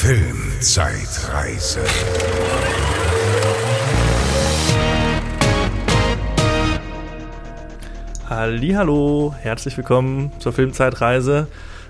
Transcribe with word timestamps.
Filmzeitreise. 0.00 1.80
Hallo, 8.30 9.34
herzlich 9.40 9.76
willkommen 9.76 10.30
zur 10.38 10.52
Filmzeitreise 10.52 11.48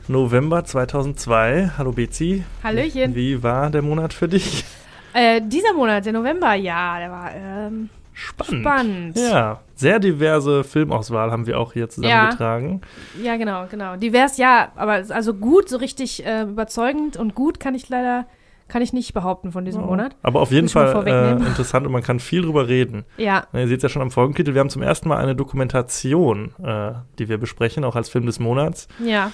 November 0.09 0.65
2002. 0.65 1.73
Hallo 1.77 1.93
Bezi. 1.93 2.45
Hallöchen. 2.65 3.15
Wie 3.15 3.43
war 3.43 3.69
der 3.69 3.83
Monat 3.83 4.15
für 4.15 4.27
dich? 4.27 4.65
Äh, 5.13 5.43
dieser 5.43 5.75
Monat, 5.75 6.07
der 6.07 6.15
November, 6.15 6.55
ja, 6.55 6.99
der 6.99 7.11
war 7.11 7.31
ähm, 7.35 7.91
Spannend. 8.15 8.63
spannend. 8.63 9.19
Ja, 9.19 9.61
sehr 9.79 9.99
diverse 10.01 10.65
Filmauswahl 10.65 11.31
haben 11.31 11.47
wir 11.47 11.59
auch 11.59 11.73
hier 11.73 11.89
zusammengetragen. 11.89 12.81
Ja, 13.23 13.37
genau, 13.37 13.67
genau. 13.71 13.97
Divers, 13.97 14.37
ja, 14.37 14.73
aber 14.77 15.05
also 15.11 15.35
gut, 15.35 15.69
so 15.69 15.77
richtig 15.77 16.27
äh, 16.27 16.43
überzeugend 16.43 17.17
und 17.17 17.35
gut 17.35 17.61
kann 17.61 17.75
ich 17.75 17.89
leider, 17.89 18.27
kann 18.67 18.83
ich 18.83 18.93
nicht 18.93 19.15
behaupten 19.15 19.53
von 19.53 19.65
diesem 19.65 19.83
Monat. 19.83 20.17
Aber 20.23 20.41
auf 20.41 20.51
jeden 20.51 20.69
Fall 20.69 21.07
äh, 21.07 21.31
interessant 21.33 21.87
und 21.87 21.93
man 21.93 22.03
kann 22.03 22.19
viel 22.19 22.43
drüber 22.43 22.67
reden. 22.69 23.05
Ja, 23.17 23.45
Ihr 23.53 23.69
seht 23.69 23.79
es 23.79 23.83
ja 23.85 23.89
schon 23.89 24.03
am 24.03 24.11
Folgentitel, 24.11 24.55
wir 24.55 24.61
haben 24.61 24.71
zum 24.71 24.83
ersten 24.83 25.09
Mal 25.09 25.19
eine 25.19 25.37
Dokumentation, 25.37 26.53
äh, 26.63 26.93
die 27.19 27.29
wir 27.29 27.39
besprechen, 27.39 27.85
auch 27.85 27.95
als 27.97 28.09
Film 28.09 28.27
des 28.27 28.39
Monats. 28.41 28.89
ja. 29.05 29.31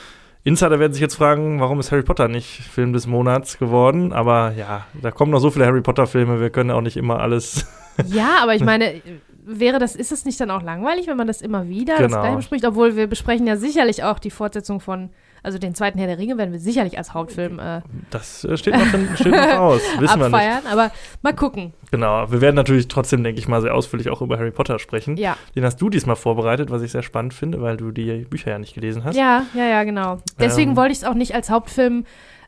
Insider 0.47 0.79
werden 0.79 0.93
sich 0.93 1.01
jetzt 1.01 1.15
fragen, 1.15 1.59
warum 1.59 1.81
ist 1.81 1.91
Harry 1.91 2.03
Potter 2.03 2.29
nicht 2.29 2.61
Film 2.61 2.93
des 2.93 3.07
Monats 3.07 3.57
geworden? 3.59 4.13
Aber 4.13 4.53
ja, 4.59 4.85
da 5.01 5.11
kommen 5.11 5.33
noch 5.33 5.39
so 5.39 5.51
viele 5.51 5.65
Harry 5.65 5.81
Potter-Filme, 5.81 6.39
wir 6.39 6.51
können 6.51 6.71
auch 6.71 6.83
nicht 6.83 6.99
immer 6.99 7.21
alles. 7.21 7.65
Ja, 8.09 8.41
aber 8.43 8.55
ich 8.55 8.63
meine, 8.73 9.01
wäre 9.47 9.79
das, 9.79 9.95
ist 9.97 10.13
es 10.13 10.25
nicht 10.25 10.41
dann 10.41 10.51
auch 10.51 10.63
langweilig, 10.63 11.07
wenn 11.07 11.17
man 11.17 11.27
das 11.27 11.41
immer 11.43 11.69
wieder 11.69 11.97
das 11.99 12.07
Genau. 12.09 12.21
gleiche 12.21 12.37
bespricht? 12.37 12.65
Obwohl 12.65 12.97
wir 12.97 13.07
besprechen 13.07 13.47
ja 13.47 13.57
sicherlich 13.57 14.03
auch 14.05 14.19
die 14.19 14.31
Fortsetzung 14.31 14.81
von, 14.81 15.11
also 15.43 15.59
den 15.59 15.75
zweiten 15.75 15.99
Herr 15.99 16.07
der 16.07 16.17
Ringe 16.19 16.39
werden 16.39 16.53
wir 16.53 16.59
sicherlich 16.59 16.97
als 16.97 17.13
Hauptfilm 17.15 17.59
äh, 17.59 17.83
Das 18.11 18.45
äh, 18.45 18.57
steht 18.57 18.75
noch, 18.75 18.95
in, 18.95 19.09
steht 19.17 19.33
noch 19.33 19.59
aus, 19.59 19.81
wissen 19.99 20.19
wir 20.21 20.29
nicht. 20.29 20.35
abfeiern, 20.35 20.63
aber 20.71 20.91
mal 21.23 21.35
gucken. 21.35 21.75
Genau, 21.91 22.31
wir 22.33 22.41
werden 22.41 22.57
natürlich 22.57 22.89
trotzdem, 22.89 23.23
denke 23.23 23.39
ich 23.41 23.47
mal, 23.49 23.61
sehr 23.61 23.75
ausführlich 23.75 24.09
auch 24.11 24.23
über 24.23 24.39
Harry 24.39 24.51
Potter 24.51 24.79
sprechen. 24.79 25.17
Ja, 25.17 25.37
Den 25.55 25.65
hast 25.65 25.81
du 25.81 25.91
diesmal 25.91 26.17
vorbereitet, 26.17 26.71
was 26.71 26.83
ich 26.83 26.93
sehr 26.93 27.03
spannend 27.03 27.35
finde, 27.35 27.61
weil 27.61 27.77
du 27.77 27.91
die 27.91 28.25
Bücher 28.29 28.51
ja 28.51 28.59
nicht 28.59 28.75
gelesen 28.75 29.05
hast. 29.05 29.15
ja, 29.17 29.45
ja, 29.55 29.67
ja, 29.67 29.85
genau. 29.85 30.19
Deswegen 30.41 30.71
Ähm. 30.71 30.77
wollte 30.77 30.93
ich 30.93 30.99
es 30.99 31.05
auch 31.05 31.15
nicht 31.15 31.35
als 31.35 31.51
Hauptfilm 31.51 32.05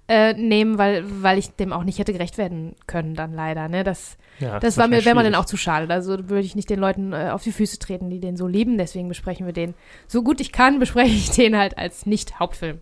äh, 0.09 0.35
nehmen, 0.35 0.79
weil, 0.79 1.05
weil 1.23 1.39
ich 1.39 1.51
dem 1.51 1.73
auch 1.73 1.85
nicht 1.85 1.99
hätte 1.99 2.13
gerecht 2.13 2.39
werden 2.39 2.75
können, 2.87 3.15
dann 3.15 3.33
leider. 3.35 3.69
Ne? 3.69 3.85
Das, 3.85 4.17
Ja, 4.39 4.61
das 4.61 4.77
war 4.77 4.89
mir, 4.89 5.05
wäre 5.05 5.17
mir 5.17 5.25
dann 5.25 5.35
auch 5.35 5.45
zu 5.45 5.57
schade. 5.57 5.93
Also 5.93 6.29
würde 6.29 6.47
ich 6.47 6.55
nicht 6.55 6.71
den 6.71 6.79
Leuten 6.79 7.13
äh, 7.13 7.31
auf 7.33 7.43
die 7.43 7.53
Füße 7.53 7.79
treten, 7.79 8.11
die 8.11 8.21
den 8.21 8.37
so 8.37 8.47
lieben. 8.47 8.79
Deswegen 8.79 9.09
besprechen 9.09 9.47
wir 9.47 9.53
den 9.53 9.75
so 10.07 10.23
gut 10.23 10.41
ich 10.41 10.53
kann, 10.53 10.79
bespreche 10.81 11.15
ich 11.15 11.31
den 11.31 11.57
halt 11.57 11.79
als 11.79 12.07
Nicht-Hauptfilm. 12.07 12.79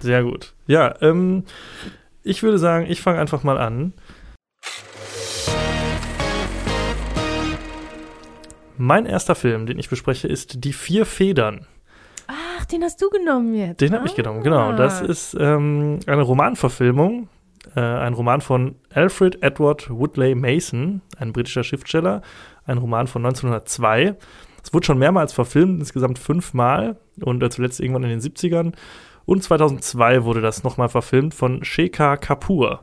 Sehr 0.00 0.22
gut. 0.22 0.52
Ja, 0.66 0.94
ähm, 1.00 1.44
ich 2.22 2.42
würde 2.42 2.58
sagen, 2.58 2.86
ich 2.88 3.00
fange 3.00 3.18
einfach 3.18 3.42
mal 3.42 3.56
an. 3.56 3.94
Mein 8.78 9.06
erster 9.06 9.34
Film, 9.34 9.64
den 9.64 9.78
ich 9.78 9.88
bespreche, 9.88 10.28
ist 10.28 10.62
Die 10.64 10.74
vier 10.74 11.06
Federn. 11.06 11.66
Den 12.72 12.82
hast 12.82 13.00
du 13.00 13.08
genommen 13.10 13.54
jetzt. 13.54 13.80
Den 13.80 13.92
habe 13.92 14.06
ich 14.06 14.14
genommen, 14.14 14.42
genau. 14.42 14.72
Das 14.72 15.02
Ah. 15.02 15.06
ist 15.06 15.36
ähm, 15.38 16.00
eine 16.06 16.22
Romanverfilmung, 16.22 17.28
äh, 17.74 17.80
ein 17.80 18.12
Roman 18.14 18.40
von 18.40 18.76
Alfred 18.92 19.42
Edward 19.42 19.88
Woodley 19.90 20.34
Mason, 20.34 21.00
ein 21.18 21.32
britischer 21.32 21.62
Schriftsteller, 21.64 22.22
ein 22.66 22.78
Roman 22.78 23.06
von 23.06 23.22
1902. 23.22 24.16
Es 24.64 24.74
wurde 24.74 24.84
schon 24.86 24.98
mehrmals 24.98 25.32
verfilmt, 25.32 25.78
insgesamt 25.78 26.18
fünfmal 26.18 26.96
und 27.22 27.42
äh, 27.42 27.50
zuletzt 27.50 27.78
irgendwann 27.80 28.02
in 28.04 28.10
den 28.10 28.20
70ern. 28.20 28.72
Und 29.26 29.42
2002 29.42 30.24
wurde 30.24 30.40
das 30.40 30.64
nochmal 30.64 30.88
verfilmt 30.88 31.34
von 31.34 31.64
Shekhar 31.64 32.16
Kapoor. 32.16 32.82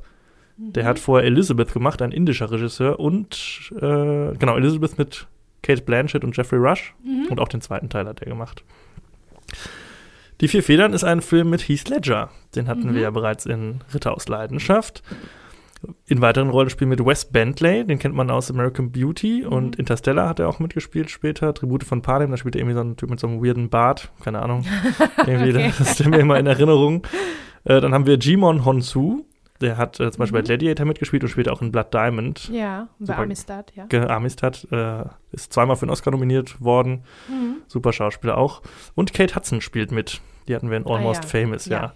Der 0.57 0.85
hat 0.85 0.99
vorher 0.99 1.25
Elizabeth 1.27 1.73
gemacht, 1.73 2.01
ein 2.01 2.11
indischer 2.11 2.51
Regisseur, 2.51 2.99
und 2.99 3.71
äh, 3.75 3.79
genau, 4.37 4.55
Elizabeth 4.55 4.97
mit 4.97 5.27
Kate 5.63 5.81
Blanchett 5.81 6.23
und 6.23 6.37
Jeffrey 6.37 6.59
Rush. 6.59 6.93
Und 7.29 7.39
auch 7.39 7.47
den 7.47 7.59
zweiten 7.61 7.89
Teil 7.89 8.05
hat 8.05 8.21
er 8.21 8.27
gemacht. 8.29 8.63
Die 10.41 10.47
vier 10.47 10.63
Federn 10.63 10.93
ist 10.93 11.03
ein 11.03 11.21
Film 11.21 11.49
mit 11.49 11.61
Heath 11.67 11.87
Ledger. 11.89 12.29
Den 12.55 12.67
hatten 12.67 12.89
Mhm. 12.89 12.95
wir 12.95 13.01
ja 13.01 13.11
bereits 13.11 13.45
in 13.45 13.81
Ritter 13.93 14.13
aus 14.13 14.27
Leidenschaft. 14.27 15.03
In 16.07 16.21
weiteren 16.21 16.49
Rollenspielen 16.49 16.89
mit 16.89 17.05
Wes 17.05 17.25
Bentley, 17.25 17.85
den 17.85 17.99
kennt 17.99 18.15
man 18.15 18.29
aus 18.31 18.49
American 18.49 18.91
Beauty 18.91 19.45
und 19.45 19.75
Interstellar 19.75 20.29
hat 20.29 20.39
er 20.39 20.47
auch 20.47 20.59
mitgespielt 20.59 21.09
später. 21.09 21.53
Tribute 21.53 21.83
von 21.83 22.01
Panem, 22.01 22.31
da 22.31 22.37
spielt 22.37 22.55
er 22.55 22.61
irgendwie 22.61 22.75
so 22.75 22.81
ein 22.83 22.95
Typ 22.95 23.09
mit 23.09 23.19
so 23.19 23.27
einem 23.27 23.43
weirden 23.43 23.69
Bart, 23.69 24.09
keine 24.23 24.41
Ahnung. 24.41 24.63
irgendwie, 25.27 25.49
Okay. 25.49 25.73
das 25.77 25.99
ist 25.99 26.07
mir 26.07 26.19
immer 26.19 26.39
in 26.39 26.47
Erinnerung. 26.47 27.05
Äh, 27.65 27.81
dann 27.81 27.93
haben 27.93 28.05
wir 28.05 28.15
Jimon 28.17 28.63
Honsu, 28.63 29.25
der 29.61 29.77
hat 29.77 29.99
äh, 29.99 30.11
zum 30.11 30.19
Beispiel 30.19 30.39
bei 30.39 30.41
Mhm. 30.41 30.45
Gladiator 30.47 30.85
mitgespielt 30.85 31.23
und 31.23 31.29
später 31.29 31.53
auch 31.53 31.61
in 31.61 31.71
Blood 31.71 31.93
Diamond. 31.93 32.49
Ja, 32.49 32.87
bei. 32.99 33.15
Amistad, 33.15 33.71
ja. 33.75 34.09
Amistad 34.09 34.67
äh, 34.71 35.03
ist 35.31 35.53
zweimal 35.53 35.75
für 35.75 35.83
einen 35.83 35.91
Oscar 35.91 36.11
nominiert 36.11 36.59
worden. 36.61 37.03
Mhm. 37.29 37.57
Super 37.67 37.93
Schauspieler 37.93 38.37
auch. 38.37 38.61
Und 38.95 39.13
Kate 39.13 39.35
Hudson 39.35 39.61
spielt 39.61 39.91
mit. 39.91 40.21
Die 40.47 40.55
hatten 40.55 40.69
wir 40.69 40.77
in 40.77 40.85
Ah, 40.85 40.95
Almost 40.95 41.23
ja. 41.23 41.29
Famous, 41.29 41.65
ja. 41.67 41.77
Ja. 41.81 41.93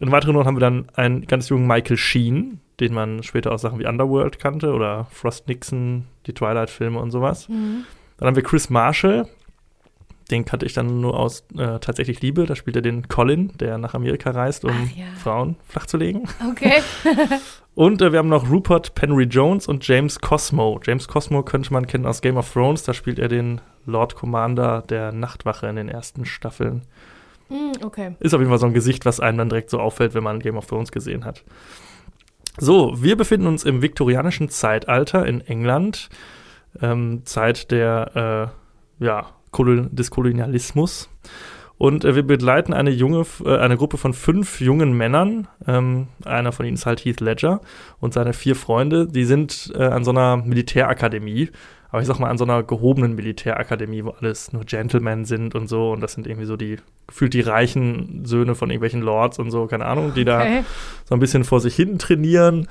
In 0.00 0.10
weiteren 0.12 0.34
Rollen 0.34 0.46
haben 0.46 0.56
wir 0.56 0.60
dann 0.60 0.86
einen 0.94 1.26
ganz 1.26 1.48
jungen 1.48 1.66
Michael 1.66 1.96
Sheen, 1.96 2.60
den 2.80 2.92
man 2.94 3.22
später 3.22 3.52
aus 3.52 3.62
Sachen 3.62 3.78
wie 3.78 3.86
Underworld 3.86 4.38
kannte 4.38 4.72
oder 4.72 5.06
Frost 5.10 5.46
Nixon, 5.48 6.06
die 6.26 6.32
Twilight-Filme 6.34 6.98
und 6.98 7.10
sowas. 7.10 7.48
Mhm. 7.48 7.84
Dann 8.18 8.28
haben 8.28 8.36
wir 8.36 8.42
Chris 8.42 8.70
Marshall. 8.70 9.28
Den 10.30 10.44
kannte 10.44 10.64
ich 10.64 10.72
dann 10.72 11.00
nur 11.00 11.18
aus 11.18 11.44
äh, 11.56 11.78
Tatsächlich 11.80 12.22
Liebe. 12.22 12.46
Da 12.46 12.56
spielt 12.56 12.76
er 12.76 12.82
den 12.82 13.08
Colin, 13.08 13.52
der 13.58 13.78
nach 13.78 13.94
Amerika 13.94 14.30
reist, 14.30 14.64
um 14.64 14.70
Ach 14.72 14.96
ja. 14.96 15.04
Frauen 15.22 15.56
flachzulegen. 15.68 16.28
Okay. 16.50 16.82
Und 17.74 18.00
äh, 18.00 18.12
wir 18.12 18.20
haben 18.20 18.28
noch 18.28 18.48
Rupert 18.48 18.94
Penry 18.94 19.24
Jones 19.24 19.66
und 19.66 19.86
James 19.86 20.20
Cosmo. 20.20 20.80
James 20.84 21.08
Cosmo 21.08 21.42
könnte 21.42 21.72
man 21.72 21.86
kennen 21.86 22.06
aus 22.06 22.20
Game 22.20 22.36
of 22.36 22.52
Thrones. 22.52 22.84
Da 22.84 22.94
spielt 22.94 23.18
er 23.18 23.28
den 23.28 23.60
Lord 23.84 24.14
Commander 24.14 24.82
der 24.88 25.10
Nachtwache 25.10 25.66
in 25.66 25.76
den 25.76 25.88
ersten 25.88 26.24
Staffeln. 26.24 26.82
Mhm, 27.48 27.72
okay. 27.84 28.14
Ist 28.20 28.32
auf 28.32 28.40
jeden 28.40 28.50
Fall 28.50 28.60
so 28.60 28.66
ein 28.66 28.74
Gesicht, 28.74 29.04
was 29.04 29.18
einem 29.18 29.38
dann 29.38 29.48
direkt 29.48 29.70
so 29.70 29.80
auffällt, 29.80 30.14
wenn 30.14 30.22
man 30.22 30.38
Game 30.38 30.56
of 30.56 30.66
Thrones 30.66 30.92
gesehen 30.92 31.24
hat. 31.24 31.42
So, 32.58 33.02
wir 33.02 33.16
befinden 33.16 33.48
uns 33.48 33.64
im 33.64 33.82
viktorianischen 33.82 34.48
Zeitalter 34.48 35.26
in 35.26 35.40
England. 35.40 36.08
Ähm, 36.80 37.22
Zeit 37.24 37.72
der, 37.72 38.52
äh, 39.00 39.04
ja, 39.04 39.30
Kolon 39.54 39.88
des 39.94 40.10
Kolonialismus. 40.10 41.08
Und 41.76 42.04
äh, 42.04 42.14
wir 42.14 42.22
begleiten 42.22 42.72
eine 42.72 42.90
junge, 42.90 43.24
äh, 43.44 43.56
eine 43.56 43.76
Gruppe 43.76 43.96
von 43.96 44.12
fünf 44.12 44.60
jungen 44.60 44.92
Männern. 44.96 45.48
Ähm, 45.66 46.08
einer 46.24 46.52
von 46.52 46.66
ihnen 46.66 46.74
ist 46.74 46.86
halt 46.86 47.04
Heath 47.04 47.20
Ledger 47.20 47.60
und 48.00 48.12
seine 48.12 48.32
vier 48.32 48.54
Freunde. 48.54 49.06
Die 49.06 49.24
sind 49.24 49.72
äh, 49.74 49.84
an 49.84 50.04
so 50.04 50.10
einer 50.10 50.36
Militärakademie. 50.36 51.50
Aber 51.90 52.00
ich 52.00 52.08
sag 52.08 52.18
mal, 52.18 52.28
an 52.28 52.38
so 52.38 52.44
einer 52.44 52.64
gehobenen 52.64 53.14
Militärakademie, 53.14 54.04
wo 54.04 54.10
alles 54.10 54.52
nur 54.52 54.64
Gentlemen 54.64 55.24
sind 55.24 55.54
und 55.54 55.68
so. 55.68 55.92
Und 55.92 56.00
das 56.00 56.12
sind 56.12 56.26
irgendwie 56.26 56.46
so 56.46 56.56
die, 56.56 56.78
gefühlt 57.06 57.34
die 57.34 57.40
reichen 57.40 58.24
Söhne 58.24 58.56
von 58.56 58.70
irgendwelchen 58.70 59.00
Lords 59.00 59.38
und 59.38 59.52
so, 59.52 59.66
keine 59.66 59.86
Ahnung, 59.86 60.12
die 60.14 60.24
da 60.24 60.40
okay. 60.40 60.64
so 61.04 61.14
ein 61.14 61.20
bisschen 61.20 61.44
vor 61.44 61.60
sich 61.60 61.76
hin 61.76 61.98
trainieren. 61.98 62.66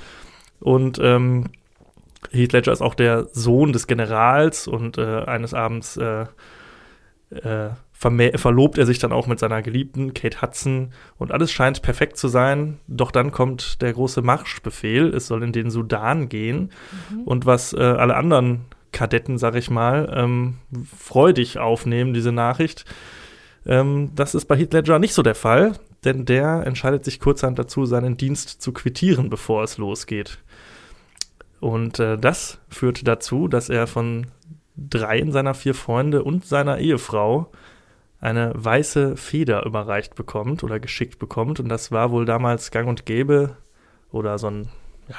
Und 0.59 0.99
ähm, 1.01 1.45
Heath 2.31 2.51
Ledger 2.51 2.73
ist 2.73 2.81
auch 2.81 2.95
der 2.95 3.27
Sohn 3.31 3.71
des 3.71 3.87
Generals 3.87 4.67
und 4.67 4.97
äh, 4.97 5.23
eines 5.23 5.53
Abends 5.53 5.97
äh, 5.97 6.25
äh, 7.43 7.69
verlobt 7.93 8.77
er 8.77 8.85
sich 8.85 8.99
dann 8.99 9.13
auch 9.13 9.27
mit 9.27 9.39
seiner 9.39 9.61
Geliebten 9.61 10.13
Kate 10.13 10.41
Hudson 10.41 10.91
und 11.17 11.31
alles 11.31 11.51
scheint 11.51 11.81
perfekt 11.81 12.17
zu 12.17 12.27
sein. 12.27 12.79
Doch 12.87 13.11
dann 13.11 13.31
kommt 13.31 13.81
der 13.81 13.93
große 13.93 14.21
Marschbefehl, 14.21 15.13
es 15.13 15.27
soll 15.27 15.43
in 15.43 15.53
den 15.53 15.71
Sudan 15.71 16.27
gehen. 16.27 16.71
Und 17.25 17.45
was 17.45 17.73
äh, 17.73 17.79
alle 17.79 18.15
anderen 18.15 18.65
Kadetten, 18.91 19.37
sag 19.37 19.55
ich 19.55 19.69
mal, 19.69 20.11
ähm, 20.13 20.55
freudig 20.97 21.59
aufnehmen, 21.59 22.13
diese 22.13 22.31
Nachricht, 22.31 22.85
ähm, 23.65 24.11
das 24.15 24.35
ist 24.35 24.45
bei 24.45 24.57
Heath 24.57 24.73
Ledger 24.73 24.99
nicht 24.99 25.13
so 25.13 25.23
der 25.23 25.35
Fall, 25.35 25.73
denn 26.03 26.25
der 26.25 26.65
entscheidet 26.65 27.05
sich 27.05 27.19
kurzerhand 27.19 27.57
dazu, 27.59 27.85
seinen 27.85 28.17
Dienst 28.17 28.61
zu 28.61 28.73
quittieren, 28.73 29.29
bevor 29.29 29.63
es 29.63 29.77
losgeht. 29.77 30.39
Und 31.59 31.99
äh, 31.99 32.17
das 32.17 32.59
führt 32.67 33.07
dazu, 33.07 33.47
dass 33.47 33.69
er 33.69 33.87
von 33.87 34.27
dreien 34.75 35.31
seiner 35.31 35.53
vier 35.53 35.73
Freunde 35.75 36.23
und 36.23 36.45
seiner 36.45 36.77
Ehefrau 36.79 37.51
eine 38.19 38.51
weiße 38.55 39.17
Feder 39.17 39.65
überreicht 39.65 40.15
bekommt 40.15 40.63
oder 40.63 40.79
geschickt 40.79 41.19
bekommt. 41.19 41.59
Und 41.59 41.69
das 41.69 41.91
war 41.91 42.11
wohl 42.11 42.25
damals 42.25 42.71
gang 42.71 42.87
und 42.87 43.05
gäbe 43.05 43.57
oder 44.11 44.37
so, 44.37 44.47
ein, 44.47 44.69
ja, 45.09 45.17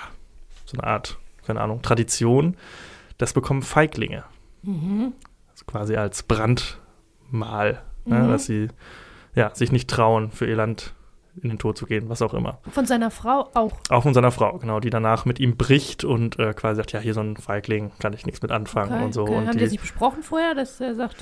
so 0.65 0.79
eine 0.79 0.87
Art, 0.87 1.19
keine 1.47 1.61
Ahnung, 1.61 1.83
Tradition. 1.83 2.57
Das 3.19 3.33
bekommen 3.35 3.63
Feiglinge. 3.63 4.25
Mhm. 4.63 5.13
Also 5.53 5.65
quasi 5.67 5.97
als 5.97 6.23
Brandmal, 6.23 7.83
ne, 8.07 8.21
Mhm. 8.21 8.29
dass 8.29 8.47
sie 8.47 8.69
ja, 9.35 9.55
sich 9.55 9.71
nicht 9.73 9.91
trauen, 9.91 10.31
für 10.31 10.47
ihr 10.47 10.57
Land 10.57 10.95
in 11.43 11.49
den 11.49 11.59
Tod 11.59 11.77
zu 11.77 11.87
gehen, 11.87 12.09
was 12.09 12.23
auch 12.23 12.33
immer. 12.35 12.59
Von 12.71 12.87
seiner 12.87 13.11
Frau 13.11 13.49
auch. 13.55 13.73
Auch 13.91 14.03
von 14.05 14.15
seiner 14.15 14.31
Frau, 14.31 14.59
genau, 14.59 14.81
die 14.81 14.91
danach 14.91 15.25
mit 15.25 15.41
ihm 15.41 15.57
bricht 15.57 16.05
und 16.05 16.39
äh, 16.39 16.53
quasi 16.55 16.77
sagt, 16.77 16.93
ja, 16.93 17.01
hier 17.01 17.15
so 17.15 17.21
ein 17.21 17.37
Feigling, 17.37 17.91
kann 17.99 18.13
ich 18.13 18.25
nichts 18.27 18.41
mit 18.43 18.51
anfangen 18.53 18.93
Okay, 18.93 19.05
und 19.05 19.13
so. 19.15 19.23
okay. 19.23 19.35
Und 19.37 19.49
Haben 19.49 19.59
die, 19.59 19.67
sich 19.67 19.81
besprochen 19.81 20.23
vorher, 20.23 20.55
dass 20.55 20.81
er 20.81 20.95
sagt, 20.95 21.17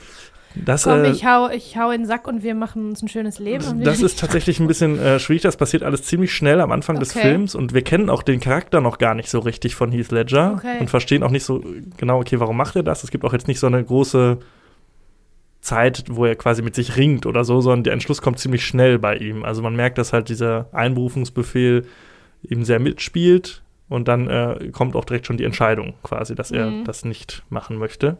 Das, 0.54 0.84
Komm, 0.84 1.04
äh, 1.04 1.10
ich 1.10 1.24
hau, 1.24 1.48
ich 1.48 1.78
hau 1.78 1.90
in 1.92 2.02
den 2.02 2.06
Sack 2.06 2.28
und 2.28 2.42
wir 2.42 2.54
machen 2.54 2.90
uns 2.90 3.00
ein 3.02 3.08
schönes 3.08 3.38
Leben. 3.38 3.82
Das 3.82 4.02
ist 4.02 4.18
tatsächlich 4.20 4.60
ein 4.60 4.66
bisschen 4.66 4.98
äh, 4.98 5.18
schwierig. 5.18 5.40
Das 5.42 5.56
passiert 5.56 5.82
alles 5.82 6.02
ziemlich 6.02 6.34
schnell 6.34 6.60
am 6.60 6.72
Anfang 6.72 7.00
des 7.00 7.16
Okay. 7.16 7.22
Films 7.28 7.54
und 7.54 7.72
wir 7.72 7.82
kennen 7.82 8.10
auch 8.10 8.22
den 8.22 8.38
Charakter 8.38 8.82
noch 8.82 8.98
gar 8.98 9.14
nicht 9.14 9.30
so 9.30 9.38
richtig 9.38 9.74
von 9.74 9.90
Heath 9.92 10.10
Ledger 10.12 10.52
Okay. 10.58 10.76
und 10.80 10.90
verstehen 10.90 11.22
auch 11.22 11.30
nicht 11.30 11.44
so 11.44 11.64
genau, 11.96 12.20
okay, 12.20 12.38
warum 12.38 12.58
macht 12.58 12.76
er 12.76 12.82
das? 12.82 13.02
Es 13.02 13.10
gibt 13.10 13.24
auch 13.24 13.32
jetzt 13.32 13.48
nicht 13.48 13.60
so 13.60 13.66
eine 13.66 13.82
große 13.82 14.38
Zeit, 15.62 16.04
wo 16.10 16.26
er 16.26 16.34
quasi 16.36 16.60
mit 16.60 16.74
sich 16.74 16.96
ringt 16.96 17.24
oder 17.24 17.44
so, 17.44 17.60
sondern 17.60 17.84
der 17.84 17.92
Entschluss 17.94 18.20
kommt 18.20 18.38
ziemlich 18.38 18.66
schnell 18.66 18.98
bei 18.98 19.16
ihm. 19.16 19.44
Also 19.44 19.62
man 19.62 19.74
merkt, 19.74 19.96
dass 19.96 20.12
halt 20.12 20.28
dieser 20.28 20.66
Einberufungsbefehl 20.72 21.86
ihm 22.42 22.64
sehr 22.64 22.80
mitspielt 22.80 23.62
und 23.88 24.08
dann 24.08 24.28
äh, 24.28 24.70
kommt 24.72 24.96
auch 24.96 25.04
direkt 25.04 25.26
schon 25.26 25.36
die 25.36 25.44
Entscheidung 25.44 25.94
quasi, 26.02 26.34
dass 26.34 26.50
er 26.50 26.66
Mhm. 26.66 26.84
das 26.84 27.04
nicht 27.04 27.44
machen 27.48 27.76
möchte. 27.78 28.16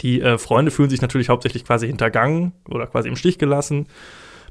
Die 0.00 0.22
äh, 0.22 0.38
Freunde 0.38 0.70
fühlen 0.70 0.88
sich 0.88 1.02
natürlich 1.02 1.28
hauptsächlich 1.28 1.64
quasi 1.66 1.86
hintergangen 1.86 2.52
oder 2.68 2.86
quasi 2.86 3.08
im 3.08 3.16
Stich 3.16 3.38
gelassen. 3.38 3.86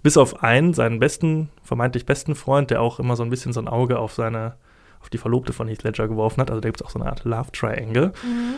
Bis 0.03 0.17
auf 0.17 0.43
einen, 0.43 0.73
seinen 0.73 0.99
besten, 0.99 1.49
vermeintlich 1.63 2.05
besten 2.05 2.35
Freund, 2.35 2.69
der 2.69 2.81
auch 2.81 2.99
immer 2.99 3.15
so 3.15 3.23
ein 3.23 3.29
bisschen 3.31 3.53
so 3.53 3.59
ein 3.61 3.67
Auge 3.67 3.97
auf 3.97 4.13
seine, 4.13 4.55
auf 5.01 5.09
die 5.09 5.17
Verlobte 5.17 5.53
von 5.53 5.67
Heath 5.67 5.81
Ledger 5.83 6.07
geworfen 6.07 6.41
hat. 6.41 6.51
Also 6.51 6.61
da 6.61 6.67
gibt 6.67 6.81
es 6.81 6.85
auch 6.85 6.91
so 6.91 6.99
eine 6.99 7.09
Art 7.09 7.23
Love 7.23 7.51
Triangle. 7.53 8.07
Mhm. 8.23 8.55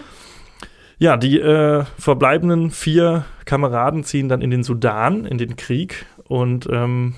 Ja, 0.97 1.17
die 1.17 1.39
äh, 1.39 1.83
verbleibenden 1.97 2.71
vier 2.71 3.25
Kameraden 3.45 4.03
ziehen 4.03 4.29
dann 4.29 4.41
in 4.41 4.49
den 4.49 4.63
Sudan, 4.63 5.25
in 5.25 5.37
den 5.37 5.55
Krieg. 5.57 6.05
Und 6.27 6.67
ähm, 6.71 7.15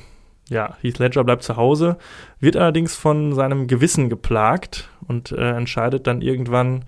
ja, 0.50 0.75
Heath 0.81 1.00
Ledger 1.00 1.24
bleibt 1.24 1.44
zu 1.44 1.57
Hause, 1.57 1.97
wird 2.39 2.56
allerdings 2.56 2.95
von 2.95 3.33
seinem 3.33 3.68
Gewissen 3.68 4.09
geplagt 4.09 4.89
und 5.07 5.31
äh, 5.31 5.51
entscheidet 5.51 6.07
dann 6.07 6.21
irgendwann 6.21 6.85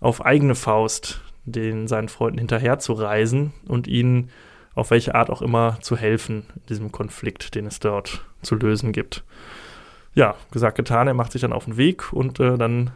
auf 0.00 0.24
eigene 0.24 0.54
Faust, 0.54 1.20
den 1.44 1.88
seinen 1.88 2.08
Freunden 2.08 2.38
hinterher 2.38 2.78
zu 2.78 2.92
reisen 2.92 3.52
und 3.66 3.86
ihnen 3.86 4.30
auf 4.74 4.90
welche 4.90 5.14
Art 5.14 5.30
auch 5.30 5.42
immer 5.42 5.78
zu 5.80 5.96
helfen 5.96 6.46
in 6.54 6.66
diesem 6.68 6.92
Konflikt, 6.92 7.54
den 7.54 7.66
es 7.66 7.80
dort 7.80 8.24
zu 8.42 8.54
lösen 8.54 8.92
gibt. 8.92 9.24
Ja, 10.14 10.34
gesagt, 10.50 10.76
getan, 10.76 11.06
er 11.06 11.14
macht 11.14 11.32
sich 11.32 11.42
dann 11.42 11.52
auf 11.52 11.66
den 11.66 11.76
Weg 11.76 12.12
und 12.12 12.40
äh, 12.40 12.56
dann 12.56 12.90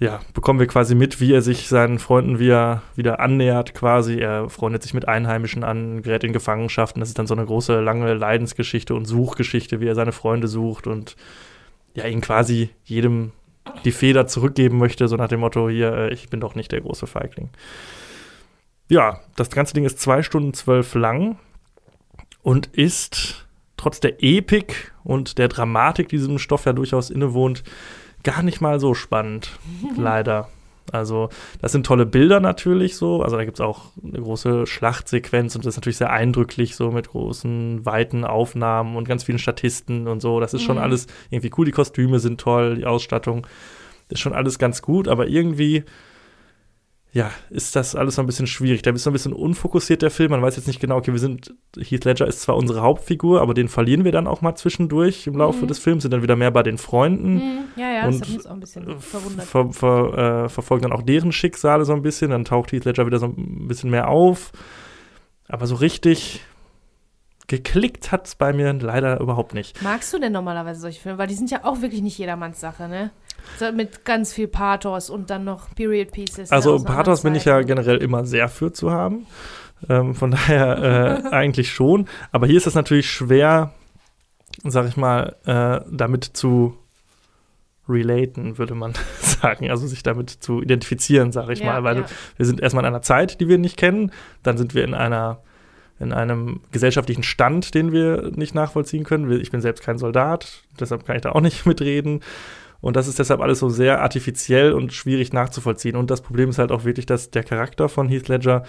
ja, 0.00 0.20
bekommen 0.32 0.60
wir 0.60 0.68
quasi 0.68 0.94
mit, 0.94 1.20
wie 1.20 1.32
er 1.32 1.42
sich 1.42 1.68
seinen 1.68 1.98
Freunden 1.98 2.38
wieder, 2.38 2.82
wieder 2.94 3.18
annähert 3.18 3.74
quasi. 3.74 4.18
Er 4.18 4.48
freundet 4.48 4.82
sich 4.82 4.94
mit 4.94 5.08
Einheimischen 5.08 5.64
an, 5.64 6.02
gerät 6.02 6.22
in 6.22 6.32
Gefangenschaften. 6.32 7.00
Das 7.00 7.08
ist 7.08 7.18
dann 7.18 7.26
so 7.26 7.34
eine 7.34 7.44
große, 7.44 7.80
lange 7.80 8.14
Leidensgeschichte 8.14 8.94
und 8.94 9.06
Suchgeschichte, 9.06 9.80
wie 9.80 9.88
er 9.88 9.96
seine 9.96 10.12
Freunde 10.12 10.46
sucht 10.46 10.86
und 10.86 11.16
ja, 11.94 12.06
ihn 12.06 12.20
quasi 12.20 12.70
jedem 12.84 13.32
die 13.84 13.92
Feder 13.92 14.26
zurückgeben 14.26 14.78
möchte, 14.78 15.08
so 15.08 15.16
nach 15.16 15.28
dem 15.28 15.40
Motto, 15.40 15.68
hier, 15.68 15.92
äh, 15.92 16.12
ich 16.12 16.28
bin 16.28 16.40
doch 16.40 16.54
nicht 16.54 16.72
der 16.72 16.80
große 16.80 17.06
Feigling. 17.06 17.50
Ja, 18.88 19.20
das 19.36 19.50
ganze 19.50 19.74
Ding 19.74 19.84
ist 19.84 19.98
zwei 20.00 20.22
Stunden 20.22 20.54
zwölf 20.54 20.94
lang 20.94 21.38
und 22.42 22.68
ist 22.68 23.46
trotz 23.76 24.00
der 24.00 24.22
Epik 24.22 24.92
und 25.04 25.38
der 25.38 25.48
Dramatik, 25.48 26.08
die 26.08 26.16
diesem 26.16 26.38
Stoff 26.38 26.64
ja 26.64 26.72
durchaus 26.72 27.10
innewohnt, 27.10 27.64
gar 28.24 28.42
nicht 28.42 28.60
mal 28.60 28.80
so 28.80 28.94
spannend, 28.94 29.58
leider. 29.96 30.48
Also, 30.90 31.28
das 31.60 31.72
sind 31.72 31.84
tolle 31.84 32.06
Bilder 32.06 32.40
natürlich 32.40 32.96
so. 32.96 33.22
Also, 33.22 33.36
da 33.36 33.44
gibt 33.44 33.58
es 33.58 33.60
auch 33.60 33.92
eine 34.02 34.22
große 34.22 34.66
Schlachtsequenz 34.66 35.54
und 35.54 35.66
das 35.66 35.74
ist 35.74 35.76
natürlich 35.76 35.98
sehr 35.98 36.10
eindrücklich, 36.10 36.76
so 36.76 36.90
mit 36.90 37.08
großen, 37.08 37.84
weiten 37.84 38.24
Aufnahmen 38.24 38.96
und 38.96 39.06
ganz 39.06 39.24
vielen 39.24 39.38
Statisten 39.38 40.08
und 40.08 40.20
so. 40.20 40.40
Das 40.40 40.54
ist 40.54 40.62
schon 40.62 40.76
Mhm. 40.76 40.82
alles 40.82 41.06
irgendwie 41.28 41.50
cool. 41.58 41.66
Die 41.66 41.72
Kostüme 41.72 42.20
sind 42.20 42.40
toll, 42.40 42.76
die 42.76 42.86
Ausstattung 42.86 43.46
ist 44.08 44.20
schon 44.20 44.32
alles 44.32 44.58
ganz 44.58 44.80
gut, 44.80 45.08
aber 45.08 45.26
irgendwie. 45.28 45.84
Ja, 47.12 47.30
ist 47.48 47.74
das 47.74 47.96
alles 47.96 48.16
so 48.16 48.22
ein 48.22 48.26
bisschen 48.26 48.46
schwierig. 48.46 48.82
Da 48.82 48.90
ist 48.90 49.02
so 49.02 49.08
ein 49.10 49.14
bisschen 49.14 49.32
unfokussiert 49.32 50.02
der 50.02 50.10
Film. 50.10 50.30
Man 50.30 50.42
weiß 50.42 50.56
jetzt 50.56 50.66
nicht 50.66 50.78
genau, 50.78 50.96
okay, 50.98 51.10
wir 51.12 51.18
sind, 51.18 51.54
Heath 51.78 52.04
Ledger 52.04 52.26
ist 52.26 52.42
zwar 52.42 52.54
unsere 52.56 52.82
Hauptfigur, 52.82 53.40
aber 53.40 53.54
den 53.54 53.68
verlieren 53.68 54.04
wir 54.04 54.12
dann 54.12 54.26
auch 54.26 54.42
mal 54.42 54.54
zwischendurch 54.56 55.26
im 55.26 55.34
Laufe 55.36 55.64
Mhm. 55.64 55.68
des 55.68 55.78
Films, 55.78 56.02
sind 56.02 56.12
dann 56.12 56.22
wieder 56.22 56.36
mehr 56.36 56.50
bei 56.50 56.62
den 56.62 56.76
Freunden 56.76 57.34
Mhm. 57.36 57.58
Ja, 57.76 57.90
ja, 57.90 58.06
das 58.06 58.14
Und 58.16 58.20
hat 58.20 58.28
mich 58.28 58.36
jetzt 58.36 58.46
auch 58.46 58.52
ein 58.52 58.60
bisschen 58.60 59.00
verwundert. 59.00 59.46
ver, 59.46 59.72
ver, 59.72 60.44
äh, 60.44 60.48
verfolgen 60.50 60.82
dann 60.82 60.92
auch 60.92 61.02
deren 61.02 61.32
Schicksale 61.32 61.84
so 61.86 61.94
ein 61.94 62.02
bisschen. 62.02 62.30
Dann 62.30 62.44
taucht 62.44 62.72
Heath 62.72 62.84
Ledger 62.84 63.06
wieder 63.06 63.18
so 63.18 63.26
ein 63.26 63.66
bisschen 63.68 63.88
mehr 63.90 64.08
auf. 64.08 64.52
Aber 65.48 65.66
so 65.66 65.76
richtig 65.76 66.42
geklickt 67.46 68.12
hat 68.12 68.26
es 68.26 68.34
bei 68.34 68.52
mir 68.52 68.72
leider 68.74 69.18
überhaupt 69.20 69.54
nicht. 69.54 69.80
Magst 69.82 70.12
du 70.12 70.18
denn 70.18 70.32
normalerweise 70.32 70.80
solche 70.80 71.00
Filme? 71.00 71.16
Weil 71.18 71.28
die 71.28 71.34
sind 71.34 71.50
ja 71.50 71.64
auch 71.64 71.80
wirklich 71.80 72.02
nicht 72.02 72.18
jedermanns 72.18 72.60
Sache, 72.60 72.88
ne? 72.88 73.10
So, 73.58 73.72
mit 73.72 74.04
ganz 74.04 74.32
viel 74.32 74.48
Pathos 74.48 75.10
und 75.10 75.30
dann 75.30 75.44
noch 75.44 75.74
Period 75.74 76.12
Pieces. 76.12 76.50
Also 76.50 76.70
ne, 76.70 76.76
anderen 76.76 76.96
Pathos 76.96 77.22
bin 77.22 77.34
ich 77.34 77.44
ja 77.44 77.62
generell 77.62 77.98
immer 77.98 78.24
sehr 78.24 78.48
für 78.48 78.72
zu 78.72 78.90
haben. 78.90 79.26
Ähm, 79.88 80.14
von 80.14 80.30
daher 80.30 81.24
äh, 81.24 81.28
eigentlich 81.32 81.72
schon. 81.72 82.08
Aber 82.32 82.46
hier 82.46 82.56
ist 82.56 82.66
es 82.66 82.74
natürlich 82.74 83.10
schwer, 83.10 83.72
sag 84.64 84.88
ich 84.88 84.96
mal, 84.96 85.36
äh, 85.44 85.84
damit 85.90 86.24
zu 86.24 86.76
relaten, 87.88 88.58
würde 88.58 88.74
man 88.74 88.92
sagen. 89.20 89.70
Also 89.70 89.86
sich 89.86 90.02
damit 90.02 90.30
zu 90.30 90.62
identifizieren, 90.62 91.32
sag 91.32 91.48
ich 91.48 91.60
Ja, 91.60 91.66
mal. 91.66 91.84
Weil 91.84 91.96
ja. 91.98 92.04
wir 92.36 92.46
sind 92.46 92.60
erstmal 92.60 92.84
in 92.84 92.88
einer 92.88 93.02
Zeit, 93.02 93.40
die 93.40 93.48
wir 93.48 93.58
nicht 93.58 93.76
kennen. 93.76 94.12
Dann 94.42 94.58
sind 94.58 94.74
wir 94.74 94.84
in 94.84 94.94
einer 94.94 95.40
in 96.00 96.12
einem 96.12 96.60
gesellschaftlichen 96.70 97.24
Stand, 97.24 97.74
den 97.74 97.92
wir 97.92 98.30
nicht 98.36 98.54
nachvollziehen 98.54 99.04
können. 99.04 99.30
Ich 99.40 99.50
bin 99.50 99.60
selbst 99.60 99.82
kein 99.82 99.98
Soldat, 99.98 100.62
deshalb 100.78 101.04
kann 101.04 101.16
ich 101.16 101.22
da 101.22 101.32
auch 101.32 101.40
nicht 101.40 101.66
mitreden. 101.66 102.20
Und 102.80 102.96
das 102.96 103.08
ist 103.08 103.18
deshalb 103.18 103.40
alles 103.40 103.58
so 103.58 103.68
sehr 103.68 104.00
artifiziell 104.00 104.72
und 104.72 104.92
schwierig 104.92 105.32
nachzuvollziehen. 105.32 105.96
Und 105.96 106.10
das 106.10 106.20
Problem 106.20 106.50
ist 106.50 106.58
halt 106.58 106.70
auch 106.70 106.84
wirklich, 106.84 107.06
dass 107.06 107.30
der 107.30 107.42
Charakter 107.42 107.88
von 107.88 108.08
Heath 108.08 108.28
Ledger 108.28 108.62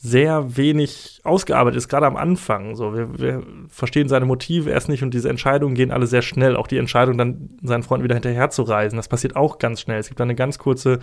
sehr 0.00 0.56
wenig 0.56 1.20
ausgearbeitet 1.24 1.78
ist, 1.78 1.88
gerade 1.88 2.06
am 2.06 2.16
Anfang. 2.16 2.76
So, 2.76 2.94
wir, 2.94 3.18
wir 3.18 3.42
verstehen 3.68 4.08
seine 4.08 4.26
Motive 4.26 4.70
erst 4.70 4.88
nicht 4.88 5.02
und 5.02 5.12
diese 5.12 5.28
Entscheidungen 5.28 5.74
gehen 5.74 5.90
alle 5.90 6.06
sehr 6.06 6.22
schnell. 6.22 6.54
Auch 6.56 6.68
die 6.68 6.76
Entscheidung, 6.76 7.18
dann 7.18 7.50
seinen 7.62 7.82
Freunden 7.82 8.04
wieder 8.04 8.14
hinterher 8.14 8.50
zu 8.50 8.62
reisen, 8.62 8.96
das 8.96 9.08
passiert 9.08 9.34
auch 9.34 9.58
ganz 9.58 9.80
schnell. 9.80 9.98
Es 9.98 10.08
gibt 10.08 10.20
eine 10.20 10.36
ganz 10.36 10.58
kurze 10.58 11.00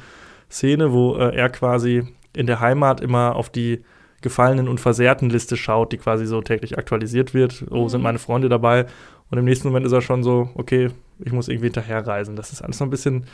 Szene, 0.50 0.94
wo 0.94 1.18
äh, 1.18 1.36
er 1.36 1.50
quasi 1.50 2.04
in 2.34 2.48
der 2.48 2.62
Heimat 2.62 3.02
immer 3.02 3.36
auf 3.36 3.50
die 3.50 3.82
Gefallenen 4.22 4.70
und 4.70 4.80
Versehrten 4.80 5.30
Liste 5.30 5.58
schaut, 5.58 5.92
die 5.92 5.98
quasi 5.98 6.26
so 6.26 6.42
täglich 6.42 6.78
aktualisiert 6.78 7.34
wird. 7.34 7.66
Oh, 7.72 7.90
sind 7.90 8.00
Mhm. 8.00 8.04
meine 8.04 8.20
Freunde 8.20 8.48
dabei? 8.48 8.86
Und 9.30 9.38
im 9.38 9.46
nächsten 9.46 9.68
Moment 9.68 9.86
ist 9.86 9.92
er 9.92 10.02
schon 10.02 10.24
so, 10.24 10.50
okay, 10.56 10.90
ich 11.20 11.32
muss 11.32 11.48
irgendwie 11.48 11.68
hinterherreisen. 11.68 12.36
Das 12.36 12.52
ist 12.52 12.62
alles 12.62 12.80
noch 12.80 12.88
ein 12.88 12.92
bisschen 12.92 13.26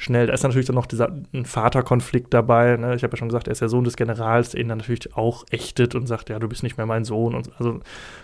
schnell. 0.00 0.26
Da 0.26 0.32
ist 0.32 0.42
natürlich 0.42 0.66
dann 0.66 0.76
noch 0.76 0.86
dieser 0.86 1.14
ein 1.34 1.44
Vaterkonflikt 1.44 2.32
dabei. 2.32 2.76
Ne? 2.76 2.94
Ich 2.94 3.02
habe 3.02 3.12
ja 3.12 3.18
schon 3.18 3.28
gesagt, 3.28 3.48
er 3.48 3.52
ist 3.52 3.60
der 3.60 3.68
Sohn 3.68 3.84
des 3.84 3.96
Generals, 3.96 4.50
der 4.50 4.60
ihn 4.60 4.68
dann 4.68 4.78
natürlich 4.78 5.14
auch 5.14 5.44
ächtet 5.50 5.94
und 5.94 6.06
sagt, 6.06 6.30
ja, 6.30 6.38
du 6.38 6.48
bist 6.48 6.62
nicht 6.62 6.78
mehr 6.78 6.86
mein 6.86 7.04
Sohn. 7.04 7.34
Und 7.34 7.46
so. 7.46 7.52
also 7.58 7.80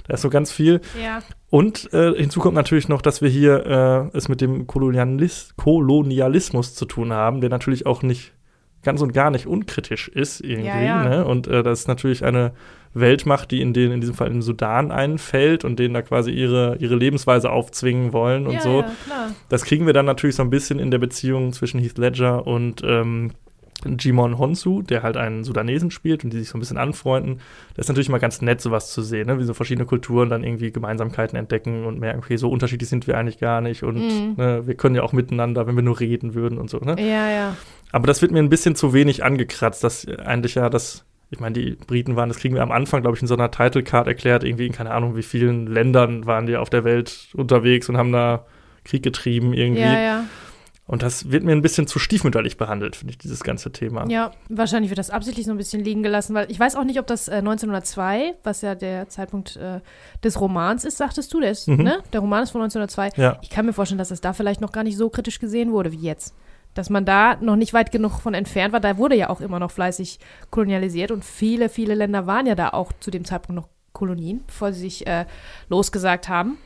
da 0.06 0.14
ist 0.14 0.22
so 0.22 0.30
ganz 0.30 0.50
viel. 0.50 0.80
Ja, 1.02 1.20
Und 1.50 1.92
äh, 1.92 2.14
hinzu 2.14 2.40
kommt 2.40 2.54
natürlich 2.54 2.88
noch, 2.88 3.02
dass 3.02 3.20
wir 3.20 3.28
hier 3.28 4.10
äh, 4.12 4.16
es 4.16 4.28
mit 4.28 4.40
dem 4.40 4.66
Kolonialis 4.66 5.54
Kolonialismus 5.56 6.74
zu 6.74 6.86
tun 6.86 7.12
haben, 7.12 7.40
der 7.40 7.50
natürlich 7.50 7.84
auch 7.84 8.02
nicht 8.02 8.32
ganz 8.82 9.02
und 9.02 9.12
gar 9.12 9.30
nicht 9.30 9.46
unkritisch 9.46 10.08
ist 10.08 10.40
irgendwie. 10.40 10.68
Ja, 10.68 10.80
ja. 10.80 11.08
Ne? 11.08 11.24
Und 11.26 11.46
äh, 11.46 11.62
das 11.62 11.80
ist 11.80 11.88
natürlich 11.88 12.24
eine 12.24 12.52
Weltmacht, 12.98 13.50
die 13.50 13.60
in 13.60 13.72
den, 13.72 13.92
in 13.92 14.00
diesem 14.00 14.14
Fall 14.14 14.30
im 14.30 14.42
Sudan 14.42 14.90
einfällt 14.90 15.64
und 15.64 15.78
denen 15.78 15.94
da 15.94 16.02
quasi 16.02 16.30
ihre, 16.30 16.76
ihre 16.80 16.96
Lebensweise 16.96 17.50
aufzwingen 17.50 18.12
wollen 18.12 18.46
und 18.46 18.54
ja, 18.54 18.60
so. 18.60 18.80
ja, 18.80 18.90
klar. 19.04 19.30
Das 19.48 19.64
kriegen 19.64 19.86
wir 19.86 19.92
dann 19.92 20.06
natürlich 20.06 20.36
so 20.36 20.42
ein 20.42 20.50
bisschen 20.50 20.78
in 20.78 20.90
der 20.90 20.98
Beziehung 20.98 21.52
zwischen 21.52 21.80
Heath 21.80 21.98
Ledger 21.98 22.46
und 22.46 22.82
ähm, 22.84 23.32
Jimon 23.98 24.38
Honsu, 24.38 24.80
der 24.80 25.02
halt 25.02 25.18
einen 25.18 25.44
Sudanesen 25.44 25.90
spielt 25.90 26.24
und 26.24 26.32
die 26.32 26.38
sich 26.38 26.48
so 26.48 26.56
ein 26.56 26.60
bisschen 26.60 26.78
anfreunden. 26.78 27.40
Das 27.74 27.84
ist 27.84 27.88
natürlich 27.88 28.08
mal 28.08 28.18
ganz 28.18 28.40
nett, 28.40 28.60
sowas 28.62 28.90
zu 28.90 29.02
sehen, 29.02 29.26
ne? 29.26 29.38
wie 29.38 29.44
so 29.44 29.52
verschiedene 29.52 29.84
Kulturen 29.86 30.30
dann 30.30 30.42
irgendwie 30.44 30.72
Gemeinsamkeiten 30.72 31.38
entdecken 31.38 31.84
und 31.84 32.00
merken, 32.00 32.20
okay, 32.20 32.36
so 32.38 32.48
unterschiedlich 32.48 32.88
sind 32.88 33.06
wir 33.06 33.18
eigentlich 33.18 33.38
gar 33.38 33.60
nicht 33.60 33.82
und 33.82 33.96
Mhm. 33.96 34.34
ne, 34.38 34.66
wir 34.66 34.74
können 34.76 34.94
ja 34.94 35.02
auch 35.02 35.12
miteinander, 35.12 35.66
wenn 35.66 35.76
wir 35.76 35.82
nur 35.82 36.00
reden 36.00 36.34
würden 36.34 36.56
und 36.58 36.70
so. 36.70 36.78
Ne? 36.78 36.96
Ja, 36.98 37.30
ja. 37.30 37.56
Aber 37.92 38.06
das 38.06 38.22
wird 38.22 38.32
mir 38.32 38.38
ein 38.38 38.48
bisschen 38.48 38.76
zu 38.76 38.94
wenig 38.94 39.22
angekratzt, 39.22 39.84
dass 39.84 40.08
eigentlich 40.08 40.54
ja 40.54 40.70
das, 40.70 41.04
ich 41.30 41.40
meine, 41.40 41.54
die 41.54 41.72
Briten 41.86 42.14
waren, 42.16 42.28
das 42.28 42.38
kriegen 42.38 42.54
wir 42.54 42.62
am 42.62 42.70
Anfang, 42.72 43.02
glaube 43.02 43.16
ich, 43.16 43.22
in 43.22 43.28
so 43.28 43.34
einer 43.34 43.50
Title 43.50 43.82
Card 43.82 44.06
erklärt, 44.06 44.44
irgendwie 44.44 44.66
in 44.66 44.72
keine 44.72 44.92
Ahnung, 44.92 45.16
wie 45.16 45.22
vielen 45.22 45.66
Ländern 45.66 46.24
waren 46.26 46.46
die 46.46 46.56
auf 46.56 46.70
der 46.70 46.84
Welt 46.84 47.28
unterwegs 47.34 47.88
und 47.88 47.96
haben 47.96 48.12
da 48.12 48.46
Krieg 48.84 49.02
getrieben 49.02 49.52
irgendwie. 49.52 49.80
Ja, 49.82 49.98
ja. 50.00 50.24
Und 50.88 51.02
das 51.02 51.32
wird 51.32 51.42
mir 51.42 51.50
ein 51.50 51.62
bisschen 51.62 51.88
zu 51.88 51.98
stiefmütterlich 51.98 52.58
behandelt, 52.58 52.94
finde 52.94 53.10
ich, 53.10 53.18
dieses 53.18 53.42
ganze 53.42 53.72
Thema. 53.72 54.08
Ja, 54.08 54.30
wahrscheinlich 54.48 54.88
wird 54.88 54.98
das 55.00 55.10
absichtlich 55.10 55.44
so 55.44 55.50
ein 55.50 55.56
bisschen 55.58 55.82
liegen 55.82 56.04
gelassen, 56.04 56.32
weil 56.32 56.48
ich 56.48 56.60
weiß 56.60 56.76
auch 56.76 56.84
nicht, 56.84 57.00
ob 57.00 57.08
das 57.08 57.26
äh, 57.26 57.32
1902, 57.38 58.34
was 58.44 58.62
ja 58.62 58.76
der 58.76 59.08
Zeitpunkt 59.08 59.56
äh, 59.56 59.80
des 60.22 60.40
Romans 60.40 60.84
ist, 60.84 60.96
sagtest 60.96 61.34
du, 61.34 61.40
der 61.40 61.50
ist, 61.50 61.66
Mhm. 61.66 61.82
ne? 61.82 61.98
Der 62.12 62.20
Roman 62.20 62.44
ist 62.44 62.50
von 62.50 62.60
1902. 62.62 63.20
Ja. 63.20 63.38
Ich 63.42 63.50
kann 63.50 63.66
mir 63.66 63.72
vorstellen, 63.72 63.98
dass 63.98 64.10
das 64.10 64.20
da 64.20 64.32
vielleicht 64.32 64.60
noch 64.60 64.70
gar 64.70 64.84
nicht 64.84 64.96
so 64.96 65.08
kritisch 65.10 65.40
gesehen 65.40 65.72
wurde 65.72 65.90
wie 65.90 65.96
jetzt. 66.00 66.36
Dass 66.76 66.90
man 66.90 67.04
da 67.04 67.36
noch 67.40 67.56
nicht 67.56 67.72
weit 67.72 67.90
genug 67.90 68.20
von 68.20 68.34
entfernt 68.34 68.72
war. 68.72 68.80
Da 68.80 68.98
wurde 68.98 69.16
ja 69.16 69.30
auch 69.30 69.40
immer 69.40 69.58
noch 69.58 69.70
fleißig 69.70 70.20
kolonialisiert 70.50 71.10
und 71.10 71.24
viele, 71.24 71.68
viele 71.68 71.94
Länder 71.94 72.26
waren 72.26 72.46
ja 72.46 72.54
da 72.54 72.68
auch 72.68 72.92
zu 73.00 73.10
dem 73.10 73.24
Zeitpunkt 73.24 73.60
noch 73.60 73.68
Kolonien, 73.92 74.44
bevor 74.46 74.72
sie 74.72 74.80
sich 74.80 75.06
äh, 75.06 75.24
losgesagt 75.68 76.28
haben 76.28 76.58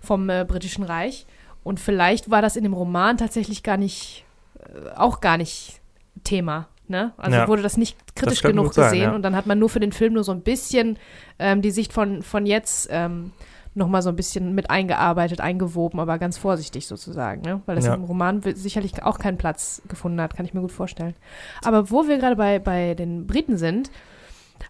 vom 0.00 0.30
äh, 0.30 0.44
britischen 0.46 0.84
Reich. 0.84 1.26
Und 1.64 1.80
vielleicht 1.80 2.30
war 2.30 2.42
das 2.42 2.54
in 2.54 2.62
dem 2.62 2.74
Roman 2.74 3.18
tatsächlich 3.18 3.64
gar 3.64 3.76
nicht, 3.76 4.24
äh, 4.60 4.90
auch 4.96 5.20
gar 5.20 5.36
nicht 5.36 5.80
Thema. 6.22 6.68
Ne? 6.86 7.12
Also 7.16 7.36
Ja. 7.36 7.48
wurde 7.48 7.62
das 7.62 7.76
nicht 7.76 7.98
kritisch 8.14 8.42
könnte 8.42 8.56
genug 8.56 8.72
sein, 8.72 8.84
gesehen 8.84 9.10
ja. 9.10 9.14
und 9.14 9.22
dann 9.22 9.34
hat 9.34 9.46
man 9.46 9.58
nur 9.58 9.68
für 9.68 9.80
den 9.80 9.90
Film 9.90 10.12
nur 10.12 10.22
so 10.22 10.30
ein 10.30 10.42
bisschen 10.42 10.96
ähm, 11.40 11.60
die 11.60 11.72
Sicht 11.72 11.92
von, 11.92 12.22
von 12.22 12.46
jetzt 12.46 12.88
ähm, 12.92 13.32
nochmal 13.76 14.02
so 14.02 14.08
ein 14.08 14.16
bisschen 14.16 14.54
mit 14.54 14.70
eingearbeitet, 14.70 15.40
eingewoben, 15.40 16.00
aber 16.00 16.18
ganz 16.18 16.38
vorsichtig 16.38 16.86
sozusagen, 16.86 17.42
ne? 17.42 17.60
weil 17.66 17.76
das 17.76 17.86
Ja. 17.86 17.94
im 17.94 18.04
Roman 18.04 18.42
sicherlich 18.42 19.02
auch 19.02 19.18
keinen 19.18 19.36
Platz 19.38 19.82
gefunden 19.88 20.20
hat, 20.20 20.34
kann 20.34 20.46
ich 20.46 20.54
mir 20.54 20.60
gut 20.62 20.72
vorstellen. 20.72 21.14
Aber 21.62 21.90
wo 21.90 22.08
wir 22.08 22.18
gerade 22.18 22.36
bei, 22.36 22.58
bei 22.58 22.94
den 22.94 23.26
Briten 23.26 23.58
sind, 23.58 23.90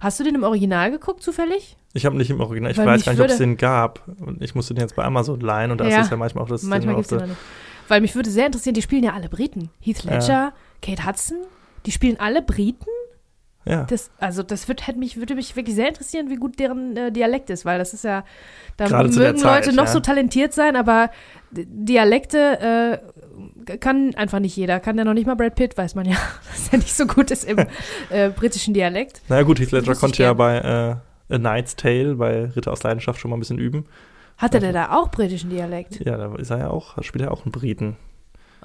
hast 0.01 0.19
du 0.21 0.25
den 0.25 0.35
im 0.35 0.43
Original 0.43 0.91
geguckt 0.91 1.23
zufällig? 1.23 1.77
Ich 1.95 2.05
habe 2.05 2.17
nicht 2.17 2.31
im 2.31 2.41
Original, 2.41 2.71
ich 2.73 2.77
Weil 2.79 2.87
weiß 2.87 3.05
gar 3.05 3.13
nicht, 3.13 3.23
ob 3.23 3.29
es 3.29 3.39
den 3.39 3.57
gab. 3.57 4.03
Und 4.21 4.43
ich 4.43 4.55
musste 4.55 4.75
den 4.75 4.83
jetzt 4.83 4.97
bei 4.97 5.05
Amazon 5.05 5.41
leihen 5.41 5.71
und 5.71 5.81
da 5.81 5.85
Ja. 5.89 5.99
ist 6.01 6.05
es 6.07 6.11
ja 6.11 6.17
manchmal 6.17 6.45
auch 6.45 6.49
das 6.49 6.63
Manchmal 6.65 6.95
Ding 6.95 7.03
gibt 7.03 7.07
es 7.07 7.13
auf 7.13 7.19
den 7.19 7.29
der- 7.29 7.29
noch 7.29 7.35
nicht. 7.35 7.89
Weil 7.89 8.01
mich 8.01 8.15
würde 8.17 8.29
sehr 8.31 8.47
interessieren, 8.47 8.75
die 8.75 8.83
spielen 8.83 9.05
ja 9.05 9.13
alle 9.13 9.29
Briten. 9.29 9.71
Heath 9.81 10.03
Ledger, 10.03 10.53
Kate 10.83 11.07
Hudson, 11.07 11.39
die 11.87 11.93
spielen 11.93 12.19
alle 12.19 12.43
Briten. 12.43 12.87
Ja. 13.68 13.82
Das, 13.85 14.11
also 14.18 14.42
das 14.44 14.68
wird, 14.68 14.87
hätte 14.87 14.99
mich, 14.99 15.16
würde 15.16 15.35
mich 15.35 15.56
wirklich 15.56 15.75
sehr 15.75 15.88
interessieren, 15.88 16.30
wie 16.30 16.37
gut 16.37 16.58
deren 16.61 16.96
äh, 16.96 17.11
Dialekt 17.11 17.50
ist, 17.50 17.64
weil 17.64 17.78
das 17.78 17.94
ist 17.94 18.04
ja, 18.04 18.25
da 18.76 18.87
Gerade 18.87 19.08
mögen 19.08 19.38
Zeit, 19.38 19.66
Leute 19.66 19.76
noch 19.76 19.87
ja. 19.87 19.90
so 19.90 20.00
talentiert 20.00 20.52
sein, 20.52 20.76
aber 20.76 21.11
Dialekte 21.50 23.00
äh, 23.66 23.76
kann 23.78 24.14
einfach 24.14 24.38
nicht 24.38 24.56
jeder. 24.56 24.78
Kann 24.78 24.96
ja 24.96 25.04
noch 25.04 25.14
nicht 25.14 25.26
mal 25.26 25.35
Brad 25.35 25.56
Pitt, 25.56 25.76
weiß 25.76 25.96
man 25.96 26.06
ja, 26.06 26.16
dass 26.52 26.68
er 26.70 26.78
nicht 26.78 26.94
so 26.94 27.06
gut 27.06 27.32
ist 27.32 27.44
im 27.44 27.58
äh, 28.11 28.30
britischen 28.30 28.73
Dialekt. 28.73 29.23
Naja 29.28 29.42
gut, 29.42 29.58
Heath 29.58 29.73
Ledger 29.73 29.96
konnte 29.96 30.23
ja 30.23 30.32
bei 30.32 30.58
äh, 30.58 31.35
A 31.35 31.38
Knight's 31.38 31.75
Tale, 31.75 32.14
bei 32.14 32.44
Ritter 32.44 32.70
aus 32.70 32.85
Leidenschaft 32.85 33.18
schon 33.18 33.30
mal 33.30 33.37
ein 33.37 33.40
bisschen 33.40 33.58
üben. 33.58 33.87
Hatte 34.38 34.61
der 34.61 34.73
da 34.73 34.92
auch 34.92 35.11
britischen 35.11 35.50
Dialekt? 35.50 36.04
Ja, 36.04 36.16
da 36.16 36.35
ist 36.37 36.50
er 36.50 36.58
ja 36.58 36.70
auch, 36.70 36.94
da 36.94 37.02
spielt 37.02 37.25
er 37.25 37.32
auch 37.32 37.44
einen 37.44 37.52
Briten. 37.52 37.96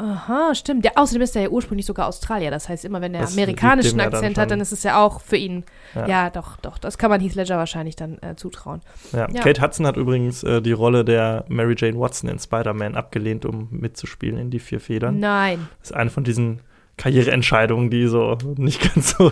Aha, 0.01 0.55
stimmt. 0.55 0.83
Ja, 0.83 0.91
außerdem 0.95 1.21
ist 1.21 1.35
er 1.35 1.43
ja 1.43 1.49
ursprünglich 1.49 1.85
sogar 1.85 2.07
Australier. 2.07 2.49
Das 2.49 2.67
heißt, 2.67 2.85
immer 2.85 3.01
wenn 3.01 3.13
er 3.13 3.21
Das 3.21 3.33
amerikanischen 3.33 3.99
ja 3.99 4.05
dann 4.05 4.13
Akzent 4.15 4.37
hat, 4.39 4.49
dann 4.49 4.59
ist 4.59 4.71
es 4.71 4.81
ja 4.81 5.03
auch 5.03 5.21
für 5.21 5.37
ihn. 5.37 5.63
Ja. 5.93 6.07
Ja. 6.07 6.29
doch, 6.31 6.57
doch. 6.57 6.79
Das 6.79 6.97
kann 6.97 7.11
man 7.11 7.21
Heath 7.21 7.35
Ledger 7.35 7.57
wahrscheinlich 7.57 7.95
dann 7.95 8.17
äh, 8.21 8.35
zutrauen. 8.35 8.81
Ja. 9.11 9.29
Ja. 9.31 9.41
Kate 9.41 9.61
Hudson 9.61 9.85
hat 9.85 9.97
übrigens 9.97 10.41
äh, 10.43 10.61
die 10.61 10.71
Rolle 10.71 11.05
der 11.05 11.45
Mary 11.49 11.75
Jane 11.77 11.99
Watson 11.99 12.29
in 12.29 12.39
Spider-Man 12.39 12.95
abgelehnt, 12.95 13.45
um 13.45 13.67
mitzuspielen 13.69 14.39
in 14.39 14.49
die 14.49 14.59
vier 14.59 14.79
Federn. 14.79 15.19
Nein. 15.19 15.67
Das 15.81 15.91
ist 15.91 15.95
eine 15.95 16.09
von 16.09 16.23
diesen 16.23 16.61
Karriereentscheidungen, 16.97 17.91
die 17.91 18.07
so 18.07 18.37
nicht 18.57 18.93
ganz 18.93 19.15
so 19.15 19.31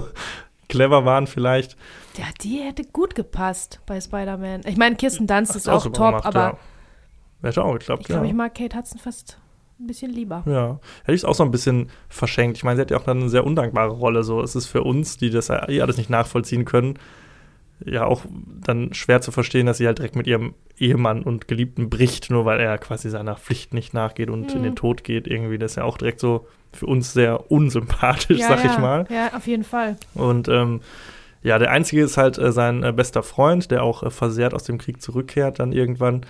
clever 0.67 1.03
waren 1.03 1.25
vielleicht. 1.25 1.77
Ja, 2.15 2.25
die 2.41 2.59
hätte 2.59 2.83
gut 2.83 3.15
gepasst 3.15 3.79
bei 3.87 3.99
Spider-Man. 3.99 4.61
Ich 4.67 4.77
meine, 4.77 4.95
Kirsten 4.97 5.25
Dunst 5.25 5.55
ist 5.55 5.67
auch 5.67 5.83
top, 5.85 5.93
gemacht, 5.93 6.25
aber 6.25 6.39
ja. 6.39 6.57
Hätte 7.41 7.63
auch 7.63 7.73
geklappt, 7.73 8.01
ich 8.01 8.07
glaube, 8.07 8.25
ja. 8.25 8.31
ich 8.31 8.35
mag 8.35 8.53
Kate 8.53 8.77
Hudson 8.77 8.99
fast 8.99 9.38
ein 9.79 9.87
bisschen 9.87 10.11
lieber. 10.11 10.43
Ja, 10.45 10.79
hätte 11.01 11.13
ich 11.13 11.21
es 11.21 11.25
auch 11.25 11.35
so 11.35 11.43
ein 11.43 11.51
bisschen 11.51 11.89
verschenkt. 12.09 12.57
Ich 12.57 12.63
meine, 12.63 12.75
sie 12.77 12.81
hat 12.81 12.91
ja 12.91 12.97
auch 12.97 13.03
dann 13.05 13.19
eine 13.21 13.29
sehr 13.29 13.45
undankbare 13.45 13.91
Rolle. 13.91 14.23
So, 14.23 14.41
es 14.41 14.55
ist 14.55 14.67
für 14.67 14.83
uns, 14.83 15.17
die 15.17 15.29
das 15.29 15.47
ja 15.47 15.67
eh 15.69 15.81
alles 15.81 15.97
nicht 15.97 16.09
nachvollziehen 16.09 16.65
können, 16.65 16.99
ja 17.85 18.05
auch 18.05 18.23
dann 18.65 18.93
schwer 18.93 19.21
zu 19.21 19.31
verstehen, 19.31 19.65
dass 19.65 19.77
sie 19.77 19.87
halt 19.87 19.99
direkt 19.99 20.15
mit 20.17 20.27
ihrem 20.27 20.53
Ehemann 20.77 21.23
und 21.23 21.47
Geliebten 21.47 21.89
bricht, 21.89 22.29
nur 22.29 22.43
weil 22.45 22.59
er 22.59 22.77
quasi 22.77 23.09
seiner 23.09 23.35
Pflicht 23.35 23.73
nicht 23.73 23.93
nachgeht 23.93 24.29
und 24.29 24.51
in 24.53 24.59
Mhm. 24.59 24.63
den 24.65 24.75
Tod 24.75 25.03
geht. 25.05 25.27
Irgendwie, 25.27 25.57
das 25.57 25.71
ist 25.71 25.75
ja 25.77 25.83
auch 25.85 25.97
direkt 25.97 26.19
so 26.19 26.45
für 26.73 26.85
uns 26.85 27.13
sehr 27.13 27.49
unsympathisch, 27.51 28.41
sag 28.41 28.63
ja, 28.63 28.71
ich 28.71 28.77
mal. 28.77 29.05
Ja, 29.09 29.33
auf 29.35 29.47
jeden 29.47 29.63
Fall. 29.63 29.95
Und 30.13 30.49
ähm, 30.49 30.81
ja, 31.41 31.57
der 31.57 31.71
einzige 31.71 32.03
ist 32.03 32.17
halt 32.17 32.37
äh, 32.37 32.51
sein 32.51 32.83
äh, 32.83 32.91
bester 32.91 33.23
Freund, 33.23 33.71
der 33.71 33.83
auch 33.83 34.03
äh, 34.03 34.09
versehrt 34.09 34.53
aus 34.53 34.63
dem 34.65 34.77
Krieg 34.77 35.01
zurückkehrt 35.01 35.59
dann 35.59 35.71
irgendwann. 35.71 36.25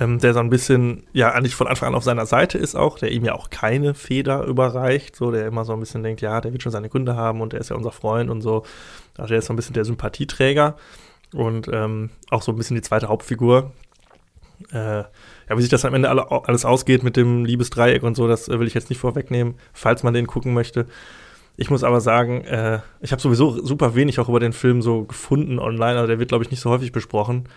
Ähm, 0.00 0.18
der 0.20 0.32
so 0.32 0.40
ein 0.40 0.50
bisschen, 0.50 1.04
ja, 1.12 1.32
eigentlich 1.32 1.56
von 1.56 1.66
Anfang 1.66 1.88
an 1.88 1.94
auf 1.96 2.04
seiner 2.04 2.26
Seite 2.26 2.56
ist 2.56 2.76
auch, 2.76 2.98
der 2.98 3.10
ihm 3.10 3.24
ja 3.24 3.34
auch 3.34 3.50
keine 3.50 3.94
Feder 3.94 4.44
überreicht, 4.44 5.16
so, 5.16 5.32
der 5.32 5.46
immer 5.46 5.64
so 5.64 5.72
ein 5.72 5.80
bisschen 5.80 6.04
denkt, 6.04 6.20
ja, 6.20 6.40
der 6.40 6.52
wird 6.52 6.62
schon 6.62 6.70
seine 6.70 6.88
Gründe 6.88 7.16
haben 7.16 7.40
und 7.40 7.52
der 7.52 7.60
ist 7.60 7.70
ja 7.70 7.76
unser 7.76 7.90
Freund 7.90 8.30
und 8.30 8.40
so. 8.40 8.64
Also 9.16 9.30
der 9.30 9.38
ist 9.38 9.46
so 9.46 9.52
ein 9.52 9.56
bisschen 9.56 9.74
der 9.74 9.84
Sympathieträger 9.84 10.76
und 11.34 11.68
ähm, 11.72 12.10
auch 12.30 12.42
so 12.42 12.52
ein 12.52 12.56
bisschen 12.56 12.76
die 12.76 12.82
zweite 12.82 13.08
Hauptfigur. 13.08 13.72
Äh, 14.72 14.98
ja, 14.98 15.56
wie 15.56 15.60
sich 15.60 15.70
das 15.70 15.84
am 15.84 15.94
Ende 15.94 16.08
alle, 16.08 16.30
alles 16.30 16.64
ausgeht 16.64 17.02
mit 17.02 17.16
dem 17.16 17.44
Liebesdreieck 17.44 18.02
und 18.02 18.16
so, 18.16 18.28
das 18.28 18.48
äh, 18.48 18.58
will 18.58 18.66
ich 18.66 18.74
jetzt 18.74 18.90
nicht 18.90 18.98
vorwegnehmen, 18.98 19.54
falls 19.72 20.02
man 20.02 20.14
den 20.14 20.26
gucken 20.26 20.54
möchte. 20.54 20.86
Ich 21.56 21.70
muss 21.70 21.82
aber 21.82 22.00
sagen, 22.00 22.42
äh, 22.44 22.80
ich 23.00 23.10
habe 23.10 23.20
sowieso 23.20 23.64
super 23.64 23.94
wenig 23.96 24.20
auch 24.20 24.28
über 24.28 24.40
den 24.40 24.52
Film 24.52 24.80
so 24.80 25.04
gefunden 25.04 25.58
online, 25.58 25.98
also 25.98 26.06
der 26.06 26.20
wird, 26.20 26.28
glaube 26.28 26.44
ich, 26.44 26.50
nicht 26.50 26.60
so 26.60 26.70
häufig 26.70 26.92
besprochen. 26.92 27.48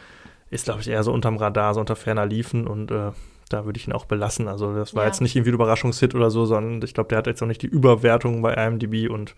Ist, 0.51 0.65
glaube 0.65 0.81
ich, 0.81 0.87
eher 0.89 1.03
so 1.03 1.11
unterm 1.11 1.37
Radar, 1.37 1.73
so 1.73 1.79
unter 1.79 1.95
ferner 1.95 2.25
Liefen 2.27 2.67
und 2.67 2.91
äh, 2.91 3.11
da 3.49 3.65
würde 3.65 3.79
ich 3.79 3.87
ihn 3.87 3.93
auch 3.93 4.05
belassen. 4.05 4.47
Also 4.47 4.75
das 4.75 4.93
war 4.93 5.03
Ja. 5.03 5.07
jetzt 5.07 5.21
nicht 5.21 5.35
irgendwie 5.35 5.51
ein 5.51 5.55
Überraschungshit 5.55 6.13
oder 6.13 6.29
so, 6.29 6.45
sondern 6.45 6.81
ich 6.83 6.93
glaube, 6.93 7.07
der 7.09 7.17
hat 7.17 7.27
jetzt 7.27 7.41
auch 7.41 7.47
nicht 7.47 7.61
die 7.63 7.67
Überwertung 7.67 8.41
bei 8.43 8.53
IMDb 8.53 9.09
und 9.09 9.33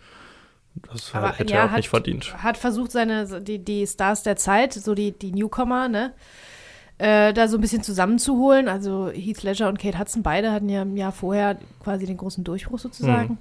das 0.91 1.13
Aber, 1.13 1.32
hätte 1.34 1.53
ja, 1.53 1.60
er 1.60 1.65
auch 1.65 1.70
hat- 1.70 1.77
nicht 1.77 1.89
verdient. 1.89 2.36
Hat 2.43 2.58
versucht, 2.58 2.91
seine, 2.91 3.41
die, 3.41 3.60
die 3.60 3.86
Stars 3.88 4.24
der 4.24 4.36
Zeit, 4.36 4.74
so 4.74 4.93
die, 4.96 5.12
die 5.12 5.32
Newcomer, 5.32 5.88
ne, 5.88 6.13
äh, 6.98 7.32
da 7.34 7.48
so 7.48 7.58
ein 7.58 7.62
bisschen 7.62 7.84
zusammenzuholen. 7.84 8.67
Also 8.67 9.10
Heath 9.13 9.43
Ledger 9.43 9.70
und 9.70 9.77
Kate 9.79 10.00
Hudson, 10.00 10.24
beide 10.24 10.51
hatten 10.51 10.70
ja 10.70 10.82
im 10.82 10.98
Jahr 10.98 11.12
vorher 11.12 11.58
quasi 11.84 12.05
den 12.08 12.17
großen 12.17 12.43
Durchbruch 12.43 12.79
sozusagen. 12.79 13.34
Mhm. 13.34 13.38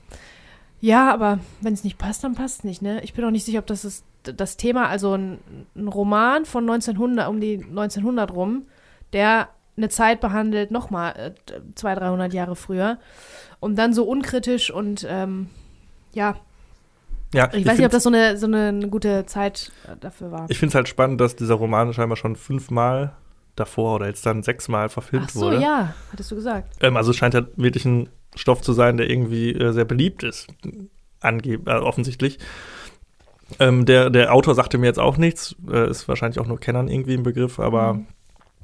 Ja, 0.81 1.13
aber 1.13 1.39
wenn 1.61 1.73
es 1.75 1.85
nicht 1.85 1.97
passt, 1.97 2.23
dann 2.25 2.35
passt 2.35 2.59
es 2.61 2.65
nicht, 2.65 2.83
ne? 2.83 3.03
Ich 3.03 3.15
bin 3.15 3.25
auch 3.25 3.31
nicht 3.31 3.45
sicher, 3.45 3.61
ob 3.61 3.67
das 3.67 3.85
ist 3.85 4.05
das 4.23 4.57
Thema, 4.57 4.89
also 4.89 5.15
ein, 5.15 5.39
ein 5.75 5.89
Roman 5.89 6.45
von 6.45 6.69
1900, 6.69 7.29
um 7.29 7.41
die 7.41 7.63
1900 7.63 8.33
rum, 8.33 8.67
der 9.13 9.49
eine 9.77 9.89
Zeit 9.89 10.21
behandelt, 10.21 10.71
nochmal 10.71 11.35
äh, 11.47 11.61
200, 11.75 12.03
300 12.03 12.33
Jahre 12.35 12.57
früher 12.57 12.99
und 13.61 13.77
dann 13.77 13.95
so 13.95 14.05
unkritisch 14.05 14.71
und 14.71 15.07
ähm, 15.09 15.49
ja, 16.13 16.37
Ja, 17.33 17.49
ich, 17.53 17.65
weiß 17.67 17.79
nicht, 17.79 17.87
ob 17.87 17.93
das 17.93 18.03
so 18.03 18.11
eine, 18.11 18.37
so 18.37 18.47
eine, 18.47 18.89
gute 18.89 19.25
Zeit 19.27 19.73
äh, 19.87 19.97
dafür 19.99 20.31
war. 20.31 20.47
Ich 20.51 20.59
finde 20.59 20.71
es 20.71 20.75
halt 20.75 20.89
spannend, 20.89 21.21
dass 21.21 21.37
dieser 21.37 21.55
Roman 21.55 21.93
scheinbar 21.95 22.17
schon 22.17 22.37
fünfmal 22.37 23.15
davor 23.57 23.97
oder 23.97 24.07
jetzt 24.07 24.25
dann 24.27 24.43
sechsmal 24.43 24.89
verfilmt 24.89 25.27
Ach 25.29 25.33
so, 25.33 25.41
wurde. 25.43 25.61
ja, 25.61 25.95
hattest 26.11 26.31
du 26.31 26.35
gesagt. 26.37 26.75
Ähm, 26.81 26.97
also 26.97 27.11
es 27.11 27.17
scheint 27.17 27.35
ja 27.35 27.43
wirklich 27.57 27.85
ein 27.85 28.09
Stoff 28.35 28.63
zu 28.63 28.73
sein, 28.73 28.97
der 28.97 29.11
irgendwie 29.11 29.53
äh, 29.53 29.73
sehr 29.73 29.85
beliebt 29.85 30.23
ist, 30.23 30.49
angeb 31.21 31.69
äh, 31.69 31.73
offensichtlich. 31.73 32.39
Ähm, 33.59 33.85
der, 33.87 34.11
der 34.11 34.33
Autor 34.35 34.55
sagte 34.55 34.79
mir 34.79 34.87
jetzt 34.87 34.99
auch 34.99 35.17
nichts, 35.17 35.55
äh, 35.71 35.89
ist 35.91 36.09
wahrscheinlich 36.09 36.39
auch 36.41 36.47
nur 36.47 36.59
Kennern 36.61 36.89
irgendwie 36.89 37.15
im 37.15 37.23
Begriff, 37.23 37.59
aber 37.61 37.95
Mhm. 37.95 38.07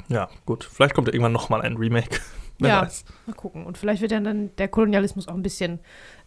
ja, 0.08 0.28
gut. 0.46 0.64
Vielleicht 0.64 0.94
kommt 0.94 1.08
ja 1.08 1.14
irgendwann 1.14 1.32
nochmal 1.32 1.62
ein 1.62 1.76
Remake. 1.76 2.20
Wer 2.58 2.68
Ja. 2.70 2.82
weiß. 2.82 3.04
Mal 3.26 3.34
gucken. 3.34 3.64
Und 3.66 3.78
vielleicht 3.78 4.02
wird 4.02 4.12
ja 4.12 4.20
dann 4.20 4.50
der 4.56 4.68
Kolonialismus 4.68 5.28
auch 5.28 5.34
ein 5.34 5.42
bisschen 5.42 5.78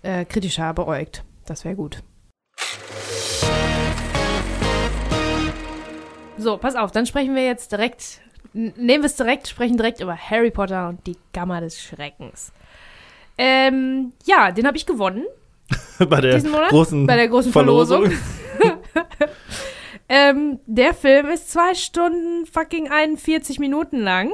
äh, 0.04 0.24
kritischer 0.26 0.74
beäugt. 0.74 1.24
Das 1.46 1.66
wäre 1.66 1.76
gut. 1.76 2.02
So, 6.38 6.58
pass 6.58 6.76
auf, 6.76 6.92
dann 6.92 7.06
sprechen 7.06 7.36
wir 7.36 7.46
jetzt 7.46 7.72
direkt, 7.72 8.22
nehmen 8.54 9.04
wir 9.04 9.06
es 9.06 9.16
direkt, 9.16 9.48
sprechen 9.48 9.78
direkt 9.78 10.00
über 10.00 10.16
Harry 10.18 10.50
Potter 10.50 10.90
und 10.90 11.06
die 11.06 11.18
Gamma 11.34 11.60
des 11.62 11.80
Schreckens. 11.82 12.52
Ähm, 13.38 14.14
ja, 14.26 14.52
den 14.52 14.66
habe 14.66 14.78
ich 14.78 14.86
gewonnen 14.86 15.26
Bei 16.10 16.22
der 16.22 16.42
Monat, 16.44 16.70
großen 16.70 17.06
bei 17.08 17.16
der 17.16 17.28
großen 17.28 17.52
Verlosung. 17.52 18.12
Ähm, 20.14 20.60
der 20.66 20.94
Film 20.94 21.30
ist 21.30 21.52
zwei 21.52 21.74
Stunden 21.74 22.46
fucking 22.46 22.90
41 22.92 23.60
Minuten 23.60 24.02
lang. 24.02 24.34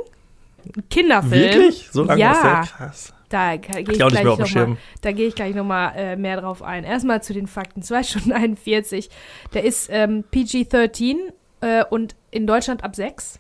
Kinderfilm. 0.90 1.32
Wirklich? 1.54 1.90
So 1.92 2.02
lange 2.02 2.20
Ja. 2.20 2.32
ist 2.32 2.44
der? 2.44 2.62
Krass. 2.62 3.14
Da 3.30 3.58
gehe 3.58 3.82
ich, 3.82 3.90
Ich 3.90 3.98
gleich 4.00 4.24
noch 4.24 4.56
mal, 4.56 4.78
da 5.02 5.12
gehe 5.12 5.28
ich 5.28 5.36
gleich 5.36 5.54
nochmal 5.54 5.94
äh, 5.96 6.16
mehr 6.16 6.42
drauf 6.42 6.64
ein. 6.64 6.84
Erstmal 6.84 7.22
zu 7.22 7.34
den 7.34 7.46
Fakten. 7.46 7.84
2 7.84 8.02
Stunden 8.04 8.32
41. 8.32 9.12
Der 9.54 9.66
ist 9.66 9.90
ähm, 9.92 10.24
PG-13 10.32 11.18
äh, 11.62 11.84
und 11.88 12.16
in 12.32 12.48
Deutschland 12.48 12.84
ab 12.84 12.96
6. 12.96 13.40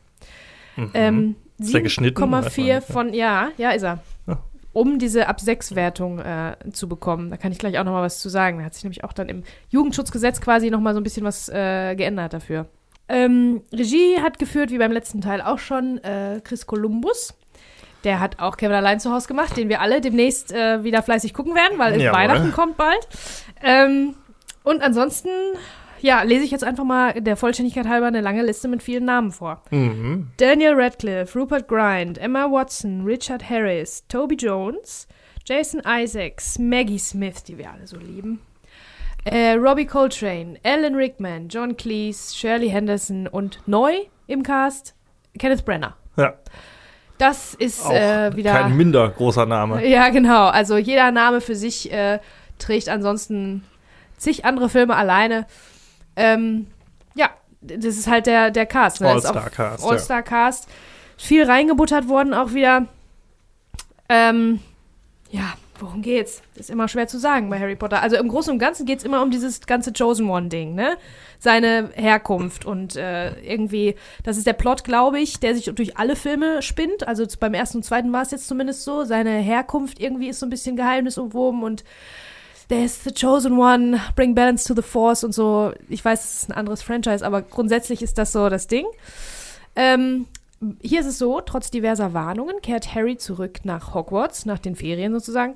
Mhm. 0.75 0.91
Ähm, 0.93 1.35
Ist 1.57 1.73
der 1.73 1.81
geschnitten? 1.81 2.21
Weiß 2.21 2.29
man 2.29 2.43
7,4 2.43 2.57
nicht, 2.57 2.67
ja. 2.67 2.81
von, 2.81 3.13
ja, 3.15 3.49
ja, 3.57 3.71
ist 3.71 3.81
er. 3.81 3.99
Um 4.77 4.99
diese 4.99 5.27
ab 5.27 5.39
6 5.39 5.73
Wertung 5.73 6.19
äh, 6.19 6.55
zu 6.71 6.87
bekommen. 6.87 7.31
Da 7.31 7.37
kann 7.37 7.51
ich 7.51 7.57
gleich 7.57 7.79
auch 7.79 7.83
nochmal 7.83 8.03
was 8.03 8.19
zu 8.19 8.29
sagen. 8.29 8.59
Da 8.59 8.65
hat 8.65 8.75
sich 8.75 8.83
nämlich 8.83 9.03
auch 9.03 9.11
dann 9.11 9.27
im 9.27 9.41
Jugendschutzgesetz 9.69 10.39
quasi 10.39 10.69
nochmal 10.69 10.93
so 10.93 10.99
ein 10.99 11.03
bisschen 11.03 11.25
was 11.25 11.49
äh, 11.49 11.95
geändert 11.95 12.33
dafür. 12.33 12.67
Ähm, 13.09 13.63
Regie 13.73 14.21
hat 14.21 14.37
geführt, 14.37 14.69
wie 14.69 14.77
beim 14.77 14.91
letzten 14.91 15.19
Teil 15.19 15.41
auch 15.41 15.57
schon, 15.57 15.97
äh, 16.03 16.41
Chris 16.43 16.67
Columbus. 16.67 17.33
Der 18.03 18.19
hat 18.19 18.39
auch 18.39 18.55
Kevin 18.55 18.75
allein 18.75 18.99
zu 18.99 19.11
Hause 19.11 19.27
gemacht, 19.27 19.57
den 19.57 19.67
wir 19.67 19.81
alle 19.81 19.99
demnächst 19.99 20.51
äh, 20.51 20.83
wieder 20.83 21.01
fleißig 21.01 21.33
gucken 21.33 21.55
werden, 21.55 21.79
weil 21.79 21.99
Jawohl. 21.99 22.19
Weihnachten 22.19 22.51
kommt 22.51 22.77
bald. 22.77 23.07
Ähm, 23.63 24.13
und 24.61 24.83
ansonsten, 24.83 25.29
ja, 26.01 26.21
lese 26.23 26.43
ich 26.45 26.51
jetzt 26.51 26.63
einfach 26.63 26.83
mal 26.83 27.13
der 27.21 27.35
Vollständigkeit 27.37 27.87
halber 27.87 28.07
eine 28.07 28.21
lange 28.21 28.43
Liste 28.43 28.67
mit 28.67 28.83
vielen 28.83 29.05
Namen 29.05 29.31
vor. 29.31 29.61
Mhm. 29.71 30.27
Daniel 30.37 30.73
Radcliffe, 30.75 31.37
Rupert 31.37 31.67
Grint, 31.67 32.17
Emma 32.17 32.51
Watson, 32.51 33.03
Richard 33.05 33.49
Harris, 33.49 34.03
Toby 34.07 34.35
Jones, 34.35 35.07
Jason 35.45 35.81
Isaacs, 35.85 36.59
Maggie 36.59 36.99
Smith, 36.99 37.43
die 37.43 37.57
wir 37.57 37.71
alle 37.71 37.87
so 37.87 37.97
lieben, 37.97 38.39
äh, 39.25 39.53
Robbie 39.53 39.85
Coltrane, 39.85 40.57
Alan 40.63 40.95
Rickman, 40.95 41.47
John 41.49 41.75
Cleese, 41.77 42.35
Shirley 42.35 42.69
Henderson 42.69 43.27
und 43.27 43.59
neu 43.65 43.93
im 44.27 44.43
Cast 44.43 44.93
Kenneth 45.39 45.65
Brenner. 45.65 45.95
Ja, 46.17 46.33
Das 47.17 47.53
ist 47.53 47.85
äh, 47.89 48.35
wieder. 48.35 48.51
kein 48.53 48.75
minder 48.77 49.09
großer 49.09 49.45
Name. 49.45 49.85
Ja, 49.87 50.09
genau. 50.09 50.47
Also 50.47 50.77
jeder 50.77 51.11
Name 51.11 51.41
für 51.41 51.55
sich 51.55 51.91
äh, 51.91 52.19
trägt 52.59 52.89
ansonsten 52.89 53.63
zig 54.17 54.45
andere 54.45 54.69
Filme 54.69 54.95
alleine. 54.95 55.45
Ähm, 56.17 56.67
ja, 57.15 57.29
das 57.61 57.97
ist 57.97 58.07
halt 58.07 58.25
der, 58.25 58.51
der 58.51 58.65
Cast. 58.65 58.99
Ne? 58.99 59.07
Auch 59.07 59.13
All-Star-Cast, 59.13 59.83
ja. 59.83 59.89
All-Star-Cast. 59.89 60.67
Viel 61.15 61.45
reingebuttert 61.45 62.09
worden 62.09 62.33
auch 62.33 62.53
wieder. 62.53 62.87
Ähm, 64.09 64.59
ja, 65.31 65.53
worum 65.79 66.01
geht's? 66.01 66.41
ist 66.55 66.69
immer 66.69 66.87
schwer 66.87 67.07
zu 67.07 67.19
sagen 67.19 67.49
bei 67.49 67.59
Harry 67.59 67.75
Potter. 67.75 68.01
Also 68.01 68.17
im 68.17 68.27
Großen 68.27 68.51
und 68.51 68.59
Ganzen 68.59 68.85
geht's 68.85 69.03
immer 69.03 69.21
um 69.21 69.31
dieses 69.31 69.61
ganze 69.61 69.93
Chosen 69.93 70.29
One-Ding, 70.29 70.75
ne? 70.75 70.97
Seine 71.39 71.89
Herkunft 71.93 72.65
und 72.65 72.95
äh, 72.95 73.39
irgendwie, 73.41 73.95
das 74.23 74.37
ist 74.37 74.47
der 74.47 74.53
Plot, 74.53 74.83
glaube 74.83 75.19
ich, 75.19 75.39
der 75.39 75.55
sich 75.55 75.65
durch 75.65 75.97
alle 75.97 76.15
Filme 76.15 76.61
spinnt. 76.61 77.07
Also 77.07 77.25
beim 77.39 77.53
ersten 77.53 77.77
und 77.77 77.83
zweiten 77.83 78.11
war 78.11 78.23
es 78.23 78.31
jetzt 78.31 78.47
zumindest 78.47 78.83
so. 78.83 79.03
Seine 79.03 79.31
Herkunft 79.31 79.99
irgendwie 79.99 80.29
ist 80.29 80.39
so 80.39 80.45
ein 80.45 80.51
bisschen 80.51 80.75
geheimnisumwoben 80.75 81.63
und 81.63 81.83
der 82.69 82.85
ist 82.85 83.03
the 83.03 83.11
chosen 83.11 83.57
one, 83.57 83.99
bring 84.15 84.35
balance 84.35 84.67
to 84.67 84.75
the 84.75 84.87
force 84.87 85.23
und 85.23 85.33
so. 85.33 85.73
Ich 85.89 86.03
weiß, 86.03 86.23
es 86.23 86.41
ist 86.41 86.49
ein 86.49 86.53
anderes 86.53 86.81
Franchise, 86.81 87.25
aber 87.25 87.41
grundsätzlich 87.41 88.01
ist 88.01 88.17
das 88.17 88.31
so 88.31 88.49
das 88.49 88.67
Ding. 88.67 88.85
Ähm, 89.75 90.25
hier 90.81 91.01
ist 91.01 91.05
es 91.05 91.17
so, 91.17 91.39
trotz 91.41 91.71
diverser 91.71 92.13
Warnungen 92.13 92.61
kehrt 92.61 92.93
Harry 92.95 93.17
zurück 93.17 93.59
nach 93.63 93.93
Hogwarts, 93.93 94.45
nach 94.45 94.59
den 94.59 94.75
Ferien 94.75 95.13
sozusagen, 95.13 95.55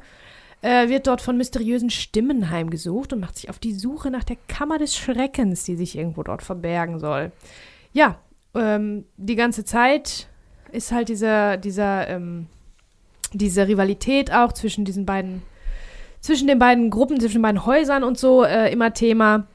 äh, 0.61 0.89
wird 0.89 1.07
dort 1.07 1.21
von 1.21 1.37
mysteriösen 1.37 1.89
Stimmen 1.89 2.51
heimgesucht 2.51 3.11
und 3.13 3.19
macht 3.19 3.37
sich 3.37 3.49
auf 3.49 3.59
die 3.59 3.73
Suche 3.73 4.11
nach 4.11 4.23
der 4.23 4.37
Kammer 4.47 4.77
des 4.77 4.95
Schreckens, 4.95 5.63
die 5.63 5.75
sich 5.75 5.97
irgendwo 5.97 6.23
dort 6.23 6.43
verbergen 6.43 6.99
soll. 6.99 7.31
Ja, 7.93 8.19
ähm, 8.53 9.05
die 9.17 9.35
ganze 9.35 9.65
Zeit 9.65 10.27
ist 10.71 10.91
halt 10.91 11.09
dieser, 11.09 11.57
dieser, 11.57 12.07
ähm, 12.07 12.47
diese 13.33 13.67
Rivalität 13.67 14.31
auch 14.31 14.53
zwischen 14.53 14.85
diesen 14.85 15.05
beiden, 15.05 15.41
zwischen 16.21 16.47
den 16.47 16.59
beiden 16.59 16.89
Gruppen, 16.89 17.19
zwischen 17.19 17.37
den 17.37 17.41
beiden 17.41 17.65
Häusern 17.65 18.03
und 18.03 18.17
so 18.17 18.43
äh, 18.43 18.71
immer 18.71 18.93
Thema. 18.93 19.47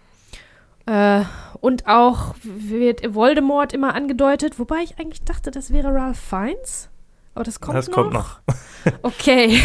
Äh, 0.86 1.22
und 1.60 1.86
auch 1.86 2.34
wird 2.42 3.14
Voldemort 3.14 3.72
immer 3.72 3.94
angedeutet, 3.94 4.58
wobei 4.58 4.82
ich 4.82 4.98
eigentlich 4.98 5.22
dachte, 5.22 5.50
das 5.50 5.72
wäre 5.72 5.92
Ralph 5.92 6.18
Fiennes. 6.18 6.90
Aber 7.34 7.44
das 7.44 7.60
kommt 7.60 7.76
das 7.76 7.88
noch. 7.88 7.94
kommt 7.94 8.12
noch. 8.12 8.40
Okay. 9.02 9.60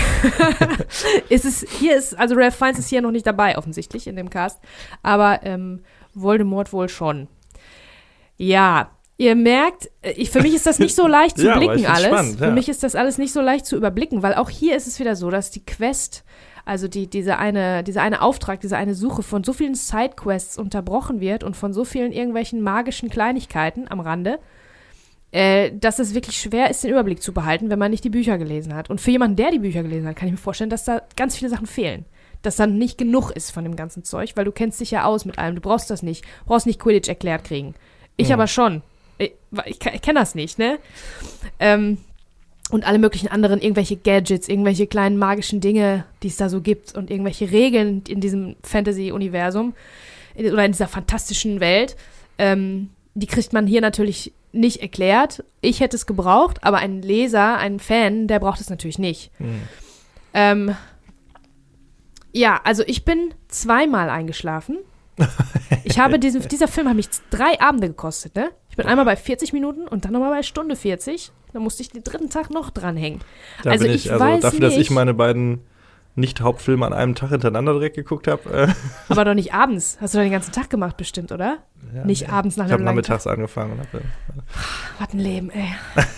ist 1.30 1.46
es, 1.46 1.64
hier 1.80 1.96
ist, 1.96 2.18
also 2.18 2.34
Ralph 2.34 2.56
Fiennes 2.56 2.80
ist 2.80 2.90
hier 2.90 3.04
noch 3.04 3.12
nicht 3.12 3.28
dabei, 3.28 3.56
offensichtlich, 3.56 4.08
in 4.08 4.16
dem 4.16 4.32
Cast. 4.32 4.60
Aber 5.04 5.42
ähm, 5.44 5.82
Voldemort 6.16 6.74
wohl 6.74 6.90
schon. 6.90 7.28
Ja, 8.38 8.90
ihr 9.18 9.36
merkt, 9.36 9.92
äh, 10.02 10.14
ich, 10.14 10.32
für 10.32 10.42
mich 10.42 10.56
ist 10.56 10.66
das 10.66 10.80
nicht 10.80 10.96
so 10.96 11.06
leicht 11.06 11.38
zu 11.38 11.46
Ja, 11.46 11.58
blicken 11.58 11.86
alles. 11.86 12.08
spannend, 12.08 12.40
Für 12.40 12.46
ja. 12.46 12.52
mich 12.52 12.68
ist 12.68 12.82
das 12.82 12.96
alles 12.96 13.20
nicht 13.20 13.32
so 13.32 13.42
leicht 13.42 13.68
zu 13.68 13.78
überblicken, 13.78 14.24
weil 14.24 14.34
auch 14.34 14.50
hier 14.50 14.76
ist 14.76 14.88
es 14.88 15.00
wieder 15.00 15.16
so, 15.16 15.30
dass 15.30 15.52
die 15.52 15.64
Quest, 15.64 16.24
also 16.66 16.88
die, 16.88 17.08
diese 17.08 17.38
eine, 17.38 17.84
dieser 17.84 18.02
eine 18.02 18.22
Auftrag, 18.22 18.62
diese 18.62 18.78
eine 18.78 18.96
Suche 18.96 19.24
von 19.24 19.44
so 19.44 19.54
vielen 19.54 19.76
Sidequests 19.76 20.58
unterbrochen 20.58 21.20
wird 21.20 21.44
und 21.44 21.56
von 21.56 21.74
so 21.74 21.86
vielen 21.86 22.12
irgendwelchen 22.12 22.62
magischen 22.62 23.10
Kleinigkeiten 23.10 23.88
am 23.90 24.00
Rande, 24.00 24.40
äh, 25.32 25.72
dass 25.74 26.00
es 26.00 26.14
wirklich 26.14 26.38
schwer 26.38 26.70
ist, 26.70 26.84
den 26.84 26.92
Überblick 26.92 27.22
zu 27.22 27.34
behalten, 27.34 27.70
wenn 27.70 27.80
man 27.80 27.92
nicht 27.92 28.04
die 28.04 28.10
Bücher 28.10 28.38
gelesen 28.38 28.76
hat. 28.76 28.90
Und 28.90 29.00
für 29.02 29.12
jemanden, 29.12 29.38
der 29.38 29.52
die 29.52 29.60
Bücher 29.60 29.82
gelesen 29.84 30.08
hat, 30.08 30.16
kann 30.16 30.28
ich 30.28 30.34
mir 30.34 30.38
vorstellen, 30.38 30.70
dass 30.70 30.84
da 30.84 31.02
ganz 31.16 31.38
viele 31.38 31.50
Sachen 31.50 31.68
fehlen. 31.68 32.06
Dass 32.42 32.56
dann 32.56 32.78
nicht 32.78 32.98
genug 32.98 33.32
ist 33.32 33.52
von 33.52 33.64
dem 33.64 33.76
ganzen 33.76 34.04
Zeug, 34.04 34.32
weil 34.36 34.46
du 34.46 34.52
kennst 34.52 34.80
dich 34.82 34.92
ja 34.92 35.06
aus 35.06 35.26
mit 35.26 35.38
allem. 35.38 35.56
Du 35.56 35.62
brauchst 35.62 35.90
das 35.90 36.04
nicht. 36.04 36.26
Du 36.26 36.46
brauchst 36.48 36.66
nicht 36.66 36.80
Quidditch 36.80 37.08
erklärt 37.08 37.44
kriegen. 37.44 37.76
Ich 38.18 38.28
Mhm. 38.28 38.34
aber 38.34 38.48
schon. 38.48 38.82
Ich, 39.20 39.34
ich, 39.66 39.80
ich 39.86 40.02
kenne 40.02 40.20
das 40.20 40.34
nicht, 40.36 40.58
ne? 40.58 40.80
Ähm, 41.60 42.00
und 42.72 42.88
alle 42.88 43.00
möglichen 43.00 43.28
anderen, 43.28 43.62
irgendwelche 43.62 43.98
Gadgets, 43.98 44.48
irgendwelche 44.48 44.88
kleinen 44.88 45.18
magischen 45.18 45.60
Dinge, 45.60 46.06
die 46.24 46.28
es 46.28 46.38
da 46.38 46.50
so 46.50 46.62
gibt 46.62 46.96
und 46.96 47.12
irgendwelche 47.12 47.52
Regeln 47.52 48.04
in 48.08 48.22
diesem 48.22 48.56
Fantasy-Universum 48.64 49.74
oder 50.36 50.66
in 50.66 50.72
dieser 50.72 50.88
fantastischen 50.88 51.60
Welt, 51.60 51.98
ähm, 52.38 52.90
die 53.14 53.28
kriegt 53.28 53.52
man 53.52 53.68
hier 53.68 53.82
natürlich 53.82 54.32
nicht 54.54 54.82
erklärt. 54.82 55.44
Ich 55.60 55.82
hätte 55.82 55.96
es 55.96 56.06
gebraucht, 56.06 56.64
aber 56.64 56.78
ein 56.78 57.02
Leser, 57.02 57.58
ein 57.58 57.80
Fan, 57.80 58.28
der 58.28 58.40
braucht 58.40 58.62
es 58.62 58.70
natürlich 58.70 59.00
nicht. 59.00 59.32
Hm. 59.38 59.62
Ähm, 60.34 60.76
ja, 62.34 62.62
also 62.64 62.84
ich 62.88 63.04
bin 63.04 63.34
zweimal 63.48 64.10
eingeschlafen. 64.10 64.78
Ich 65.84 66.00
habe 66.00 66.20
diesen, 66.20 66.48
dieser 66.48 66.68
Film 66.68 66.88
hat 66.88 66.96
mich 66.96 67.10
drei 67.32 67.60
Abende 67.60 67.88
gekostet, 67.88 68.36
ne? 68.36 68.52
Ich 68.72 68.76
bin 68.78 68.86
einmal 68.88 69.06
bei 69.06 69.16
40 69.16 69.54
Minuten 69.54 69.88
und 69.88 70.06
dann 70.06 70.14
nochmal 70.14 70.32
bei 70.32 70.44
Stunde 70.44 70.76
40. 70.76 71.32
Da 71.54 71.60
musste 71.60 71.84
ich 71.84 71.90
den 71.90 72.04
dritten 72.04 72.30
Tag 72.30 72.50
noch 72.50 72.70
dranhängen. 72.72 73.20
Da 73.64 73.72
Also 73.72 73.84
bin 73.86 73.94
ich 73.94 74.06
ich, 74.06 74.12
also 74.12 74.24
weiß 74.24 74.42
dafür, 74.42 74.60
dass 74.62 74.74
ich 74.74 74.80
nicht. 74.80 74.92
meine 74.92 75.14
beiden 75.14 75.60
Nicht-Hauptfilme 76.16 76.86
an 76.86 76.94
einem 76.94 77.14
Tag 77.16 77.30
hintereinander 77.30 77.74
direkt 77.74 77.96
geguckt 77.98 78.28
habe. 78.28 78.50
Äh, 78.70 78.74
Aber 79.10 79.26
doch 79.26 79.34
nicht 79.34 79.54
abends. 79.54 79.98
Hast 80.02 80.14
du 80.14 80.18
doch 80.18 80.24
den 80.24 80.32
ganzen 80.32 80.52
Tag 80.54 80.70
gemacht, 80.70 80.96
bestimmt, 80.98 81.32
oder? 81.32 81.60
ja, 81.94 82.06
Nicht 82.06 82.28
nee. 82.28 82.34
abends 82.34 82.56
nach 82.58 82.66
Ich 82.66 82.72
einem 82.72 82.80
habe 82.80 82.84
langen 82.86 82.96
nachmittags 82.98 83.28
angefangen 83.28 83.74
und 83.74 83.80
habe 83.80 84.02
Was 85.00 85.14
ein 85.14 85.20
Leben, 85.20 85.50
ey. 85.52 85.68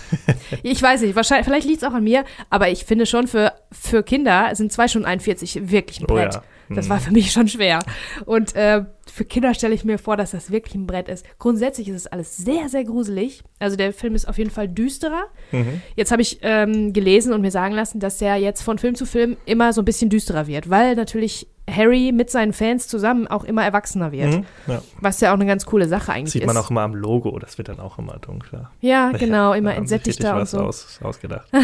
ich 0.63 0.81
weiß 0.81 1.01
nicht, 1.01 1.15
wahrscheinlich, 1.15 1.45
vielleicht 1.45 1.67
liegt 1.67 1.81
es 1.81 1.87
auch 1.87 1.93
an 1.93 2.03
mir, 2.03 2.23
aber 2.51 2.69
ich 2.69 2.85
finde 2.85 3.05
schon, 3.07 3.27
für, 3.27 3.53
für 3.71 4.03
Kinder 4.03 4.51
sind 4.55 4.71
2 4.71 4.87
Stunden 4.89 5.07
41 5.07 5.71
wirklich 5.71 5.99
ein 6.01 6.05
Oh 6.09 6.13
Brett. 6.13 6.35
ja. 6.35 6.43
Das 6.69 6.89
war 6.89 6.99
für 6.99 7.11
mich 7.11 7.31
schon 7.31 7.47
schwer. 7.47 7.79
Und 8.25 8.55
äh, 8.55 8.85
für 9.13 9.25
Kinder 9.25 9.53
stelle 9.53 9.75
ich 9.75 9.85
mir 9.85 9.99
vor, 9.99 10.17
dass 10.17 10.31
das 10.31 10.49
wirklich 10.49 10.73
ein 10.73 10.87
Brett 10.87 11.07
ist. 11.07 11.23
Grundsätzlich 11.37 11.87
ist 11.87 11.95
es 11.95 12.07
alles 12.07 12.35
sehr, 12.35 12.67
sehr 12.67 12.83
gruselig. 12.83 13.43
Also 13.59 13.75
der 13.75 13.93
Film 13.93 14.15
ist 14.15 14.27
auf 14.27 14.39
jeden 14.39 14.49
Fall 14.49 14.67
düsterer. 14.67 15.25
Mhm. 15.51 15.81
Jetzt 15.95 16.11
habe 16.11 16.23
ich 16.23 16.39
ähm, 16.41 16.93
gelesen 16.93 17.31
und 17.31 17.41
mir 17.41 17.51
sagen 17.51 17.75
lassen, 17.75 17.99
dass 17.99 18.17
der 18.17 18.37
jetzt 18.37 18.63
von 18.63 18.79
Film 18.79 18.95
zu 18.95 19.05
Film 19.05 19.37
immer 19.45 19.71
so 19.71 19.83
ein 19.83 19.85
bisschen 19.85 20.09
düsterer 20.09 20.47
wird, 20.47 20.71
weil 20.71 20.95
natürlich 20.95 21.47
Harry 21.69 22.11
mit 22.11 22.31
seinen 22.31 22.53
Fans 22.53 22.87
zusammen 22.87 23.27
auch 23.27 23.43
immer 23.43 23.63
erwachsener 23.63 24.11
wird. 24.11 24.33
Mhm. 24.33 24.45
Ja. 24.65 24.81
Was 24.99 25.21
ja 25.21 25.29
auch 25.29 25.35
eine 25.35 25.45
ganz 25.45 25.65
coole 25.67 25.87
Sache 25.87 26.11
eigentlich 26.11 26.33
Sieht 26.33 26.41
ist. 26.41 26.47
man 26.47 26.57
auch 26.57 26.71
immer 26.71 26.81
am 26.81 26.95
Logo, 26.95 27.37
das 27.37 27.59
wird 27.59 27.69
dann 27.69 27.79
auch 27.79 27.99
immer 27.99 28.17
dunkler. 28.17 28.71
ja, 28.81 29.11
genau, 29.11 29.53
immer 29.53 29.75
entsättigter 29.75 30.37
und 30.37 30.47
so. 30.47 30.57
aus, 30.57 30.99
ausgedacht. 31.03 31.47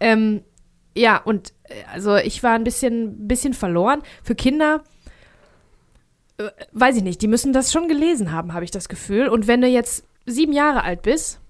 Ähm, 0.00 0.42
ja, 0.94 1.18
und 1.18 1.52
äh, 1.64 1.74
also 1.92 2.16
ich 2.16 2.42
war 2.42 2.54
ein 2.54 2.64
bisschen, 2.64 3.28
bisschen 3.28 3.54
verloren. 3.54 4.02
Für 4.22 4.34
Kinder, 4.34 4.82
äh, 6.38 6.50
weiß 6.72 6.96
ich 6.96 7.02
nicht, 7.02 7.20
die 7.22 7.28
müssen 7.28 7.52
das 7.52 7.72
schon 7.72 7.88
gelesen 7.88 8.32
haben, 8.32 8.54
habe 8.54 8.64
ich 8.64 8.70
das 8.70 8.88
Gefühl. 8.88 9.28
Und 9.28 9.46
wenn 9.46 9.60
du 9.60 9.68
jetzt 9.68 10.04
sieben 10.26 10.52
Jahre 10.52 10.82
alt 10.82 11.02
bist, 11.02 11.40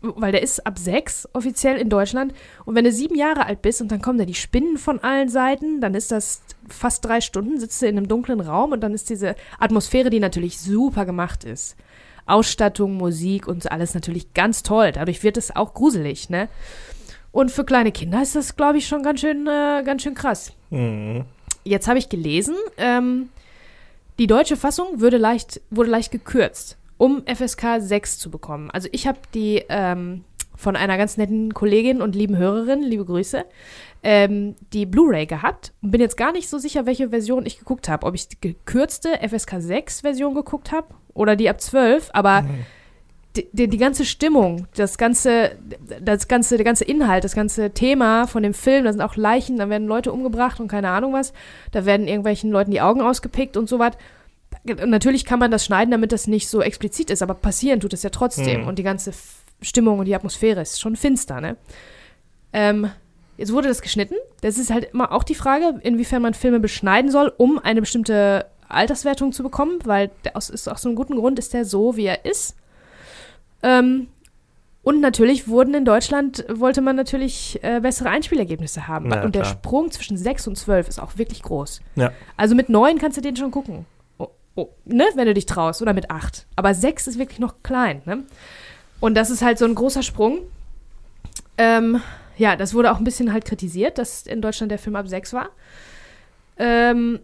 weil 0.00 0.32
der 0.32 0.42
ist 0.42 0.66
ab 0.66 0.78
sechs 0.78 1.28
offiziell 1.32 1.76
in 1.76 1.88
Deutschland, 1.88 2.34
und 2.64 2.74
wenn 2.74 2.84
du 2.84 2.92
sieben 2.92 3.14
Jahre 3.14 3.46
alt 3.46 3.62
bist 3.62 3.80
und 3.80 3.92
dann 3.92 4.02
kommen 4.02 4.18
da 4.18 4.24
die 4.24 4.34
Spinnen 4.34 4.76
von 4.76 4.98
allen 5.00 5.28
Seiten, 5.28 5.80
dann 5.80 5.94
ist 5.94 6.10
das 6.10 6.42
fast 6.68 7.04
drei 7.04 7.20
Stunden, 7.20 7.60
sitzt 7.60 7.80
du 7.82 7.86
in 7.86 7.96
einem 7.96 8.08
dunklen 8.08 8.40
Raum 8.40 8.72
und 8.72 8.80
dann 8.80 8.94
ist 8.94 9.10
diese 9.10 9.36
Atmosphäre, 9.60 10.10
die 10.10 10.20
natürlich 10.20 10.58
super 10.58 11.06
gemacht 11.06 11.44
ist. 11.44 11.76
Ausstattung, 12.26 12.96
Musik 12.96 13.46
und 13.46 13.70
alles 13.70 13.94
natürlich 13.94 14.32
ganz 14.32 14.62
toll. 14.62 14.92
Dadurch 14.92 15.22
wird 15.22 15.36
es 15.36 15.54
auch 15.54 15.74
gruselig, 15.74 16.30
ne? 16.30 16.48
Und 17.32 17.50
für 17.50 17.64
kleine 17.64 17.92
Kinder 17.92 18.22
ist 18.22 18.36
das, 18.36 18.56
glaube 18.56 18.78
ich, 18.78 18.86
schon 18.86 19.02
ganz 19.02 19.20
schön, 19.20 19.46
äh, 19.46 19.82
ganz 19.84 20.02
schön 20.02 20.14
krass. 20.14 20.52
Mhm. 20.70 21.24
Jetzt 21.64 21.88
habe 21.88 21.98
ich 21.98 22.08
gelesen, 22.08 22.54
ähm, 22.76 23.30
die 24.22 24.28
deutsche 24.28 24.56
Fassung 24.56 25.00
würde 25.00 25.16
leicht, 25.16 25.60
wurde 25.70 25.90
leicht 25.90 26.12
gekürzt, 26.12 26.76
um 26.96 27.24
FSK 27.26 27.80
6 27.80 28.20
zu 28.20 28.30
bekommen. 28.30 28.70
Also 28.70 28.88
ich 28.92 29.08
habe 29.08 29.18
die 29.34 29.64
ähm, 29.68 30.22
von 30.54 30.76
einer 30.76 30.96
ganz 30.96 31.16
netten 31.16 31.52
Kollegin 31.52 32.00
und 32.00 32.14
lieben 32.14 32.36
Hörerin, 32.36 32.84
liebe 32.84 33.04
Grüße, 33.04 33.44
ähm, 34.04 34.54
die 34.72 34.86
Blu-ray 34.86 35.26
gehabt 35.26 35.72
und 35.82 35.90
bin 35.90 36.00
jetzt 36.00 36.16
gar 36.16 36.30
nicht 36.30 36.48
so 36.48 36.58
sicher, 36.58 36.86
welche 36.86 37.08
Version 37.08 37.44
ich 37.46 37.58
geguckt 37.58 37.88
habe. 37.88 38.06
Ob 38.06 38.14
ich 38.14 38.28
die 38.28 38.40
gekürzte 38.40 39.08
FSK 39.28 39.56
6 39.58 40.02
Version 40.02 40.36
geguckt 40.36 40.70
habe 40.70 40.86
oder 41.14 41.34
die 41.34 41.50
ab 41.50 41.60
12, 41.60 42.10
aber 42.12 42.42
die, 42.42 42.64
die, 43.36 43.68
die 43.68 43.78
ganze 43.78 44.04
Stimmung, 44.04 44.66
das 44.74 44.98
ganze, 44.98 45.52
das 46.00 46.28
ganze, 46.28 46.56
der 46.56 46.64
ganze 46.64 46.84
Inhalt, 46.84 47.24
das 47.24 47.34
ganze 47.34 47.70
Thema 47.70 48.26
von 48.26 48.42
dem 48.42 48.52
Film, 48.54 48.84
da 48.84 48.92
sind 48.92 49.00
auch 49.00 49.16
Leichen, 49.16 49.56
da 49.56 49.68
werden 49.70 49.88
Leute 49.88 50.12
umgebracht 50.12 50.60
und 50.60 50.68
keine 50.68 50.90
Ahnung 50.90 51.14
was, 51.14 51.32
da 51.70 51.86
werden 51.86 52.06
irgendwelchen 52.08 52.50
Leuten 52.50 52.70
die 52.70 52.80
Augen 52.82 53.00
ausgepickt 53.00 53.56
und 53.56 53.68
so 53.68 53.78
was. 53.78 53.92
Natürlich 54.64 55.24
kann 55.24 55.38
man 55.38 55.50
das 55.50 55.64
schneiden, 55.64 55.90
damit 55.90 56.12
das 56.12 56.26
nicht 56.26 56.48
so 56.48 56.60
explizit 56.60 57.10
ist, 57.10 57.22
aber 57.22 57.34
passieren 57.34 57.80
tut 57.80 57.94
es 57.94 58.02
ja 58.02 58.10
trotzdem 58.10 58.62
Mhm. 58.62 58.68
und 58.68 58.78
die 58.78 58.82
ganze 58.82 59.12
Stimmung 59.62 59.98
und 59.98 60.04
die 60.04 60.14
Atmosphäre 60.14 60.60
ist 60.60 60.80
schon 60.80 60.94
finster, 60.96 61.40
ne? 61.40 61.56
Ähm, 62.52 62.90
jetzt 63.38 63.52
wurde 63.52 63.68
das 63.68 63.80
geschnitten. 63.80 64.14
Das 64.42 64.58
ist 64.58 64.70
halt 64.70 64.92
immer 64.92 65.10
auch 65.10 65.22
die 65.24 65.34
Frage, 65.34 65.80
inwiefern 65.82 66.20
man 66.20 66.34
Filme 66.34 66.60
beschneiden 66.60 67.10
soll, 67.10 67.32
um 67.38 67.58
eine 67.58 67.80
bestimmte 67.80 68.46
Alterswertung 68.68 69.32
zu 69.32 69.42
bekommen, 69.42 69.78
weil 69.84 70.10
aus, 70.34 70.50
ist 70.50 70.68
aus 70.68 70.82
so 70.82 70.88
einem 70.88 70.96
guten 70.96 71.16
Grund 71.16 71.38
ist 71.38 71.54
der 71.54 71.64
so, 71.64 71.96
wie 71.96 72.04
er 72.06 72.24
ist. 72.26 72.56
Ähm, 73.62 74.08
und 74.82 75.00
natürlich 75.00 75.46
wurden 75.46 75.74
in 75.74 75.84
Deutschland, 75.84 76.44
wollte 76.48 76.80
man 76.80 76.96
natürlich 76.96 77.62
äh, 77.62 77.80
bessere 77.80 78.08
Einspielergebnisse 78.08 78.88
haben. 78.88 79.12
Ja, 79.12 79.22
und 79.22 79.34
der 79.34 79.42
klar. 79.42 79.54
Sprung 79.54 79.90
zwischen 79.92 80.16
6 80.16 80.48
und 80.48 80.58
12 80.58 80.88
ist 80.88 80.98
auch 80.98 81.18
wirklich 81.18 81.42
groß. 81.42 81.80
Ja. 81.94 82.10
Also 82.36 82.56
mit 82.56 82.68
9 82.68 82.98
kannst 82.98 83.16
du 83.16 83.20
den 83.20 83.36
schon 83.36 83.52
gucken. 83.52 83.86
Oh, 84.18 84.28
oh, 84.56 84.68
ne? 84.84 85.04
Wenn 85.14 85.26
du 85.26 85.34
dich 85.34 85.46
traust. 85.46 85.82
Oder 85.82 85.92
mit 85.92 86.10
8. 86.10 86.46
Aber 86.56 86.74
6 86.74 87.06
ist 87.06 87.18
wirklich 87.18 87.38
noch 87.38 87.62
klein. 87.62 88.02
Ne? 88.06 88.24
Und 88.98 89.14
das 89.14 89.30
ist 89.30 89.42
halt 89.42 89.58
so 89.58 89.66
ein 89.66 89.76
großer 89.76 90.02
Sprung. 90.02 90.40
Ähm, 91.58 92.00
ja, 92.36 92.56
das 92.56 92.74
wurde 92.74 92.90
auch 92.90 92.98
ein 92.98 93.04
bisschen 93.04 93.32
halt 93.32 93.44
kritisiert, 93.44 93.98
dass 93.98 94.26
in 94.26 94.42
Deutschland 94.42 94.72
der 94.72 94.78
Film 94.78 94.96
ab 94.96 95.06
6 95.06 95.32
war. 95.32 95.50
Ähm, 96.58 97.20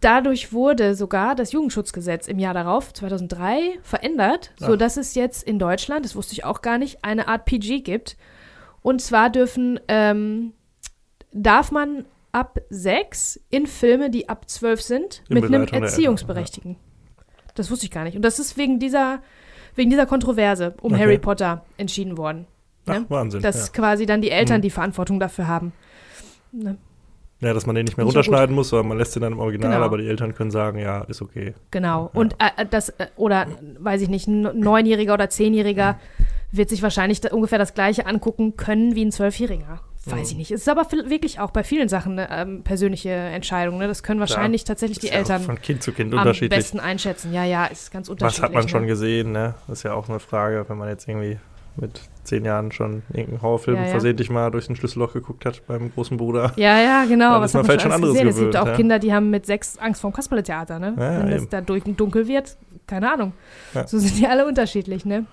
dadurch 0.00 0.52
wurde 0.52 0.94
sogar 0.94 1.34
das 1.34 1.52
Jugendschutzgesetz 1.52 2.28
im 2.28 2.38
Jahr 2.38 2.54
darauf, 2.54 2.92
2003, 2.92 3.78
verändert, 3.82 4.52
Ach. 4.60 4.66
sodass 4.68 4.96
es 4.96 5.14
jetzt 5.14 5.42
in 5.42 5.58
Deutschland, 5.58 6.04
das 6.04 6.14
wusste 6.16 6.32
ich 6.34 6.44
auch 6.44 6.62
gar 6.62 6.78
nicht, 6.78 7.04
eine 7.04 7.28
Art 7.28 7.44
PG 7.44 7.80
gibt. 7.80 8.16
Und 8.82 9.00
zwar 9.02 9.30
dürfen, 9.30 9.80
ähm, 9.88 10.52
darf 11.32 11.70
man 11.72 12.04
ab 12.32 12.58
sechs 12.70 13.40
in 13.50 13.66
Filme, 13.66 14.10
die 14.10 14.28
ab 14.28 14.48
zwölf 14.48 14.82
sind, 14.82 15.22
In 15.28 15.34
mit 15.34 15.44
einem 15.44 15.62
Begleitung 15.62 15.80
der 15.80 15.88
Erziehungsberechtigten. 15.90 16.76
Das 17.54 17.70
wusste 17.70 17.86
ich 17.86 17.90
gar 17.90 18.04
nicht. 18.04 18.16
Und 18.16 18.22
das 18.22 18.38
ist 18.38 18.56
wegen 18.58 18.78
dieser, 18.78 19.22
wegen 19.74 19.90
dieser 19.90 20.06
Kontroverse 20.06 20.74
um 20.82 20.92
Okay. 20.92 21.02
Harry 21.02 21.18
Potter 21.18 21.64
entschieden 21.78 22.16
worden. 22.18 22.46
Ach, 22.86 22.94
Ne? 23.00 23.06
Wahnsinn. 23.08 23.42
Dass 23.42 23.68
ja. 23.68 23.72
quasi 23.72 24.06
dann 24.06 24.20
die 24.22 24.30
Eltern 24.30 24.58
Mhm. 24.58 24.62
die 24.62 24.70
Verantwortung 24.70 25.18
dafür 25.18 25.48
haben. 25.48 25.72
Ne? 26.52 26.76
Ja, 27.40 27.52
dass 27.52 27.66
man 27.66 27.74
den 27.74 27.84
nicht 27.84 27.96
mehr 27.96 28.04
Nicht 28.06 28.16
runterschneiden 28.16 28.54
muss, 28.54 28.70
sondern 28.70 28.88
man 28.88 28.98
lässt 28.98 29.14
den 29.14 29.22
dann 29.22 29.32
im 29.32 29.38
Original, 29.38 29.72
Genau. 29.72 29.84
aber 29.84 29.98
die 29.98 30.08
Eltern 30.08 30.34
können 30.34 30.50
sagen, 30.50 30.78
ja, 30.78 31.02
ist 31.02 31.20
okay. 31.20 31.54
Genau. 31.70 32.10
Und 32.14 32.34
äh, 32.34 32.62
äh, 32.62 32.66
das, 32.66 32.90
äh, 32.90 33.08
oder 33.16 33.46
weiß 33.78 34.00
ich 34.00 34.08
nicht, 34.08 34.26
ein 34.26 34.58
Neunjähriger 34.58 35.14
oder 35.14 35.28
Zehnjähriger 35.28 35.98
wird 36.50 36.70
sich 36.70 36.82
wahrscheinlich 36.82 37.30
ungefähr 37.30 37.58
das 37.58 37.74
Gleiche 37.74 38.06
angucken 38.06 38.56
können 38.56 38.94
wie 38.94 39.04
ein 39.04 39.12
Zwölfjähriger. 39.12 39.80
Weiß 40.06 40.30
ich 40.30 40.36
nicht. 40.36 40.52
Es 40.52 40.60
ist 40.60 40.68
aber 40.68 40.86
wirklich 41.08 41.40
auch 41.40 41.50
bei 41.50 41.64
vielen 41.64 41.88
Sachen 41.88 42.12
eine 42.16 42.30
ähm, 42.30 42.62
persönliche 42.62 43.10
Entscheidung. 43.10 43.78
Ne? 43.78 43.88
Das 43.88 44.04
können 44.04 44.20
wahrscheinlich 44.20 44.62
tatsächlich 44.62 45.00
die 45.00 45.08
ja 45.08 45.14
Eltern 45.14 45.42
Von 45.42 45.60
Kind 45.60 45.82
zu 45.82 45.92
Kind 45.92 46.14
am 46.14 46.32
besten 46.48 46.78
einschätzen. 46.78 47.32
Ja, 47.32 47.44
ja, 47.44 47.66
ist 47.66 47.90
ganz 47.90 48.08
unterschiedlich. 48.08 48.42
Was 48.42 48.44
hat 48.44 48.54
man 48.54 48.68
schon 48.68 48.82
ne? 48.82 48.86
gesehen, 48.86 49.32
ne? 49.32 49.54
Das 49.66 49.78
ist 49.78 49.82
ja 49.82 49.94
auch 49.94 50.08
eine 50.08 50.20
Frage, 50.20 50.64
wenn 50.68 50.78
man 50.78 50.88
jetzt 50.88 51.08
irgendwie 51.08 51.38
mit 51.74 52.00
zehn 52.26 52.44
Jahren 52.44 52.72
schon 52.72 53.02
irgendeinen 53.08 53.42
Horrorfilm 53.42 53.76
Ja, 53.76 53.84
ja. 53.84 53.88
versehentlich 53.90 54.30
mal 54.30 54.50
durch 54.50 54.68
ein 54.68 54.76
Schlüsselloch 54.76 55.12
geguckt 55.12 55.44
hat 55.46 55.66
beim 55.66 55.92
großen 55.92 56.16
Bruder. 56.16 56.52
Ja, 56.56 56.78
ja, 56.80 57.04
genau. 57.06 57.32
Dann 57.32 57.42
Was 57.42 57.50
ist 57.50 57.54
man 57.54 57.64
vielleicht 57.64 57.82
schon 57.82 57.92
anderes 57.92 58.14
gesehen? 58.14 58.28
Es 58.28 58.36
gibt 58.38 58.52
gewöhnt, 58.52 58.68
auch. 58.68 58.76
Kinder, 58.76 58.98
die 58.98 59.12
haben 59.14 59.30
mit 59.30 59.46
sechs 59.46 59.78
Angst 59.78 60.00
vorm 60.00 60.12
Kasperle-Theater, 60.12 60.78
ne? 60.78 60.92
Wenn 60.96 61.30
das 61.30 61.42
eben. 61.42 61.50
da 61.50 61.60
durch 61.60 61.84
dunkel 61.84 62.28
wird, 62.28 62.56
keine 62.86 63.12
Ahnung. 63.12 63.32
So 63.86 63.98
sind 63.98 64.18
die 64.18 64.26
alle 64.26 64.46
unterschiedlich, 64.46 65.04
ne? 65.04 65.26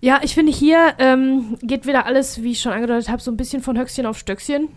Ja, 0.00 0.20
ich 0.22 0.34
finde, 0.34 0.52
hier 0.52 0.94
ähm, 0.98 1.56
geht 1.62 1.86
wieder 1.86 2.04
alles, 2.04 2.42
wie 2.42 2.52
ich 2.52 2.60
schon 2.60 2.72
angedeutet 2.72 3.08
habe, 3.08 3.22
so 3.22 3.30
ein 3.30 3.38
bisschen 3.38 3.62
von 3.62 3.78
Höchstchen 3.78 4.04
auf 4.04 4.18
Stöckchen. 4.18 4.68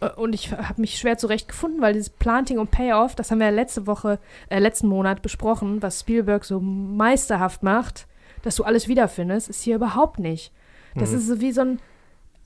Äh, 0.00 0.08
Und 0.16 0.34
ich 0.34 0.50
habe 0.50 0.80
mich 0.80 0.98
schwer 0.98 1.18
zurechtgefunden, 1.18 1.80
weil 1.80 1.92
dieses 1.92 2.10
Planting 2.10 2.58
und 2.58 2.72
Payoff, 2.72 3.14
das 3.14 3.30
haben 3.30 3.38
wir 3.38 3.46
ja 3.46 3.52
letzte 3.52 3.86
Woche, 3.86 4.18
äh, 4.48 4.58
letzten 4.58 4.88
Monat 4.88 5.22
besprochen, 5.22 5.82
was 5.82 6.00
Spielberg 6.00 6.44
so 6.44 6.58
meisterhaft 6.58 7.62
macht, 7.62 8.08
dass 8.46 8.56
du 8.56 8.64
alles 8.64 8.86
wiederfindest, 8.88 9.48
ist 9.50 9.62
hier 9.62 9.76
überhaupt 9.76 10.18
nicht. 10.20 10.52
Das 10.94 11.10
Mhm. 11.10 11.16
ist 11.18 11.26
so 11.26 11.40
wie 11.40 11.52
so 11.52 11.60
ein 11.62 11.80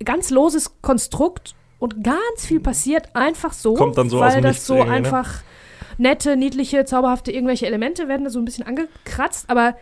ganz 0.05 0.31
loses 0.31 0.81
Konstrukt 0.83 1.55
und 1.79 2.03
ganz 2.03 2.47
viel 2.47 2.59
passiert 2.61 3.15
einfach 3.15 3.53
so, 3.53 3.75
Kommt 3.75 3.99
dann 3.99 4.09
so 4.09 4.17
aus 4.17 4.33
weil 4.35 4.41
dem 4.41 4.45
das 4.45 4.67
so 4.67 4.75
irgendwie, 4.77 4.91
ne? 4.91 4.97
einfach 4.97 5.43
nette, 5.99 6.37
niedliche, 6.37 6.85
zauberhafte 6.87 7.31
irgendwelche 7.33 7.67
Elemente 7.67 8.09
werden 8.09 8.25
da 8.25 8.31
so 8.31 8.39
ein 8.39 8.45
bisschen 8.47 8.67
angekratzt, 8.67 9.51
aber 9.51 9.77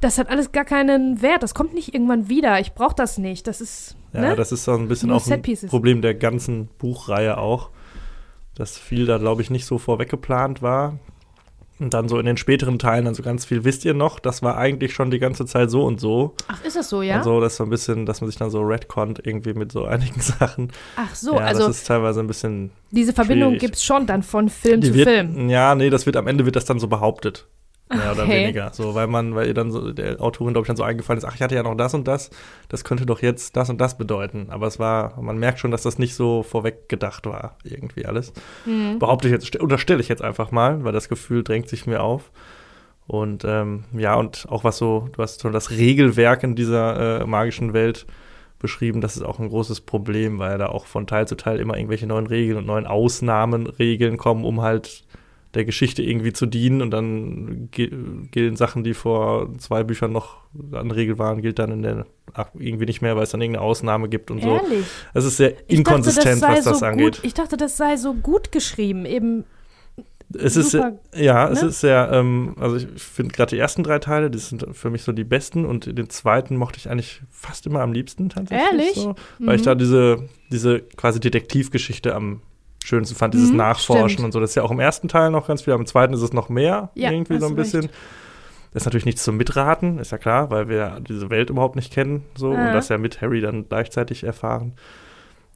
das 0.00 0.18
hat 0.18 0.28
alles 0.28 0.52
gar 0.52 0.66
keinen 0.66 1.22
Wert. 1.22 1.42
Das 1.42 1.54
kommt 1.54 1.72
nicht 1.72 1.94
irgendwann 1.94 2.28
wieder. 2.28 2.60
Ich 2.60 2.74
brauche 2.74 2.94
das 2.94 3.16
nicht. 3.16 3.46
Das 3.46 3.62
ist 3.62 3.96
Ja, 4.12 4.20
ne? 4.20 4.36
das 4.36 4.52
ist 4.52 4.64
so 4.64 4.72
ein 4.72 4.86
bisschen 4.86 5.08
Nur 5.08 5.16
auch 5.16 5.26
ein. 5.30 5.42
Problem 5.70 6.02
der 6.02 6.14
ganzen 6.14 6.66
Buchreihe 6.78 7.38
auch, 7.38 7.70
dass 8.54 8.76
viel 8.76 9.06
da, 9.06 9.16
glaube 9.16 9.40
ich, 9.40 9.48
nicht 9.50 9.64
so 9.64 9.78
vorweggeplant 9.78 10.60
war. 10.60 10.98
Und 11.80 11.92
dann 11.92 12.08
so 12.08 12.18
in 12.18 12.26
den 12.26 12.36
späteren 12.36 12.78
Teilen 12.78 13.04
dann 13.04 13.14
so 13.14 13.22
ganz 13.22 13.44
viel, 13.44 13.64
wisst 13.64 13.84
ihr 13.84 13.94
noch, 13.94 14.20
das 14.20 14.42
war 14.42 14.56
eigentlich 14.56 14.94
schon 14.94 15.10
die 15.10 15.18
ganze 15.18 15.44
Zeit 15.44 15.70
so 15.70 15.84
und 15.84 16.00
so. 16.00 16.34
Ach, 16.46 16.64
ist 16.64 16.76
das 16.76 16.88
so, 16.88 17.02
ja? 17.02 17.16
Und 17.16 17.24
so, 17.24 17.40
das 17.40 17.56
so 17.56 17.64
ein 17.64 17.70
bisschen, 17.70 18.06
dass 18.06 18.20
man 18.20 18.30
sich 18.30 18.38
dann 18.38 18.50
so 18.50 18.62
redconnt 18.62 19.20
irgendwie 19.24 19.54
mit 19.54 19.72
so 19.72 19.84
einigen 19.84 20.20
Sachen. 20.20 20.70
Ach 20.96 21.14
so, 21.14 21.34
ja, 21.34 21.40
also 21.40 21.66
das 21.66 21.78
ist 21.78 21.86
teilweise 21.86 22.20
ein 22.20 22.28
bisschen 22.28 22.70
diese 22.92 23.12
Verbindung 23.12 23.58
gibt 23.58 23.74
es 23.74 23.84
schon 23.84 24.06
dann 24.06 24.22
von 24.22 24.48
Film 24.48 24.80
Die 24.80 24.88
zu 24.88 24.94
wird, 24.94 25.08
Film. 25.08 25.48
Ja, 25.48 25.74
nee, 25.74 25.90
das 25.90 26.06
wird 26.06 26.16
am 26.16 26.28
Ende 26.28 26.44
wird 26.44 26.54
das 26.54 26.64
dann 26.64 26.78
so 26.78 26.86
behauptet. 26.86 27.48
Mehr 27.90 28.12
oder 28.12 28.24
Okay. 28.24 28.44
weniger. 28.44 28.70
So, 28.72 28.94
weil 28.94 29.06
man, 29.06 29.34
weil 29.34 29.46
ihr 29.46 29.54
dann 29.54 29.70
so, 29.70 29.92
der 29.92 30.20
Autorin, 30.20 30.54
glaube 30.54 30.64
ich, 30.64 30.68
dann 30.68 30.76
so 30.76 30.82
eingefallen 30.82 31.18
ist, 31.18 31.24
ach, 31.24 31.34
ich 31.34 31.42
hatte 31.42 31.54
ja 31.54 31.62
noch 31.62 31.74
das 31.76 31.92
und 31.94 32.08
das, 32.08 32.30
das 32.68 32.82
könnte 32.82 33.04
doch 33.06 33.20
jetzt 33.22 33.56
das 33.56 33.68
und 33.70 33.78
das 33.80 33.98
bedeuten. 33.98 34.46
Aber 34.50 34.66
es 34.66 34.78
war, 34.78 35.20
man 35.20 35.36
merkt 35.38 35.58
schon, 35.58 35.70
dass 35.70 35.82
das 35.82 35.98
nicht 35.98 36.14
so 36.14 36.42
vorweg 36.42 36.88
gedacht 36.88 37.26
war, 37.26 37.56
irgendwie 37.62 38.06
alles. 38.06 38.32
Mhm. 38.64 38.98
Behaupte 38.98 39.28
ich 39.28 39.32
jetzt, 39.32 39.46
st- 39.54 39.60
unterstelle 39.60 40.00
ich 40.00 40.08
jetzt 40.08 40.22
einfach 40.22 40.50
mal, 40.50 40.82
weil 40.82 40.92
das 40.92 41.08
Gefühl 41.08 41.44
drängt 41.44 41.68
sich 41.68 41.86
mir 41.86 42.02
auf. 42.02 42.32
Und 43.06 43.44
ähm, 43.44 43.84
ja, 43.92 44.14
und 44.14 44.46
auch 44.48 44.64
was 44.64 44.78
so, 44.78 45.08
du 45.12 45.22
hast 45.22 45.42
schon 45.42 45.52
das 45.52 45.70
Regelwerk 45.70 46.42
in 46.42 46.54
dieser 46.56 47.20
äh, 47.20 47.26
magischen 47.26 47.74
Welt 47.74 48.06
beschrieben, 48.58 49.02
das 49.02 49.14
ist 49.14 49.22
auch 49.22 49.38
ein 49.40 49.50
großes 49.50 49.82
Problem, 49.82 50.38
weil 50.38 50.56
da 50.56 50.68
auch 50.68 50.86
von 50.86 51.06
Teil 51.06 51.28
zu 51.28 51.34
Teil 51.36 51.60
immer 51.60 51.76
irgendwelche 51.76 52.06
neuen 52.06 52.26
Regeln 52.26 52.56
und 52.56 52.66
neuen 52.66 52.86
Ausnahmenregeln 52.86 54.16
kommen, 54.16 54.42
um 54.46 54.62
halt 54.62 55.04
der 55.54 55.64
Geschichte 55.64 56.02
irgendwie 56.02 56.32
zu 56.32 56.46
dienen 56.46 56.82
und 56.82 56.90
dann 56.90 57.68
gilt 57.70 58.58
Sachen, 58.58 58.84
die 58.84 58.94
vor 58.94 59.48
zwei 59.58 59.84
Büchern 59.84 60.12
noch 60.12 60.38
an 60.72 60.90
Regel 60.90 61.18
waren, 61.18 61.42
gilt 61.42 61.58
dann 61.58 61.70
in 61.70 61.82
der 61.82 62.06
ach, 62.32 62.48
irgendwie 62.58 62.86
nicht 62.86 63.02
mehr, 63.02 63.14
weil 63.16 63.22
es 63.24 63.30
dann 63.30 63.40
irgendeine 63.40 63.64
Ausnahme 63.64 64.08
gibt 64.08 64.30
und 64.30 64.42
so. 64.42 64.48
Ehrlich? 64.56 64.84
Es 65.14 65.24
ist 65.24 65.36
sehr 65.36 65.52
Ich 65.68 65.78
inkonsistent, 65.78 66.42
dachte, 66.42 66.58
was 66.58 66.64
das 66.64 66.78
so 66.80 66.86
angeht. 66.86 67.16
Gut, 67.16 67.24
ich 67.24 67.34
dachte, 67.34 67.56
das 67.56 67.76
sei 67.76 67.96
so 67.96 68.14
gut 68.14 68.50
geschrieben. 68.52 69.06
Eben, 69.06 69.44
Es 70.36 70.56
ist 70.56 70.72
super, 70.72 70.98
ja, 71.14 71.48
es 71.48 71.62
ne? 71.62 71.68
ist 71.68 71.80
sehr, 71.80 72.10
ähm, 72.12 72.56
also 72.58 72.76
ich 72.76 72.86
finde 73.00 73.32
gerade 73.32 73.50
die 73.50 73.58
ersten 73.58 73.84
drei 73.84 73.98
Teile, 74.00 74.30
die 74.30 74.38
sind 74.38 74.66
für 74.72 74.90
mich 74.90 75.02
so 75.02 75.12
die 75.12 75.22
besten 75.22 75.64
und 75.64 75.96
den 75.96 76.08
zweiten 76.10 76.56
mochte 76.56 76.78
ich 76.78 76.90
eigentlich 76.90 77.22
fast 77.30 77.66
immer 77.66 77.80
am 77.82 77.92
liebsten 77.92 78.28
tatsächlich. 78.30 78.70
Ehrlich? 78.72 78.94
So, 78.94 79.14
weil 79.38 79.54
ich 79.56 79.62
Mhm. 79.62 79.66
da 79.66 79.74
diese, 79.76 80.28
diese 80.50 80.80
quasi 80.80 81.20
Detektivgeschichte 81.20 82.14
am 82.14 82.40
schönsten 82.86 83.16
fand, 83.16 83.34
dieses 83.34 83.50
Mhm, 83.50 83.56
Nachforschen 83.58 84.08
stimmt. 84.10 84.24
und 84.26 84.32
so. 84.32 84.40
Das 84.40 84.50
ist 84.50 84.56
ja 84.56 84.62
auch 84.62 84.70
im 84.70 84.80
ersten 84.80 85.08
Teil 85.08 85.30
noch 85.30 85.46
ganz 85.46 85.62
viel, 85.62 85.72
aber 85.72 85.80
im 85.80 85.86
zweiten 85.86 86.12
ist 86.14 86.20
es 86.22 86.32
noch 86.32 86.48
mehr, 86.48 86.90
Ja, 86.94 87.10
irgendwie 87.10 87.38
so 87.38 87.46
ein 87.46 87.54
bisschen. 87.56 87.82
recht. 87.82 87.94
Das 88.72 88.82
ist 88.82 88.86
natürlich 88.86 89.04
nichts 89.06 89.22
zum 89.22 89.36
Mitraten, 89.36 89.98
ist 89.98 90.10
ja 90.10 90.18
klar, 90.18 90.50
weil 90.50 90.68
wir 90.68 91.00
diese 91.00 91.30
Welt 91.30 91.48
überhaupt 91.48 91.76
nicht 91.76 91.92
kennen 91.92 92.24
so 92.34 92.52
Ah. 92.52 92.66
und 92.66 92.72
das 92.72 92.88
ja 92.88 92.98
mit 92.98 93.20
Harry 93.20 93.40
dann 93.40 93.68
gleichzeitig 93.68 94.24
erfahren. 94.24 94.72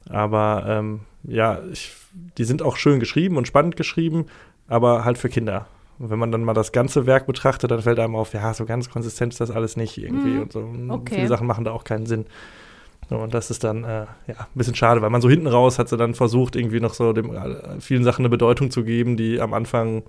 Aber 0.09 0.63
ähm, 0.67 1.01
ja, 1.23 1.59
ich, 1.71 1.93
die 2.37 2.45
sind 2.45 2.61
auch 2.61 2.77
schön 2.77 2.99
geschrieben 2.99 3.37
und 3.37 3.47
spannend 3.47 3.75
geschrieben, 3.75 4.25
aber 4.67 5.03
halt 5.05 5.17
für 5.17 5.29
Kinder. 5.29 5.67
Und 5.99 6.09
wenn 6.09 6.17
man 6.19 6.31
dann 6.31 6.43
mal 6.45 6.53
das 6.53 6.71
ganze 6.71 7.05
Werk 7.05 7.27
betrachtet, 7.27 7.69
dann 7.71 7.81
fällt 7.81 7.99
einem 7.99 8.15
auf, 8.15 8.33
ja, 8.33 8.53
so 8.53 8.65
ganz 8.65 8.89
konsistent 8.89 9.33
ist 9.33 9.41
das 9.41 9.51
alles 9.51 9.75
nicht 9.75 9.97
irgendwie 9.97 10.29
Mhm. 10.35 10.41
und 10.43 10.53
so. 10.53 10.59
Okay. 10.89 11.15
Viele 11.15 11.27
Sachen 11.27 11.45
machen 11.45 11.65
da 11.65 11.71
auch 11.71 11.83
keinen 11.83 12.05
Sinn. 12.05 12.25
So, 13.09 13.15
Und 13.17 13.33
das 13.33 13.49
ist 13.49 13.63
dann 13.63 13.83
äh, 13.83 14.05
ja, 14.27 14.35
ein 14.37 14.45
bisschen 14.55 14.75
schade, 14.75 15.01
weil 15.01 15.09
man 15.09 15.21
so 15.21 15.29
hinten 15.29 15.47
raus 15.47 15.79
hat 15.79 15.89
sie 15.89 15.97
dann 15.97 16.13
versucht, 16.13 16.55
irgendwie 16.55 16.79
noch 16.79 16.93
so 16.93 17.11
dem, 17.13 17.33
äh, 17.35 17.79
vielen 17.79 18.03
Sachen 18.03 18.21
eine 18.21 18.29
Bedeutung 18.29 18.69
zu 18.71 18.83
geben, 18.83 19.17
die 19.17 19.41
am 19.41 19.53
Anfang 19.53 20.03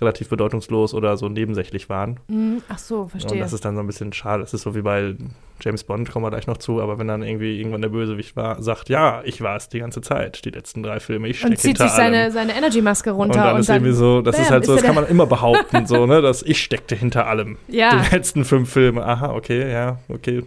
relativ 0.00 0.28
bedeutungslos 0.28 0.92
oder 0.92 1.16
so 1.16 1.28
nebensächlich 1.30 1.88
waren. 1.88 2.20
Mhm, 2.28 2.62
ach 2.68 2.78
so, 2.78 3.02
Und 3.02 3.10
verstehe. 3.12 3.38
das 3.38 3.54
ist 3.54 3.64
dann 3.64 3.76
so 3.76 3.80
ein 3.80 3.86
bisschen 3.86 4.12
schade. 4.12 4.42
Das 4.42 4.52
ist 4.52 4.62
so 4.62 4.74
wie 4.74 4.82
bei 4.82 5.14
James 5.62 5.84
Bond, 5.84 6.10
kommen 6.10 6.22
wir 6.24 6.28
gleich 6.30 6.46
noch 6.46 6.58
zu, 6.58 6.82
aber 6.82 6.98
wenn 6.98 7.08
dann 7.08 7.22
irgendwie 7.22 7.58
irgendwann 7.58 7.80
der 7.80 7.88
Bösewicht 7.88 8.36
war, 8.36 8.62
sagt, 8.62 8.90
ja, 8.90 9.22
ich 9.24 9.40
war 9.40 9.56
es 9.56 9.70
die 9.70 9.78
ganze 9.78 10.02
Zeit, 10.02 10.44
die 10.44 10.50
letzten 10.50 10.82
drei 10.82 11.00
Filme, 11.00 11.28
ich 11.28 11.42
und 11.42 11.48
stecke 11.48 11.60
zieht 11.62 11.68
hinter 11.78 11.84
sich 11.88 11.96
seine, 11.96 12.16
allem. 12.24 12.32
seine 12.32 12.54
Energy-Maske 12.56 13.14
Und 13.14 13.20
runter. 13.30 13.42
dann 13.42 13.56
ist 13.60 13.70
irgendwie 13.70 13.92
so, 13.92 14.20
das 14.20 14.36
ist 14.38 14.44
bam, 14.44 14.50
halt 14.52 14.66
so, 14.66 14.72
ist 14.74 14.82
das 14.82 14.82
er 14.90 14.94
kann 14.94 15.02
man 15.02 15.10
immer 15.10 15.24
behaupten, 15.26 15.86
so, 15.86 16.04
ne, 16.04 16.20
dass 16.20 16.42
ich 16.42 16.62
steckte 16.62 16.94
hinter 16.94 17.26
allem. 17.26 17.56
Ja, 17.68 18.02
Die 18.02 18.14
letzten 18.14 18.44
fünf 18.44 18.70
Filme, 18.70 19.02
aha, 19.02 19.32
okay, 19.32 19.72
ja, 19.72 19.98
okay, 20.10 20.42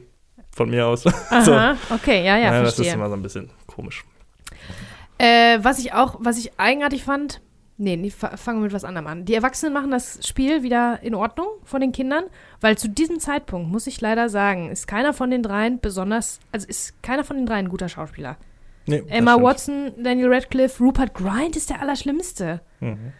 von 0.52 0.70
mir 0.70 0.88
aus. 0.88 1.06
aha, 1.30 1.78
okay, 1.90 2.26
ja, 2.26 2.38
ja, 2.38 2.62
das 2.62 2.78
ist 2.80 2.94
immer 2.94 3.08
so 3.10 3.16
ein 3.16 3.22
bisschen 3.22 3.50
komisch. 3.68 4.04
Äh, 5.18 5.60
was 5.62 5.80
ich 5.80 5.94
auch, 5.94 6.18
was 6.20 6.38
ich 6.38 6.58
eigenartig 6.60 7.04
fand, 7.04 7.42
nee, 7.78 7.98
nee 7.98 8.10
fa- 8.10 8.38
fangen 8.38 8.60
wir 8.60 8.64
mit 8.66 8.74
was 8.74 8.84
anderem 8.86 9.08
an. 9.08 9.26
Die 9.26 9.34
Erwachsenen 9.36 9.74
machen 9.74 9.92
das 9.92 10.26
Spiel 10.26 10.64
wieder 10.64 11.00
in 11.04 11.14
Ordnung 11.14 11.48
von 11.64 11.82
den 11.82 11.92
Kindern, 11.92 12.24
weil 12.62 12.78
zu 12.78 12.88
diesem 12.88 13.20
Zeitpunkt, 13.20 13.70
muss 13.70 13.88
ich 13.88 14.00
leider 14.00 14.30
sagen, 14.30 14.70
ist 14.70 14.88
keiner 14.88 15.14
von 15.14 15.30
den 15.30 15.44
dreien 15.44 15.80
besonders, 15.80 16.40
also 16.52 16.68
ist 16.68 17.02
keiner 17.04 17.24
von 17.24 17.36
den 17.38 17.46
dreien 17.46 17.66
ein 17.66 17.70
guter 17.70 17.90
Schauspieler. 17.90 18.38
Nee, 18.86 19.04
Emma. 19.08 19.40
Watson, 19.42 19.92
Daniel 20.02 20.34
Radcliffe, 20.34 20.82
Rupert 20.84 21.14
Grint 21.14 21.56
ist 21.56 21.70
der 21.70 21.82
Allerschlimmste. 21.82 22.62
Mhm. 22.80 23.14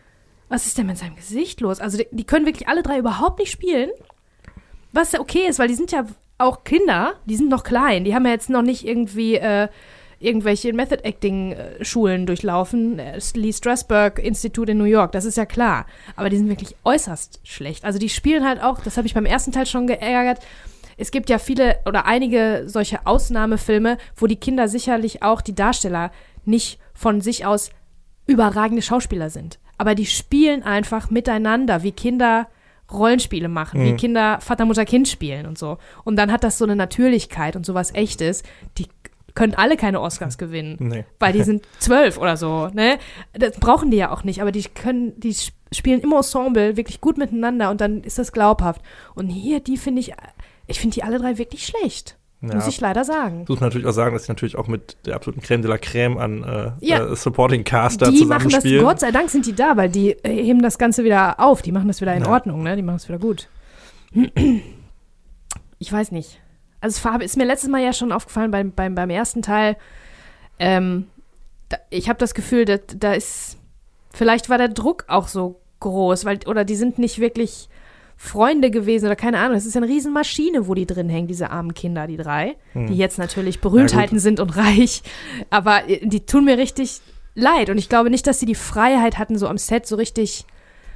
Was 0.48 0.66
ist 0.66 0.78
denn 0.78 0.88
mit 0.88 0.98
seinem 0.98 1.16
Gesicht 1.16 1.62
los? 1.62 1.80
Also 1.80 1.98
die, 1.98 2.08
die 2.12 2.24
können 2.24 2.46
wirklich 2.48 2.68
alle 2.68 2.82
drei 2.82 2.98
überhaupt 2.98 3.38
nicht 3.40 3.52
spielen. 3.52 3.92
Was 4.94 5.12
ja 5.12 5.20
okay 5.20 5.46
ist, 5.48 5.60
weil 5.60 5.68
die 5.68 5.76
sind 5.76 5.92
ja 5.92 6.06
auch 6.40 6.64
Kinder, 6.64 7.14
die 7.26 7.36
sind 7.36 7.50
noch 7.50 7.64
klein, 7.64 8.04
die 8.04 8.16
haben 8.16 8.26
ja 8.26 8.32
jetzt 8.32 8.50
noch 8.50 8.62
nicht 8.62 8.88
irgendwie 8.88 9.36
äh, 9.36 9.68
irgendwelche 10.20 10.74
Method 10.74 11.04
Acting 11.04 11.52
äh, 11.52 11.84
Schulen 11.84 12.26
durchlaufen, 12.26 13.00
äh, 13.00 13.20
Lee 13.36 13.54
Strasberg 13.54 14.20
Institut 14.20 14.70
in 14.70 14.78
New 14.78 14.86
York, 14.86 15.12
das 15.12 15.26
ist 15.26 15.38
ja 15.38 15.46
klar. 15.46 15.86
Aber 16.16 16.30
die 16.30 16.38
sind 16.38 16.50
wirklich 16.50 16.76
äußerst 16.84 17.42
schlecht. 17.44 17.86
Also 17.86 18.00
die 18.00 18.10
spielen 18.10 18.46
halt 18.46 18.62
auch, 18.62 18.80
das 18.80 18.98
habe 18.98 19.08
ich 19.08 19.14
beim 19.14 19.26
ersten 19.26 19.52
Teil 19.52 19.66
schon 19.66 19.88
geärgert. 19.88 20.40
Es 20.98 21.12
gibt 21.12 21.30
ja 21.30 21.40
viele 21.40 21.78
oder 21.86 22.06
einige 22.06 22.64
solche 22.68 23.06
Ausnahmefilme, 23.06 23.98
wo 24.16 24.28
die 24.28 24.36
Kinder 24.36 24.68
sicherlich 24.68 25.24
auch 25.24 25.42
die 25.42 25.56
Darsteller 25.56 26.12
nicht 26.46 26.80
von 26.94 27.22
sich 27.22 27.46
aus 27.46 27.70
überragende 28.28 28.82
Schauspieler 28.82 29.30
sind. 29.30 29.60
Aber 29.78 29.96
die 29.96 30.06
spielen 30.06 30.64
einfach 30.64 31.10
miteinander, 31.10 31.84
wie 31.84 31.94
Kinder 31.94 32.48
Rollenspiele 32.92 33.48
machen, 33.50 33.82
wie 33.84 33.92
Mhm. 33.94 33.98
Kinder 33.98 34.40
Vater, 34.42 34.66
Mutter, 34.66 34.86
Kind 34.86 35.08
spielen 35.08 35.46
und 35.46 35.58
so. 35.58 35.78
Und 36.04 36.16
dann 36.16 36.32
hat 36.32 36.44
das 36.44 36.58
so 36.58 36.66
eine 36.66 36.76
Natürlichkeit 36.76 37.56
und 37.56 37.66
sowas 37.66 37.94
Echtes. 37.94 38.44
Die 38.78 38.88
können 39.36 39.54
alle 39.56 39.78
keine 39.78 40.02
Oscars 40.02 40.38
gewinnen. 40.38 40.76
Nee. 40.80 41.06
Weil 41.20 41.34
die 41.34 41.44
sind 41.50 41.66
zwölf 41.80 42.18
oder 42.18 42.36
so, 42.38 42.68
ne? 42.74 42.98
Das 43.34 43.58
brauchen 43.60 43.92
die 43.92 43.98
ja 43.98 44.12
auch 44.12 44.24
nicht, 44.24 44.42
aber 44.42 44.52
die 44.52 44.64
können, 44.64 45.20
die 45.20 45.30
sp- 45.38 45.54
spielen 45.72 46.02
im 46.02 46.12
Ensemble 46.14 46.78
wirklich 46.78 47.00
gut 47.00 47.18
miteinander 47.18 47.70
und 47.70 47.80
dann 47.80 48.02
ist 48.04 48.18
das 48.18 48.32
glaubhaft. 48.32 48.82
Und 49.16 49.30
hier, 49.30 49.60
die 49.60 49.78
finde 49.78 50.02
ich, 50.02 50.14
ich 50.68 50.80
finde 50.80 50.96
die 50.96 51.04
alle 51.04 51.20
drei 51.20 51.38
wirklich 51.38 51.66
schlecht. 51.66 52.18
Ja. 52.42 52.56
Muss 52.56 52.68
ich 52.68 52.80
leider 52.80 53.04
sagen. 53.04 53.46
Muss 53.50 53.60
man 53.60 53.68
natürlich 53.68 53.86
auch 53.88 53.92
sagen, 53.92 54.14
dass 54.14 54.24
sie 54.26 54.32
natürlich 54.32 54.56
auch 54.56 54.68
mit 54.68 54.96
der 55.06 55.16
absoluten 55.16 55.42
Creme 55.42 55.62
de 55.62 55.70
la 55.70 55.78
Creme 55.78 56.18
an 56.18 56.44
äh, 56.44 56.72
Ja. 56.80 57.06
äh, 57.12 57.16
Supporting 57.16 57.66
Cast 57.66 58.02
da 58.02 58.06
Die 58.10 58.24
machen 58.24 58.30
das, 58.30 58.44
zusammenspielen. 58.44 58.84
Gott 58.86 59.00
sei 59.02 59.12
Dank 59.12 59.30
sind 59.30 59.46
die 59.46 59.54
da, 59.54 59.76
weil 59.76 59.90
die 59.90 60.12
äh, 60.24 60.44
heben 60.44 60.62
das 60.62 60.78
Ganze 60.78 61.04
wieder 61.04 61.40
auf. 61.42 61.62
Die 61.62 61.74
machen 61.74 61.90
das 61.90 62.00
wieder 62.00 62.14
in 62.16 62.24
Ja. 62.24 62.30
Ordnung, 62.30 62.64
ne? 62.64 62.78
Die 62.78 62.82
machen 62.82 62.96
es 62.96 63.08
wieder 63.10 63.20
gut. 63.20 63.50
Ich 65.82 65.92
weiß 65.92 66.12
nicht. 66.12 66.42
Also 66.82 67.00
Farbe 67.00 67.24
ist 67.24 67.38
mir 67.38 67.46
letztes 67.46 67.70
Mal 67.70 67.82
ja 67.82 67.94
schon 67.94 68.12
aufgefallen 68.12 68.52
beim, 68.52 68.72
beim, 68.72 68.96
beim 68.96 69.10
ersten 69.10 69.42
Teil. 69.42 69.78
Ähm, 70.60 71.08
da, 71.70 71.78
ich 71.90 72.10
habe 72.10 72.20
das 72.20 72.34
Gefühl, 72.34 72.66
dass, 72.66 72.82
da 72.98 73.14
ist, 73.14 73.58
vielleicht 74.14 74.50
war 74.50 74.58
der 74.58 74.70
Druck 74.70 75.06
auch 75.08 75.28
so 75.28 75.62
groß, 75.80 76.26
weil, 76.26 76.40
oder 76.48 76.66
die 76.66 76.76
sind 76.76 77.00
nicht 77.00 77.20
wirklich 77.20 77.70
Freunde 78.22 78.70
gewesen 78.70 79.06
oder 79.06 79.16
keine 79.16 79.38
Ahnung. 79.40 79.56
Es 79.56 79.66
ist 79.66 79.76
ja 79.76 79.82
eine 79.82 79.90
Riesenmaschine, 79.90 80.68
wo 80.68 80.74
die 80.74 80.86
drin 80.86 81.08
hängen, 81.08 81.30
diese 81.30 81.52
armen 81.52 81.74
Kinder, 81.74 82.06
die 82.06 82.18
drei, 82.18 82.58
Hm. 82.74 82.88
die 82.88 82.98
jetzt 82.98 83.18
natürlich 83.18 83.62
Berühmtheiten 83.62 84.20
sind 84.20 84.42
und 84.42 84.58
reich. 84.58 85.04
Aber 85.50 85.88
äh, 85.90 86.06
die 86.06 86.26
tun 86.26 86.44
mir 86.44 86.58
richtig 86.58 87.00
leid. 87.34 87.70
Und 87.70 87.78
ich 87.78 87.88
glaube 87.88 88.10
nicht, 88.10 88.28
dass 88.28 88.38
sie 88.42 88.46
die 88.46 88.56
Freiheit 88.56 89.18
hatten, 89.18 89.38
so 89.38 89.48
am 89.48 89.58
Set 89.58 89.88
so 89.88 89.96
richtig 89.96 90.44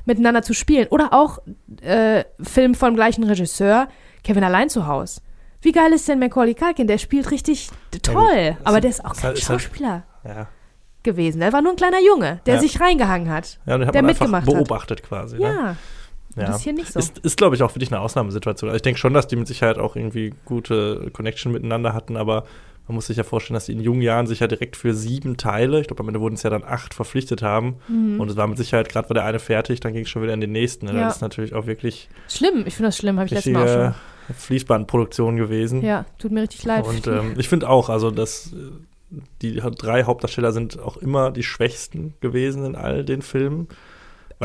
miteinander 0.04 0.42
zu 0.42 0.54
spielen. 0.54 0.88
Oder 0.90 1.14
auch 1.14 1.40
äh, 1.82 2.26
Film 2.42 2.76
vom 2.76 2.96
gleichen 2.96 3.24
Regisseur, 3.24 3.88
Kevin 4.26 4.44
allein 4.44 4.70
zu 4.70 4.86
Haus. 4.86 5.22
Wie 5.62 5.72
geil 5.72 5.94
ist 5.94 6.10
denn 6.10 6.20
Macaulay 6.20 6.56
Culkin? 6.56 6.88
Der 6.88 6.98
spielt 6.98 7.32
richtig 7.32 7.70
toll, 8.02 8.58
das 8.58 8.66
aber 8.66 8.82
der 8.82 8.90
ist 8.90 9.06
auch 9.06 9.14
kein 9.16 9.24
halt- 9.24 9.38
ist 9.38 9.48
halt- 9.50 9.62
Schauspieler 9.62 10.04
ja. 10.26 10.48
gewesen. 11.04 11.40
Der 11.40 11.54
war 11.54 11.62
nur 11.62 11.72
ein 11.72 11.78
kleiner 11.78 12.02
Junge, 12.06 12.42
der 12.46 12.56
Ja. 12.56 12.60
sich 12.60 12.82
reingehangen 12.82 13.30
hat. 13.32 13.60
ja, 13.66 13.78
den 13.78 13.88
hat 13.88 13.96
der 13.96 14.02
man 14.02 14.10
mitgemacht 14.12 14.46
hat. 14.46 14.54
beobachtet 14.54 15.04
quasi. 15.04 15.38
Ne? 15.38 15.78
Ja, 16.36 16.46
das 16.46 16.58
ist 16.58 16.64
hier 16.64 16.74
nicht 16.74 16.92
so. 16.92 17.00
Ist, 17.00 17.20
ist 17.20 17.38
glaube 17.38 17.56
ich, 17.56 17.64
auch 17.64 17.76
wirklich 17.76 17.92
eine 17.92 18.02
Ausnahmesituation. 18.02 18.70
Also 18.70 18.78
ich 18.78 18.82
denke 18.82 19.00
schon, 19.00 19.14
dass 19.14 19.28
die 19.28 19.36
mit 19.36 19.48
Sicherheit 19.48 19.78
auch 19.78 19.96
irgendwie 19.96 20.34
gute 20.46 21.10
Connection 21.14 21.52
miteinander 21.52 21.94
hatten, 21.94 22.18
aber 22.18 22.46
man 22.88 22.96
muss 22.96 23.08
sich 23.08 23.18
ja 23.18 23.24
vorstellen, 23.24 23.56
dass 23.56 23.68
die 23.68 23.72
in 23.72 23.80
jungen 23.80 24.02
Jahren 24.02 24.28
sich 24.28 24.42
ja 24.42 24.48
direkt 24.48 24.76
für 24.76 24.94
sieben 24.94 25.38
Teile, 25.38 25.80
ich 25.80 25.88
glaube, 25.88 26.02
am 26.02 26.10
Ende 26.10 26.20
wurden 26.20 26.36
es 26.36 26.44
ja 26.44 26.50
dann 26.50 26.64
acht 26.66 26.94
verpflichtet 26.94 27.42
haben. 27.42 27.78
Und 27.88 28.30
es 28.30 28.36
war 28.36 28.46
mit 28.48 28.58
Sicherheit, 28.58 28.90
gerade 28.90 29.08
war 29.10 29.14
der 29.14 29.24
eine 29.24 29.40
fertig, 29.40 29.80
dann 29.80 29.94
ging 29.94 30.04
es 30.04 30.10
schon 30.10 30.22
wieder 30.22 30.34
in 30.34 30.42
den 30.42 30.52
nächsten. 30.52 30.88
Ne? 30.88 30.94
Mhm. 30.94 30.98
Ja. 31.00 31.06
Das 31.06 31.16
ist 31.16 31.22
natürlich 31.22 31.54
auch 31.54 31.66
wirklich 31.66 32.10
Schlimm, 32.28 32.66
ich 32.66 32.76
finde 32.76 32.90
das 32.90 32.98
schlimm, 32.98 33.18
habe 33.18 33.28
ich 33.28 33.32
letztes 33.32 33.54
Mal 33.54 33.64
auch 33.64 33.94
schon. 33.94 34.36
Fließbandproduktion 34.38 35.38
gewesen. 35.38 35.82
Ja, 35.82 36.06
tut 36.18 36.32
mir 36.32 36.42
richtig 36.42 36.64
leid. 36.66 36.86
Und 36.86 37.08
ähm, 37.08 37.36
ich 37.38 37.50
finde 37.50 37.70
auch, 37.70 37.90
also 37.90 38.12
dass 38.12 38.54
äh, 38.54 39.18
die 39.42 39.56
drei 39.56 40.04
Hauptdarsteller 40.04 40.52
sind 40.52 40.80
auch 40.80 40.98
immer 40.98 41.32
die 41.32 41.44
schwächsten 41.44 42.14
gewesen 42.22 42.66
in 42.66 42.76
all 42.76 43.04
den 43.04 43.22
Filmen. 43.22 43.68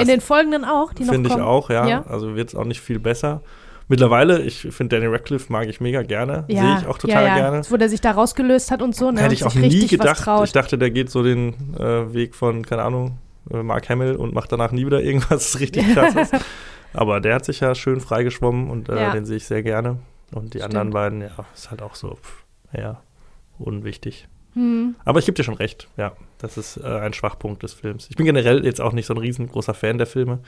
In 0.00 0.08
den 0.08 0.20
folgenden 0.20 0.64
auch, 0.64 0.92
die 0.92 1.04
noch 1.04 1.12
Finde 1.12 1.28
ich 1.28 1.34
kommen. 1.34 1.46
auch, 1.46 1.70
ja. 1.70 1.86
Ja. 1.86 2.06
Also 2.06 2.36
wird 2.36 2.48
es 2.48 2.54
auch 2.54 2.64
nicht 2.64 2.80
viel 2.80 2.98
besser. 2.98 3.42
Mittlerweile, 3.88 4.42
ich 4.42 4.60
finde 4.70 4.96
Danny 4.96 5.10
Radcliffe 5.10 5.50
mag 5.50 5.66
ich 5.66 5.80
mega 5.80 6.02
gerne. 6.02 6.44
Ja, 6.48 6.60
Sehe 6.60 6.78
ich 6.80 6.86
auch 6.86 6.98
total 6.98 7.24
ja, 7.24 7.28
ja. 7.28 7.36
gerne. 7.36 7.62
Wo 7.70 7.76
der 7.78 7.88
sich 7.88 8.02
da 8.02 8.10
rausgelöst 8.10 8.70
hat 8.70 8.82
und 8.82 8.94
so, 8.94 9.10
ne? 9.10 9.22
Hätte 9.22 9.32
ich 9.32 9.44
auch 9.44 9.54
nie 9.54 9.82
was 9.82 9.90
gedacht. 9.90 10.28
Ich 10.44 10.52
dachte, 10.52 10.76
der 10.76 10.90
geht 10.90 11.10
so 11.10 11.22
den 11.22 11.74
äh, 11.78 12.12
Weg 12.12 12.34
von, 12.34 12.66
keine 12.66 12.82
Ahnung, 12.82 13.18
äh, 13.50 13.62
Mark 13.62 13.88
Hamill 13.88 14.16
und 14.16 14.34
macht 14.34 14.52
danach 14.52 14.72
nie 14.72 14.84
wieder 14.84 15.02
irgendwas 15.02 15.58
richtig 15.60 15.94
krasses. 15.94 16.30
Aber 16.92 17.20
der 17.20 17.36
hat 17.36 17.46
sich 17.46 17.60
ja 17.60 17.74
schön 17.74 18.00
freigeschwommen 18.00 18.68
und 18.68 18.90
äh, 18.90 19.12
den 19.12 19.24
sehe 19.24 19.38
ich 19.38 19.46
sehr 19.46 19.62
gerne. 19.62 19.98
Und 20.32 20.52
die 20.52 20.58
Stimmt. 20.58 20.76
anderen 20.76 20.90
beiden, 20.90 21.22
ja, 21.22 21.30
ist 21.54 21.70
halt 21.70 21.80
auch 21.80 21.94
so, 21.94 22.16
pff, 22.16 22.44
ja, 22.76 23.00
unwichtig. 23.58 24.28
Hm. 24.52 24.96
Aber 25.06 25.18
ich 25.18 25.24
gebe 25.24 25.36
dir 25.36 25.44
schon 25.44 25.54
recht, 25.54 25.88
ja. 25.96 26.12
Das 26.38 26.56
ist 26.56 26.76
äh, 26.78 26.86
ein 26.86 27.12
Schwachpunkt 27.12 27.62
des 27.62 27.72
Films. 27.74 28.06
Ich 28.10 28.16
bin 28.16 28.26
generell 28.26 28.64
jetzt 28.64 28.80
auch 28.80 28.92
nicht 28.92 29.06
so 29.06 29.14
ein 29.14 29.18
riesengroßer 29.18 29.74
Fan 29.74 29.98
der 29.98 30.06
Filme. 30.06 30.38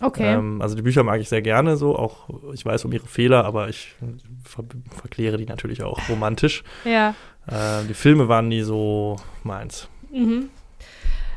Okay. 0.00 0.34
Ähm, 0.34 0.60
also 0.60 0.74
die 0.74 0.82
Bücher 0.82 1.02
mag 1.04 1.20
ich 1.20 1.28
sehr 1.28 1.42
gerne 1.42 1.76
so, 1.76 1.96
auch 1.96 2.28
ich 2.52 2.64
weiß 2.64 2.84
um 2.84 2.92
ihre 2.92 3.06
Fehler, 3.06 3.44
aber 3.44 3.68
ich 3.68 3.94
ver 4.44 4.64
verkläre 5.00 5.36
die 5.36 5.46
natürlich 5.46 5.82
auch 5.82 5.98
romantisch. 6.08 6.64
ja. 6.84 7.14
Äh, 7.46 7.84
die 7.88 7.94
Filme 7.94 8.28
waren 8.28 8.46
nie 8.48 8.62
so 8.62 9.16
meins. 9.42 9.88
Mhm. 10.12 10.48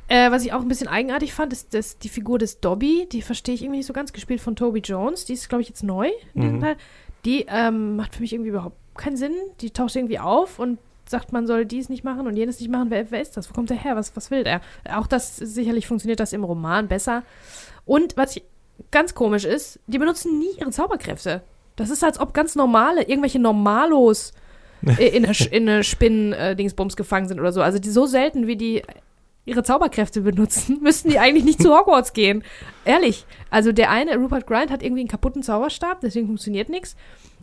Äh, 0.08 0.30
was 0.30 0.46
ich 0.46 0.54
auch 0.54 0.62
ein 0.62 0.68
bisschen 0.68 0.88
eigenartig 0.88 1.34
fand, 1.34 1.52
ist 1.52 1.74
dass 1.74 1.98
die 1.98 2.10
Figur 2.10 2.38
des 2.38 2.60
Dobby, 2.60 3.08
die 3.12 3.24
verstehe 3.24 3.56
ich 3.56 3.64
irgendwie 3.64 3.78
nicht 3.80 3.88
so 3.88 3.94
ganz, 3.94 4.14
gespielt 4.14 4.40
von 4.40 4.56
Toby 4.56 4.80
Jones. 4.82 5.26
Die 5.26 5.34
ist, 5.34 5.50
glaube 5.50 5.64
ich, 5.64 5.68
jetzt 5.70 5.82
neu 5.84 6.10
in 6.36 6.42
diesem 6.42 6.58
Mhm. 6.58 6.62
Teil. 6.62 6.78
Die 7.26 7.46
ähm, 7.50 7.96
macht 7.96 8.14
für 8.16 8.22
mich 8.22 8.34
irgendwie 8.34 8.52
überhaupt 8.52 8.78
keinen 8.96 9.18
Sinn. 9.18 9.34
Die 9.62 9.72
taucht 9.72 9.96
irgendwie 9.96 10.20
auf 10.20 10.60
und 10.60 10.78
sagt, 11.10 11.32
man 11.32 11.48
soll 11.48 11.66
dies 11.66 11.90
nicht 11.90 12.04
machen 12.04 12.28
und 12.28 12.36
jenes 12.36 12.60
nicht 12.60 12.70
machen. 12.72 12.90
Wer, 12.90 13.12
wer 13.12 13.22
ist 13.22 13.38
das? 13.38 13.50
Wo 13.50 13.54
kommt 13.54 13.70
der 13.70 13.78
her? 13.78 13.96
Was, 13.96 14.16
was 14.16 14.32
will 14.32 14.44
der? 14.44 14.62
Auch 14.92 15.08
das, 15.08 15.38
sicherlich 15.38 15.88
funktioniert 15.88 16.20
das 16.20 16.34
im 16.34 16.44
Roman 16.44 16.88
besser. 16.88 17.24
Und 17.86 18.18
was 18.18 18.36
ich, 18.36 18.44
ganz 18.92 19.14
komisch 19.16 19.46
ist, 19.46 19.80
die 19.88 19.98
benutzen 19.98 20.40
nie 20.40 20.52
ihre 20.60 20.72
Zauberkräfte. 20.72 21.42
Das 21.76 21.90
ist, 21.90 22.04
als 22.04 22.20
ob 22.20 22.34
ganz 22.34 22.56
normale, 22.56 23.04
irgendwelche 23.04 23.40
Normalos 23.40 24.34
in 24.82 25.26
eine, 25.26 25.36
in 25.52 25.70
eine 25.70 25.84
Spinnen-Dingsbums 25.84 26.96
gefangen 26.96 27.28
sind 27.28 27.40
oder 27.40 27.52
so. 27.52 27.62
Also 27.62 27.80
die 27.80 27.90
so 27.90 28.06
selten, 28.06 28.48
wie 28.48 28.56
die 28.56 28.82
ihre 29.46 29.64
Zauberkräfte 29.64 30.22
benutzen, 30.22 30.80
müssten 30.82 31.10
die 31.10 31.20
eigentlich 31.20 31.46
nicht 31.46 31.62
zu 31.62 31.76
Hogwarts 31.76 32.14
gehen. 32.14 32.44
Ehrlich. 32.84 33.26
Also 33.50 33.72
der 33.72 33.92
eine, 33.92 34.18
Rupert 34.18 34.48
Grint, 34.48 34.72
hat 34.72 34.84
irgendwie 34.84 35.02
einen 35.02 35.10
kaputten 35.10 35.44
Zauberstab, 35.44 36.02
deswegen 36.02 36.28
funktioniert 36.28 36.70
nichts. 36.70 36.96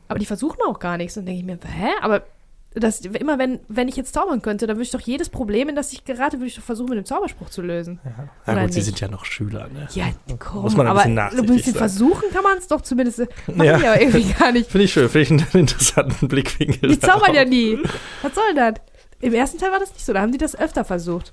Aber 0.08 0.18
die 0.18 0.26
versuchen 0.26 0.58
auch 0.66 0.78
gar 0.78 0.98
nichts. 0.98 1.16
Und 1.16 1.26
denke 1.26 1.40
ich 1.40 1.46
mir, 1.46 1.58
hä? 1.64 1.90
Aber 2.02 2.24
das, 2.74 3.00
immer 3.00 3.38
wenn, 3.38 3.60
wenn 3.68 3.88
ich 3.88 3.96
jetzt 3.96 4.14
zaubern 4.14 4.40
könnte, 4.42 4.66
dann 4.66 4.76
würde 4.76 4.84
ich 4.84 4.90
doch 4.90 5.00
jedes 5.00 5.28
Problem, 5.28 5.68
in 5.68 5.76
das 5.76 5.92
ich 5.92 6.04
gerate, 6.04 6.38
würde 6.38 6.46
ich 6.46 6.54
doch 6.56 6.62
versuchen, 6.62 6.90
mit 6.90 6.98
dem 6.98 7.04
Zauberspruch 7.04 7.50
zu 7.50 7.60
lösen. 7.62 8.00
Ja, 8.46 8.52
Oder 8.52 8.62
gut, 8.62 8.72
sie 8.72 8.78
nicht? 8.78 8.86
sind 8.86 9.00
ja 9.00 9.08
noch 9.08 9.24
Schüler, 9.24 9.68
ne? 9.68 9.88
Ja, 9.94 10.06
komm, 10.38 10.62
Muss 10.62 10.76
man 10.76 10.86
ein 10.86 10.90
aber 10.90 11.00
bisschen 11.00 11.12
ein 11.12 11.14
nachsichtig 11.14 11.46
bisschen 11.56 11.72
sein. 11.74 11.78
versuchen 11.80 12.30
kann 12.32 12.42
man 12.42 12.58
es 12.58 12.66
doch 12.68 12.80
zumindest. 12.80 13.18
Machen 13.46 13.62
Ja. 13.64 13.78
die 13.78 13.86
aber 13.86 14.00
irgendwie 14.00 14.32
gar 14.32 14.52
nicht. 14.52 14.70
Finde 14.70 14.84
ich 14.84 14.92
schön, 14.92 15.08
finde 15.08 15.22
ich 15.22 15.30
einen 15.30 15.46
interessanten 15.66 16.28
Blickwinkel. 16.28 16.88
Die 16.90 16.98
zaubern 16.98 17.34
ja 17.34 17.44
darauf. 17.44 17.48
nie. 17.50 17.78
Was 18.22 18.34
soll 18.34 18.54
das? 18.54 18.74
Im 19.20 19.34
ersten 19.34 19.58
Teil 19.58 19.70
war 19.70 19.78
das 19.78 19.92
nicht 19.92 20.04
so, 20.04 20.12
da 20.12 20.20
haben 20.20 20.32
die 20.32 20.38
das 20.38 20.58
öfter 20.58 20.84
versucht. 20.84 21.32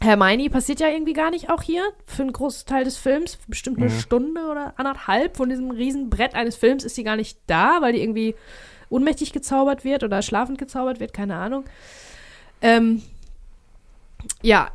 Hermione 0.00 0.48
passiert 0.48 0.78
ja 0.78 0.88
irgendwie 0.88 1.12
gar 1.12 1.30
nicht 1.30 1.50
auch 1.50 1.62
hier 1.62 1.82
für 2.06 2.22
einen 2.22 2.32
großen 2.32 2.66
Teil 2.66 2.84
des 2.84 2.96
Films. 2.96 3.38
Bestimmt 3.48 3.78
eine 3.78 3.88
Mhm. 3.90 3.98
Stunde 3.98 4.40
oder 4.48 4.74
anderthalb 4.76 5.36
von 5.36 5.48
diesem 5.48 5.70
riesen 5.72 6.08
Brett 6.08 6.34
eines 6.34 6.54
Films 6.54 6.84
ist 6.84 6.94
sie 6.94 7.02
gar 7.02 7.16
nicht 7.16 7.38
da, 7.48 7.78
weil 7.80 7.94
die 7.94 8.00
irgendwie 8.02 8.36
ohnmächtig 8.90 9.32
gezaubert 9.32 9.84
wird 9.84 10.04
oder 10.04 10.22
schlafend 10.22 10.58
gezaubert 10.58 11.00
wird, 11.00 11.12
keine 11.12 11.36
Ahnung. 11.36 11.64
Ähm, 12.60 13.02
ja, 14.42 14.70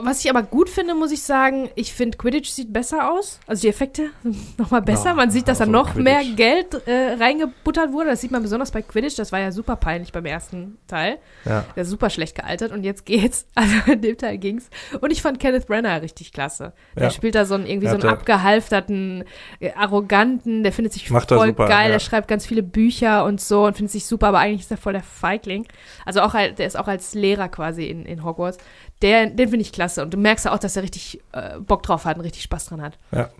was 0.00 0.24
ich 0.24 0.30
aber 0.30 0.42
gut 0.42 0.68
finde, 0.68 0.94
muss 0.94 1.10
ich 1.12 1.22
sagen, 1.22 1.68
ich 1.74 1.92
finde 1.92 2.16
Quidditch 2.18 2.50
sieht 2.50 2.72
besser 2.72 3.10
aus. 3.12 3.40
Also 3.46 3.62
die 3.62 3.68
Effekte 3.68 4.10
sind 4.22 4.58
nochmal 4.58 4.82
besser. 4.82 5.10
Ja, 5.10 5.14
man 5.14 5.30
sieht, 5.30 5.48
dass 5.48 5.58
da 5.58 5.64
also 5.64 5.72
noch 5.72 5.94
mehr 5.94 6.20
Quidditch. 6.20 6.36
Geld 6.36 6.86
äh, 6.86 7.14
reingebuttert 7.18 7.92
wurde. 7.92 8.10
Das 8.10 8.20
sieht 8.20 8.30
man 8.30 8.42
besonders 8.42 8.70
bei 8.70 8.82
Quidditch. 8.82 9.16
Das 9.16 9.32
war 9.32 9.40
ja 9.40 9.52
super 9.52 9.76
peinlich 9.76 10.12
beim 10.12 10.24
ersten 10.26 10.78
Teil. 10.86 11.18
Ja. 11.44 11.64
Der 11.76 11.82
ist 11.82 11.90
super 11.90 12.10
schlecht 12.10 12.34
gealtert 12.36 12.72
und 12.72 12.84
jetzt 12.84 13.04
geht's. 13.04 13.46
Also 13.54 13.92
in 13.92 14.00
dem 14.02 14.16
Teil 14.16 14.38
ging's. 14.38 14.70
Und 15.00 15.10
ich 15.10 15.20
fand 15.20 15.40
Kenneth 15.40 15.66
Branagh 15.66 15.96
richtig 16.00 16.32
klasse. 16.32 16.72
Der 16.96 17.04
Ja. 17.04 17.10
spielt 17.10 17.34
da 17.34 17.44
so 17.44 17.54
einen 17.54 17.66
irgendwie 17.66 17.88
so 17.88 17.94
einen 17.94 18.04
abgehalfterten, 18.08 19.24
äh, 19.60 19.72
arroganten, 19.72 20.62
der 20.62 20.72
findet 20.72 20.92
sich 20.92 21.10
Macht 21.10 21.28
voll 21.28 21.48
super, 21.48 21.66
geil, 21.66 21.90
der 21.90 21.98
schreibt 21.98 22.28
ganz 22.28 22.46
viele 22.46 22.62
Bücher 22.62 23.24
und 23.24 23.40
so 23.40 23.64
und 23.66 23.76
findet 23.76 23.92
sich 23.92 24.06
super, 24.06 24.28
aber 24.28 24.38
eigentlich 24.38 24.60
ist 24.62 24.70
er 24.70 24.76
voll 24.76 24.92
der 24.92 25.02
Feigling. 25.02 25.66
Also 26.06 26.20
auch 26.20 26.32
der 26.32 26.66
ist 26.66 26.78
auch 26.78 26.88
als 26.88 27.14
Lehrer 27.14 27.48
quasi 27.48 27.86
in, 27.86 28.04
in 28.06 28.24
Hogwarts. 28.24 28.58
Der, 29.02 29.26
den 29.26 29.48
finde 29.48 29.62
ich 29.62 29.72
klasse. 29.72 30.02
Und 30.02 30.12
du 30.12 30.18
merkst 30.18 30.44
ja 30.44 30.52
auch, 30.52 30.58
dass 30.58 30.76
er 30.76 30.82
richtig 30.82 31.20
äh, 31.32 31.58
Bock 31.60 31.82
drauf 31.82 32.04
hat 32.04 32.16
und 32.16 32.24
richtig 32.24 32.42
Spaß 32.42 32.66
dran 32.66 32.82
hat. 32.82 32.98
Ja. 33.12 33.30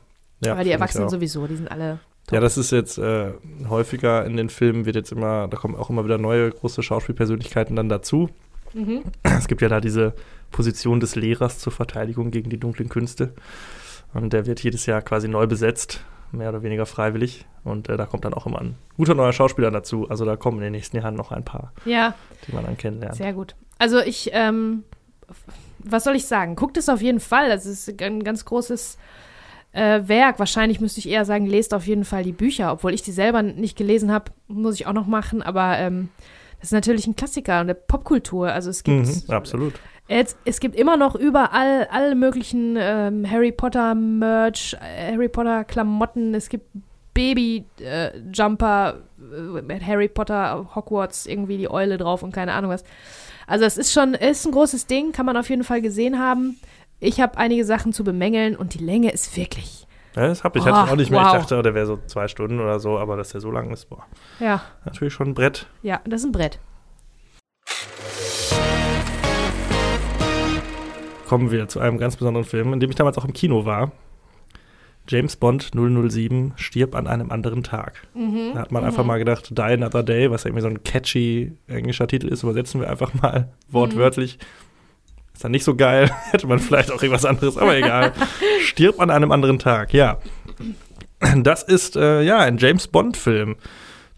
Ja, 0.45 0.53
aber 0.53 0.63
die 0.63 0.71
Erwachsenen 0.71 1.09
sowieso, 1.09 1.47
die 1.49 1.57
sind 1.57 1.71
alle. 1.71 1.99
Ja, 2.31 2.41
das 2.41 2.59
ist 2.59 2.71
jetzt 2.71 2.99
äh, 2.99 3.33
häufiger 3.69 4.25
in 4.25 4.37
den 4.37 4.51
Filmen, 4.51 4.85
wird 4.85 4.97
jetzt 4.97 5.13
immer, 5.13 5.49
da 5.49 5.57
kommen 5.57 5.75
auch 5.75 5.91
immer 5.91 6.05
wieder 6.05 6.19
neue 6.19 6.51
große 6.51 6.83
Schauspielpersönlichkeiten 6.83 7.75
dann 7.75 7.89
dazu. 7.89 8.29
Mhm. 8.75 9.03
Es 9.23 9.49
gibt 9.49 9.63
ja 9.63 9.69
da 9.69 9.81
diese 9.81 10.15
Position 10.51 11.01
des 11.01 11.17
Lehrers 11.17 11.59
zur 11.59 11.73
Verteidigung 11.73 12.31
gegen 12.31 12.51
die 12.51 12.59
dunklen 12.59 12.89
Künste. 12.89 13.33
Und 14.15 14.33
der 14.33 14.47
wird 14.47 14.63
jedes 14.63 14.87
Jahr 14.87 15.03
quasi 15.03 15.27
neu 15.27 15.47
besetzt, 15.47 16.03
mehr 16.33 16.51
oder 16.51 16.63
weniger 16.63 16.87
freiwillig. 16.87 17.47
Und 17.65 17.89
äh, 17.89 17.97
da 17.97 18.07
kommt 18.07 18.25
dann 18.25 18.35
auch 18.35 18.47
immer 18.47 18.61
ein 18.61 18.77
guter 18.97 19.15
neuer 19.15 19.33
Schauspieler 19.33 19.71
dazu. 19.71 20.09
Also 20.09 20.25
da 20.25 20.37
kommen 20.37 20.59
in 20.59 20.65
den 20.65 20.73
nächsten 20.73 20.97
Jahren 20.99 21.15
noch 21.15 21.33
ein 21.33 21.45
paar, 21.45 21.73
Ja, 21.85 22.15
die 22.47 22.55
man 22.55 22.65
dann 22.65 22.77
kennenlernt. 22.77 23.17
Sehr 23.17 23.33
gut. 23.33 23.55
Also 23.79 24.01
ich, 24.01 24.31
ähm, 24.33 24.85
was 25.79 26.05
soll 26.05 26.17
ich 26.17 26.27
sagen? 26.27 26.57
Guckt 26.57 26.77
es 26.77 26.89
auf 26.89 27.01
jeden 27.03 27.21
Fall. 27.21 27.49
Das 27.49 27.67
ist 27.67 27.89
ein 28.03 28.25
ganz 28.25 28.45
großes 28.45 28.99
äh, 29.73 30.01
Werk. 30.07 30.39
Wahrscheinlich 30.39 30.81
müsste 30.81 31.01
ich 31.01 31.09
eher 31.09 31.25
sagen, 31.25 31.47
lest 31.47 31.73
auf 31.75 31.87
jeden 31.87 32.05
Fall 32.05 32.23
die 32.25 32.33
Bücher. 32.33 32.73
Obwohl 32.73 32.95
ich 32.95 33.03
die 33.03 33.13
selber 33.13 33.43
nicht 33.43 33.77
gelesen 33.77 34.11
habe, 34.13 34.33
muss 34.49 34.75
ich 34.75 34.87
auch 34.87 34.93
noch 34.93 35.07
machen. 35.07 35.43
Aber 35.43 35.79
ähm, 35.79 36.09
das 36.61 36.69
ist 36.69 36.73
natürlich 36.73 37.07
ein 37.07 37.17
Klassiker 37.17 37.61
und 37.61 37.69
der 37.69 37.75
Popkultur. 37.75 38.53
Also 38.53 38.71
es 38.71 38.83
gibt, 38.83 39.07
Mhm, 39.07 39.23
absolut. 39.33 39.75
es, 40.09 40.37
es 40.45 40.59
gibt 40.61 40.75
immer 40.75 40.97
noch 40.97 41.15
überall 41.15 41.87
alle 41.91 42.15
möglichen 42.15 42.77
ähm, 42.79 43.31
Harry 43.31 43.53
Potter 43.53 43.95
Merch, 43.95 44.77
äh, 44.81 45.13
Harry 45.13 45.29
Potter 45.29 45.65
Klamotten. 45.65 46.35
Es 46.35 46.49
gibt 46.49 46.67
Baby-Jumper 47.15 48.95
äh, 49.19 49.63
mit 49.63 49.87
Harry 49.87 50.09
Potter, 50.09 50.69
Hogwarts, 50.75 51.27
irgendwie 51.27 51.59
die 51.59 51.71
Eule 51.71 51.99
drauf 51.99 52.23
und 52.23 52.33
keine 52.33 52.53
Ahnung 52.53 52.71
was. 52.71 52.85
Also 53.49 53.65
es 53.65 53.79
ist 53.79 53.93
schon, 53.93 54.13
ist 54.13 54.45
ein 54.47 54.53
großes 54.53 54.87
Ding, 54.87 55.13
kann 55.13 55.25
man 55.25 55.37
auf 55.39 55.49
jeden 55.49 55.65
Fall 55.65 55.81
gesehen 55.81 56.19
haben. 56.19 56.61
Ich 57.01 57.19
habe 57.21 57.39
einige 57.39 57.65
Sachen 57.65 57.95
zu 57.95 58.05
bemängeln 58.05 58.55
und 58.55 58.75
die 58.75 58.85
Länge 58.85 59.11
ist 59.11 59.35
wirklich. 59.37 59.87
Ja, 60.15 60.27
das 60.27 60.45
hab 60.45 60.55
ich. 60.55 60.63
Oh, 60.63 60.67
hatte 60.67 60.93
auch 60.93 60.97
nicht 60.97 61.11
mehr. 61.11 61.21
wow. 61.21 61.29
Ich 61.29 61.33
dachte, 61.41 61.63
der 61.63 61.75
wäre 61.75 61.87
so 61.87 61.99
zwei 62.07 62.29
Stunden 62.29 62.61
oder 62.61 62.79
so, 62.79 62.99
aber 62.99 63.17
dass 63.17 63.31
der 63.31 63.41
so 63.41 63.51
lang 63.51 63.71
ist, 63.71 63.87
boah. 63.89 64.05
Ja, 64.39 64.61
Natürlich 64.85 65.15
schon 65.15 65.29
ein 65.29 65.35
Brett. 65.35 65.67
ja, 65.83 66.01
das 66.05 66.21
ist 66.21 66.27
ein 66.27 66.33
Brett. 66.33 66.59
Kommen 71.27 71.51
wir 71.51 71.69
zu 71.69 71.81
einem 71.81 71.99
ganz 71.99 72.17
besonderen 72.17 72.45
Film, 72.45 72.73
in 72.75 72.81
dem 72.81 72.91
ich 72.91 72.97
damals 72.97 73.17
auch 73.17 73.25
im 73.25 73.33
Kino 73.33 73.65
war. 73.65 73.93
James 75.09 75.37
Bond 75.37 75.71
007 75.75 76.53
stirb 76.57 76.95
an 76.95 77.07
einem 77.07 77.31
anderen 77.31 77.63
Tag. 77.63 78.03
Mhm. 78.15 78.53
Da 78.55 78.61
hat 78.61 78.73
man 78.73 78.85
einfach 78.85 79.05
mal 79.05 79.19
gedacht, 79.19 79.57
Die 79.57 79.63
Another 79.63 80.03
Day, 80.03 80.31
was 80.31 80.45
ja 80.45 80.49
irgendwie 80.49 80.63
so 80.63 80.69
ein 80.69 80.85
catchy 80.85 81.53
englischer 81.67 82.07
Titel 82.07 82.29
ist, 82.29 82.43
übersetzen 82.43 82.81
wir 82.81 82.91
einfach 82.91 83.15
mal 83.15 83.49
wortwörtlich. 83.71 84.39
Ist 85.33 85.45
dann 85.45 85.53
nicht 85.53 85.65
so 85.65 85.75
geil, 85.75 86.11
hätte 86.31 86.47
man 86.47 86.59
vielleicht 86.59 86.93
auch 86.93 87.03
irgendwas 87.03 87.25
anderes, 87.25 87.57
aber 87.57 87.77
egal. 87.77 88.13
Stirb 88.61 89.01
an 89.01 89.11
einem 89.11 89.33
anderen 89.33 89.59
Tag, 89.59 89.95
ja. 89.95 90.19
Das 91.37 91.63
ist 91.63 91.97
äh, 91.97 92.23
ja 92.23 92.39
ein 92.39 92.59
James 92.59 92.87
Bond-Film. 92.89 93.57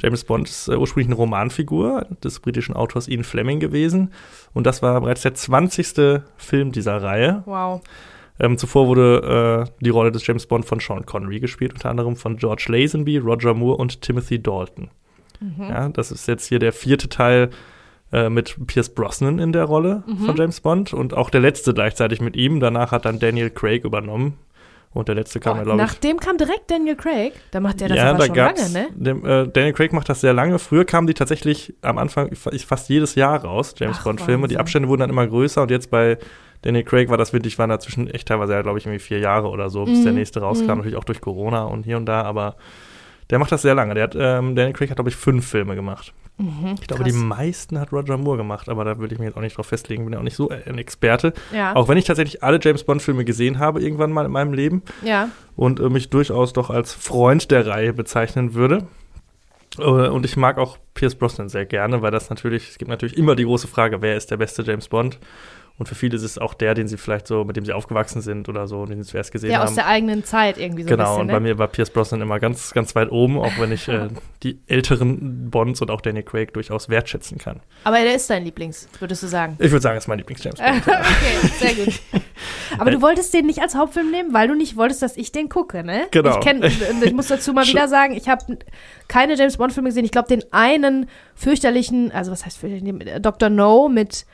James 0.03 0.25
Bond 0.25 0.49
ist 0.49 0.69
äh, 0.69 0.77
ursprünglich 0.77 1.09
eine 1.09 1.17
Romanfigur 1.17 2.07
des 2.25 2.41
britischen 2.41 2.75
Autors 2.75 3.07
Ian 3.07 3.25
Fleming 3.25 3.61
gewesen. 3.61 4.13
Und 4.55 4.67
das 4.67 4.83
war 4.83 5.01
bereits 5.01 5.23
der 5.23 5.35
20. 5.35 6.23
Film 6.37 6.73
dieser 6.73 7.03
Reihe. 7.03 7.43
Wow. 7.45 7.83
Ähm, 8.41 8.57
zuvor 8.59 8.87
wurde 8.87 9.67
äh, 9.69 9.85
die 9.85 9.91
Rolle 9.91 10.11
des 10.11 10.27
James 10.27 10.47
Bond 10.47 10.65
von 10.65 10.81
Sean 10.81 11.05
Connery 11.07 11.41
gespielt, 11.41 11.75
unter 11.75 11.91
anderem 11.91 12.17
von 12.17 12.37
George 12.39 12.65
Lazenby, 12.69 13.19
Roger 13.19 13.55
Moore 13.55 13.77
und 13.77 14.01
Timothy 14.01 14.43
Dalton. 14.43 14.89
Ja, 15.59 15.89
das 15.89 16.11
ist 16.13 16.27
jetzt 16.29 16.47
hier 16.47 16.59
der 16.59 16.73
vierte 16.73 17.09
Teil 17.09 17.49
äh, 18.13 18.29
mit 18.29 18.57
Pierce 18.67 18.91
Brosnan 18.91 19.39
in 19.39 19.53
der 19.53 19.65
Rolle 19.65 20.03
von 20.27 20.37
James 20.37 20.61
Bond 20.61 20.93
und 20.93 21.15
auch 21.15 21.31
der 21.31 21.41
letzte 21.41 21.73
gleichzeitig 21.73 22.21
mit 22.21 22.37
ihm. 22.37 22.61
Danach 22.61 22.93
hat 22.93 23.07
dann 23.07 23.19
Daniel 23.19 23.49
Craig 23.49 23.85
übernommen. 23.85 24.35
Und 24.93 25.07
der 25.09 25.15
letzte 25.15 25.39
kam 25.39 25.55
ja, 25.57 25.63
Oh, 25.63 25.65
glaube 25.67 25.81
ich. 25.83 25.87
nach 25.87 25.95
dem 25.95 26.19
kam 26.19 26.37
direkt 26.37 26.69
Daniel 26.71 26.97
Craig. 26.97 27.33
Da 27.53 27.61
macht 27.61 27.81
der 27.81 27.89
das 27.89 27.97
ja, 27.97 28.11
aber 28.11 28.27
da 28.27 28.27
schon 28.27 28.35
lange, 28.37 28.71
ne? 28.71 28.89
Dem, 28.97 29.25
äh, 29.25 29.47
Daniel 29.49 29.73
Craig 29.73 29.93
macht 29.93 30.09
das 30.09 30.21
sehr 30.21 30.33
lange. 30.33 30.59
Früher 30.59 30.85
kamen 30.85 31.07
die 31.07 31.15
tatsächlich 31.15 31.73
am 31.83 31.97
Anfang 31.97 32.35
fa- 32.35 32.51
fast 32.67 32.89
jedes 32.89 33.15
Jahr 33.15 33.43
raus, 33.45 33.75
James 33.79 34.03
Bond-Filme. 34.03 34.49
Die. 34.49 34.59
Abstände 34.59 34.89
wurden 34.89 35.01
dann 35.01 35.11
immer 35.11 35.27
größer 35.29 35.63
und 35.63 35.71
jetzt 35.71 35.91
bei 35.93 36.19
Daniel 36.63 36.85
Craig 36.85 37.09
war 37.09 37.17
das 37.17 37.33
wirklich, 37.33 37.59
waren 37.59 37.71
dazwischen 37.71 38.09
echt 38.09 38.29
teilweise 38.29 38.53
ja, 38.53 38.63
glaube 38.63 38.79
ich, 38.79 38.85
irgendwie 38.87 39.01
vier 39.03 39.19
Jahre 39.19 39.49
oder 39.49 39.71
so, 39.71 39.85
bis 39.85 40.01
Mhm. 40.01 40.05
der 40.05 40.13
nächste 40.13 40.41
rauskam. 40.41 40.65
Mhm. 40.65 40.69
Natürlich 40.79 40.97
auch 40.97 41.05
durch 41.05 41.21
Corona 41.21 41.65
und 41.65 41.85
hier 41.85 41.97
und 41.97 42.07
da, 42.07 42.23
aber 42.23 42.57
der 43.31 43.39
macht 43.39 43.53
das 43.53 43.63
sehr 43.63 43.75
lange. 43.75 43.95
Der 43.95 44.05
hat, 44.05 44.15
ähm, 44.19 44.55
Daniel 44.57 44.73
Craig 44.75 44.91
hat, 44.91 44.97
glaube 44.97 45.11
ich, 45.11 45.17
fünf 45.17 45.47
Filme 45.47 45.75
gemacht. 45.75 46.13
Mhm, 46.39 46.75
Ich 46.81 46.87
glaube, 46.89 47.03
krass. 47.05 47.13
die 47.13 47.19
meisten 47.19 47.79
hat 47.79 47.93
Roger 47.93 48.17
Moore 48.17 48.39
gemacht, 48.39 48.69
aber 48.69 48.85
da 48.85 48.99
würde 48.99 49.15
ich 49.15 49.19
mich 49.21 49.27
jetzt 49.29 49.37
auch 49.37 49.43
nicht 49.43 49.57
drauf 49.57 49.67
festlegen. 49.67 50.05
Bin 50.05 50.15
ja 50.15 50.19
auch 50.19 50.25
nicht 50.25 50.37
so 50.37 50.49
ein 50.49 50.79
Experte. 50.79 51.33
Ja, 51.55 51.77
Auch 51.77 51.87
wenn 51.89 51.99
ich 51.99 52.07
tatsächlich 52.07 52.43
alle 52.43 52.59
James 52.63 52.83
Bond-Filme 52.85 53.25
gesehen 53.25 53.59
habe, 53.59 53.83
irgendwann 53.83 54.11
mal 54.11 54.25
in 54.27 54.33
meinem 54.33 54.53
Leben 54.55 54.83
ja. 55.05 55.29
und 55.55 55.81
äh, 55.81 55.89
mich 55.91 56.09
durchaus 56.11 56.53
doch 56.55 56.71
als 56.71 56.93
Freund 56.95 57.51
der 57.51 57.67
Reihe 57.67 57.93
bezeichnen 57.93 58.55
würde. 58.55 58.87
Äh, 59.79 59.83
und 59.83 60.25
ich 60.25 60.37
mag 60.37 60.59
auch 60.59 60.79
Pierce 60.95 61.15
Brosnan 61.15 61.49
sehr 61.51 61.67
gerne, 61.67 62.03
weil 62.03 62.11
das 62.11 62.31
natürlich, 62.31 62.71
es 62.71 62.79
gibt 62.79 62.89
natürlich 62.91 63.17
immer 63.17 63.37
die 63.37 63.45
große 63.45 63.69
Frage, 63.69 64.01
wer 64.03 64.17
ist 64.17 64.31
der 64.31 64.37
beste 64.39 64.63
James 64.63 64.89
Bond? 64.89 65.19
Und 65.81 65.87
für 65.87 65.95
viele 65.95 66.15
ist 66.15 66.25
es 66.25 66.37
auch 66.37 66.53
der, 66.53 66.75
den 66.75 66.89
sie 66.89 66.99
vielleicht 66.99 67.27
so, 67.27 67.43
mit 67.43 67.57
dem 67.57 67.65
sie 67.65 67.73
aufgewachsen 67.73 68.21
sind 68.21 68.51
oder 68.51 68.69
so, 68.69 68.85
den 68.85 69.03
sie 69.03 69.09
zuerst 69.09 69.33
gesehen 69.33 69.49
Der 69.49 69.61
haben. 69.61 69.69
aus 69.69 69.77
der 69.77 69.87
eigenen 69.87 70.25
Zeit 70.25 70.59
irgendwie 70.59 70.83
so 70.83 70.91
genau, 70.91 71.05
bisschen, 71.05 71.21
und 71.23 71.27
ne? 71.29 71.33
bei 71.33 71.41
mir 71.41 71.59
war 71.59 71.69
Pierce 71.69 71.89
Brosnan 71.89 72.21
immer 72.21 72.39
ganz, 72.39 72.75
ganz 72.75 72.95
weit 72.95 73.11
oben, 73.11 73.39
auch 73.39 73.59
wenn 73.59 73.73
ich 73.73 73.89
äh, 73.89 74.09
die 74.43 74.61
älteren 74.67 75.49
Bonds 75.49 75.81
und 75.81 75.91
auch 75.91 76.03
Daniel 76.03 76.25
Craig 76.25 76.53
durchaus 76.53 76.91
wertschätzen 76.91 77.39
kann. 77.39 77.61
Aber 77.85 77.99
der 77.99 78.15
ist 78.15 78.29
dein 78.29 78.45
Lieblings, 78.45 78.91
würdest 78.99 79.23
du 79.23 79.27
sagen. 79.27 79.57
Ich 79.59 79.71
würde 79.71 79.81
sagen, 79.81 79.97
es 79.97 80.05
ist 80.05 80.09
mein 80.09 80.19
Lieblings-James 80.19 80.61
Bond. 80.61 80.83
okay, 80.87 81.49
sehr 81.59 81.75
gut. 81.83 81.95
Aber 82.79 82.91
du 82.91 83.01
wolltest 83.01 83.33
den 83.33 83.47
nicht 83.47 83.63
als 83.63 83.75
Hauptfilm 83.75 84.11
nehmen, 84.11 84.35
weil 84.35 84.49
du 84.49 84.55
nicht 84.55 84.77
wolltest, 84.77 85.01
dass 85.01 85.17
ich 85.17 85.33
den 85.33 85.49
gucke, 85.49 85.83
ne? 85.83 86.09
Genau. 86.11 86.37
Ich, 86.37 86.41
kenn, 86.45 86.63
ich 86.63 87.13
muss 87.15 87.29
dazu 87.29 87.55
mal 87.55 87.67
wieder 87.67 87.89
sagen, 87.89 88.15
ich 88.15 88.29
habe 88.29 88.59
keine 89.09 89.35
James 89.35 89.57
Bond-Filme 89.57 89.89
gesehen. 89.89 90.05
Ich 90.05 90.13
glaube, 90.13 90.29
den 90.29 90.45
einen 90.53 91.09
fürchterlichen, 91.35 92.13
also 92.13 92.31
was 92.31 92.45
heißt 92.45 92.59
fürchterlichen, 92.59 93.23
Dr. 93.23 93.49
No 93.49 93.89
mit, 93.89 94.27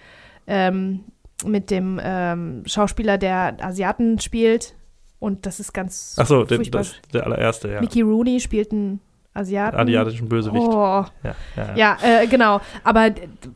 ähm, 0.49 1.05
mit 1.45 1.71
dem 1.71 2.01
ähm, 2.03 2.63
Schauspieler, 2.67 3.19
der 3.19 3.57
Asiaten 3.61 4.19
spielt. 4.21 4.75
Und 5.19 5.47
das 5.47 5.61
ist 5.61 5.73
ganz 5.73 6.17
Ach 6.19 6.27
so, 6.27 6.45
der, 6.45 6.57
furchtbar. 6.59 6.81
das, 6.81 6.95
der 7.13 7.25
allererste, 7.25 7.71
ja. 7.71 7.81
Mickey 7.81 8.03
Rooney 8.03 8.41
spielt 8.41 8.71
einen 8.73 9.01
Asiaten. 9.37 9.79
Asiatischen 9.79 10.29
Bösewicht. 10.29 10.67
Oh, 10.67 10.73
Ja, 10.75 11.07
ja, 11.23 11.35
ja. 11.57 11.75
ja, 11.77 12.23
äh, 12.23 12.27
genau. 12.27 12.61
Aber 12.85 13.11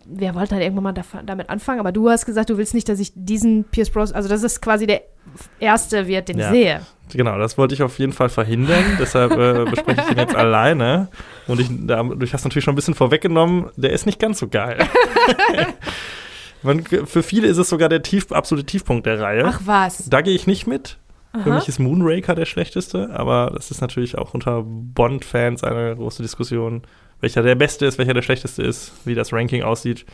wir 0.07 0.35
wollten 0.35 0.55
halt 0.55 0.63
irgendwann 0.63 0.85
mal 0.95 0.95
damit 1.25 1.49
anfangen. 1.49 1.81
Aber 1.81 1.93
du 1.93 2.09
hast 2.11 2.27
gesagt, 2.27 2.51
du 2.51 2.59
willst 2.59 2.75
nicht, 2.75 2.89
dass 2.89 3.01
ich 3.01 3.13
diesen 3.15 3.65
Pierce 3.65 3.91
Bros. 3.91 4.13
Also, 4.13 4.29
das 4.29 4.43
ist 4.43 4.61
quasi 4.61 4.87
der 4.87 5.03
erste 5.59 6.07
wird, 6.07 6.29
den 6.29 6.39
ich 6.39 6.47
sehe. 6.47 6.81
Genau, 7.13 7.39
das 7.39 7.57
wollte 7.59 7.75
ich 7.75 7.83
auf 7.83 7.99
jeden 7.99 8.13
Fall 8.13 8.29
verhindern. 8.29 8.85
Deshalb 8.99 9.33
äh, 9.33 9.65
bespreche 9.71 10.01
ich 10.03 10.07
den 10.09 10.19
jetzt 10.19 10.37
alleine. 10.37 11.09
Und 11.47 11.61
ich, 11.61 11.69
dadurch 11.71 12.35
hast 12.35 12.45
du 12.45 12.49
natürlich 12.49 12.65
schon 12.65 12.73
ein 12.73 12.77
bisschen 12.77 12.95
vorweggenommen, 12.95 13.71
der 13.77 13.91
ist 13.91 14.07
nicht 14.07 14.19
ganz 14.19 14.39
so 14.39 14.49
geil. 14.49 14.79
Man, 16.63 16.85
für 16.85 17.23
viele 17.23 17.47
ist 17.47 17.59
es 17.59 17.69
sogar 17.69 17.89
der 17.89 18.03
tief, 18.03 18.31
absolute 18.33 18.67
Tiefpunkt 18.67 19.07
der 19.07 19.21
Reihe. 19.21 19.45
Ach 19.47 19.61
was. 19.65 20.09
Da 20.09 20.21
gehe 20.21 20.35
ich 20.35 20.47
nicht 20.47 20.67
mit. 20.67 20.99
Für 21.33 21.51
Aha. 21.51 21.55
mich 21.55 21.69
ist 21.69 21.79
Moonraker 21.79 22.35
der 22.35 22.45
schlechteste, 22.45 23.11
aber 23.13 23.53
das 23.55 23.71
ist 23.71 23.81
natürlich 23.81 24.19
auch 24.19 24.35
unter 24.35 24.65
Bond-Fans 24.65 25.63
eine 25.63 25.95
große 25.95 26.23
Diskussion, 26.23 26.83
welcher 27.21 27.43
der 27.43 27.55
beste 27.55 27.87
ist, 27.87 27.99
welcher 27.99 28.15
der 28.15 28.23
schlechteste 28.23 28.63
ist, 28.63 28.93
wie 29.05 29.15
das 29.15 29.33
Ranking 29.33 29.63
aussieht. 29.63 30.05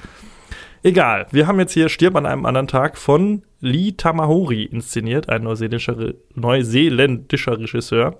Egal, 0.83 1.27
wir 1.31 1.47
haben 1.47 1.59
jetzt 1.59 1.73
hier 1.73 1.89
Stirb 1.89 2.17
an 2.17 2.27
einem 2.27 2.45
anderen 2.45 2.69
Tag 2.69 2.99
von 2.99 3.43
Lee 3.61 3.93
Tamahori 3.93 4.65
inszeniert, 4.65 5.31
ein 5.31 5.43
neuseeländischer, 5.43 6.13
neuseeländischer 6.35 7.59
Regisseur. 7.59 8.19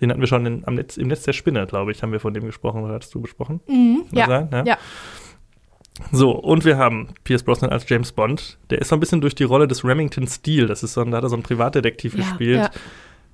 Den 0.00 0.10
hatten 0.10 0.20
wir 0.20 0.26
schon 0.26 0.46
in, 0.46 0.64
Netz, 0.74 0.96
im 0.96 1.08
Netz 1.08 1.24
der 1.24 1.34
Spinne, 1.34 1.66
glaube 1.66 1.92
ich, 1.92 2.02
haben 2.02 2.12
wir 2.12 2.20
von 2.20 2.32
dem 2.32 2.46
gesprochen, 2.46 2.82
oder 2.82 2.94
hattest 2.94 3.14
du 3.14 3.20
besprochen? 3.20 3.60
Mhm, 3.68 4.04
ja. 4.12 4.26
sein, 4.26 4.48
ne? 4.50 4.64
ja. 4.66 4.78
So, 6.12 6.30
und 6.30 6.64
wir 6.64 6.78
haben 6.78 7.08
Pierce 7.24 7.42
Brosnan 7.42 7.70
als 7.70 7.88
James 7.88 8.12
Bond. 8.12 8.58
Der 8.70 8.80
ist 8.80 8.88
so 8.88 8.96
ein 8.96 9.00
bisschen 9.00 9.20
durch 9.20 9.34
die 9.34 9.44
Rolle 9.44 9.68
des 9.68 9.84
Remington 9.84 10.26
Steele, 10.26 10.66
das 10.66 10.82
ist 10.82 10.94
so 10.94 11.02
ein, 11.02 11.10
da 11.10 11.18
hat 11.18 11.24
er 11.24 11.28
so 11.28 11.36
einen 11.36 11.42
Privatdetektiv 11.42 12.14
Ja, 12.14 12.20
gespielt. 12.24 12.58
ja. 12.58 12.70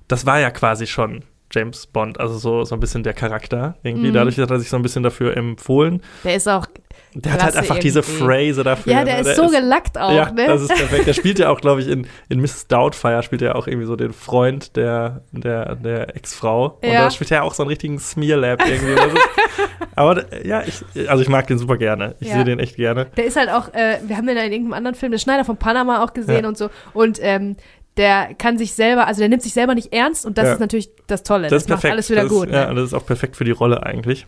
Das 0.07 0.25
war 0.25 0.39
ja 0.39 0.51
quasi 0.51 0.85
schon 0.87 1.23
James 1.51 1.87
Bond, 1.87 2.19
also 2.19 2.37
so, 2.37 2.63
so 2.65 2.75
ein 2.75 2.79
bisschen 2.81 3.03
der 3.03 3.13
Charakter 3.13 3.77
irgendwie. 3.83 4.09
Mhm. 4.09 4.13
Dadurch 4.13 4.37
hat 4.37 4.51
er 4.51 4.59
sich 4.59 4.69
so 4.69 4.75
ein 4.75 4.81
bisschen 4.83 5.03
dafür 5.03 5.35
empfohlen. 5.37 6.01
Der 6.23 6.35
ist 6.35 6.47
auch. 6.47 6.67
Der 7.13 7.33
hat 7.33 7.43
halt 7.43 7.55
einfach 7.55 7.79
diese 7.79 7.99
irgendwie. 7.99 8.23
Phrase 8.23 8.63
dafür. 8.63 8.93
Ja, 8.93 9.03
der 9.03 9.23
ne? 9.23 9.29
ist 9.29 9.35
so 9.35 9.47
gelackt 9.49 9.97
auch, 9.97 10.11
ja, 10.11 10.29
ne? 10.31 10.45
das 10.47 10.61
ist 10.61 10.75
perfekt. 10.75 11.07
Der 11.07 11.13
spielt 11.13 11.39
ja 11.39 11.49
auch, 11.49 11.59
glaube 11.61 11.81
ich, 11.81 11.87
in, 11.87 12.07
in 12.29 12.39
Mrs. 12.41 12.67
Doubtfire 12.67 13.23
spielt 13.23 13.41
er 13.41 13.55
auch 13.55 13.65
irgendwie 13.67 13.87
so 13.87 13.95
den 13.95 14.13
Freund 14.13 14.75
der, 14.75 15.21
der, 15.31 15.75
der 15.75 16.15
Ex-Frau. 16.15 16.77
Und 16.81 16.87
Ja. 16.89 17.03
da 17.05 17.11
spielt 17.11 17.31
er 17.31 17.43
auch 17.43 17.53
so 17.53 17.63
einen 17.63 17.69
richtigen 17.69 17.97
Smearlap 17.99 18.61
irgendwie. 18.67 18.93
Ist, 18.93 19.17
aber 19.95 20.45
ja, 20.45 20.63
ich, 20.63 20.83
also 21.09 21.23
ich 21.23 21.29
mag 21.29 21.47
den 21.47 21.57
super 21.57 21.77
gerne. 21.77 22.15
Ich 22.19 22.27
Ja. 22.27 22.35
sehe 22.35 22.43
den 22.43 22.59
echt 22.59 22.75
gerne. 22.75 23.05
Der 23.17 23.25
ist 23.25 23.35
halt 23.37 23.49
auch, 23.49 23.73
äh, 23.73 23.97
wir 24.05 24.17
haben 24.17 24.27
den 24.27 24.37
in 24.37 24.43
irgendeinem 24.51 24.73
anderen 24.73 24.95
Film, 24.95 25.11
der 25.11 25.19
Schneider 25.19 25.45
von 25.45 25.57
Panama 25.57 26.03
auch 26.03 26.13
gesehen 26.13 26.43
Ja. 26.43 26.47
und 26.47 26.57
so. 26.57 26.69
Und 26.93 27.19
ähm, 27.21 27.55
der 27.95 28.35
kann 28.37 28.59
sich 28.59 28.73
selber, 28.75 29.07
also 29.07 29.21
der 29.21 29.29
nimmt 29.29 29.41
sich 29.41 29.53
selber 29.53 29.73
nicht 29.73 29.91
ernst 29.91 30.23
und 30.25 30.37
das 30.37 30.45
Ja. 30.45 30.53
ist 30.53 30.59
natürlich 30.59 30.89
das 31.07 31.23
Tolle. 31.23 31.43
Das, 31.43 31.51
Das 31.51 31.63
ist 31.63 31.69
macht 31.69 31.81
perfekt. 31.81 31.91
alles 31.93 32.09
wieder 32.11 32.21
das 32.23 32.31
gut. 32.31 32.47
Ist, 32.49 32.53
Ja, 32.53 32.67
ne? 32.67 32.75
das 32.75 32.83
ist 32.85 32.93
auch 32.93 33.05
perfekt 33.05 33.35
für 33.35 33.43
die 33.43 33.51
Rolle 33.51 33.81
eigentlich. 33.83 34.27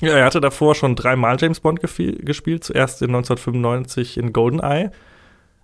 Ja, 0.00 0.10
er 0.16 0.24
hatte 0.26 0.40
davor 0.40 0.74
schon 0.74 0.94
dreimal 0.94 1.36
James 1.40 1.60
Bond 1.60 1.80
gespielt. 1.80 2.64
Zuerst 2.64 3.02
in 3.02 3.08
1995 3.08 4.16
in 4.18 4.32
GoldenEye. 4.32 4.90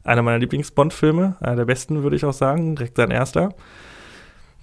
Einer 0.03 0.23
meiner 0.23 0.38
Lieblings-Bond-Filme. 0.38 1.37
Einer 1.40 1.57
der 1.57 1.64
besten, 1.64 2.03
würde 2.03 2.16
ich 2.16 2.25
auch 2.25 2.33
sagen. 2.33 2.77
Direkt 2.77 2.97
sein 2.97 3.11
erster. 3.11 3.55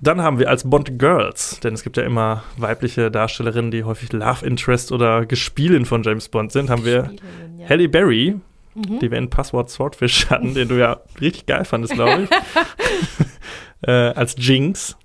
Dann 0.02 0.22
haben 0.22 0.40
wir 0.40 0.50
als 0.50 0.68
Bond 0.70 0.98
Girls, 0.98 1.60
denn 1.60 1.76
es 1.76 1.84
gibt 1.84 1.96
ja 1.96 2.04
immer 2.04 2.44
weibliche 2.58 3.12
Darstellerinnen, 3.12 3.70
die 3.70 3.84
häufig 3.84 4.12
Love 4.12 4.44
Interest 4.46 4.92
oder 4.92 5.28
Gespielin 5.28 5.86
von 5.86 6.02
James 6.02 6.28
Bond 6.28 6.52
sind, 6.52 6.72
haben 6.72 6.86
wir 6.86 7.12
ja. 7.60 7.70
Halle 7.70 7.88
Berry, 7.88 8.40
Mhm. 8.74 9.00
die 9.00 9.12
wir 9.12 9.18
in 9.18 9.30
Passwort 9.30 9.70
Swordfish 9.70 10.30
hatten, 10.30 10.54
den 10.54 10.70
du 10.70 10.80
ja 10.80 11.02
richtig 11.20 11.46
geil 11.46 11.66
fandest, 11.66 11.94
glaube 11.94 12.24
ich. 12.24 12.30
äh, 13.88 13.92
als 13.92 14.36
Jinx. 14.38 14.98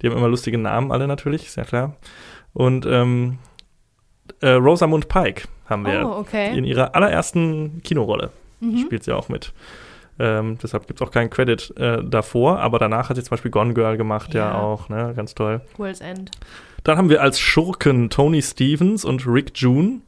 Die 0.00 0.06
haben 0.06 0.16
immer 0.16 0.28
lustige 0.28 0.58
Namen, 0.58 0.92
alle 0.92 1.08
natürlich, 1.08 1.46
ist 1.46 1.56
ja 1.56 1.64
klar. 1.64 1.96
Und 2.52 2.86
ähm, 2.86 3.38
äh, 4.40 4.50
Rosamund 4.50 5.08
Pike 5.08 5.44
haben 5.68 5.84
wir 5.86 6.06
Oh, 6.06 6.18
okay. 6.20 6.56
in 6.56 6.64
ihrer 6.64 6.94
allerersten 6.94 7.82
Kinorolle. 7.82 8.30
Mhm. 8.60 8.78
Spielt 8.78 9.04
sie 9.04 9.12
auch 9.12 9.28
mit. 9.28 9.52
Ähm, 10.18 10.56
deshalb 10.62 10.86
gibt 10.86 11.00
es 11.00 11.06
auch 11.06 11.10
keinen 11.10 11.28
Credit 11.28 11.74
äh, 11.76 12.02
davor, 12.02 12.58
aber 12.60 12.78
danach 12.78 13.08
hat 13.10 13.16
sie 13.16 13.22
zum 13.22 13.30
Beispiel 13.30 13.50
Gone 13.50 13.74
Girl 13.74 13.96
gemacht, 13.98 14.32
ja, 14.32 14.50
Ja. 14.52 14.58
auch, 14.58 14.88
ne? 14.88 15.12
Ganz 15.14 15.34
toll. 15.34 15.60
World's 15.76 16.00
End. 16.00 16.30
Dann 16.84 16.96
haben 16.96 17.10
wir 17.10 17.20
als 17.20 17.38
Schurken 17.38 18.08
Tony 18.10 18.40
Stevens 18.40 19.04
und 19.04 19.26
Rick 19.26 19.52
June. 19.56 20.00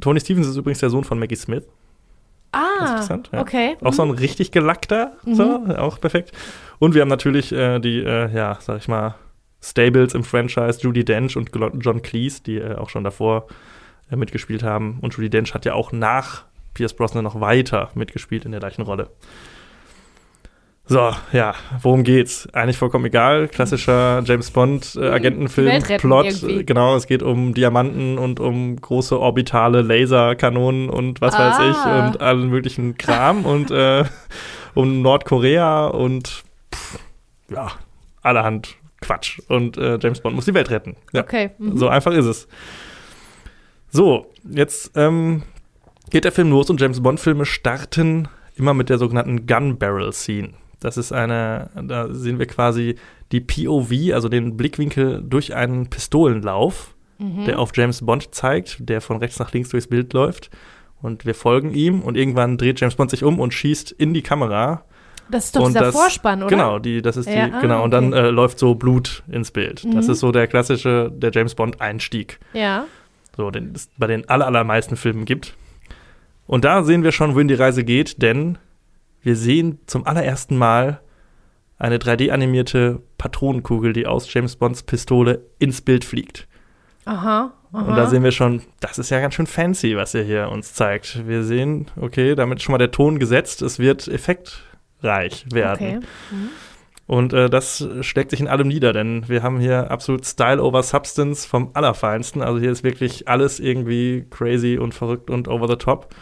Tony 0.00 0.20
Stevens 0.20 0.46
ist 0.46 0.56
übrigens 0.56 0.80
der 0.80 0.90
Sohn 0.90 1.04
von 1.04 1.18
Maggie 1.18 1.36
Smith. 1.36 1.64
Ah, 2.52 2.80
interessant, 2.80 3.30
ja. 3.32 3.40
okay. 3.40 3.76
Auch 3.82 3.92
so 3.92 4.02
ein 4.02 4.10
richtig 4.10 4.50
gelackter, 4.50 5.12
so, 5.24 5.60
Mhm. 5.60 5.70
auch 5.76 6.00
perfekt. 6.00 6.32
Und 6.80 6.94
wir 6.94 7.02
haben 7.02 7.08
natürlich 7.08 7.52
äh, 7.52 7.78
die, 7.78 8.00
äh, 8.00 8.28
ja, 8.34 8.58
sag 8.60 8.78
ich 8.78 8.88
mal, 8.88 9.14
Stables 9.62 10.14
im 10.14 10.24
Franchise, 10.24 10.80
Judy 10.80 11.04
Dench 11.04 11.36
und 11.36 11.50
John 11.80 12.02
Cleese, 12.02 12.42
die 12.42 12.56
äh, 12.56 12.76
auch 12.76 12.88
schon 12.88 13.04
davor 13.04 13.46
äh, 14.10 14.16
mitgespielt 14.16 14.62
haben. 14.62 14.98
Und 15.00 15.14
Judy 15.14 15.30
Dench 15.30 15.54
hat 15.54 15.64
ja 15.64 15.74
auch 15.74 15.92
nach 15.92 16.44
Pierce 16.74 16.94
Brosnan 16.94 17.24
noch 17.24 17.40
weiter 17.40 17.90
mitgespielt 17.94 18.44
in 18.44 18.52
der 18.52 18.60
gleichen 18.60 18.82
Rolle. 18.82 19.10
So, 20.90 21.12
ja, 21.32 21.54
worum 21.82 22.02
geht's? 22.02 22.48
Eigentlich 22.52 22.76
vollkommen 22.76 23.04
egal. 23.04 23.46
Klassischer 23.46 24.22
James 24.24 24.50
Bond 24.50 24.96
äh. 24.96 25.20
Plot. 25.98 26.26
Irgendwie. 26.26 26.64
Genau, 26.64 26.96
es 26.96 27.06
geht 27.06 27.22
um 27.22 27.54
Diamanten 27.54 28.18
und 28.18 28.40
um 28.40 28.74
große 28.74 29.16
orbitale 29.16 29.82
Laserkanonen 29.82 30.90
und 30.90 31.20
was 31.20 31.34
ah. 31.34 31.38
weiß 31.38 31.58
ich 31.70 31.76
und 31.86 32.20
allen 32.20 32.48
möglichen 32.48 32.98
Kram 32.98 33.44
und 33.44 33.70
äh, 33.70 34.02
um 34.74 35.00
Nordkorea 35.00 35.86
und 35.86 36.42
pff, 36.74 36.98
ja, 37.50 37.70
allerhand 38.22 38.74
Quatsch. 39.10 39.40
Und 39.48 39.76
äh, 39.76 39.98
James 40.00 40.20
Bond 40.20 40.36
muss 40.36 40.44
die 40.44 40.54
Welt 40.54 40.70
retten. 40.70 40.94
Ja, 41.12 41.22
okay. 41.22 41.50
Mhm. 41.58 41.76
So 41.76 41.88
einfach 41.88 42.12
ist 42.12 42.26
es. 42.26 42.46
So, 43.90 44.26
jetzt 44.48 44.92
ähm, 44.94 45.42
geht 46.10 46.24
der 46.24 46.32
Film 46.32 46.50
los 46.50 46.70
und 46.70 46.80
James 46.80 47.02
Bond-Filme 47.02 47.44
starten 47.44 48.28
immer 48.54 48.72
mit 48.72 48.88
der 48.88 48.98
sogenannten 48.98 49.46
Gun 49.46 49.78
Barrel 49.78 50.12
Scene. 50.12 50.50
Das 50.78 50.96
ist 50.96 51.12
eine, 51.12 51.70
da 51.74 52.12
sehen 52.12 52.38
wir 52.38 52.46
quasi 52.46 52.94
die 53.32 53.40
POV, 53.40 54.14
also 54.14 54.28
den 54.28 54.56
Blickwinkel 54.56 55.22
durch 55.22 55.54
einen 55.54 55.90
Pistolenlauf, 55.90 56.94
mhm. 57.18 57.46
der 57.46 57.58
auf 57.58 57.72
James 57.74 58.06
Bond 58.06 58.32
zeigt, 58.32 58.88
der 58.88 59.00
von 59.00 59.16
rechts 59.16 59.40
nach 59.40 59.52
links 59.52 59.70
durchs 59.70 59.88
Bild 59.88 60.12
läuft. 60.12 60.50
Und 61.02 61.26
wir 61.26 61.34
folgen 61.34 61.72
ihm 61.72 62.02
und 62.02 62.16
irgendwann 62.16 62.58
dreht 62.58 62.80
James 62.80 62.94
Bond 62.94 63.10
sich 63.10 63.24
um 63.24 63.40
und 63.40 63.52
schießt 63.52 63.90
in 63.90 64.14
die 64.14 64.22
Kamera. 64.22 64.84
Das 65.30 65.46
ist 65.46 65.56
doch 65.56 65.62
und 65.62 65.68
dieser 65.74 65.86
das, 65.86 65.94
Vorspann, 65.94 66.42
oder? 66.42 66.50
Genau, 66.50 66.78
die, 66.78 67.02
das 67.02 67.16
ist 67.16 67.28
ja, 67.28 67.46
die, 67.46 67.52
ah, 67.52 67.60
genau. 67.60 67.84
Und 67.84 67.90
dann 67.90 68.12
äh, 68.12 68.30
läuft 68.30 68.58
so 68.58 68.74
Blut 68.74 69.22
ins 69.30 69.50
Bild. 69.50 69.84
Mhm. 69.84 69.94
Das 69.94 70.08
ist 70.08 70.20
so 70.20 70.32
der 70.32 70.46
klassische, 70.46 71.10
der 71.12 71.30
James 71.32 71.54
Bond-Einstieg. 71.54 72.40
Ja. 72.52 72.86
So, 73.36 73.50
den 73.50 73.72
es 73.74 73.88
bei 73.96 74.06
den 74.06 74.28
allermeisten 74.28 74.96
Filmen 74.96 75.24
gibt. 75.24 75.54
Und 76.46 76.64
da 76.64 76.82
sehen 76.82 77.04
wir 77.04 77.12
schon, 77.12 77.34
wohin 77.34 77.48
die 77.48 77.54
Reise 77.54 77.84
geht, 77.84 78.22
denn 78.22 78.58
wir 79.22 79.36
sehen 79.36 79.78
zum 79.86 80.06
allerersten 80.06 80.56
Mal 80.56 81.00
eine 81.78 81.98
3D-animierte 81.98 83.00
Patronenkugel, 83.18 83.92
die 83.92 84.06
aus 84.06 84.32
James 84.32 84.56
Bonds 84.56 84.82
Pistole 84.82 85.42
ins 85.58 85.80
Bild 85.80 86.04
fliegt. 86.04 86.46
Aha, 87.04 87.52
aha. 87.72 87.82
Und 87.82 87.96
da 87.96 88.06
sehen 88.06 88.22
wir 88.22 88.32
schon, 88.32 88.62
das 88.80 88.98
ist 88.98 89.10
ja 89.10 89.20
ganz 89.20 89.34
schön 89.34 89.46
fancy, 89.46 89.96
was 89.96 90.14
er 90.14 90.22
hier 90.22 90.50
uns 90.50 90.74
zeigt. 90.74 91.26
Wir 91.26 91.42
sehen, 91.42 91.86
okay, 92.00 92.34
damit 92.34 92.58
ist 92.58 92.64
schon 92.64 92.72
mal 92.72 92.78
der 92.78 92.90
Ton 92.90 93.18
gesetzt, 93.18 93.62
es 93.62 93.78
wird 93.78 94.06
effektreich 95.00 95.44
werden. 95.52 95.86
Okay. 95.86 96.06
Mhm. 96.30 96.48
Und 97.06 97.32
äh, 97.32 97.50
das 97.50 97.86
schlägt 98.02 98.30
sich 98.30 98.38
in 98.40 98.46
allem 98.46 98.68
nieder, 98.68 98.92
denn 98.92 99.28
wir 99.28 99.42
haben 99.42 99.58
hier 99.58 99.90
absolut 99.90 100.24
Style 100.24 100.62
over 100.62 100.82
Substance 100.84 101.44
vom 101.44 101.70
Allerfeinsten. 101.74 102.40
Also 102.40 102.60
hier 102.60 102.70
ist 102.70 102.84
wirklich 102.84 103.26
alles 103.26 103.58
irgendwie 103.58 104.26
crazy 104.30 104.78
und 104.78 104.94
verrückt 104.94 105.28
und 105.28 105.48
over 105.48 105.66
the 105.66 105.74
top. 105.74 106.14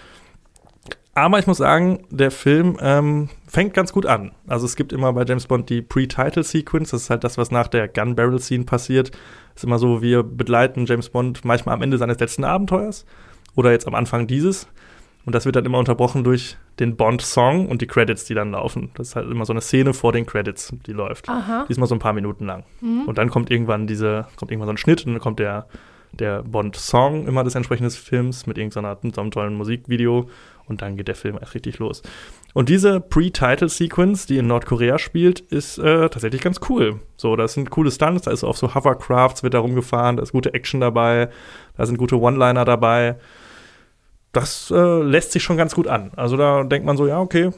Aber 1.15 1.39
ich 1.39 1.47
muss 1.47 1.59
sagen, 1.59 2.07
der 2.11 2.31
Film 2.31 2.79
ähm, 2.81 3.29
fängt 3.47 3.75
ganz 3.75 3.93
gut 3.93 4.07
an. 4.07 4.33
Also 4.47 4.65
es 4.65 4.77
gibt 4.77 4.93
immer 4.93 5.13
bei 5.13 5.25
James 5.25 5.47
Bond 5.47 5.69
die 5.69 5.83
Pre-Title-Sequence. 5.83 6.91
Das 6.91 7.03
ist 7.03 7.11
halt 7.11 7.25
das, 7.25 7.37
was 7.37 7.51
nach 7.51 7.69
der 7.69 7.89
Gun-Barrel-Scene 7.89 8.65
passiert. 8.65 9.11
Ist 9.55 9.65
immer 9.65 9.79
so, 9.79 10.01
wir 10.01 10.23
begleiten 10.23 10.87
James 10.87 11.11
Bond 11.11 11.45
manchmal 11.45 11.75
am 11.75 11.83
Ende 11.83 11.99
seines 11.99 12.19
letzten 12.19 12.45
Abenteuers 12.45 13.05
oder 13.57 13.73
jetzt 13.73 13.87
am 13.87 13.95
Anfang 13.95 14.27
dieses. 14.27 14.69
Und 15.25 15.35
das 15.35 15.45
wird 15.45 15.57
dann 15.57 15.67
immer 15.67 15.79
unterbrochen 15.79 16.25
durch 16.25 16.57
den 16.79 16.97
Bond-Song 16.97 17.69
und 17.69 17.83
die 17.83 17.87
Credits, 17.87 18.25
die 18.25 18.35
dann 18.35 18.53
laufen. 18.53 18.91
Das 18.95 19.09
ist 19.09 19.17
halt 19.17 19.31
immer 19.31 19.45
so 19.45 19.53
eine 19.53 19.61
Szene 19.61 19.93
vor 19.93 20.13
den 20.13 20.25
Credits, 20.25 20.73
die 20.87 20.93
läuft. 20.93 21.29
Aha. 21.29 21.65
Die 21.69 21.73
ist 21.73 21.79
mal 21.79 21.87
so 21.87 21.95
ein 21.95 21.99
paar 21.99 22.13
Minuten 22.13 22.47
lang. 22.47 22.65
Mhm. 22.81 23.03
Und 23.03 23.19
dann 23.19 23.29
kommt 23.29 23.51
irgendwann 23.51 23.87
diese, 23.87 24.27
kommt 24.37 24.51
irgendwann 24.51 24.69
so 24.69 24.73
ein 24.73 24.79
Schnitt 24.79 25.05
und 25.05 25.13
dann 25.13 25.21
kommt 25.21 25.39
der, 25.39 25.67
der 26.13 26.43
Bond-Song 26.45 27.27
immer 27.27 27.45
des 27.45 27.55
entsprechenden 27.55 27.91
Films 27.91 28.47
mit 28.47 28.57
irgendeiner 28.57 28.97
so 29.15 29.21
einem 29.21 29.31
tollen 29.31 29.55
Musikvideo 29.55 30.31
und 30.67 30.83
dann 30.83 30.97
geht 30.97 31.09
der 31.09 31.15
Film 31.15 31.37
erst 31.41 31.55
richtig 31.55 31.79
los. 31.79 32.03
Und 32.55 32.69
diese 32.69 33.01
Pre-Title-Sequence, 33.01 34.27
die 34.27 34.39
in 34.39 34.47
Nordkorea 34.47 34.99
spielt, 34.99 35.41
ist 35.41 35.79
äh, 35.79 36.09
tatsächlich 36.09 36.41
ganz 36.41 36.61
cool. 36.69 37.01
So, 37.17 37.37
da 37.37 37.47
sind 37.49 37.71
coole 37.71 37.91
Stunts, 37.91 38.23
da 38.23 38.31
ist 38.31 38.45
auf 38.45 38.57
so 38.57 38.75
Hovercrafts 38.75 39.43
wird 39.43 39.55
da 39.55 39.59
rumgefahren, 39.59 40.17
da 40.17 40.23
ist 40.23 40.33
gute 40.33 40.55
Action 40.55 40.81
dabei, 40.81 41.29
da 41.77 41.87
sind 41.87 41.99
gute 41.99 42.19
One-Liner 42.19 42.65
dabei. 42.65 43.17
Das 44.33 44.71
äh, 44.71 45.03
lässt 45.03 45.33
sich 45.33 45.43
schon 45.43 45.57
ganz 45.57 45.75
gut 45.75 45.87
an. 45.87 46.13
Also 46.17 46.37
da 46.37 46.65
denkt 46.65 46.87
man 46.87 46.97
so, 46.97 47.07
ja, 47.07 47.21
okay, 47.21 47.51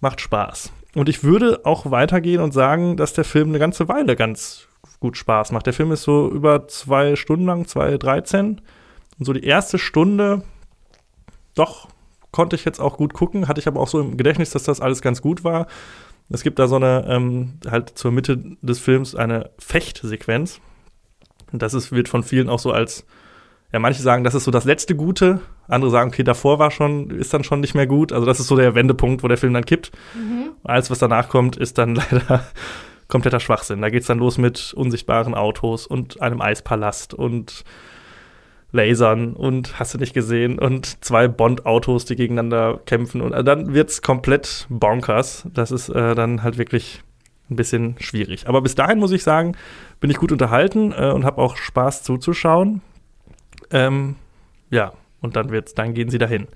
macht 0.00 0.20
Spaß. 0.20 0.72
Und 0.94 1.08
ich 1.08 1.22
würde 1.22 1.60
auch 1.64 1.90
weitergehen 1.90 2.40
und 2.40 2.52
sagen, 2.52 2.96
dass 2.96 3.12
der 3.12 3.24
Film 3.24 3.50
eine 3.50 3.58
ganze 3.58 3.88
Weile 3.88 4.16
ganz 4.16 4.66
gut 4.98 5.16
Spaß 5.16 5.52
macht. 5.52 5.66
Der 5.66 5.74
Film 5.74 5.92
ist 5.92 6.04
so 6.04 6.30
über 6.30 6.68
zwei 6.68 7.16
Stunden 7.16 7.44
lang, 7.44 7.66
zwei, 7.66 7.98
dreizehn. 7.98 8.62
Und 9.18 9.24
so 9.24 9.32
die 9.34 9.44
erste 9.44 9.78
Stunde, 9.78 10.42
doch, 11.54 11.88
konnte 12.30 12.56
ich 12.56 12.64
jetzt 12.64 12.80
auch 12.80 12.96
gut 12.96 13.14
gucken, 13.14 13.48
hatte 13.48 13.60
ich 13.60 13.68
aber 13.68 13.80
auch 13.80 13.88
so 13.88 14.00
im 14.00 14.16
Gedächtnis, 14.16 14.50
dass 14.50 14.64
das 14.64 14.80
alles 14.80 15.02
ganz 15.02 15.20
gut 15.20 15.44
war. 15.44 15.66
Es 16.28 16.42
gibt 16.42 16.58
da 16.58 16.66
so 16.66 16.76
eine, 16.76 17.06
ähm, 17.08 17.58
halt 17.70 17.90
zur 17.90 18.10
Mitte 18.10 18.42
des 18.62 18.78
Films 18.78 19.14
eine 19.14 19.50
Fechtsequenz. 19.58 20.60
Und 21.52 21.62
das 21.62 21.74
ist, 21.74 21.92
wird 21.92 22.08
von 22.08 22.22
vielen 22.22 22.48
auch 22.48 22.58
so 22.58 22.72
als, 22.72 23.06
ja, 23.72 23.78
manche 23.78 24.02
sagen, 24.02 24.24
das 24.24 24.34
ist 24.34 24.44
so 24.44 24.50
das 24.50 24.64
letzte 24.64 24.96
Gute, 24.96 25.40
andere 25.68 25.90
sagen, 25.90 26.10
okay, 26.10 26.22
davor 26.22 26.58
war 26.58 26.70
schon, 26.70 27.10
ist 27.10 27.34
dann 27.34 27.44
schon 27.44 27.60
nicht 27.60 27.74
mehr 27.74 27.86
gut. 27.86 28.12
Also 28.12 28.26
das 28.26 28.40
ist 28.40 28.46
so 28.46 28.56
der 28.56 28.74
Wendepunkt, 28.74 29.22
wo 29.22 29.28
der 29.28 29.36
Film 29.36 29.54
dann 29.54 29.64
kippt. 29.64 29.92
Mhm. 30.14 30.50
Alles, 30.64 30.90
was 30.90 30.98
danach 30.98 31.28
kommt, 31.28 31.56
ist 31.56 31.78
dann 31.78 31.94
leider 32.10 32.44
kompletter 33.08 33.40
Schwachsinn. 33.40 33.82
Da 33.82 33.90
geht 33.90 34.02
es 34.02 34.08
dann 34.08 34.18
los 34.18 34.38
mit 34.38 34.72
unsichtbaren 34.74 35.34
Autos 35.34 35.86
und 35.86 36.20
einem 36.20 36.40
Eispalast 36.40 37.14
und 37.14 37.64
Lasern 38.72 39.32
und 39.32 39.78
hast 39.78 39.94
du 39.94 39.98
nicht 39.98 40.12
gesehen 40.12 40.58
und 40.58 41.04
zwei 41.04 41.28
Bond-Autos, 41.28 42.04
die 42.04 42.16
gegeneinander 42.16 42.80
kämpfen 42.84 43.20
und 43.20 43.32
äh, 43.32 43.44
dann 43.44 43.74
wird's 43.74 44.02
komplett 44.02 44.66
bonkers. 44.68 45.46
Das 45.52 45.70
ist 45.70 45.88
äh, 45.88 46.14
dann 46.14 46.42
halt 46.42 46.58
wirklich 46.58 47.02
ein 47.48 47.56
bisschen 47.56 47.94
schwierig. 48.00 48.48
Aber 48.48 48.60
bis 48.60 48.74
dahin 48.74 48.98
muss 48.98 49.12
ich 49.12 49.22
sagen, 49.22 49.56
bin 50.00 50.10
ich 50.10 50.16
gut 50.16 50.32
unterhalten 50.32 50.92
äh, 50.92 51.10
und 51.10 51.24
habe 51.24 51.40
auch 51.40 51.56
Spaß 51.56 52.02
zuzuschauen. 52.02 52.82
Ähm, 53.70 54.16
ja, 54.70 54.92
und 55.20 55.36
dann 55.36 55.50
wird's, 55.50 55.74
dann 55.74 55.94
gehen 55.94 56.10
sie 56.10 56.18
dahin. 56.18 56.46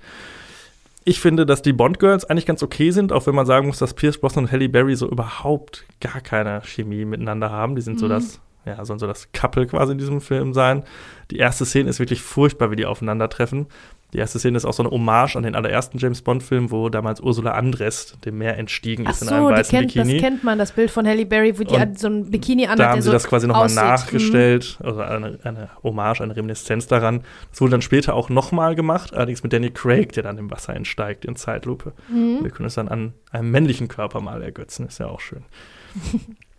Ich 1.03 1.19
finde, 1.19 1.45
dass 1.45 1.63
die 1.63 1.73
Bond 1.73 1.99
Girls 1.99 2.25
eigentlich 2.25 2.45
ganz 2.45 2.61
okay 2.61 2.91
sind, 2.91 3.11
auch 3.11 3.25
wenn 3.25 3.33
man 3.33 3.47
sagen 3.47 3.67
muss, 3.67 3.79
dass 3.79 3.95
Pierce 3.95 4.19
Brosnan 4.19 4.45
und 4.45 4.51
Halle 4.51 4.69
Berry 4.69 4.95
so 4.95 5.09
überhaupt 5.09 5.85
gar 5.99 6.21
keine 6.21 6.61
Chemie 6.61 7.05
miteinander 7.05 7.49
haben. 7.49 7.75
Die 7.75 7.81
sind 7.81 7.95
mhm. 7.95 7.99
so 7.99 8.07
das 8.07 8.39
ja, 8.65 8.83
sollen 8.85 8.99
so 8.99 9.07
das 9.07 9.31
Couple 9.31 9.65
quasi 9.65 9.93
in 9.93 9.97
diesem 9.97 10.21
Film 10.21 10.53
sein. 10.53 10.83
Die 11.31 11.37
erste 11.37 11.65
Szene 11.65 11.89
ist 11.89 11.99
wirklich 11.99 12.21
furchtbar, 12.21 12.69
wie 12.71 12.75
die 12.75 12.85
aufeinandertreffen. 12.85 13.67
Die 14.13 14.17
erste 14.17 14.39
Szene 14.39 14.57
ist 14.57 14.65
auch 14.65 14.73
so 14.73 14.83
eine 14.83 14.91
Hommage 14.91 15.37
an 15.37 15.43
den 15.43 15.55
allerersten 15.55 15.97
James 15.97 16.21
Bond-Film, 16.21 16.69
wo 16.69 16.89
damals 16.89 17.21
Ursula 17.21 17.51
Andres 17.51 18.17
dem 18.25 18.39
Meer 18.39 18.57
entstiegen 18.57 19.05
ist 19.05 19.21
in 19.21 19.29
einem 19.29 19.45
weißen 19.45 19.77
kennt, 19.77 19.93
Bikini. 19.93 20.13
Das 20.13 20.21
kennt 20.21 20.43
man, 20.43 20.59
das 20.59 20.73
Bild 20.73 20.91
von 20.91 21.07
Halle 21.07 21.25
Berry, 21.25 21.57
wo 21.57 21.63
die 21.63 21.75
und 21.75 21.97
so 21.97 22.07
ein 22.07 22.29
Bikini 22.29 22.65
anhat. 22.65 22.79
Da 22.79 22.89
haben 22.89 23.01
sie 23.01 23.05
so 23.05 23.11
das 23.13 23.27
quasi 23.27 23.47
nochmal 23.47 23.69
nachgestellt, 23.73 24.77
mhm. 24.79 24.85
also 24.85 25.01
eine, 25.01 25.39
eine, 25.43 25.69
Hommage, 25.81 26.21
eine 26.21 26.35
Reminiszenz 26.35 26.87
daran. 26.87 27.21
Das 27.51 27.61
wurde 27.61 27.71
dann 27.71 27.81
später 27.81 28.13
auch 28.13 28.29
nochmal 28.29 28.75
gemacht, 28.75 29.13
allerdings 29.13 29.43
mit 29.43 29.53
Danny 29.53 29.71
Craig, 29.71 30.11
der 30.11 30.23
dann 30.23 30.37
im 30.37 30.51
Wasser 30.51 30.75
entsteigt 30.75 31.23
in 31.23 31.37
Zeitlupe. 31.37 31.93
Mhm. 32.09 32.39
Wir 32.43 32.51
können 32.51 32.67
es 32.67 32.75
dann 32.75 32.89
an 32.89 33.13
einem 33.31 33.49
männlichen 33.51 33.87
Körper 33.87 34.19
mal 34.19 34.41
ergötzen, 34.41 34.87
ist 34.87 34.99
ja 34.99 35.07
auch 35.07 35.21
schön. 35.21 35.45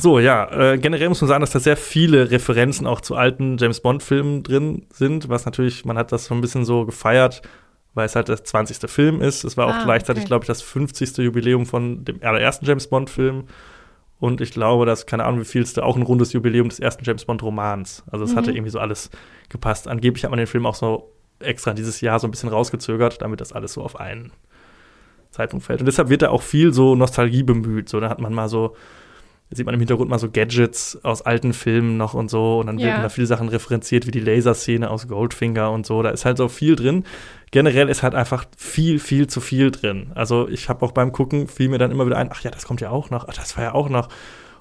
So, 0.00 0.20
ja, 0.20 0.48
äh, 0.52 0.78
generell 0.78 1.08
muss 1.08 1.20
man 1.20 1.28
sagen, 1.28 1.40
dass 1.40 1.50
da 1.50 1.58
sehr 1.58 1.76
viele 1.76 2.30
Referenzen 2.30 2.86
auch 2.86 3.00
zu 3.00 3.16
alten 3.16 3.56
James 3.58 3.80
Bond-Filmen 3.80 4.44
drin 4.44 4.86
sind, 4.92 5.28
was 5.28 5.44
natürlich, 5.44 5.84
man 5.84 5.98
hat 5.98 6.12
das 6.12 6.26
so 6.26 6.34
ein 6.34 6.40
bisschen 6.40 6.64
so 6.64 6.86
gefeiert, 6.86 7.42
weil 7.94 8.06
es 8.06 8.14
halt 8.14 8.28
der 8.28 8.42
20. 8.42 8.88
Film 8.88 9.20
ist. 9.20 9.42
Es 9.42 9.56
war 9.56 9.66
auch 9.66 9.74
ah, 9.74 9.84
gleichzeitig, 9.84 10.22
okay. 10.22 10.28
glaube 10.28 10.44
ich, 10.44 10.46
das 10.46 10.62
50. 10.62 11.18
Jubiläum 11.18 11.66
von 11.66 12.04
dem 12.04 12.22
allerersten 12.22 12.64
James 12.64 12.86
Bond-Film. 12.86 13.48
Und 14.20 14.40
ich 14.40 14.52
glaube, 14.52 14.86
dass, 14.86 15.06
keine 15.06 15.24
Ahnung, 15.24 15.40
wie 15.40 15.44
vielste, 15.44 15.84
auch 15.84 15.96
ein 15.96 16.02
rundes 16.02 16.32
Jubiläum 16.32 16.68
des 16.68 16.78
ersten 16.78 17.04
James 17.04 17.24
Bond-Romans. 17.24 18.04
Also 18.08 18.24
es 18.24 18.32
mhm. 18.32 18.36
hatte 18.36 18.52
irgendwie 18.52 18.70
so 18.70 18.78
alles 18.78 19.10
gepasst. 19.48 19.88
Angeblich 19.88 20.22
hat 20.22 20.30
man 20.30 20.38
den 20.38 20.46
Film 20.46 20.66
auch 20.66 20.76
so 20.76 21.12
extra 21.40 21.72
dieses 21.72 22.00
Jahr 22.00 22.20
so 22.20 22.28
ein 22.28 22.30
bisschen 22.30 22.48
rausgezögert, 22.48 23.20
damit 23.20 23.40
das 23.40 23.52
alles 23.52 23.72
so 23.72 23.82
auf 23.82 23.98
einen 23.98 24.30
Zeitpunkt 25.32 25.66
fällt. 25.66 25.80
Und 25.80 25.86
deshalb 25.86 26.08
wird 26.08 26.22
da 26.22 26.30
auch 26.30 26.42
viel 26.42 26.72
so 26.72 26.94
Nostalgie 26.94 27.42
bemüht. 27.42 27.88
So, 27.88 27.98
da 27.98 28.08
hat 28.08 28.20
man 28.20 28.32
mal 28.32 28.48
so 28.48 28.76
da 29.50 29.56
sieht 29.56 29.64
man 29.64 29.74
im 29.74 29.80
Hintergrund 29.80 30.10
mal 30.10 30.18
so 30.18 30.30
Gadgets 30.30 30.98
aus 31.02 31.22
alten 31.22 31.54
Filmen 31.54 31.96
noch 31.96 32.12
und 32.12 32.28
so. 32.28 32.58
Und 32.58 32.66
dann 32.66 32.78
werden 32.78 33.02
da 33.02 33.08
viele 33.08 33.26
Sachen 33.26 33.48
referenziert, 33.48 34.06
wie 34.06 34.10
die 34.10 34.20
Laserszene 34.20 34.90
aus 34.90 35.08
Goldfinger 35.08 35.70
und 35.70 35.86
so. 35.86 36.02
Da 36.02 36.10
ist 36.10 36.26
halt 36.26 36.36
so 36.36 36.48
viel 36.48 36.76
drin. 36.76 37.04
Generell 37.50 37.88
ist 37.88 38.02
halt 38.02 38.14
einfach 38.14 38.44
viel, 38.58 38.98
viel 38.98 39.26
zu 39.26 39.40
viel 39.40 39.70
drin. 39.70 40.12
Also 40.14 40.48
ich 40.48 40.68
habe 40.68 40.84
auch 40.84 40.92
beim 40.92 41.12
Gucken 41.12 41.48
fiel 41.48 41.70
mir 41.70 41.78
dann 41.78 41.90
immer 41.90 42.04
wieder 42.04 42.18
ein, 42.18 42.28
ach 42.30 42.42
ja, 42.42 42.50
das 42.50 42.66
kommt 42.66 42.82
ja 42.82 42.90
auch 42.90 43.08
noch, 43.08 43.26
ach, 43.26 43.34
das 43.34 43.56
war 43.56 43.64
ja 43.64 43.74
auch 43.74 43.88
noch. 43.88 44.10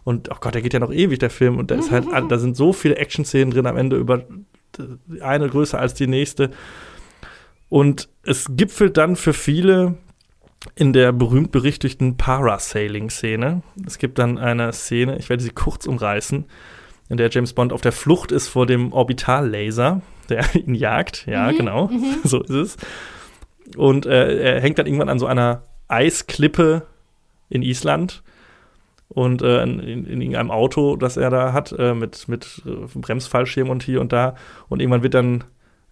Und 0.06 0.32
oh 0.32 0.38
Gott, 0.40 0.56
der 0.56 0.62
geht 0.62 0.74
ja 0.74 0.80
noch 0.80 0.94
ewig, 0.94 1.20
der 1.20 1.30
Film. 1.30 1.58
Und 1.58 1.70
da 1.70 1.76
ist 1.76 1.92
halt, 1.92 2.06
da 2.30 2.38
sind 2.38 2.56
so 2.56 2.72
viele 2.72 2.96
Action-Szenen 2.96 3.52
drin 3.52 3.66
am 3.66 3.76
Ende 3.76 3.98
über 3.98 4.24
eine 5.20 5.50
größer 5.50 5.78
als 5.78 5.96
die 5.96 6.08
nächste. 6.08 6.52
Und 7.68 8.08
es 8.24 8.46
gipfelt 8.52 8.96
dann 8.96 9.18
für 9.18 9.34
viele 9.34 9.96
in 10.76 10.94
der 10.94 11.12
berühmt-berüchtigten 11.12 12.18
Parasailing-Szene. 12.18 13.62
Es 13.86 13.98
gibt 13.98 14.18
dann 14.20 14.38
eine 14.38 14.74
Szene, 14.74 15.18
ich 15.18 15.30
werde 15.30 15.44
sie 15.44 15.52
kurz 15.52 15.86
umreißen. 15.86 16.46
in 17.10 17.18
der 17.18 17.30
James 17.30 17.54
Bond 17.54 17.72
auf 17.72 17.82
der 17.82 17.94
Flucht 17.94 18.32
ist 18.32 18.50
vor 18.50 18.66
dem 18.66 18.92
Orbitallaser, 18.92 20.02
der 20.30 20.44
ihn 20.56 20.76
jagt. 20.76 21.26
Ja, 21.26 21.52
Mhm, 21.52 21.58
genau, 21.58 21.90
so 22.24 22.42
ist 22.42 22.50
es. 22.50 22.78
Und 23.76 24.06
äh, 24.06 24.56
er 24.56 24.62
hängt 24.62 24.80
dann 24.80 24.88
irgendwann 24.88 25.10
an 25.10 25.20
so 25.20 25.26
einer 25.26 25.64
Eisklippe 25.88 26.88
in 27.50 27.62
Island 27.62 28.24
und 29.10 29.42
äh, 29.42 29.64
in, 29.64 29.80
in 29.80 30.22
irgendeinem 30.22 30.52
Auto, 30.52 30.96
das 30.98 31.18
er 31.18 31.30
da 31.30 31.54
hat, 31.54 31.72
äh, 31.78 31.94
mit, 31.94 32.28
mit 32.28 32.62
äh, 32.66 32.88
Bremsfallschirm 33.00 33.70
und 33.70 33.84
hier 33.84 34.02
und 34.02 34.12
da. 34.12 34.36
Und 34.68 34.82
irgendwann 34.82 35.04
wird 35.04 35.14
dann, 35.14 35.44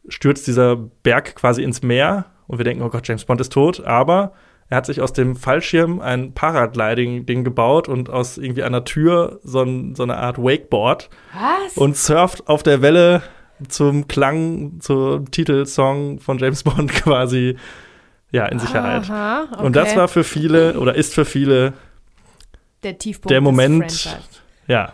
stürzt 0.08 0.48
dieser 0.48 0.76
Berg 0.76 1.36
quasi 1.36 1.64
ins 1.64 1.82
Meer 1.82 2.26
und 2.48 2.60
wir 2.60 2.66
denken, 2.66 2.84
oh 2.84 2.90
Gott, 2.90 3.08
James 3.08 3.26
Bond 3.26 3.42
ist 3.42 3.54
tot, 3.54 3.84
aber 3.84 4.34
er 4.70 4.78
hat 4.78 4.86
sich 4.86 5.02
aus 5.02 5.14
dem 5.14 5.36
Fallschirm 5.36 6.02
ein 6.02 6.34
Paragliding-Ding 6.34 7.44
gebaut 7.44 7.88
und 7.88 8.10
aus 8.10 8.38
irgendwie 8.38 8.64
einer 8.64 8.84
Tür 8.84 9.40
so, 9.44 9.62
ein, 9.62 9.96
so 9.96 10.04
eine 10.04 10.18
Art 10.18 10.38
Wakeboard 10.40 11.10
Was? 11.34 11.78
und 11.78 11.96
surft 11.96 12.48
auf 12.48 12.64
der 12.64 12.82
Welle 12.82 13.22
zum 13.68 14.08
Klang, 14.08 14.80
zum 14.80 15.30
Titelsong 15.30 16.20
von 16.20 16.40
James 16.40 16.64
Bond 16.64 16.92
quasi 17.04 17.58
ja, 18.32 18.48
in 18.48 18.60
Sicherheit. 18.60 19.10
Aha, 19.10 19.48
okay. 19.52 19.64
Und 19.64 19.76
das 19.76 19.96
war 19.96 20.08
für 20.08 20.24
viele 20.24 20.80
oder 20.80 20.96
ist 20.96 21.14
für 21.14 21.26
viele 21.26 21.74
der 22.84 22.98
Tiefpunkt 22.98 23.32
der 23.32 23.42
Moment, 23.42 24.18
ja, 24.68 24.94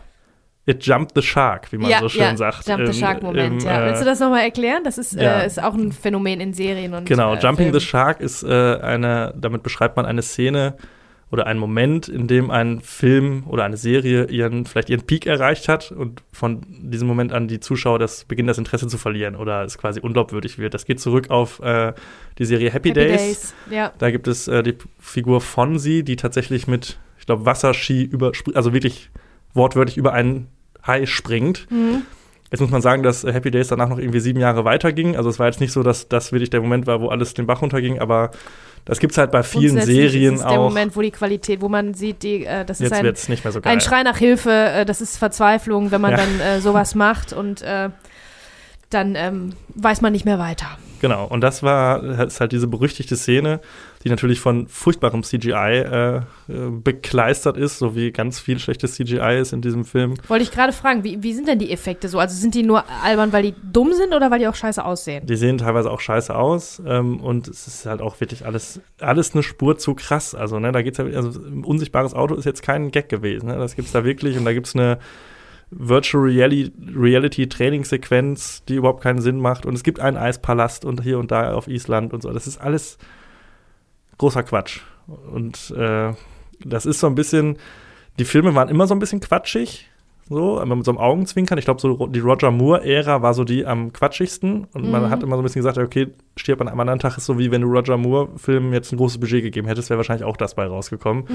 it 0.66 0.86
jumped 0.86 1.16
the 1.16 1.22
shark, 1.22 1.72
wie 1.72 1.78
man 1.78 1.90
ja, 1.90 2.00
so 2.00 2.10
schön 2.10 2.22
ja, 2.22 2.38
sagt. 2.38 2.68
Jump 2.68 2.82
the 2.86 2.92
im- 2.92 2.94
Shark-Moment, 2.94 3.64
im, 3.64 3.68
ja. 3.68 3.84
äh, 3.84 3.88
Willst 3.88 4.02
du 4.02 4.06
das 4.06 4.20
nochmal 4.20 4.44
erklären? 4.44 4.84
Das 4.84 4.98
ist, 4.98 5.14
ja. 5.14 5.42
äh, 5.42 5.48
ist 5.48 5.62
auch 5.62 5.74
ein 5.74 5.92
Phänomen 5.92 6.40
in 6.40 6.54
Serien 6.54 6.94
und 6.94 7.06
Genau, 7.06 7.34
äh, 7.34 7.40
Jumping 7.40 7.68
the 7.68 7.80
Filmen. 7.80 7.82
Shark 7.82 8.22
ist 8.22 8.44
äh, 8.44 8.78
eine, 8.82 9.34
damit 9.38 9.64
beschreibt 9.64 9.98
man 9.98 10.06
eine 10.06 10.22
Szene 10.22 10.76
oder 11.32 11.48
einen 11.48 11.60
Moment, 11.62 12.10
in 12.10 12.28
dem 12.28 12.52
ein 12.52 12.82
Film 12.82 13.46
oder 13.48 13.64
eine 13.64 13.78
Serie 13.78 14.26
ihren, 14.26 14.66
vielleicht 14.66 14.90
ihren 14.90 15.04
Peak 15.04 15.26
erreicht 15.26 15.70
hat 15.70 15.92
und 15.92 16.22
von 16.34 16.62
diesem 16.68 17.08
Moment 17.08 17.32
an 17.32 17.48
die 17.48 17.62
Zuschauer 17.62 18.00
das 18.00 18.26
beginnen, 18.26 18.48
das 18.48 18.58
Interesse 18.58 18.88
zu 18.88 18.98
verlieren 18.98 19.38
oder 19.38 19.64
es 19.64 19.78
quasi 19.78 20.02
unglaubwürdig 20.02 20.58
wird. 20.60 20.74
Das 20.74 20.86
geht 20.86 21.00
zurück 21.00 21.30
auf 21.30 21.62
äh, 21.62 21.94
die 22.38 22.46
Serie 22.46 22.70
Happy, 22.70 22.90
Happy 22.90 23.00
Days. 23.00 23.22
Days. 23.22 23.54
Ja. 23.72 23.94
Da 23.98 24.12
gibt 24.12 24.28
es 24.28 24.50
äh, 24.50 24.62
die 24.62 24.78
Figur 25.00 25.40
Fonzie, 25.40 26.04
die 26.04 26.18
tatsächlich 26.18 26.68
mit, 26.68 27.00
ich 27.18 27.26
glaube, 27.26 27.46
Wasserski 27.46 28.04
über, 28.04 28.34
also 28.54 28.74
wirklich 28.74 29.10
wortwörtlich 29.54 29.98
über 29.98 30.14
einen 30.14 30.48
Hai 30.86 31.06
springt. 31.06 31.68
Mhm. 31.70 32.04
Jetzt 32.52 32.60
muss 32.60 32.70
man 32.70 32.82
sagen, 32.82 33.02
dass 33.02 33.24
Happy 33.24 33.50
Days 33.50 33.70
danach 33.70 33.88
noch 33.88 33.98
irgendwie 33.98 34.20
sieben 34.20 34.40
Jahre 34.40 34.66
weiterging. 34.66 35.16
Also 35.16 35.30
es 35.30 35.40
war 35.40 35.48
jetzt 35.48 35.62
nicht 35.62 35.72
so, 35.72 35.84
dass 35.84 36.10
das 36.10 36.32
wirklich 36.34 36.50
der 36.50 36.60
Moment 36.62 36.86
war, 36.86 37.00
wo 37.00 37.08
alles 37.08 37.34
den 37.34 37.48
Bach 37.48 37.62
runterging, 37.62 38.00
aber 38.00 38.32
das 38.84 39.00
gibt 39.00 39.12
es 39.12 39.18
halt 39.18 39.32
bei 39.32 39.44
vielen 39.44 39.80
Serien 39.80 40.34
ist 40.34 40.42
es 40.42 40.48
der 40.48 40.60
auch. 40.60 40.70
Moment, 40.70 40.96
wo 40.96 41.02
die 41.02 41.12
Qualität, 41.12 41.62
wo 41.62 41.70
man 41.70 41.94
sieht, 41.94 42.24
die, 42.24 42.46
äh, 42.46 42.66
das 42.66 42.82
ist 42.82 42.92
ein, 42.92 43.16
so 43.16 43.62
geil. 43.62 43.74
ein 43.74 43.80
Schrei 43.80 44.04
nach 44.04 44.18
Hilfe, 44.18 44.52
äh, 44.52 44.86
das 44.86 45.02
ist 45.02 45.18
Verzweiflung, 45.18 45.92
wenn 45.92 46.02
man 46.02 46.12
Ja. 46.12 46.18
dann 46.18 46.40
äh, 46.40 46.60
sowas 46.62 46.96
macht 46.96 47.32
und 47.32 47.62
äh, 47.62 47.90
dann 48.90 49.16
ähm, 49.16 49.54
weiß 49.76 50.02
man 50.02 50.12
nicht 50.12 50.26
mehr 50.26 50.40
weiter. 50.40 50.68
Genau, 51.00 51.26
und 51.26 51.42
das 51.42 51.64
war 51.64 52.02
das 52.02 52.40
halt 52.42 52.52
diese 52.52 52.68
berüchtigte 52.68 53.16
Szene, 53.16 53.60
die 54.04 54.10
natürlich 54.10 54.40
von 54.40 54.68
furchtbarem 54.68 55.24
CGI 55.24 55.52
äh, 55.52 56.18
äh, 56.18 56.22
bekleistert 56.48 57.58
ist, 57.58 57.78
so 57.78 57.96
wie 57.96 58.12
ganz 58.12 58.40
viel 58.40 58.60
schlechtes 58.60 58.96
CGI 58.96 59.40
ist 59.40 59.54
in 59.54 59.62
diesem 59.62 59.86
Film. 59.86 60.16
Wollte 60.28 60.44
ich 60.44 60.52
gerade 60.52 60.74
fragen, 60.74 61.04
wie, 61.04 61.22
wie 61.22 61.34
sind 61.34 61.48
denn 61.48 61.60
die 61.60 61.72
Effekte 61.72 62.10
so? 62.10 62.20
Also 62.20 62.36
sind 62.36 62.56
die 62.56 62.64
nur 62.64 62.84
albern, 63.04 63.32
weil 63.32 63.44
die 63.44 63.56
dumm 63.72 63.94
sind 63.94 64.14
oder 64.14 64.32
weil 64.32 64.40
die 64.40 64.48
auch 64.48 64.56
scheiße 64.56 64.84
aussehen? 64.84 65.26
Die 65.26 65.36
sehen 65.36 65.58
teilweise 65.58 65.92
auch 65.92 66.00
scheiße 66.00 66.36
aus 66.36 66.82
ähm, 66.86 67.20
und 67.20 67.48
es 67.48 67.68
ist 67.68 67.86
halt 67.86 68.02
auch 68.02 68.20
wirklich 68.20 68.46
alles, 68.46 68.82
alles 69.00 69.34
eine 69.34 69.44
Spur 69.44 69.78
zu 69.78 69.94
krass. 69.94 70.34
Also, 70.36 70.60
ne, 70.60 70.72
da 70.72 70.82
geht's 70.82 70.98
ja, 70.98 71.06
also 71.06 71.40
ein 71.40 71.64
unsichtbares 71.64 72.14
Auto 72.14 72.36
ist 72.36 72.46
jetzt 72.46 72.64
kein 72.64 72.92
Gag 72.92 73.10
gewesen. 73.10 73.48
Ne? 73.48 73.58
Das 73.58 73.76
gibt's 73.76 73.92
da 73.92 74.04
wirklich 74.04 74.38
und 74.38 74.46
da 74.46 74.54
gibt's 74.54 74.76
eine 74.76 74.98
Virtual 75.72 76.24
Reality, 76.24 76.72
Reality 76.94 77.48
Trainingssequenz, 77.48 78.66
die 78.66 78.76
überhaupt 78.76 79.02
keinen 79.02 79.22
Sinn 79.22 79.40
macht. 79.40 79.66
Und 79.66 79.74
es 79.74 79.84
gibt 79.84 80.00
einen 80.00 80.18
Eispalast 80.18 80.84
und 80.84 81.02
hier 81.02 81.18
und 81.18 81.32
da 81.32 81.54
auf 81.54 81.68
Island 81.68 82.14
und 82.14 82.22
so. 82.22 82.32
Das 82.32 82.46
ist 82.46 82.60
alles 82.60 82.98
großer 84.18 84.44
Quatsch. 84.44 84.82
Und 85.08 85.72
äh, 85.72 86.14
das 86.64 86.86
ist 86.86 87.00
so 87.00 87.08
ein 87.08 87.16
bisschen, 87.16 87.58
die 88.20 88.26
Filme 88.26 88.56
waren 88.56 88.70
immer 88.70 88.88
so 88.88 88.96
ein 88.96 89.00
bisschen 89.00 89.20
quatschig, 89.20 89.91
so, 90.34 90.60
aber 90.60 90.76
mit 90.76 90.86
so 90.86 90.92
einem 90.92 90.98
Augenzwinkern. 91.00 91.58
Ich 91.58 91.66
glaube, 91.66 91.82
so 91.82 92.08
die 92.08 92.20
Roger 92.20 92.52
Moore-Ära 92.52 93.22
war 93.22 93.34
so 93.34 93.44
die 93.44 93.66
am 93.66 93.94
quatschigsten. 93.94 94.68
Und 94.74 94.90
man 94.90 95.04
Mhm. 95.04 95.10
hat 95.10 95.24
immer 95.24 95.36
so 95.36 95.42
ein 95.42 95.44
bisschen 95.44 95.62
gesagt, 95.62 95.78
okay, 95.78 96.08
stirb 96.38 96.62
an 96.62 96.68
einem 96.68 96.80
anderen 96.80 97.00
Tag 97.00 97.18
ist 97.18 97.26
so 97.26 97.38
wie 97.38 97.52
wenn 97.52 97.62
du 97.62 97.68
Roger 97.68 97.98
Moore-Filmen 97.98 98.74
jetzt 98.74 98.92
ein 98.92 98.98
großes 98.98 99.20
Budget 99.20 99.44
gegeben 99.44 99.68
hättest, 99.68 99.90
wäre 99.90 99.98
wahrscheinlich 99.98 100.26
auch 100.26 100.38
das 100.38 100.56
bei 100.56 100.66
rausgekommen. 100.66 101.26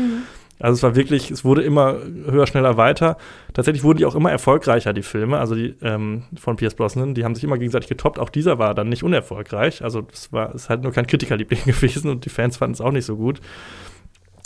Also 0.59 0.75
es 0.75 0.83
war 0.83 0.97
wirklich, 0.97 1.31
es 1.31 1.45
wurde 1.45 1.63
immer 1.63 1.97
höher, 2.31 2.47
schneller, 2.47 2.77
weiter. 2.77 3.17
Tatsächlich 3.53 3.85
wurden 3.85 3.99
die 3.99 4.07
auch 4.07 4.15
immer 4.15 4.31
erfolgreicher, 4.31 4.93
die 4.93 5.03
Filme, 5.03 5.39
also 5.39 5.55
die 5.55 5.75
ähm, 5.83 6.23
von 6.39 6.57
Pierce 6.57 6.75
Brosnan, 6.75 7.15
die 7.15 7.25
haben 7.25 7.35
sich 7.35 7.45
immer 7.45 7.59
gegenseitig 7.59 7.89
getoppt. 7.89 8.19
Auch 8.19 8.31
dieser 8.31 8.59
war 8.59 8.75
dann 8.75 8.89
nicht 8.89 9.03
unerfolgreich. 9.03 9.85
Also 9.85 10.01
das 10.01 10.33
war, 10.33 10.55
es 10.55 10.63
ist 10.63 10.69
halt 10.71 10.83
nur 10.83 10.93
kein 10.93 11.07
Kritikerliebling 11.07 11.61
gewesen 11.67 12.11
und 12.11 12.25
die 12.25 12.31
Fans 12.31 12.57
fanden 12.57 12.75
es 12.75 12.81
auch 12.81 12.93
nicht 12.93 13.05
so 13.05 13.17
gut. 13.17 13.41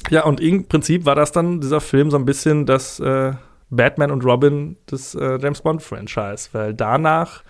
Ja, 0.09 0.25
und 0.25 0.41
im 0.41 0.65
Prinzip 0.67 1.05
war 1.05 1.15
das 1.15 1.31
dann 1.31 1.61
dieser 1.61 1.81
Film 1.81 2.11
so 2.11 2.17
ein 2.17 2.25
bisschen 2.25 2.67
das 2.67 2.99
äh, 3.01 3.33
Batman 3.71 4.11
und 4.11 4.25
Robin 4.25 4.77
des 4.91 5.15
äh, 5.15 5.39
James 5.41 5.63
Bond 5.63 5.83
Franchise, 5.83 6.49
weil 6.53 6.75
danach 6.75 7.43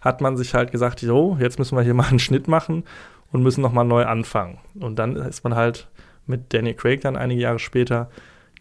hat 0.00 0.20
man 0.20 0.36
sich 0.36 0.54
halt 0.54 0.70
gesagt, 0.70 1.02
jo, 1.02 1.36
jetzt 1.40 1.58
müssen 1.58 1.76
wir 1.76 1.82
hier 1.82 1.94
mal 1.94 2.08
einen 2.08 2.18
Schnitt 2.18 2.48
machen 2.48 2.84
und 3.32 3.42
müssen 3.42 3.62
noch 3.62 3.72
mal 3.72 3.84
neu 3.84 4.04
anfangen. 4.04 4.58
Und 4.78 4.98
dann 4.98 5.16
ist 5.16 5.44
man 5.44 5.54
halt 5.54 5.88
mit 6.26 6.54
Danny 6.54 6.74
Craig 6.74 7.00
dann 7.00 7.16
einige 7.16 7.40
Jahre 7.40 7.58
später 7.58 8.08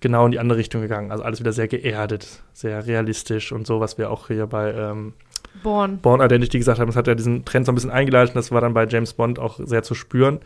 genau 0.01 0.25
in 0.25 0.31
die 0.31 0.39
andere 0.39 0.57
Richtung 0.57 0.81
gegangen. 0.81 1.11
Also 1.11 1.23
alles 1.23 1.39
wieder 1.39 1.53
sehr 1.53 1.67
geerdet, 1.67 2.43
sehr 2.51 2.85
realistisch 2.85 3.51
und 3.51 3.65
so, 3.65 3.79
was 3.79 3.97
wir 3.97 4.11
auch 4.11 4.27
hier 4.27 4.47
bei 4.47 4.73
ähm, 4.73 5.13
Born. 5.61 5.99
Born 5.99 6.21
Identity 6.21 6.57
gesagt 6.57 6.79
haben. 6.79 6.87
Das 6.87 6.95
hat 6.95 7.07
ja 7.07 7.15
diesen 7.15 7.45
Trend 7.45 7.65
so 7.65 7.71
ein 7.71 7.75
bisschen 7.75 7.91
eingeleitet 7.91 8.35
und 8.35 8.39
das 8.39 8.51
war 8.51 8.61
dann 8.61 8.73
bei 8.73 8.85
James 8.85 9.13
Bond 9.13 9.39
auch 9.39 9.59
sehr 9.63 9.83
zu 9.83 9.93
spüren. 9.93 10.39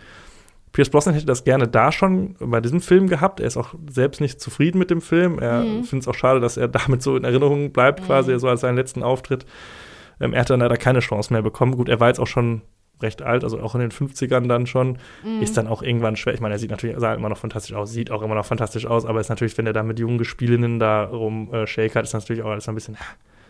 Pierce 0.74 0.90
Brosnan 0.90 1.14
hätte 1.16 1.26
das 1.26 1.44
gerne 1.44 1.68
da 1.68 1.92
schon 1.92 2.36
bei 2.40 2.62
diesem 2.62 2.82
Film 2.82 3.08
gehabt. 3.08 3.40
Er 3.40 3.48
ist 3.48 3.58
auch 3.58 3.74
selbst 3.90 4.22
nicht 4.22 4.40
zufrieden 4.40 4.78
mit 4.78 4.90
dem 4.92 5.02
Film. 5.02 5.40
Er 5.40 5.62
Mhm. 5.64 5.84
findet 5.86 6.04
es 6.04 6.08
auch 6.08 6.16
schade, 6.18 6.40
dass 6.40 6.58
er 6.58 6.68
damit 6.68 7.02
so 7.02 7.16
in 7.18 7.24
Erinnerung 7.24 7.72
bleibt, 7.72 8.04
quasi 8.06 8.38
so 8.40 8.48
als 8.48 8.62
seinen 8.62 8.76
letzten 8.76 9.02
Auftritt. 9.04 9.46
Ähm, 10.20 10.34
er 10.34 10.42
hat 10.42 10.50
dann 10.50 10.60
leider 10.60 10.78
keine 10.78 11.00
Chance 11.00 11.32
mehr 11.34 11.42
bekommen. 11.42 11.76
Gut, 11.76 11.90
er 11.90 12.00
war 12.00 12.08
jetzt 12.10 12.20
auch 12.20 12.28
schon 12.28 12.62
recht 13.02 13.22
alt, 13.22 13.44
also 13.44 13.60
auch 13.60 13.76
in 13.76 13.82
den 13.82 13.92
50ern 13.92 14.48
dann 14.48 14.66
schon. 14.66 14.98
Mhm. 15.24 15.42
Ist 15.42 15.56
dann 15.58 15.68
auch 15.68 15.84
irgendwann 15.84 16.16
schwer. 16.16 16.34
Ich 16.34 16.42
meine, 16.42 16.56
er 16.56 16.60
sieht 16.60 16.72
natürlich 16.72 16.98
sah 17.00 17.14
immer 17.14 17.30
noch 17.30 17.38
fantastisch 17.38 17.76
aus, 17.76 17.92
sieht 17.92 18.10
auch 18.12 18.22
immer 18.24 18.36
noch 18.36 18.46
fantastisch 18.46 18.86
aus, 18.88 19.06
aber 19.06 19.20
ist 19.20 19.30
natürlich, 19.30 19.58
wenn 19.58 19.68
er 19.68 19.74
da 19.74 19.84
mit 19.84 20.00
jungen 20.00 20.18
Gespielinnen 20.18 20.80
da 20.80 21.04
rum 21.06 21.54
äh, 21.54 21.68
shakert, 21.68 22.06
ist 22.06 22.14
natürlich 22.14 22.42
auch 22.44 22.50
alles 22.50 22.68
ein 22.68 22.76
bisschen. 22.76 22.98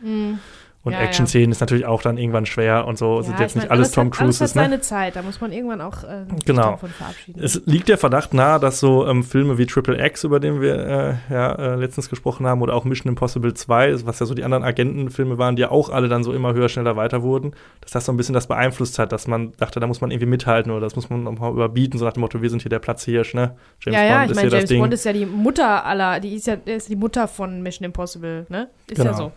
Mhm. 0.02 0.40
Und 0.88 0.94
Ja, 0.94 1.00
ja. 1.02 1.06
Action-Szenen 1.06 1.52
ist 1.52 1.60
natürlich 1.60 1.86
auch 1.86 2.02
dann 2.02 2.18
irgendwann 2.18 2.46
schwer 2.46 2.88
und 2.88 2.98
so. 2.98 3.22
sind 3.22 3.34
Ja, 3.36 3.42
jetzt 3.42 3.52
ich 3.52 3.56
nicht 3.58 3.70
mein, 3.70 3.78
alles 3.78 3.92
Tom 3.92 4.08
hat, 4.08 4.20
alles 4.22 4.38
Cruises, 4.40 4.56
hat 4.56 4.56
ne? 4.56 4.62
seine 4.70 4.82
Zeit, 4.82 5.16
da 5.16 5.22
muss 5.22 5.42
man 5.42 5.52
irgendwann 5.52 5.82
auch 5.82 6.04
äh, 6.04 6.24
Genau. 6.46 6.72
davon 6.72 6.90
verabschieden. 6.90 7.42
Es 7.44 7.62
liegt 7.66 7.90
der 7.90 7.98
Verdacht 7.98 8.34
nahe, 8.34 8.60
dass 8.60 8.80
so 8.80 9.06
ähm, 9.06 9.24
Filme 9.24 9.58
wie 9.58 9.66
Triple 9.66 10.04
X, 10.06 10.24
über 10.24 10.40
den 10.40 10.62
wir 10.62 11.20
äh, 11.30 11.34
ja 11.34 11.52
äh, 11.54 11.76
letztens 11.76 12.10
gesprochen 12.10 12.48
haben, 12.48 12.62
oder 12.62 12.74
auch 12.74 12.86
Mission 12.86 13.10
Impossible 13.10 13.54
2, 13.54 14.06
was 14.06 14.20
ja 14.20 14.26
so 14.26 14.34
die 14.34 14.44
anderen 14.44 14.64
Agentenfilme 14.64 15.38
waren, 15.38 15.56
die 15.56 15.64
ja 15.64 15.72
auch 15.72 15.90
alle 15.90 16.08
dann 16.08 16.24
so 16.24 16.32
immer 16.34 16.54
höher, 16.54 16.70
schneller, 16.70 16.96
weiter 16.96 17.22
wurden, 17.22 17.52
dass 17.82 17.92
das 17.92 18.06
so 18.06 18.12
ein 18.14 18.18
bisschen 18.18 18.34
das 18.34 18.48
beeinflusst 18.48 18.98
hat, 19.00 19.12
dass 19.12 19.28
man 19.28 19.52
dachte, 19.58 19.80
da 19.80 19.88
muss 19.88 20.00
man 20.02 20.12
irgendwie 20.12 20.28
mithalten 20.28 20.72
oder 20.72 20.82
das 20.82 20.96
muss 20.96 21.10
man 21.10 21.24
nochmal 21.24 21.52
überbieten, 21.52 22.00
so 22.00 22.06
nach 22.06 22.14
dem 22.14 22.22
Motto, 22.22 22.42
wir 22.42 22.50
sind 22.50 22.62
hier 22.62 22.70
der 22.70 22.80
Platzhirsch, 22.80 23.34
ne? 23.34 23.56
ja, 23.86 23.92
ja, 24.04 24.24
ich 24.24 24.32
ist 24.32 24.36
meine, 24.38 24.50
hier 24.50 24.60
das 24.62 24.70
James. 24.70 24.82
Bond 24.84 24.94
ist 24.94 25.04
ja 25.06 25.14
die 25.14 25.26
Mutter 25.26 25.86
aller, 25.86 26.20
die 26.20 26.36
ist 26.36 26.48
ja 26.48 26.56
ist 26.66 26.90
die 26.90 26.96
Mutter 26.96 27.28
von 27.28 27.62
Mission 27.62 27.86
Impossible, 27.86 28.46
ne? 28.50 28.70
Ist 28.90 28.98
ja 29.00 29.04
Genau. 29.06 29.18
so. 29.18 29.32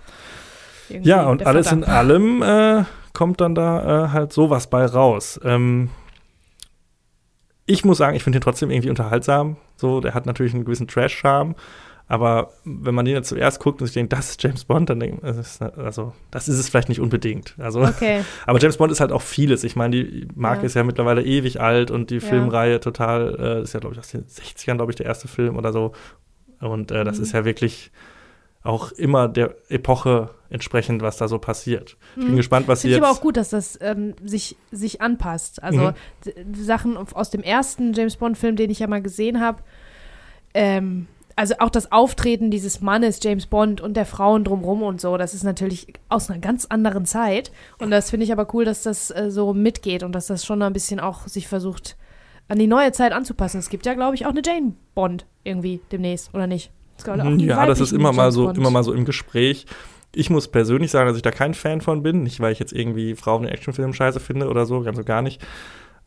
Ja, 1.03 1.27
und 1.29 1.47
alles 1.47 1.69
Vater. 1.69 1.79
in 1.79 1.85
allem 1.85 2.43
äh, 2.43 2.85
kommt 3.13 3.41
dann 3.41 3.55
da 3.55 4.07
äh, 4.07 4.09
halt 4.11 4.33
sowas 4.33 4.69
bei 4.71 4.85
raus. 4.87 5.39
Ähm, 5.45 5.91
ich 7.67 7.85
muss 7.85 7.99
sagen, 7.99 8.17
ich 8.17 8.23
finde 8.25 8.39
ihn 8.39 8.43
trotzdem 8.43 8.71
irgendwie 8.71 8.91
unterhaltsam. 8.91 9.57
So, 9.77 10.01
der 10.01 10.15
hat 10.15 10.27
natürlich 10.27 10.55
einen 10.55 10.65
gewissen 10.65 10.89
Trash-Charme. 10.89 11.55
Aber 12.09 12.51
wenn 12.65 12.93
man 12.97 13.05
den 13.05 13.15
jetzt 13.15 13.29
zuerst 13.29 13.61
guckt 13.61 13.81
und 13.81 13.87
sich 13.87 13.95
denkt, 13.95 14.13
das 14.13 14.31
ist 14.31 14.43
James 14.43 14.65
Bond, 14.65 14.91
dann 14.91 14.99
denkt 14.99 15.23
man, 15.23 15.37
das 15.37 15.39
ist, 15.55 15.63
also, 15.63 16.13
das 16.33 16.49
ist 16.49 16.59
es 16.59 16.69
vielleicht 16.69 16.89
nicht 16.89 16.99
unbedingt. 17.01 17.55
Also, 17.59 17.83
Okay. 17.83 18.23
aber 18.47 18.59
James 18.59 18.79
Bond 18.79 18.91
ist 18.91 18.99
halt 18.99 19.13
auch 19.13 19.23
vieles. 19.23 19.63
Ich 19.63 19.77
meine, 19.77 19.95
die 20.03 20.27
Marke 20.35 20.63
Ja. 20.63 20.67
ist 20.67 20.75
ja 20.75 20.83
mittlerweile 20.83 21.23
ewig 21.23 21.61
alt 21.61 21.93
und 21.93 22.11
die 22.11 22.17
Ja. 22.17 22.21
Filmreihe 22.21 22.81
total, 22.81 23.37
äh, 23.39 23.63
ist 23.63 23.75
ja, 23.75 23.79
glaube 23.81 23.95
ich, 23.95 24.01
aus 24.01 24.09
den 24.09 24.25
60ern, 24.27 24.75
glaube 24.75 24.91
ich, 24.91 24.97
der 24.97 25.07
erste 25.07 25.29
Film 25.29 25.57
oder 25.57 25.73
so. 25.73 25.93
Und 26.59 26.91
äh, 26.91 27.05
das 27.05 27.19
Mhm. 27.19 27.23
ist 27.23 27.33
ja 27.33 27.45
wirklich 27.45 27.93
auch 28.63 28.93
immer 28.93 29.29
der 29.29 29.55
Epoche 29.69 30.31
entsprechend, 30.51 31.01
was 31.03 31.17
da 31.17 31.29
so 31.29 31.39
passiert. 31.39 31.97
Ich 32.17 32.23
bin 32.25 32.33
Mhm. 32.33 32.37
gespannt, 32.37 32.69
was 32.69 32.81
sie 32.83 32.89
Finde 32.89 32.97
ich 32.97 33.01
jetzt. 33.03 33.09
aber 33.09 33.17
auch 33.19 33.23
gut, 33.23 33.37
dass 33.37 33.51
das 33.51 33.79
ähm, 33.81 34.15
sich, 34.25 34.57
sich 34.71 35.01
anpasst. 35.01 35.63
Also 35.63 35.93
Mhm. 36.27 36.55
Sachen 36.55 36.97
aus 36.97 37.31
dem 37.31 37.43
ersten 37.43 37.93
James 37.95 38.17
Bond-Film, 38.17 38.57
den 38.57 38.69
ich 38.71 38.81
ja 38.81 38.87
mal 38.87 39.01
gesehen 39.01 39.41
habe, 39.41 39.63
ähm, 40.55 41.07
also 41.37 41.55
auch 41.61 41.71
das 41.71 41.91
Auftreten 41.91 42.51
dieses 42.51 42.81
Mannes, 42.83 43.21
James 43.23 43.47
Bond 43.47 43.81
und 43.81 43.95
der 43.97 44.05
Frauen 44.05 44.45
drumrum 44.45 44.83
und 44.83 45.01
so, 45.01 45.17
das 45.17 45.33
ist 45.33 45.45
natürlich 45.45 45.87
aus 46.11 46.29
einer 46.29 46.41
ganz 46.41 46.67
anderen 46.67 47.07
Zeit. 47.07 47.51
Und 47.79 47.91
das 47.91 48.11
finde 48.11 48.25
ich 48.25 48.33
aber 48.33 48.53
cool, 48.53 48.65
dass 48.67 48.83
das 48.83 49.11
äh, 49.11 49.31
so 49.31 49.55
mitgeht 49.55 50.03
und 50.03 50.13
dass 50.13 50.27
das 50.27 50.45
schon 50.45 50.61
ein 50.61 50.73
bisschen 50.75 51.01
auch 51.01 51.27
sich 51.29 51.49
versucht, 51.49 51.97
an 52.49 52.59
die 52.59 52.67
neue 52.67 52.93
Zeit 52.93 53.13
anzupassen. 53.13 53.59
Es 53.59 53.71
gibt 53.71 53.87
ja, 53.87 53.95
glaube 53.95 54.17
ich, 54.17 54.27
auch 54.27 54.31
eine 54.31 54.43
Jane 54.45 54.75
Bond 54.95 55.25
irgendwie 55.45 55.81
demnächst, 55.93 56.35
oder 56.35 56.47
nicht? 56.47 56.73
Einen 57.09 57.41
ja, 57.41 57.67
das 57.67 57.81
ist 57.81 57.93
immer 57.93 58.13
mal 58.13 58.33
so, 58.33 58.45
Bond. 58.47 58.59
immer 58.59 58.71
mal 58.71 58.83
so 58.85 58.93
im 58.93 59.05
Gespräch. 59.05 59.67
ich 60.15 60.29
muss 60.31 60.49
persönlich 60.49 60.91
sagen, 60.91 61.07
dass 61.09 61.17
ich 61.17 61.23
da 61.23 61.31
kein 61.31 61.55
Fan 61.55 61.81
von 61.81 62.03
bin. 62.03 62.23
Nicht, 62.25 62.41
weil 62.41 62.53
ich 62.53 62.59
jetzt 62.59 62.73
irgendwie 62.73 63.15
Frauen 63.15 63.45
in 63.45 63.51
Actionfilmen 63.51 63.95
scheiße 63.95 64.19
finde 64.21 64.49
oder 64.49 64.67
so, 64.67 64.81
ganz 64.83 64.97
so 64.97 65.05
gar 65.05 65.23
nicht. 65.23 65.41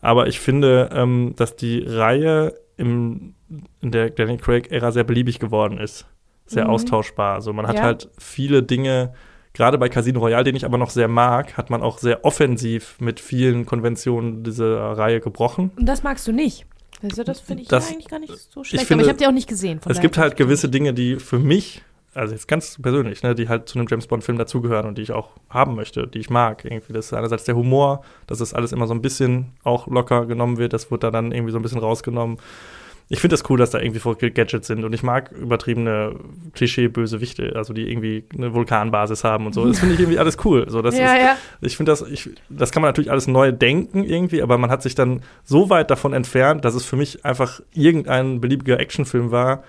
Aber 0.01 0.27
ich 0.27 0.39
finde, 0.41 0.89
ähm, 0.93 1.33
dass 1.37 1.55
die 1.55 1.83
Reihe 1.87 2.53
im, 2.75 3.35
in 3.81 3.91
der 3.91 4.09
Daniel 4.09 4.37
Craig-Ära 4.39 4.91
sehr 4.91 5.05
beliebig 5.05 5.39
geworden 5.39 5.77
ist. 5.77 6.05
Sehr 6.45 6.65
Mhm. 6.65 6.71
austauschbar. 6.71 7.35
Also 7.35 7.53
man 7.53 7.65
hat 7.67 7.75
Ja. 7.77 7.83
halt 7.83 8.09
viele 8.17 8.61
Dinge, 8.63 9.13
gerade 9.53 9.77
bei 9.77 9.87
Casino 9.87 10.19
Royale, 10.19 10.43
den 10.43 10.55
ich 10.57 10.65
aber 10.65 10.77
noch 10.77 10.89
sehr 10.89 11.07
mag, 11.07 11.55
hat 11.55 11.69
man 11.69 11.81
auch 11.81 11.99
sehr 11.99 12.25
offensiv 12.25 12.97
mit 12.99 13.21
vielen 13.21 13.65
Konventionen 13.65 14.43
dieser 14.43 14.77
Reihe 14.97 15.21
gebrochen. 15.21 15.71
Und 15.77 15.85
das 15.85 16.03
magst 16.03 16.27
du 16.27 16.33
nicht. 16.33 16.65
Also 17.03 17.23
das 17.23 17.39
finde 17.41 17.63
ich 17.63 17.69
Das- 17.69 17.89
ja 17.89 17.93
eigentlich 17.95 18.07
gar 18.09 18.19
nicht 18.19 18.33
so 18.51 18.63
schlecht. 18.63 18.85
finde, 18.85 19.03
aber 19.03 19.07
ich 19.07 19.13
habe 19.13 19.19
die 19.19 19.27
auch 19.27 19.31
nicht 19.33 19.47
gesehen. 19.49 19.79
Es 19.87 19.99
gibt 19.99 20.17
halt 20.17 20.33
ich- 20.33 20.37
gewisse 20.37 20.69
Dinge, 20.69 20.93
die 20.93 21.17
für 21.17 21.37
mich, 21.39 21.83
also 22.13 22.33
jetzt 22.33 22.47
ganz 22.47 22.77
persönlich, 22.81 23.23
ne, 23.23 23.35
die 23.35 23.49
halt 23.49 23.67
zu 23.67 23.77
einem 23.77 23.87
James 23.89 24.07
Bond-Film 24.07 24.37
dazugehören 24.37 24.85
und 24.85 24.97
die 24.97 25.01
ich 25.01 25.11
auch 25.11 25.29
haben 25.49 25.75
möchte, 25.75 26.07
die 26.07 26.19
ich 26.19 26.29
mag. 26.29 26.63
Irgendwie, 26.65 26.93
das 26.93 27.07
ist 27.07 27.13
einerseits 27.13 27.43
der 27.43 27.55
Humor, 27.55 28.03
dass 28.27 28.37
das 28.39 28.53
alles 28.53 28.71
immer 28.71 28.87
so 28.87 28.93
ein 28.93 29.01
bisschen 29.01 29.47
auch 29.63 29.87
locker 29.87 30.25
genommen 30.25 30.57
wird, 30.57 30.73
das 30.73 30.89
wird 30.91 31.03
da 31.03 31.11
dann 31.11 31.31
irgendwie 31.31 31.51
so 31.51 31.57
ein 31.59 31.61
bisschen 31.63 31.79
rausgenommen. 31.79 32.37
Ich 33.09 33.19
finde 33.19 33.33
das 33.35 33.49
cool, 33.49 33.57
dass 33.59 33.69
da 33.71 33.79
irgendwie 33.79 33.99
voll 33.99 34.15
Gadgets 34.15 34.67
sind 34.67 34.83
und 34.83 34.93
ich 34.93 35.03
mag 35.03 35.31
übertriebene 35.31 36.15
Klischee-Bösewichte, 36.53 37.53
also 37.55 37.73
die 37.73 37.89
irgendwie 37.91 38.23
eine 38.35 38.53
Vulkanbasis 38.53 39.23
haben 39.23 39.45
und 39.45 39.53
so. 39.53 39.65
Das 39.67 39.79
finde 39.79 39.95
ich 39.95 39.99
irgendwie 39.99 40.19
alles 40.19 40.37
cool. 40.45 40.65
So, 40.69 40.81
das 40.81 40.97
ja, 40.97 41.13
ist, 41.13 41.21
ja. 41.21 41.35
ich 41.61 41.77
finde 41.77 41.91
das, 41.91 42.01
ich, 42.01 42.29
das 42.49 42.71
kann 42.71 42.81
man 42.81 42.89
natürlich 42.89 43.11
alles 43.11 43.27
neu 43.27 43.51
denken 43.51 44.03
irgendwie, 44.03 44.41
aber 44.41 44.57
man 44.57 44.69
hat 44.69 44.81
sich 44.81 44.95
dann 44.95 45.21
so 45.43 45.69
weit 45.69 45.91
davon 45.91 46.13
entfernt, 46.13 46.65
dass 46.65 46.75
es 46.75 46.85
für 46.85 46.95
mich 46.95 47.25
einfach 47.25 47.61
irgendein 47.73 48.41
beliebiger 48.41 48.79
Actionfilm 48.79 49.31
war, 49.31 49.63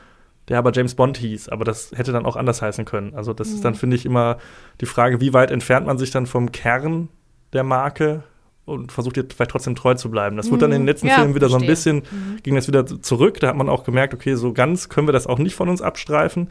der 0.48 0.58
aber 0.58 0.72
James 0.72 0.94
Bond 0.94 1.16
hieß. 1.18 1.48
Aber 1.48 1.64
das 1.64 1.92
hätte 1.94 2.12
dann 2.12 2.26
auch 2.26 2.36
anders 2.36 2.62
heißen 2.62 2.84
können. 2.84 3.14
Also 3.14 3.32
das 3.32 3.48
Mhm. 3.48 3.54
ist 3.54 3.64
dann, 3.64 3.74
finde 3.74 3.96
ich, 3.96 4.06
immer 4.06 4.38
die 4.80 4.86
Frage, 4.86 5.20
wie 5.20 5.32
weit 5.32 5.50
entfernt 5.50 5.86
man 5.86 5.98
sich 5.98 6.10
dann 6.10 6.26
vom 6.26 6.52
Kern 6.52 7.08
der 7.52 7.64
Marke 7.64 8.22
und 8.64 8.92
versucht 8.92 9.16
jetzt 9.16 9.34
vielleicht 9.34 9.50
trotzdem 9.50 9.74
treu 9.74 9.94
zu 9.94 10.10
bleiben. 10.10 10.36
Das 10.36 10.50
wurde 10.50 10.62
dann 10.62 10.72
in 10.72 10.82
den 10.82 10.86
letzten 10.86 11.06
Mhm. 11.06 11.10
Ja, 11.10 11.16
Filmen 11.18 11.34
wieder 11.34 11.48
so 11.48 11.56
ein 11.56 11.64
verstehe. 11.64 12.00
bisschen 12.00 12.18
Mhm. 12.36 12.42
ging 12.42 12.54
das 12.54 12.66
wieder 12.68 12.86
zurück. 12.86 13.40
Da 13.40 13.48
hat 13.48 13.56
man 13.56 13.68
auch 13.68 13.84
gemerkt, 13.84 14.14
okay, 14.14 14.34
so 14.36 14.52
ganz 14.52 14.88
können 14.88 15.06
wir 15.08 15.12
das 15.12 15.26
auch 15.26 15.38
nicht 15.38 15.54
von 15.54 15.68
uns 15.68 15.82
abstreifen. 15.82 16.48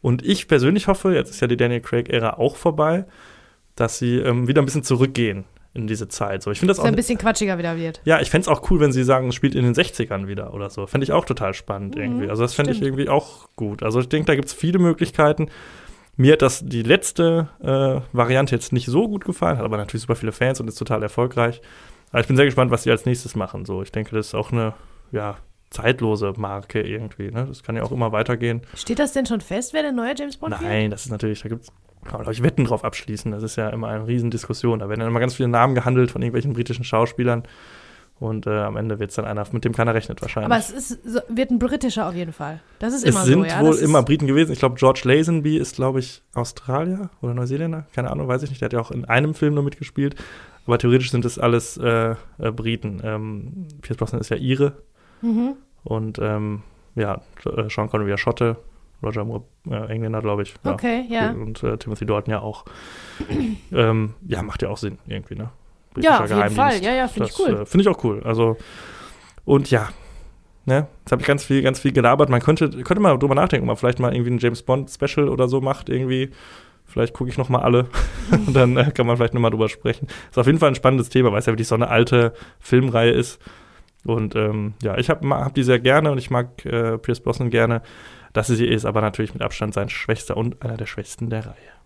Und 0.00 0.24
ich 0.24 0.48
persönlich 0.48 0.86
hoffe, 0.88 1.14
jetzt 1.14 1.30
ist 1.30 1.40
ja 1.40 1.46
die 1.46 1.56
Daniel 1.56 1.80
Craig-Ära 1.80 2.34
auch 2.38 2.56
vorbei, 2.56 3.04
dass 3.76 3.98
sie 3.98 4.16
ähm, 4.18 4.48
wieder 4.48 4.62
ein 4.62 4.64
bisschen 4.64 4.82
zurückgehen 4.84 5.44
in 5.74 5.86
diese 5.86 6.08
Zeit. 6.08 6.42
So, 6.42 6.50
ich 6.50 6.58
finde 6.58 6.70
das 6.72 6.80
auch. 6.80 6.84
ein 6.86 6.96
bisschen 6.96 7.18
quatschiger 7.18 7.58
wieder 7.58 7.76
wird. 7.76 8.00
Ja, 8.04 8.20
ich 8.20 8.30
fände 8.30 8.42
es 8.42 8.48
auch 8.48 8.68
cool, 8.70 8.80
wenn 8.80 8.90
sie 8.90 9.04
sagen, 9.04 9.28
es 9.28 9.34
spielt 9.36 9.54
in 9.54 9.64
den 9.64 9.74
60ern 9.74 10.26
wieder 10.26 10.54
oder 10.54 10.70
so. 10.70 10.86
Fände 10.86 11.04
ich 11.04 11.12
auch 11.12 11.24
total 11.24 11.54
spannend 11.54 11.94
Mhm, 11.94 12.02
irgendwie. 12.02 12.30
Also 12.30 12.42
das 12.42 12.54
fände 12.54 12.72
ich 12.72 12.82
irgendwie 12.82 13.08
auch 13.08 13.48
gut. 13.54 13.82
Also 13.84 14.00
ich 14.00 14.08
denke, 14.08 14.26
da 14.26 14.34
gibt 14.34 14.48
es 14.48 14.54
viele 14.54 14.78
Möglichkeiten. 14.80 15.48
Mir 16.18 16.32
hat 16.32 16.42
das 16.42 16.64
die 16.66 16.82
letzte 16.82 17.48
äh, 17.62 18.00
Variante 18.12 18.52
jetzt 18.52 18.72
nicht 18.72 18.86
so 18.86 19.08
gut 19.08 19.24
gefallen, 19.24 19.56
hat 19.56 19.64
aber 19.64 19.76
natürlich 19.76 20.02
super 20.02 20.16
viele 20.16 20.32
Fans 20.32 20.60
und 20.60 20.66
ist 20.66 20.74
total 20.74 21.00
erfolgreich. 21.04 21.62
Aber 22.10 22.20
ich 22.20 22.26
bin 22.26 22.34
sehr 22.34 22.44
gespannt, 22.44 22.72
was 22.72 22.82
sie 22.82 22.90
als 22.90 23.06
nächstes 23.06 23.36
machen. 23.36 23.64
So, 23.64 23.82
ich 23.82 23.92
denke, 23.92 24.16
das 24.16 24.28
ist 24.28 24.34
auch 24.34 24.50
eine 24.50 24.74
ja, 25.12 25.36
zeitlose 25.70 26.32
Marke 26.36 26.82
irgendwie. 26.82 27.30
Ne? 27.30 27.46
Das 27.46 27.62
kann 27.62 27.76
ja 27.76 27.84
auch 27.84 27.92
immer 27.92 28.10
weitergehen. 28.10 28.62
Steht 28.74 28.98
das 28.98 29.12
denn 29.12 29.26
schon 29.26 29.40
fest, 29.40 29.72
wer 29.74 29.82
der 29.82 29.92
neue 29.92 30.12
James 30.18 30.38
Bond 30.38 30.58
wird? 30.58 30.62
Nein, 30.68 30.90
das 30.90 31.04
ist 31.04 31.12
natürlich, 31.12 31.42
da 31.42 31.50
gibt 31.50 31.62
es, 31.62 31.72
kann 32.04 32.20
man, 32.20 32.32
ich, 32.32 32.42
Wetten 32.42 32.64
drauf 32.64 32.82
abschließen. 32.82 33.30
Das 33.30 33.44
ist 33.44 33.54
ja 33.54 33.68
immer 33.68 33.86
eine 33.86 34.08
Riesendiskussion. 34.08 34.80
Da 34.80 34.88
werden 34.88 34.98
dann 34.98 35.08
immer 35.10 35.20
ganz 35.20 35.36
viele 35.36 35.48
Namen 35.48 35.76
gehandelt 35.76 36.10
von 36.10 36.20
irgendwelchen 36.20 36.52
britischen 36.52 36.82
Schauspielern. 36.82 37.44
Und 38.20 38.48
äh, 38.48 38.62
am 38.62 38.76
Ende 38.76 38.98
wird 38.98 39.10
es 39.10 39.16
dann 39.16 39.24
einer, 39.24 39.46
mit 39.52 39.64
dem 39.64 39.72
keiner 39.72 39.94
rechnet 39.94 40.20
wahrscheinlich. 40.20 40.50
Aber 40.50 40.58
es 40.58 40.70
ist, 40.70 41.00
wird 41.28 41.50
ein 41.50 41.60
britischer 41.60 42.08
auf 42.08 42.14
jeden 42.14 42.32
Fall. 42.32 42.60
Das 42.80 42.92
ist 42.92 43.04
es 43.04 43.10
immer 43.10 43.24
sind 43.24 43.40
so, 43.40 43.44
ja. 43.44 43.60
wohl 43.60 43.70
das 43.70 43.80
immer 43.80 44.02
Briten 44.02 44.26
gewesen. 44.26 44.52
Ich 44.52 44.58
glaube, 44.58 44.74
George 44.74 45.02
Lazenby 45.04 45.56
ist, 45.56 45.76
glaube 45.76 46.00
ich, 46.00 46.22
Australier 46.34 47.10
oder 47.22 47.34
Neuseeländer. 47.34 47.86
Keine 47.94 48.10
Ahnung, 48.10 48.26
weiß 48.26 48.42
ich 48.42 48.50
nicht. 48.50 48.60
Der 48.60 48.66
hat 48.66 48.72
ja 48.72 48.80
auch 48.80 48.90
in 48.90 49.04
einem 49.04 49.34
Film 49.34 49.54
nur 49.54 49.62
mitgespielt. 49.62 50.16
Aber 50.66 50.78
theoretisch 50.78 51.12
sind 51.12 51.24
es 51.24 51.38
alles 51.38 51.76
äh, 51.76 52.16
äh, 52.38 52.50
Briten. 52.50 53.00
Ähm, 53.04 53.68
Pierce 53.82 53.96
Brosnan 53.96 54.20
ist 54.20 54.30
ja 54.30 54.36
Ire. 54.36 54.72
Mhm. 55.22 55.54
Und 55.84 56.18
ähm, 56.18 56.62
ja, 56.96 57.22
äh, 57.44 57.70
Sean 57.70 57.88
Connery 57.88 58.10
ja 58.10 58.18
Schotte. 58.18 58.56
Roger 59.00 59.24
Moore, 59.24 59.44
äh, 59.70 59.92
Engländer, 59.92 60.20
glaube 60.20 60.42
ich. 60.42 60.54
Ja. 60.64 60.72
Okay, 60.72 61.04
ja. 61.08 61.30
Und 61.30 61.62
äh, 61.62 61.78
Timothy 61.78 62.04
Dalton 62.04 62.32
ja 62.32 62.40
auch. 62.40 62.64
ähm, 63.72 64.14
ja, 64.26 64.42
macht 64.42 64.62
ja 64.62 64.70
auch 64.70 64.78
Sinn 64.78 64.98
irgendwie, 65.06 65.36
ne? 65.36 65.50
Ja, 65.96 66.20
auf 66.22 66.30
jeden 66.30 66.50
Fall. 66.50 66.82
Ja, 66.82 66.92
ja, 66.92 67.08
finde 67.08 67.28
ich 67.28 67.38
cool. 67.38 67.62
Äh, 67.62 67.66
finde 67.66 67.82
ich 67.82 67.88
auch 67.88 68.02
cool. 68.04 68.22
Also, 68.24 68.56
und 69.44 69.70
ja, 69.70 69.88
ne, 70.66 70.86
jetzt 71.00 71.12
habe 71.12 71.22
ich 71.22 71.28
ganz 71.28 71.44
viel, 71.44 71.62
ganz 71.62 71.80
viel 71.80 71.92
gelabert. 71.92 72.28
Man 72.28 72.40
könnte, 72.40 72.70
könnte 72.70 73.00
mal 73.00 73.16
drüber 73.18 73.34
nachdenken, 73.34 73.64
ob 73.64 73.68
man 73.68 73.76
vielleicht 73.76 73.98
mal 73.98 74.14
irgendwie 74.14 74.32
ein 74.32 74.38
James 74.38 74.62
Bond 74.62 74.90
Special 74.90 75.28
oder 75.28 75.48
so 75.48 75.60
macht, 75.60 75.88
irgendwie. 75.88 76.30
Vielleicht 76.84 77.12
gucke 77.12 77.28
ich 77.28 77.36
noch 77.36 77.50
mal 77.50 77.60
alle 77.60 77.86
und 78.30 78.54
dann 78.54 78.76
äh, 78.78 78.90
kann 78.92 79.06
man 79.06 79.18
vielleicht 79.18 79.34
noch 79.34 79.42
mal 79.42 79.50
drüber 79.50 79.68
sprechen. 79.68 80.08
Ist 80.30 80.38
auf 80.38 80.46
jeden 80.46 80.58
Fall 80.58 80.70
ein 80.70 80.74
spannendes 80.74 81.10
Thema, 81.10 81.30
weil 81.32 81.40
es 81.40 81.46
ja 81.46 81.52
wirklich 81.52 81.68
so 81.68 81.74
eine 81.74 81.88
alte 81.88 82.32
Filmreihe 82.60 83.10
ist. 83.10 83.38
Und 84.04 84.34
ähm, 84.36 84.72
ja, 84.82 84.96
ich 84.96 85.10
habe 85.10 85.28
hab 85.28 85.54
die 85.54 85.64
sehr 85.64 85.80
gerne 85.80 86.10
und 86.10 86.16
ich 86.16 86.30
mag 86.30 86.64
äh, 86.64 86.96
Pierce 86.96 87.20
Brosnan 87.20 87.50
gerne. 87.50 87.82
Das 88.32 88.46
sie 88.46 88.66
ist 88.66 88.86
aber 88.86 89.00
natürlich 89.00 89.34
mit 89.34 89.42
Abstand 89.42 89.74
sein 89.74 89.88
schwächster 89.90 90.36
und 90.36 90.62
einer 90.62 90.76
der 90.76 90.86
schwächsten 90.86 91.28
der 91.28 91.46
Reihe. 91.46 91.77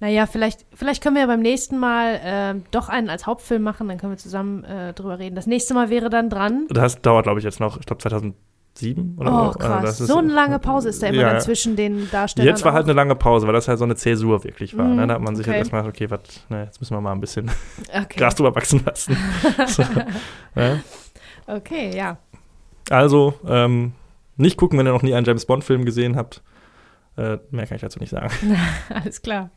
Naja, 0.00 0.26
vielleicht, 0.26 0.66
vielleicht 0.74 1.02
können 1.02 1.14
wir 1.16 1.22
ja 1.22 1.26
beim 1.26 1.40
nächsten 1.40 1.78
Mal 1.78 2.20
ähm, 2.22 2.62
doch 2.70 2.88
einen 2.88 3.08
als 3.10 3.26
Hauptfilm 3.26 3.62
machen, 3.62 3.88
dann 3.88 3.98
können 3.98 4.12
wir 4.12 4.18
zusammen 4.18 4.64
äh, 4.64 4.92
drüber 4.92 5.18
reden. 5.18 5.36
Das 5.36 5.46
nächste 5.46 5.74
Mal 5.74 5.90
wäre 5.90 6.10
dann 6.10 6.30
dran. 6.30 6.66
Das 6.70 7.00
dauert, 7.02 7.24
glaube 7.24 7.38
ich, 7.38 7.44
jetzt 7.44 7.60
noch, 7.60 7.78
ich 7.78 7.86
glaube 7.86 8.00
2007 8.02 9.16
oder 9.18 9.30
Oh, 9.30 9.36
so. 9.36 9.42
Also 9.44 9.58
krass. 9.58 10.00
ist- 10.00 10.06
so 10.08 10.18
eine 10.18 10.32
lange 10.32 10.58
Pause 10.58 10.88
ist 10.88 11.02
da 11.02 11.08
immer 11.08 11.20
Ja. 11.20 11.32
dann 11.32 11.40
zwischen 11.40 11.76
den 11.76 12.10
Darstellern. 12.10 12.48
Jetzt 12.48 12.64
war 12.64 12.72
halt 12.72 12.84
auch. 12.84 12.88
eine 12.88 12.94
lange 12.96 13.14
Pause, 13.14 13.46
weil 13.46 13.52
das 13.54 13.68
halt 13.68 13.78
so 13.78 13.84
eine 13.84 13.96
Zäsur 13.96 14.42
wirklich 14.44 14.76
war. 14.76 14.86
Mhm, 14.86 14.96
ne? 14.96 15.06
Da 15.06 15.14
hat 15.14 15.20
man 15.22 15.36
sich 15.36 15.44
okay. 15.44 15.52
halt 15.52 15.58
erstmal, 15.60 15.86
okay, 15.86 16.10
wat, 16.10 16.28
ne, 16.48 16.64
jetzt 16.64 16.80
müssen 16.80 16.94
wir 16.94 17.00
mal 17.00 17.12
ein 17.12 17.20
bisschen 17.20 17.50
okay. 17.92 18.18
Gras 18.18 18.34
drüber 18.34 18.54
wachsen 18.54 18.82
lassen. 18.84 19.16
so, 19.66 19.82
ja. 20.56 20.76
okay, 21.46 21.94
ja. 21.96 22.18
Also, 22.88 23.34
ähm, 23.46 23.92
nicht 24.36 24.56
gucken, 24.56 24.78
wenn 24.78 24.86
ihr 24.86 24.92
noch 24.92 25.02
nie 25.02 25.14
einen 25.14 25.26
James 25.26 25.44
Bond-Film 25.46 25.84
gesehen 25.84 26.16
habt. 26.16 26.42
Äh, 27.16 27.38
mehr 27.50 27.66
kann 27.66 27.74
ich 27.74 27.82
dazu 27.82 27.98
nicht 27.98 28.08
sagen. 28.10 28.30
Alles 28.88 29.20
klar. 29.20 29.50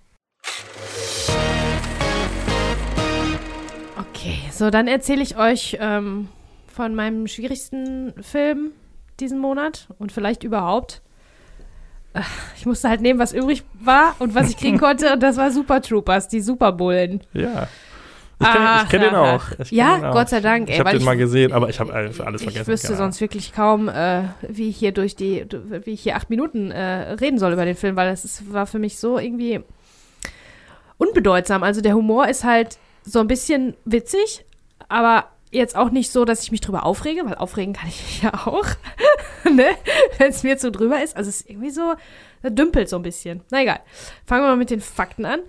Okay, 3.98 4.40
so 4.52 4.70
dann 4.70 4.88
erzähle 4.88 5.22
ich 5.22 5.38
euch 5.38 5.78
ähm, 5.80 6.30
von 6.68 6.96
meinem 6.96 7.28
schwierigsten 7.28 8.14
Film 8.22 8.72
diesen 9.20 9.40
Monat 9.40 9.88
und 10.00 10.12
vielleicht 10.12 10.44
überhaupt. 10.44 11.02
Äh, 12.14 12.22
Ich 12.58 12.66
musste 12.66 12.90
halt 12.90 13.02
nehmen, 13.02 13.20
was 13.20 13.34
übrig 13.34 13.64
war 13.80 14.16
und 14.20 14.34
was 14.36 14.50
ich 14.50 14.58
kriegen 14.58 14.80
konnte, 14.80 15.14
und 15.14 15.22
das 15.22 15.38
war 15.38 15.52
Super 15.52 15.82
Troopers, 15.82 16.28
die 16.28 16.42
Superbullen. 16.42 17.22
Ja. 17.34 17.68
Ich 18.40 18.48
kenne 18.50 18.66
Ach, 18.68 18.90
kenn 18.90 19.02
den 19.02 19.16
auch. 19.16 19.44
Ich 19.60 19.70
kenn 19.70 19.78
Ja, 19.78 19.96
den 19.98 20.06
auch. 20.06 20.14
Gott 20.14 20.30
sei 20.30 20.42
Dank, 20.42 20.68
ey, 20.68 20.74
Ich 20.74 20.80
habe 20.80 20.90
den 20.90 21.00
ich- 21.00 21.06
mal 21.06 21.16
gesehen, 21.16 21.54
aber 21.54 21.70
ich 21.70 21.80
habe 21.80 21.94
alles 21.94 22.18
vergessen. 22.18 22.62
Ich 22.62 22.68
wüsste 22.68 22.88
Ahnung. 22.90 22.98
sonst 22.98 23.22
wirklich 23.22 23.54
kaum, 23.54 23.88
äh, 23.88 24.24
wie 24.42 24.70
ich 24.70 24.78
hier 24.78 24.92
durch 24.92 25.16
die, 25.16 25.46
wie 25.86 25.92
ich 25.92 26.02
hier 26.02 26.16
acht 26.18 26.30
Minuten 26.30 26.72
äh, 26.72 27.14
reden 27.14 27.38
soll 27.38 27.54
über 27.54 27.64
den 27.66 27.76
Film, 27.76 27.96
weil 27.96 28.10
das 28.10 28.26
ist, 28.26 28.52
war 28.52 28.66
für 28.66 28.80
mich 28.80 28.98
so 28.98 29.18
irgendwie 29.20 29.62
unbedeutsam. 31.08 31.64
Also 31.64 31.82
der 31.82 31.96
Humor 31.96 32.28
ist 32.28 32.44
halt 32.44 32.78
so 33.04 33.20
ein 33.20 33.28
bisschen 33.28 33.76
witzig, 33.86 34.46
aber 34.88 35.30
jetzt 35.52 35.76
auch 35.76 35.92
nicht 35.92 36.12
so, 36.12 36.26
dass 36.26 36.44
ich 36.44 36.52
mich 36.52 36.62
drüber 36.62 36.86
aufrege, 36.86 37.26
weil 37.26 37.36
aufregen 37.36 37.74
kann 37.74 37.88
ich 37.88 38.02
mich 38.02 38.24
ja 38.24 38.34
auch, 38.46 38.66
ne? 39.50 39.68
wenn 40.18 40.30
es 40.30 40.44
mir 40.44 40.58
zu 40.58 40.72
drüber 40.72 41.04
ist. 41.04 41.16
Also 41.16 41.30
es 41.30 41.42
ist 41.42 41.50
irgendwie 41.50 41.70
so, 41.70 41.94
dümpelt 42.44 42.90
so 42.90 42.96
ein 42.96 43.04
bisschen. 43.04 43.42
Na 43.52 43.62
egal. 43.62 43.80
Fangen 44.26 44.44
wir 44.44 44.50
mal 44.50 44.58
mit 44.58 44.70
den 44.70 44.82
Fakten 44.82 45.26
an. 45.26 45.42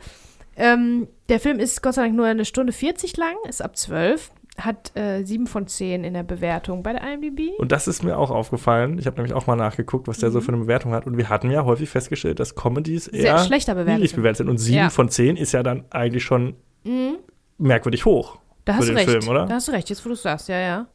Ähm, 0.57 1.09
der 1.29 1.41
Film 1.41 1.59
ist 1.59 1.83
Gott 1.83 1.95
sei 1.95 2.03
Dank 2.03 2.15
nur 2.15 2.27
eine 2.27 2.45
Stunde 2.45 2.73
40 2.73 3.17
lang, 3.17 3.35
ist 3.49 3.63
ab 3.63 3.77
12, 3.77 4.31
hat 4.57 4.97
äh, 4.97 5.25
7 5.25 5.47
von 5.49 5.67
10 5.67 6.05
in 6.05 6.15
der 6.15 6.23
Bewertung 6.23 6.83
bei 6.85 6.93
der 6.93 7.03
IMDb. 7.03 7.59
Und 7.59 7.73
das 7.73 7.89
ist 7.89 8.05
mir 8.05 8.17
auch 8.17 8.31
aufgefallen. 8.31 8.99
Ich 8.99 9.07
habe 9.07 9.17
nämlich 9.17 9.33
auch 9.35 9.47
mal 9.49 9.57
nachgeguckt, 9.57 10.07
was 10.07 10.19
der 10.19 10.31
so 10.31 10.41
für 10.41 10.53
eine 10.53 10.59
Bewertung 10.59 10.93
hat. 10.93 11.07
Und 11.07 11.17
wir 11.17 11.29
hatten 11.29 11.51
ja 11.51 11.65
häufig 11.65 11.89
festgestellt, 11.91 12.39
dass 12.39 12.55
Comedies 12.55 13.11
Mhm. 13.11 13.17
Sehr 13.17 13.25
eher 13.33 13.39
schlechter 13.41 13.75
bewertet. 13.75 14.15
bewertet 14.15 14.37
sind. 14.39 14.49
Und 14.49 14.59
7 14.59 14.77
Ja. 14.77 14.91
von 14.91 15.09
10 15.09 15.37
ist 15.37 15.53
ja 15.53 15.63
dann 15.65 15.85
eigentlich 15.91 16.23
schon 16.25 16.55
Mhm. 16.85 17.17
merkwürdig 17.59 18.05
hoch. 18.05 18.39
Da 18.65 18.75
für 18.75 18.79
hast 18.79 18.89
du 18.91 18.95
recht. 18.95 19.11
Film, 19.11 19.29
oder? 19.29 19.47
Da 19.47 19.55
hast 19.57 19.69
du 19.69 19.73
recht, 19.73 19.91
jetzt 19.91 20.05
wo 20.05 20.09
du 20.09 20.15
es 20.15 20.23
sagst, 20.23 20.49
ja, 20.49 20.59
ja. 20.59 20.87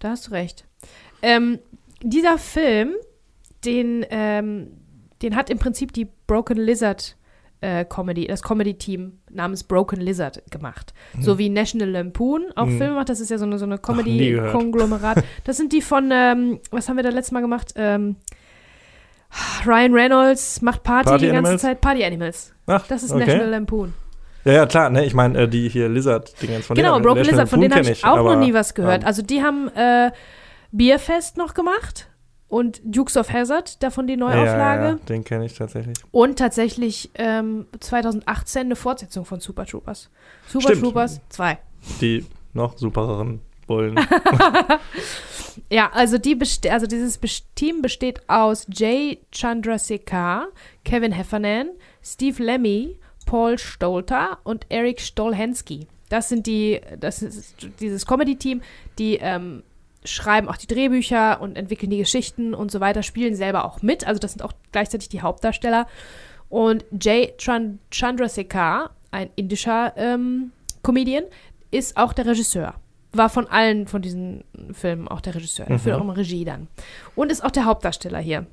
Da 0.00 0.10
hast 0.10 0.26
du 0.26 0.32
recht. 0.32 0.66
Ähm, 1.22 1.58
dieser 2.02 2.38
Film, 2.38 2.94
den, 3.64 4.04
ähm, 4.10 4.72
den 5.22 5.34
hat 5.36 5.48
im 5.48 5.58
Prinzip 5.58 5.92
die 5.92 6.08
Broken 6.26 6.58
Lizard 6.58 7.16
äh, 7.60 7.84
Comedy, 7.84 8.26
das 8.26 8.42
Comedy-Team 8.42 9.18
namens 9.30 9.64
Broken 9.64 10.00
Lizard 10.00 10.42
gemacht. 10.50 10.92
So 11.20 11.38
wie 11.38 11.48
National 11.48 11.88
Lampoon 11.90 12.44
auch 12.54 12.66
Hm. 12.66 12.78
Filme 12.78 12.94
macht. 12.94 13.08
Das 13.08 13.20
ist 13.20 13.30
ja 13.30 13.38
so 13.38 13.44
eine, 13.46 13.58
so 13.58 13.64
eine. 13.64 13.78
Comedy-Konglomerat. 13.78 15.24
Das 15.44 15.56
sind 15.56 15.72
die 15.72 15.80
von, 15.80 16.10
ähm, 16.12 16.60
was 16.70 16.88
haben 16.88 16.96
wir 16.96 17.02
da 17.02 17.08
letztes 17.10 17.32
Mal 17.32 17.40
gemacht? 17.40 17.72
Ähm, 17.76 18.16
Ryan 19.66 19.92
Reynolds 19.92 20.62
macht 20.62 20.82
Party, 20.82 21.08
Party 21.08 21.26
die 21.26 21.32
ganze 21.32 21.38
Animals? 21.48 21.62
Zeit. 21.62 21.80
Party 21.80 22.04
Animals. 22.04 22.54
Ach, 22.66 22.86
Das 22.86 23.02
ist 23.02 23.10
okay. 23.12 23.20
National 23.26 23.48
Lampoon. 23.50 23.94
Ja, 24.44 24.52
ja, 24.52 24.66
klar, 24.66 24.90
ne? 24.90 25.04
Ich 25.04 25.14
meine, 25.14 25.38
äh, 25.42 25.48
die 25.48 25.68
hier 25.68 25.88
Lizard-Dingens 25.88 26.66
von 26.66 26.76
Genau, 26.76 27.00
Broken 27.00 27.24
Lizard, 27.24 27.48
von 27.48 27.60
denen 27.60 27.74
habe 27.74 27.90
ich 27.90 28.04
auch 28.04 28.16
noch 28.16 28.38
nie 28.38 28.54
was 28.54 28.74
gehört. 28.74 29.02
ähm, 29.02 29.06
Also 29.08 29.22
die 29.22 29.42
haben 29.42 29.68
äh, 29.74 30.12
Bierfest 30.70 31.36
noch 31.36 31.54
gemacht. 31.54 32.08
Und 32.48 32.80
Dukes 32.84 33.16
of 33.16 33.32
Hazard, 33.32 33.82
davon 33.82 34.06
die 34.06 34.16
Neuauflage. 34.16 34.84
Ja, 34.84 34.90
ja, 34.90 34.98
den 35.08 35.24
kenne 35.24 35.46
ich 35.46 35.54
tatsächlich. 35.54 35.96
Und 36.12 36.38
tatsächlich 36.38 37.10
ähm, 37.14 37.66
2018 37.80 38.62
eine 38.62 38.76
Fortsetzung 38.76 39.24
von 39.24 39.40
Super 39.40 39.66
Troopers. 39.66 40.10
Super 40.46 40.68
Stimmt. 40.68 40.82
Troopers 40.82 41.20
2. 41.30 41.58
Die 42.00 42.24
noch 42.52 42.78
supereren 42.78 43.40
Bullen. 43.66 43.98
Ja, 45.70 45.90
also, 45.92 46.18
die 46.18 46.38
also 46.70 46.86
dieses 46.86 47.18
Team 47.54 47.82
besteht 47.82 48.20
aus 48.28 48.66
Jay 48.70 49.18
Chandrasekhar, 49.32 50.48
Kevin 50.84 51.12
Heffernan, 51.12 51.70
Steve 52.02 52.42
Lemmy, 52.42 52.98
Paul 53.24 53.58
Stolter 53.58 54.38
und 54.44 54.66
Eric 54.68 55.00
Stolhensky. 55.00 55.86
Das 56.08 56.28
sind 56.28 56.46
die, 56.46 56.80
das 57.00 57.22
ist 57.22 57.56
dieses 57.80 58.06
Comedy-Team, 58.06 58.62
die 58.98 59.16
ähm, 59.20 59.64
schreiben 60.06 60.48
auch 60.48 60.56
die 60.56 60.66
Drehbücher 60.66 61.40
und 61.40 61.56
entwickeln 61.56 61.90
die 61.90 61.98
Geschichten 61.98 62.54
und 62.54 62.70
so 62.70 62.80
weiter, 62.80 63.02
spielen 63.02 63.34
selber 63.34 63.64
auch 63.64 63.82
mit. 63.82 64.06
Also 64.06 64.18
das 64.18 64.32
sind 64.32 64.42
auch 64.42 64.52
gleichzeitig 64.72 65.08
die 65.08 65.22
Hauptdarsteller. 65.22 65.86
Und 66.48 66.84
Jay 67.00 67.34
Chan 67.38 67.78
Chandrasekhar, 67.90 68.90
ein 69.10 69.30
indischer 69.36 69.92
ähm, 69.96 70.52
Comedian, 70.82 71.24
ist 71.70 71.96
auch 71.96 72.12
der 72.12 72.26
Regisseur. 72.26 72.74
War 73.12 73.28
von 73.28 73.46
allen 73.48 73.86
von 73.86 74.02
diesen 74.02 74.44
Filmen 74.72 75.08
auch 75.08 75.20
der 75.20 75.34
Regisseur. 75.34 75.66
Der 75.66 75.76
Mhm. 75.76 75.80
führt 75.80 75.96
auch 75.96 76.00
immer 76.02 76.16
Regie 76.16 76.44
dann. 76.44 76.68
Und 77.14 77.32
ist 77.32 77.44
auch 77.44 77.50
der 77.50 77.64
Hauptdarsteller 77.64 78.18
hier. 78.18 78.46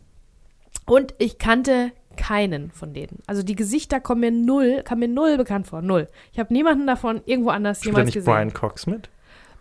Und 0.86 1.14
ich 1.20 1.38
kannte 1.38 1.92
keinen 2.18 2.72
von 2.72 2.94
denen. 2.94 3.20
Also 3.28 3.44
die 3.44 3.56
Gesichter 3.56 4.00
kommen 4.00 4.22
mir 4.22 4.32
null, 4.32 4.82
kamen 4.84 5.00
mir 5.00 5.08
null 5.08 5.38
bekannt 5.38 5.68
vor. 5.68 5.82
Null. 5.82 6.08
Ich 6.32 6.40
habe 6.40 6.54
niemanden 6.54 6.86
davon 6.88 7.22
irgendwo 7.26 7.50
anders 7.50 7.80
Spielt 7.80 7.94
jemals 7.94 8.06
nicht 8.08 8.16
gesehen. 8.16 8.34
Brian 8.34 8.54
Cox 8.54 8.86
mit? 8.88 9.10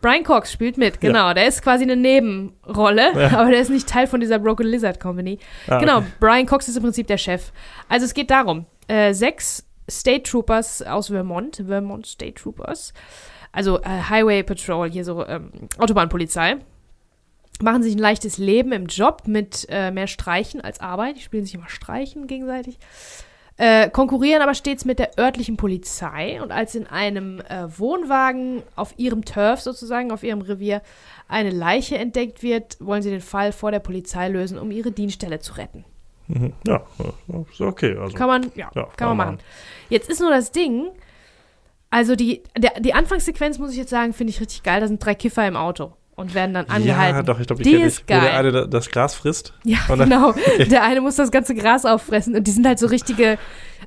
Brian 0.02 0.24
Cox 0.24 0.52
spielt 0.52 0.76
mit, 0.76 1.00
genau. 1.00 1.32
Der 1.32 1.46
ist 1.46 1.62
quasi 1.62 1.84
eine 1.84 1.96
Nebenrolle, 1.96 3.12
Ja. 3.18 3.38
aber 3.38 3.50
der 3.50 3.60
ist 3.60 3.70
nicht 3.70 3.88
Teil 3.88 4.06
von 4.06 4.20
dieser 4.20 4.38
Broken 4.38 4.66
Lizard 4.66 5.00
Company. 5.00 5.38
Ah, 5.68 5.78
genau, 5.78 5.98
okay. 5.98 6.06
Brian 6.20 6.44
Cox 6.46 6.68
ist 6.68 6.76
im 6.76 6.82
Prinzip 6.82 7.06
der 7.06 7.16
Chef. 7.18 7.52
Also 7.88 8.04
es 8.04 8.12
geht 8.12 8.30
darum, 8.30 8.66
äh, 8.88 9.14
sechs 9.14 9.64
State 9.90 10.24
Troopers 10.24 10.82
aus 10.82 11.06
Vermont, 11.06 11.62
Vermont 11.66 12.06
State 12.06 12.34
Troopers, 12.34 12.92
also 13.52 13.80
äh, 13.80 13.88
Highway 14.10 14.42
Patrol, 14.42 14.90
hier 14.90 15.04
so 15.04 15.26
ähm, 15.26 15.50
Autobahnpolizei, 15.78 16.56
machen 17.60 17.82
sich 17.82 17.94
ein 17.94 17.98
leichtes 17.98 18.38
Leben 18.38 18.72
im 18.72 18.86
Job 18.86 19.22
mit 19.26 19.66
äh, 19.68 19.90
mehr 19.90 20.06
Streichen 20.08 20.60
als 20.60 20.80
Arbeit. 20.80 21.16
Die 21.16 21.20
spielen 21.20 21.44
sich 21.44 21.54
immer 21.54 21.68
Streichen 21.68 22.26
gegenseitig. 22.26 22.78
Äh, 23.58 23.90
konkurrieren 23.90 24.40
aber 24.42 24.54
stets 24.54 24.84
mit 24.84 24.98
der 24.98 25.18
örtlichen 25.18 25.56
Polizei 25.56 26.40
und 26.42 26.50
als 26.50 26.74
in 26.74 26.86
einem 26.86 27.40
äh, 27.40 27.66
Wohnwagen 27.78 28.62
auf 28.76 28.94
ihrem 28.96 29.24
Turf 29.24 29.60
sozusagen, 29.60 30.10
auf 30.10 30.22
ihrem 30.22 30.40
Revier, 30.40 30.80
eine 31.28 31.50
Leiche 31.50 31.98
entdeckt 31.98 32.42
wird, 32.42 32.76
wollen 32.80 33.02
sie 33.02 33.10
den 33.10 33.20
Fall 33.20 33.52
vor 33.52 33.70
der 33.70 33.80
Polizei 33.80 34.28
lösen, 34.28 34.58
um 34.58 34.70
ihre 34.70 34.90
Dienststelle 34.90 35.38
zu 35.40 35.54
retten. 35.54 35.84
Mhm. 36.28 36.54
Ja, 36.66 36.82
ist 37.50 37.60
okay. 37.60 37.96
Also, 37.96 38.16
Kann 38.16 38.28
man, 38.28 38.52
ja, 38.54 38.70
Ja, 38.74 38.88
kann 38.96 39.08
man 39.08 39.16
machen. 39.16 39.38
Jetzt 39.90 40.08
ist 40.08 40.20
nur 40.20 40.30
das 40.30 40.50
Ding, 40.50 40.88
also 41.90 42.16
die, 42.16 42.42
der, 42.56 42.80
die 42.80 42.94
Anfangssequenz, 42.94 43.58
muss 43.58 43.72
ich 43.72 43.76
jetzt 43.76 43.90
sagen, 43.90 44.14
finde 44.14 44.30
ich 44.30 44.40
richtig 44.40 44.62
geil. 44.62 44.80
Da 44.80 44.88
sind 44.88 45.04
drei 45.04 45.14
Kiffer 45.14 45.46
im 45.46 45.56
Auto 45.56 45.92
und 46.22 46.34
werden 46.34 46.54
dann 46.54 46.66
angehalten. 46.66 47.16
Ja, 47.16 47.22
doch, 47.22 47.38
ich 47.40 47.46
glaube, 47.46 47.62
Die 47.62 47.68
ich 47.70 47.74
kenne 47.76 47.86
ist 47.88 47.98
dich, 47.98 48.04
wo 48.16 48.20
der 48.20 48.30
geil. 48.30 48.38
eine 48.38 48.52
da- 48.52 48.66
das 48.66 48.90
Gras 48.90 49.14
frisst. 49.14 49.52
Ja, 49.64 49.78
genau. 49.88 50.32
Der 50.70 50.82
eine 50.84 51.00
muss 51.00 51.16
das 51.16 51.30
ganze 51.30 51.54
Gras 51.54 51.84
auffressen 51.84 52.34
und 52.36 52.46
die 52.46 52.50
sind 52.52 52.66
halt 52.66 52.78
so 52.78 52.86
richtige, 52.86 53.38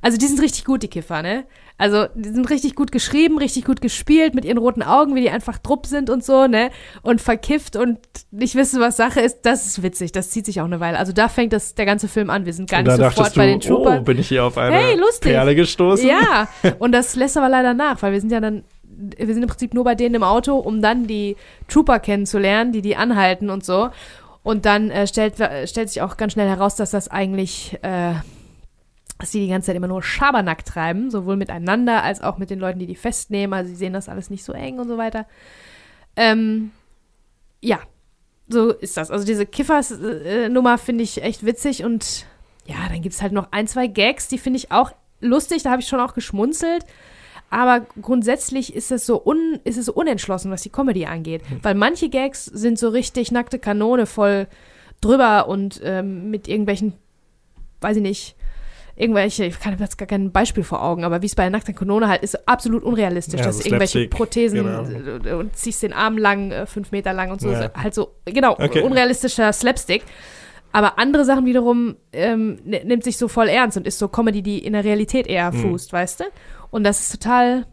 also 0.01 0.17
die 0.17 0.25
sind 0.27 0.41
richtig 0.41 0.65
gut, 0.65 0.83
die 0.83 0.87
Kiffer, 0.89 1.21
ne? 1.21 1.45
Also 1.77 2.05
die 2.15 2.29
sind 2.29 2.49
richtig 2.49 2.75
gut 2.75 2.93
geschrieben, 2.93 3.37
richtig 3.37 3.65
gut 3.65 3.81
gespielt 3.81 4.33
mit 4.33 4.45
ihren 4.45 4.57
roten 4.57 4.81
Augen, 4.81 5.13
wie 5.13 5.19
die 5.21 5.29
einfach 5.29 5.57
drupp 5.57 5.85
sind 5.87 6.09
und 6.09 6.23
so, 6.23 6.47
ne? 6.47 6.69
Und 7.01 7.19
verkifft 7.21 7.75
und 7.75 7.99
nicht 8.31 8.55
wissen, 8.55 8.79
was 8.79 8.95
Sache 8.95 9.19
ist, 9.19 9.39
das 9.41 9.65
ist 9.65 9.83
witzig, 9.83 10.13
das 10.13 10.29
zieht 10.29 10.45
sich 10.45 10.61
auch 10.61 10.65
eine 10.65 10.79
Weile. 10.79 10.97
Also 10.97 11.11
da 11.11 11.27
fängt 11.27 11.51
das, 11.51 11.75
der 11.75 11.85
ganze 11.85 12.07
Film 12.07 12.29
an. 12.29 12.45
Wir 12.45 12.53
sind 12.53 12.69
gar 12.69 12.79
Und 12.79 12.85
nicht 12.87 12.95
sofort 12.95 13.17
dachtest 13.17 13.35
bei 13.35 13.45
du, 13.47 13.51
den 13.51 13.59
Troopers. 13.61 13.99
oh, 13.99 14.03
bin 14.03 14.19
ich 14.19 14.27
hier 14.29 14.45
auf 14.45 14.57
eine 14.57 14.73
Hey, 14.75 14.95
lustig. 14.95 15.31
Perle 15.33 15.53
gestoßen? 15.55 16.07
Ja, 16.07 16.47
und 16.79 16.93
das 16.93 17.15
lässt 17.17 17.35
aber 17.37 17.49
leider 17.49 17.73
nach, 17.73 18.01
weil 18.01 18.13
wir 18.13 18.21
sind 18.21 18.31
ja 18.31 18.39
dann, 18.39 18.63
wir 18.97 19.33
sind 19.33 19.43
im 19.43 19.49
Prinzip 19.49 19.73
nur 19.73 19.83
bei 19.83 19.95
denen 19.95 20.15
im 20.15 20.23
Auto, 20.23 20.55
um 20.55 20.81
dann 20.81 21.07
die 21.07 21.35
Trooper 21.67 21.99
kennenzulernen, 21.99 22.71
die 22.71 22.81
die 22.81 22.95
anhalten 22.95 23.49
und 23.49 23.63
so. 23.63 23.89
Und 24.43 24.65
dann 24.65 24.91
äh, 24.91 25.07
stellt, 25.07 25.39
äh, 25.39 25.67
stellt 25.67 25.89
sich 25.89 26.01
auch 26.01 26.17
ganz 26.17 26.33
schnell 26.33 26.47
heraus, 26.47 26.75
dass 26.75 26.91
das 26.91 27.07
eigentlich, 27.07 27.77
äh, 27.81 28.13
dass 29.17 29.31
die 29.31 29.39
die 29.39 29.47
ganze 29.47 29.67
Zeit 29.67 29.75
immer 29.75 29.87
nur 29.87 30.03
Schabernack 30.03 30.65
treiben, 30.65 31.09
sowohl 31.09 31.35
miteinander 31.35 32.03
als 32.03 32.21
auch 32.21 32.37
mit 32.37 32.49
den 32.49 32.59
Leuten, 32.59 32.79
die 32.79 32.85
die 32.85 32.95
festnehmen. 32.95 33.53
Also 33.53 33.69
sie 33.69 33.75
sehen 33.75 33.93
das 33.93 34.07
alles 34.07 34.29
nicht 34.29 34.43
so 34.43 34.53
eng 34.53 34.79
und 34.79 34.87
so 34.87 34.97
weiter. 34.97 35.25
Ähm, 36.15 36.71
ja, 37.61 37.79
so 38.47 38.71
ist 38.71 38.97
das. 38.97 39.09
Also 39.11 39.25
diese 39.25 39.45
Kiffers-Nummer 39.45 40.77
finde 40.77 41.03
ich 41.03 41.23
echt 41.23 41.45
witzig 41.45 41.83
und 41.83 42.25
ja, 42.65 42.75
dann 42.89 43.01
gibt 43.01 43.15
es 43.15 43.21
halt 43.21 43.33
noch 43.33 43.51
ein, 43.51 43.67
zwei 43.67 43.87
Gags, 43.87 44.27
die 44.27 44.37
finde 44.37 44.57
ich 44.57 44.71
auch 44.71 44.91
lustig, 45.21 45.63
da 45.63 45.71
habe 45.71 45.81
ich 45.81 45.87
schon 45.87 45.99
auch 45.99 46.13
geschmunzelt. 46.13 46.85
Aber 47.57 47.85
grundsätzlich 48.01 48.75
ist 48.75 48.91
es 48.91 49.05
so 49.05 49.23
un, 49.23 49.59
ist 49.63 49.77
es 49.77 49.85
so 49.85 49.93
unentschlossen, 49.93 50.51
was 50.51 50.63
die 50.63 50.69
Comedy 50.69 51.05
angeht. 51.05 51.41
Weil 51.61 51.73
manche 51.73 52.09
Gags 52.09 52.43
sind 52.43 52.77
so 52.77 52.89
richtig 52.89 53.31
nackte 53.31 53.59
Kanone 53.59 54.07
voll 54.07 54.47
drüber 54.99 55.47
und 55.47 55.79
ähm, 55.81 56.29
mit 56.29 56.49
irgendwelchen, 56.49 56.93
weiß 57.79 57.95
ich 57.95 58.03
nicht, 58.03 58.35
irgendwelche, 58.97 59.45
ich 59.45 59.57
kann 59.57 59.77
jetzt 59.79 59.97
gar 59.97 60.05
kein 60.05 60.33
Beispiel 60.33 60.65
vor 60.65 60.83
Augen, 60.83 61.05
aber 61.05 61.21
wie 61.21 61.27
es 61.27 61.35
bei 61.35 61.43
der 61.43 61.49
nackten 61.49 61.75
Kanone 61.75 62.09
halt 62.09 62.23
ist, 62.23 62.45
absolut 62.45 62.83
unrealistisch, 62.83 63.39
Ja, 63.39 63.45
dass 63.45 63.59
so 63.59 63.65
irgendwelche 63.65 64.09
Prothesen 64.09 64.57
genau. 64.65 65.29
äh, 65.29 65.33
und 65.35 65.55
ziehst 65.55 65.81
den 65.81 65.93
Arm 65.93 66.17
lang, 66.17 66.51
äh, 66.51 66.65
fünf 66.65 66.91
Meter 66.91 67.13
lang 67.13 67.31
und 67.31 67.39
so. 67.39 67.51
Ja. 67.51 67.71
Halt 67.73 67.93
so, 67.93 68.15
genau, 68.25 68.51
Okay. 68.59 68.81
unrealistischer 68.81 69.53
Slapstick. 69.53 70.03
Aber 70.73 70.99
andere 70.99 71.23
Sachen 71.23 71.45
wiederum 71.45 71.95
ähm, 72.11 72.59
nimmt 72.65 73.05
sich 73.05 73.15
so 73.17 73.29
voll 73.29 73.47
ernst 73.47 73.77
und 73.77 73.87
ist 73.87 73.97
so 73.97 74.09
Comedy, 74.09 74.41
die 74.41 74.59
in 74.59 74.73
der 74.73 74.83
Realität 74.83 75.25
eher 75.25 75.53
Mhm. 75.53 75.71
fußt, 75.71 75.93
weißt 75.93 76.19
du? 76.19 76.23
Und 76.75 76.83
das 76.83 76.99
ist 76.99 77.09
total, 77.13 77.65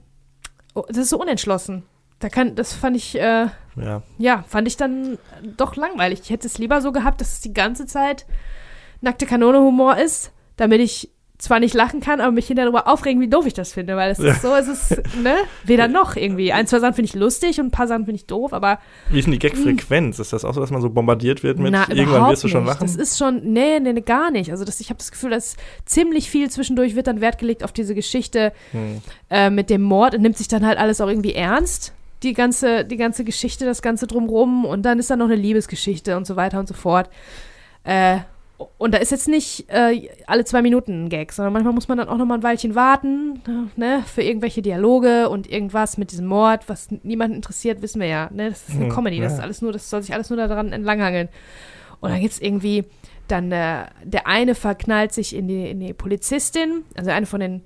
das 0.86 0.96
ist 0.96 1.08
so 1.10 1.18
unentschlossen. 1.20 1.82
Da 2.20 2.28
kann, 2.28 2.54
das 2.54 2.72
fand 2.72 2.96
ich, 2.96 3.16
äh, 3.18 3.48
Ja. 3.74 4.02
ja, 4.16 4.44
fand 4.46 4.68
ich 4.68 4.76
dann 4.76 5.18
doch 5.56 5.74
langweilig. 5.74 6.20
Ich 6.22 6.30
hätte 6.30 6.46
es 6.46 6.58
lieber 6.58 6.80
so 6.80 6.92
gehabt, 6.92 7.20
dass 7.20 7.32
es 7.32 7.40
die 7.40 7.52
ganze 7.52 7.86
Zeit 7.86 8.26
nackte 9.00 9.26
Kanone-Humor 9.26 9.96
ist, 9.96 10.30
damit 10.54 10.80
ich 10.80 11.10
zwar 11.42 11.58
nicht 11.58 11.74
lachen 11.74 12.00
kann, 12.00 12.20
aber 12.20 12.30
mich 12.30 12.46
hinterher 12.46 12.70
darüber 12.70 12.90
aufregen, 12.90 13.20
wie 13.20 13.28
doof 13.28 13.46
ich 13.46 13.52
das 13.52 13.72
finde, 13.72 13.96
weil 13.96 14.12
es 14.12 14.18
Ja. 14.18 14.30
ist 14.32 14.42
so, 14.42 14.54
es 14.54 14.68
ist, 14.68 14.90
ne, 15.22 15.34
weder 15.64 15.88
noch 15.88 16.14
irgendwie. 16.14 16.52
Ein, 16.52 16.66
zwei 16.68 16.78
Sachen 16.78 16.94
finde 16.94 17.08
ich 17.08 17.14
lustig 17.14 17.58
und 17.58 17.66
ein 17.66 17.70
paar 17.72 17.88
Sachen 17.88 18.04
finde 18.04 18.16
ich 18.16 18.26
doof, 18.26 18.52
aber 18.52 18.78
Wie 19.10 19.18
ist 19.18 19.24
denn 19.24 19.32
die 19.32 19.40
Gag-Frequenz? 19.40 20.20
Ist 20.20 20.32
das 20.32 20.44
auch 20.44 20.54
so, 20.54 20.60
dass 20.60 20.70
man 20.70 20.80
so 20.80 20.88
bombardiert 20.90 21.42
wird 21.42 21.58
mit 21.58 21.72
na, 21.72 21.86
irgendwann 21.90 22.30
wirst 22.30 22.44
du 22.44 22.48
schon 22.48 22.64
lachen? 22.64 22.82
Das 22.86 22.94
ist 22.94 23.18
schon, 23.18 23.42
nee, 23.52 23.80
nee, 23.80 23.92
nee 23.92 24.00
gar 24.02 24.30
nicht. 24.30 24.50
Also 24.52 24.64
das, 24.64 24.78
ich 24.80 24.88
habe 24.90 24.98
das 24.98 25.10
Gefühl, 25.10 25.30
dass 25.30 25.56
ziemlich 25.84 26.30
viel 26.30 26.48
zwischendurch 26.48 26.94
wird 26.94 27.08
dann 27.08 27.20
Wert 27.20 27.38
gelegt 27.38 27.64
auf 27.64 27.72
diese 27.72 27.94
Geschichte 27.94 28.52
Hm. 28.70 29.02
äh, 29.28 29.50
mit 29.50 29.68
dem 29.68 29.82
Mord 29.82 30.14
und 30.14 30.22
nimmt 30.22 30.38
sich 30.38 30.46
dann 30.48 30.64
halt 30.64 30.78
alles 30.78 31.00
auch 31.00 31.08
irgendwie 31.08 31.34
ernst. 31.34 31.92
Die 32.22 32.34
ganze, 32.34 32.84
die 32.84 32.96
ganze 32.96 33.24
Geschichte, 33.24 33.64
das 33.64 33.82
Ganze 33.82 34.06
drumrum 34.06 34.64
und 34.64 34.82
dann 34.82 35.00
ist 35.00 35.10
da 35.10 35.16
noch 35.16 35.26
eine 35.26 35.34
Liebesgeschichte 35.34 36.16
und 36.16 36.24
so 36.24 36.36
weiter 36.36 36.60
und 36.60 36.68
so 36.68 36.74
fort. 36.74 37.10
Äh, 37.82 38.18
und 38.78 38.92
da 38.94 38.98
ist 38.98 39.10
jetzt 39.10 39.28
nicht 39.28 39.66
äh, 39.68 40.08
alle 40.26 40.44
zwei 40.44 40.62
Minuten 40.62 41.04
ein 41.04 41.08
Gag, 41.08 41.32
sondern 41.32 41.52
manchmal 41.52 41.72
muss 41.74 41.88
man 41.88 41.98
dann 41.98 42.08
auch 42.08 42.16
noch 42.16 42.26
mal 42.26 42.34
ein 42.34 42.42
Weilchen 42.42 42.74
warten, 42.74 43.40
ne, 43.76 44.02
für 44.06 44.22
irgendwelche 44.22 44.62
Dialoge 44.62 45.28
und 45.28 45.50
irgendwas 45.50 45.98
mit 45.98 46.12
diesem 46.12 46.26
Mord, 46.26 46.68
was 46.68 46.90
niemanden 47.02 47.36
interessiert, 47.36 47.82
wissen 47.82 48.00
wir 48.00 48.08
ja. 48.08 48.28
Ne? 48.32 48.50
Das 48.50 48.68
ist 48.68 48.76
eine 48.76 48.86
Hm, 48.86 48.92
Comedy, 48.92 49.20
das 49.20 49.34
ist 49.34 49.40
alles 49.40 49.62
nur, 49.62 49.72
das 49.72 49.88
soll 49.90 50.02
sich 50.02 50.14
alles 50.14 50.30
nur 50.30 50.36
daran 50.36 50.72
entlanghangeln. 50.72 51.28
Und 52.00 52.10
dann 52.10 52.20
gibt 52.20 52.32
es 52.32 52.40
irgendwie 52.40 52.84
dann 53.28 53.50
äh, 53.52 53.84
der 54.02 54.26
eine 54.26 54.54
verknallt 54.54 55.12
sich 55.12 55.34
in 55.34 55.48
die, 55.48 55.70
in 55.70 55.80
die 55.80 55.94
Polizistin, 55.94 56.82
also 56.96 57.10
eine 57.10 57.24
von 57.26 57.40
den 57.40 57.62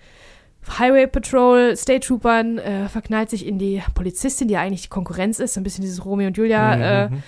Highway 0.78 1.06
Patrol 1.06 1.76
State 1.76 2.06
Troopern 2.06 2.58
äh, 2.58 2.88
verknallt 2.88 3.30
sich 3.30 3.46
in 3.46 3.58
die 3.58 3.82
Polizistin, 3.94 4.48
die 4.48 4.54
ja 4.54 4.60
eigentlich 4.60 4.82
die 4.82 4.88
Konkurrenz 4.88 5.38
ist, 5.38 5.54
so 5.54 5.60
ein 5.60 5.64
bisschen 5.64 5.82
dieses 5.82 6.04
Romeo 6.04 6.26
und 6.28 6.36
Julia 6.36 7.04
äh, 7.04 7.08
Mhm. 7.08 7.22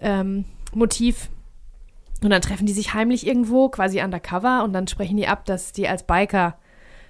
ähm, 0.00 0.44
Motiv. 0.74 1.30
Und 2.22 2.30
dann 2.30 2.42
treffen 2.42 2.66
die 2.66 2.72
sich 2.72 2.92
heimlich 2.94 3.26
irgendwo, 3.26 3.68
quasi 3.68 4.02
undercover, 4.02 4.62
und 4.64 4.72
dann 4.72 4.86
sprechen 4.88 5.16
die 5.16 5.26
ab, 5.26 5.44
dass 5.46 5.72
die 5.72 5.88
als 5.88 6.02
Biker 6.02 6.56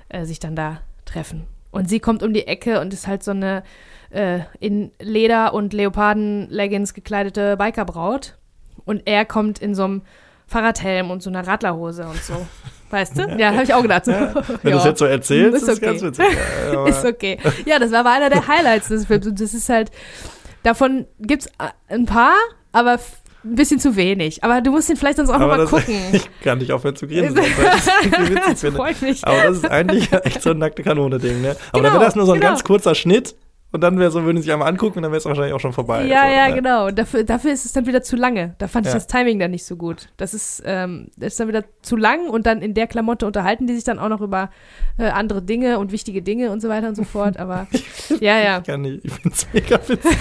äh, 0.09 0.25
sich 0.25 0.39
dann 0.39 0.55
da 0.55 0.81
treffen. 1.05 1.47
Und 1.73 1.89
sie 1.89 2.01
kommt 2.01 2.23
um 2.23 2.33
die 2.33 2.47
Ecke 2.47 2.81
und 2.81 2.93
ist 2.93 3.07
halt 3.07 3.23
so 3.23 3.31
eine 3.31 3.63
äh, 4.11 4.41
in 4.59 4.91
Leder 5.01 5.55
und 5.55 5.73
Leoparden-Leggings 5.73 6.95
gekleidete 6.95 7.57
Bikerbraut. 7.57 8.37
Und 8.85 9.03
er 9.07 9.25
kommt 9.25 9.59
in 9.61 9.75
so 9.75 9.85
einem 9.85 10.03
Fahrradhelm 10.47 11.11
und 11.11 11.23
so 11.23 11.31
einer 11.31 11.47
Radlerhose 11.47 12.07
und 12.07 12.23
so. 12.23 12.35
Weißt 12.91 13.17
du? 13.17 13.23
Ja, 13.39 13.53
habe 13.53 13.63
ich 13.63 13.73
auch 13.73 13.83
gedacht. 13.83 14.09
Ja, 14.09 14.35
Wenn 14.63 14.73
du 14.73 14.79
es 14.79 14.85
jetzt 14.85 14.99
so 14.99 15.05
erzählst, 15.05 15.63
Ist 15.63 15.69
ist, 15.69 15.77
okay. 15.77 15.87
ganz 15.87 16.03
witzig. 16.03 16.27
Ja, 16.73 16.87
Ist 16.89 17.05
okay. 17.05 17.39
Ja, 17.65 17.79
das 17.79 17.93
war 17.93 18.01
aber 18.01 18.11
einer 18.11 18.31
der 18.31 18.49
Highlights 18.49 18.89
des 18.89 19.07
Films. 19.07 19.29
Und 19.29 19.41
das 19.41 19.55
ist 19.55 19.69
halt, 19.69 19.93
davon 20.65 21.07
gibt 21.21 21.43
es 21.43 21.53
ein 21.87 22.07
paar, 22.07 22.35
aber 22.73 22.99
ein 23.45 23.55
bisschen 23.55 23.81
zu 23.81 23.97
wenig. 23.97 24.43
Aber 24.45 24.61
du 24.61 24.71
musst 24.71 24.91
ihn 24.91 24.97
vielleicht 24.97 25.17
sonst 25.17 25.31
auch 25.31 25.39
nochmal 25.39 25.67
gucken. 25.67 25.95
Ich 26.13 26.29
kann 26.43 26.59
nicht 26.59 26.73
aufhören 26.73 26.97
zu 26.97 27.07
grinsen, 27.07 27.39
ich 27.43 27.57
das 27.57 27.85
das 28.47 28.61
finde. 28.61 28.77
freut 28.77 29.01
mich. 29.03 29.27
Aber 29.27 29.43
das 29.43 29.57
ist 29.59 29.71
eigentlich 29.71 30.13
echt 30.25 30.43
so 30.43 30.51
ein 30.51 30.59
nackte 30.59 30.83
Kanone-Ding, 30.83 31.41
ne? 31.43 31.57
Aber 31.73 31.83
Genau, 31.83 31.95
wenn 31.95 32.01
das 32.01 32.17
nur 32.17 32.27
so 32.27 32.33
ein 32.33 32.41
genau. 32.41 32.51
ganz 32.53 32.65
kurzer 32.65 32.95
Schnitt 32.95 33.35
Und 33.73 33.83
dann 33.83 33.99
wäre 34.01 34.11
so, 34.11 34.25
würden 34.25 34.39
sie 34.39 34.43
sich 34.45 34.53
einmal 34.53 34.69
angucken 34.69 34.99
und 34.99 35.05
dann 35.05 35.13
wäre 35.13 35.19
es 35.21 35.25
wahrscheinlich 35.27 35.53
auch 35.55 35.61
schon 35.61 35.73
vorbei. 35.73 36.05
Ja, 36.07 36.23
so, 36.27 36.33
ja, 36.35 36.49
ne? 36.49 36.55
genau. 36.57 36.87
Und 36.89 36.99
dafür, 36.99 37.23
dafür 37.23 37.53
ist 37.53 37.65
es 37.65 37.73
dann 37.73 37.87
wieder 37.87 38.03
zu 38.03 38.17
lange. 38.17 38.57
Da 38.59 38.67
fand 38.67 38.87
ich 38.87 38.93
Ja. 38.93 38.99
das 38.99 39.07
Timing 39.07 39.39
dann 39.39 39.53
nicht 39.53 39.65
so 39.65 39.77
gut. 39.77 40.09
Das 40.17 40.35
ist, 40.35 40.61
ähm, 40.67 41.09
das 41.17 41.29
ist 41.35 41.41
dann 41.41 41.47
wieder 41.49 41.63
zu 41.81 41.95
lang 41.97 42.29
und 42.29 42.47
dann 42.47 42.63
in 42.63 42.75
der 42.75 42.89
Klamotte 42.89 43.27
unterhalten 43.27 43.69
die 43.69 43.75
sich 43.75 43.85
dann 43.85 44.01
auch 44.01 44.09
noch 44.09 44.21
über 44.23 44.51
äh, 44.99 45.05
andere 45.05 45.41
Dinge 45.41 45.79
und 45.79 45.93
wichtige 45.93 46.21
Dinge 46.21 46.51
und 46.51 46.61
so 46.61 46.69
weiter 46.69 46.89
und 46.89 46.97
so 46.97 47.05
fort. 47.05 47.37
Aber 47.39 47.69
ja, 48.19 48.39
ja. 48.41 48.59
Ich 48.59 48.65
kann 48.65 48.81
nicht, 48.83 49.05
ich 49.05 49.13
finde 49.13 49.31
es 49.37 49.47
mega 49.53 49.79
witzig. 49.89 50.17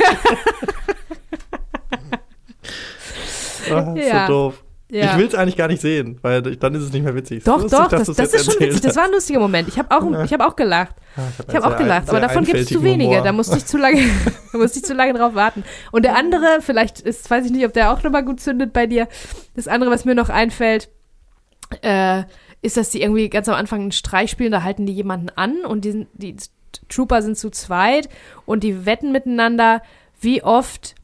Oh, 3.72 3.96
Ja. 3.96 4.28
So 4.28 4.34
doof. 4.34 4.64
ja. 4.92 5.12
Ich 5.12 5.18
will 5.18 5.28
es 5.28 5.36
eigentlich 5.36 5.56
gar 5.58 5.68
nicht 5.68 5.82
sehen, 5.82 6.18
weil 6.22 6.42
dann 6.42 6.74
ist 6.76 6.84
es 6.84 6.92
nicht 6.92 7.04
mehr 7.04 7.16
witzig. 7.16 7.44
Doch, 7.44 7.62
lustig, 7.62 7.80
doch, 7.80 7.90
das, 7.90 8.08
das 8.08 8.34
ist 8.34 8.46
schon 8.52 8.60
witzig. 8.60 8.82
Das 8.82 8.90
hast. 8.92 8.96
war 8.98 9.04
ein 9.06 9.12
lustiger 9.12 9.40
Moment. 9.40 9.68
Ich 9.68 9.78
habe 9.78 9.96
auch, 9.96 10.10
Ja. 10.12 10.24
ich 10.24 10.34
hab 10.34 10.42
auch 10.42 10.56
gelacht. 10.56 10.96
Ah, 11.16 11.22
Ich 11.48 11.56
habe 11.56 11.68
auch 11.68 11.78
gelacht, 11.78 12.10
aber 12.10 12.20
davon 12.20 12.44
gibt 12.46 12.60
es 12.60 12.68
zu 12.68 12.82
wenige. 12.84 13.22
Da 13.22 13.32
musste 13.32 13.58
ich 13.58 13.66
zu 13.66 13.78
lange, 13.78 14.02
da 14.52 14.58
musste 14.58 14.80
ich 14.80 14.86
zu 14.86 14.94
lange 14.94 15.14
drauf 15.14 15.36
warten. 15.36 15.64
Und 15.92 16.04
der 16.06 16.16
andere, 16.16 16.60
vielleicht 16.62 17.00
ist, 17.02 17.30
weiß 17.30 17.46
ich 17.46 17.52
nicht, 17.52 17.66
ob 17.66 17.74
der 17.74 17.92
auch 17.94 18.02
nochmal 18.04 18.24
gut 18.26 18.40
zündet 18.40 18.74
bei 18.74 18.88
dir. 18.88 19.08
Das 19.56 19.68
andere, 19.68 19.92
was 19.92 20.06
mir 20.06 20.16
noch 20.16 20.30
einfällt, 20.30 20.90
äh, 21.82 22.24
ist, 22.62 22.78
dass 22.78 22.90
die 22.90 23.02
irgendwie 23.02 23.30
ganz 23.30 23.48
am 23.48 23.56
Anfang 23.56 23.82
einen 23.82 23.92
Streich 23.92 24.32
spielen, 24.32 24.52
da 24.52 24.64
halten 24.64 24.86
die 24.86 24.94
jemanden 24.94 25.30
an 25.36 25.64
und 25.66 25.86
die, 25.86 26.08
die 26.14 26.36
Trooper 26.90 27.22
sind 27.22 27.38
zu 27.38 27.50
zweit 27.52 28.10
und 28.46 28.64
die 28.64 28.86
wetten 28.86 29.12
miteinander, 29.12 29.82
wie 30.20 30.44
oft 30.44 30.96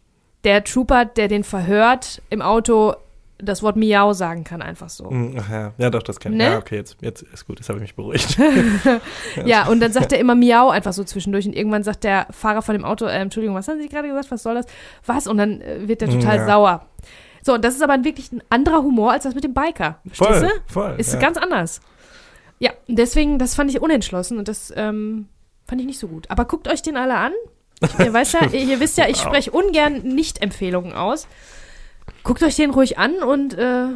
der 0.46 0.64
Trooper, 0.64 1.06
der 1.06 1.28
den 1.28 1.44
verhört, 1.44 2.22
im 2.30 2.42
Auto 2.42 2.96
das 3.38 3.62
Wort 3.62 3.76
Miau 3.76 4.14
sagen 4.14 4.46
kann, 4.46 4.62
einfach 4.62 4.88
so. 4.88 5.10
Hm, 5.10 5.36
Ach 5.38 5.50
ja. 5.50 5.74
ja, 5.78 5.90
doch, 5.90 6.04
das 6.04 6.22
kenne 6.22 6.36
ich. 6.36 6.40
Ne? 6.40 6.52
Ja, 6.52 6.58
okay, 6.58 6.78
jetzt, 6.78 6.96
jetzt 7.02 7.22
ist 7.22 7.46
gut, 7.46 7.60
jetzt 7.60 7.68
habe 7.68 7.80
ich 7.80 7.84
mich 7.84 7.96
beruhigt. 7.96 8.38
Ja, 9.46 9.68
und 9.68 9.82
dann 9.82 9.92
sagt 9.92 10.14
er 10.14 10.20
immer 10.20 10.36
Miau 10.36 10.70
einfach 10.70 10.94
so 10.94 11.04
zwischendurch. 11.04 11.46
Und 11.46 11.54
irgendwann 11.54 11.84
sagt 11.84 12.06
der 12.06 12.28
Fahrer 12.32 12.62
von 12.62 12.74
dem 12.74 12.86
Auto, 12.86 13.06
äh, 13.06 13.18
Entschuldigung, 13.18 13.56
was 13.56 13.68
haben 13.68 13.82
Sie 13.82 13.90
gerade 13.90 14.08
gesagt? 14.08 14.32
Was 14.32 14.44
soll 14.44 14.56
das? 14.56 14.66
Was? 15.06 15.28
Und 15.28 15.38
dann 15.38 15.60
äh, 15.62 15.88
wird 15.88 16.02
er 16.02 16.10
total 16.10 16.38
Ja. 16.38 16.46
sauer. 16.46 16.86
So, 17.42 17.54
und 17.56 17.64
das 17.66 17.76
ist 17.76 17.84
aber 17.84 18.04
wirklich 18.04 18.32
ein 18.32 18.42
anderer 18.50 18.82
Humor 18.82 19.12
als 19.12 19.24
das 19.26 19.36
mit 19.36 19.44
dem 19.44 19.54
Biker. 19.54 20.00
voll, 20.14 20.40
du? 20.40 20.48
voll. 20.72 20.96
Ist 20.98 21.14
ja. 21.14 21.20
ganz 21.20 21.38
anders. 21.38 21.82
Ja, 22.60 22.72
deswegen, 22.88 23.38
das 23.38 23.54
fand 23.54 23.70
ich 23.70 23.82
unentschlossen 23.82 24.38
und 24.38 24.48
das 24.48 24.74
ähm, 24.76 25.28
fand 25.68 25.82
ich 25.82 25.86
nicht 25.88 26.00
so 26.00 26.08
gut. 26.08 26.30
Aber 26.32 26.46
guckt 26.46 26.68
euch 26.70 26.82
den 26.82 26.96
alle 26.96 27.16
an. 27.18 27.34
Ich, 27.82 28.00
ihr, 28.06 28.14
weiß 28.14 28.32
ja, 28.34 28.46
ihr, 28.52 28.80
wisst 28.80 28.98
ja, 28.98 29.08
ich 29.08 29.18
Wow. 29.18 29.26
spreche 29.26 29.52
ungern 29.52 30.02
Nicht-Empfehlungen 30.04 30.94
aus. 30.94 31.28
Guckt 32.24 32.42
euch 32.44 32.56
den 32.56 32.72
ruhig 32.72 32.98
an 32.98 33.16
und 33.24 33.54
äh, 33.58 33.88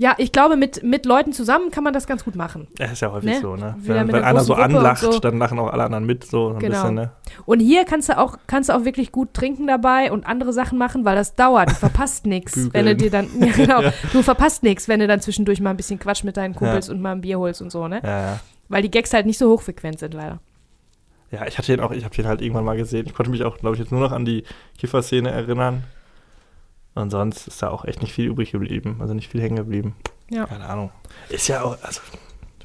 ja, 0.00 0.14
ich 0.18 0.30
glaube, 0.30 0.56
mit, 0.56 0.84
mit 0.84 1.06
Leuten 1.06 1.32
zusammen 1.32 1.72
kann 1.72 1.82
man 1.82 1.92
das 1.92 2.06
ganz 2.06 2.24
gut 2.24 2.36
machen. 2.36 2.68
Ja, 2.78 2.86
ist 2.86 3.00
ja 3.00 3.10
häufig 3.10 3.30
Ne? 3.30 3.40
so, 3.40 3.56
ne? 3.56 3.74
Wieder 3.80 3.96
Wenn, 3.96 4.12
wenn 4.12 4.22
einer 4.22 4.40
so 4.40 4.52
Gruppe 4.54 4.64
anlacht, 4.66 5.00
so. 5.00 5.18
dann 5.18 5.38
lachen 5.38 5.58
auch 5.58 5.72
alle 5.72 5.82
anderen 5.84 6.06
mit, 6.06 6.22
so 6.24 6.50
ein 6.50 6.58
Genau. 6.60 6.70
bisschen, 6.82 6.94
ne? 6.94 7.10
Und 7.46 7.58
hier 7.58 7.84
kannst 7.84 8.08
du 8.08 8.16
auch, 8.16 8.36
kannst 8.46 8.68
du 8.68 8.74
auch 8.74 8.84
wirklich 8.84 9.10
gut 9.10 9.34
trinken 9.34 9.66
dabei 9.66 10.12
und 10.12 10.24
andere 10.24 10.52
Sachen 10.52 10.78
machen, 10.78 11.04
weil 11.04 11.16
das 11.16 11.34
dauert. 11.34 11.70
Du 11.70 11.74
verpasst 11.74 12.26
nichts, 12.26 12.68
wenn 12.72 12.86
du 12.86 12.94
dir 12.94 13.10
dann, 13.10 13.28
ja, 13.40 13.50
genau, 13.52 13.80
du 14.12 14.22
verpasst 14.22 14.62
nichts, 14.62 14.86
wenn 14.86 15.00
du 15.00 15.08
dann 15.08 15.20
zwischendurch 15.20 15.60
mal 15.60 15.70
ein 15.70 15.76
bisschen 15.76 15.98
Quatsch 15.98 16.22
mit 16.22 16.36
deinen 16.36 16.54
Kumpels 16.54 16.88
und 16.88 17.00
mal 17.00 17.12
ein 17.12 17.20
Bier 17.22 17.40
holst 17.40 17.60
und 17.60 17.70
so, 17.72 17.88
ne? 17.88 18.00
Ja, 18.04 18.20
ja. 18.20 18.40
Weil 18.68 18.82
die 18.82 18.90
Gags 18.92 19.12
halt 19.12 19.26
nicht 19.26 19.38
so 19.38 19.50
hochfrequent 19.50 19.98
sind, 19.98 20.14
leider. 20.14 20.38
Ja, 21.30 21.46
ich 21.46 21.58
hatte 21.58 21.72
den 21.72 21.80
auch, 21.80 21.90
ich 21.90 22.04
habe 22.04 22.14
den 22.14 22.26
halt 22.26 22.40
irgendwann 22.40 22.64
mal 22.64 22.76
gesehen. 22.76 23.06
Ich 23.06 23.14
konnte 23.14 23.30
mich 23.30 23.44
auch, 23.44 23.58
glaube 23.58 23.76
ich, 23.76 23.80
jetzt 23.80 23.92
nur 23.92 24.00
noch 24.00 24.12
an 24.12 24.24
die 24.24 24.44
Kifferszene 24.78 25.30
erinnern. 25.30 25.84
Und 26.94 27.10
sonst 27.10 27.46
ist 27.46 27.62
da 27.62 27.68
auch 27.68 27.84
echt 27.84 28.00
nicht 28.02 28.12
viel 28.12 28.26
übrig 28.26 28.50
geblieben. 28.50 28.96
Also 29.00 29.14
nicht 29.14 29.30
viel 29.30 29.40
hängen 29.40 29.56
geblieben. 29.56 29.94
Ja. 30.30 30.46
Keine 30.46 30.66
Ahnung. 30.66 30.90
Ist 31.28 31.48
ja 31.48 31.62
auch, 31.62 31.76
also 31.82 32.00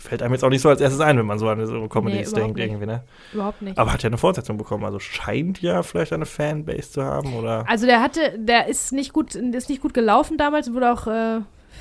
fällt 0.03 0.21
einem 0.21 0.33
jetzt 0.33 0.43
auch 0.43 0.49
nicht 0.49 0.61
so 0.61 0.69
als 0.69 0.81
erstes 0.81 0.99
ein, 0.99 1.17
wenn 1.17 1.25
man 1.25 1.39
so 1.39 1.47
an 1.47 1.65
so 1.65 1.87
Comedies 1.87 2.31
überhaupt 2.31 2.57
denkt, 2.57 2.57
nicht. 2.57 2.67
irgendwie, 2.67 2.85
ne? 2.85 3.03
Überhaupt 3.33 3.61
nicht. 3.61 3.77
Aber 3.77 3.93
hat 3.93 4.03
ja 4.03 4.07
eine 4.07 4.17
Fortsetzung 4.17 4.57
bekommen. 4.57 4.83
Also 4.83 4.99
scheint 4.99 5.61
ja 5.61 5.81
vielleicht 5.81 6.11
eine 6.13 6.25
Fanbase 6.25 6.91
zu 6.91 7.03
haben, 7.03 7.33
oder? 7.35 7.65
Also 7.67 7.85
der 7.85 8.01
hatte, 8.01 8.37
der 8.37 8.67
ist 8.67 8.91
nicht 8.91 9.13
gut, 9.13 9.35
ist 9.35 9.69
nicht 9.69 9.81
gut 9.81 9.93
gelaufen 9.93 10.37
damals, 10.37 10.73
wurde 10.73 10.91
auch, 10.91 11.07
äh, 11.07 11.39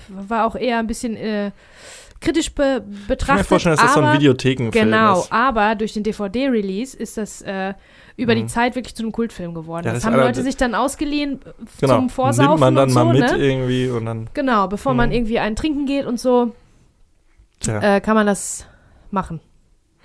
war 0.08 0.46
auch 0.46 0.54
eher 0.54 0.78
ein 0.78 0.86
bisschen 0.86 1.16
äh, 1.16 1.50
kritisch 2.22 2.54
be 2.54 2.62
Ich 2.62 2.78
kann 2.78 2.90
mir 3.00 3.06
betrachtet. 3.08 3.46
vorstellen, 3.46 3.76
dass 3.76 3.84
das 3.84 3.94
so 3.94 4.00
ein 4.00 4.06
aber- 4.06 4.14
Videothekenfilm 4.14 4.84
Genau, 4.90 5.20
ist. 5.20 5.32
aber 5.32 5.74
durch 5.74 5.92
den 5.92 6.02
DVD-Release 6.04 6.96
ist 6.96 7.18
das 7.18 7.42
äh, 7.42 7.74
über 8.16 8.34
die 8.34 8.44
Mhm. 8.44 8.48
Zeit 8.48 8.74
wirklich 8.76 8.94
zu 8.94 9.02
einem 9.02 9.12
Kultfilm 9.12 9.52
geworden. 9.54 9.86
Ja, 9.86 9.92
das, 9.92 10.02
das 10.02 10.12
haben 10.12 10.18
Leute 10.20 10.42
sich 10.42 10.56
dann 10.56 10.74
ausgeliehen 10.74 11.40
äh, 11.44 11.52
Genau. 11.80 11.96
zum 11.96 12.10
Vorsaufen 12.10 12.48
Nimmt 12.50 12.60
man 12.60 12.74
dann 12.74 12.88
und 12.88 12.94
so, 12.94 13.04
mal 13.04 13.12
mit 13.12 13.20
ne? 13.22 13.36
irgendwie 13.36 13.88
und 13.88 14.04
dann, 14.06 14.30
Genau, 14.34 14.68
bevor 14.68 14.94
man 14.94 15.08
Mhm. 15.10 15.14
irgendwie 15.16 15.38
einen 15.38 15.56
trinken 15.56 15.84
geht 15.86 16.06
und 16.06 16.18
so, 16.20 16.54
tja. 17.60 17.96
äh, 17.96 18.00
kann 18.00 18.14
man 18.14 18.26
das 18.26 18.66
machen. 19.10 19.40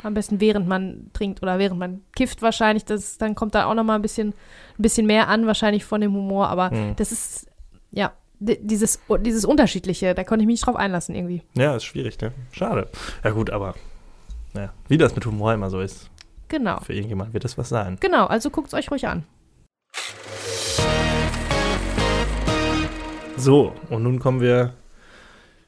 Am 0.04 0.14
besten 0.14 0.40
während 0.40 0.68
man 0.68 1.10
trinkt 1.14 1.42
oder 1.42 1.58
während 1.60 1.80
man 1.80 2.02
kifft 2.16 2.42
wahrscheinlich. 2.42 2.86
Das, 2.86 3.18
dann 3.18 3.34
kommt 3.36 3.56
da 3.56 3.66
auch 3.66 3.74
noch 3.74 3.84
mal 3.84 3.96
ein 3.96 4.02
bisschen, 4.04 4.30
ein 4.30 4.82
bisschen 4.82 5.08
mehr 5.08 5.28
an, 5.28 5.48
wahrscheinlich 5.48 5.86
von 5.86 6.02
dem 6.02 6.14
Humor. 6.14 6.50
Aber 6.50 6.72
Mhm. 6.72 6.96
das 6.98 7.12
ist, 7.12 7.48
ja, 7.92 8.12
dieses, 8.40 9.00
dieses 9.22 9.46
Unterschiedliche, 9.46 10.14
da 10.14 10.24
konnte 10.24 10.44
ich 10.44 10.48
mich 10.48 10.56
nicht 10.56 10.66
drauf 10.66 10.76
einlassen 10.76 11.16
irgendwie. 11.16 11.42
Ja, 11.56 11.76
ist 11.76 11.86
schwierig, 11.86 12.20
ne? 12.22 12.32
Schade. 12.52 12.88
Ja, 13.24 13.32
gut, 13.32 13.50
aber 13.50 13.76
ja, 14.54 14.72
wie 14.88 14.98
das 14.98 15.16
mit 15.16 15.26
Humor 15.26 15.54
immer 15.54 15.70
so 15.70 15.80
ist. 15.80 16.10
Genau. 16.48 16.80
Für 16.82 16.94
irgendjemand 16.94 17.34
wird 17.34 17.44
das 17.44 17.58
was 17.58 17.70
sein. 17.70 17.98
Genau, 18.00 18.26
also 18.26 18.50
guckt 18.50 18.68
es 18.68 18.74
euch 18.74 18.90
ruhig 18.92 19.08
an. 19.08 19.24
So, 23.36 23.74
und 23.90 24.04
nun 24.04 24.20
kommen 24.20 24.42
wir 24.42 24.74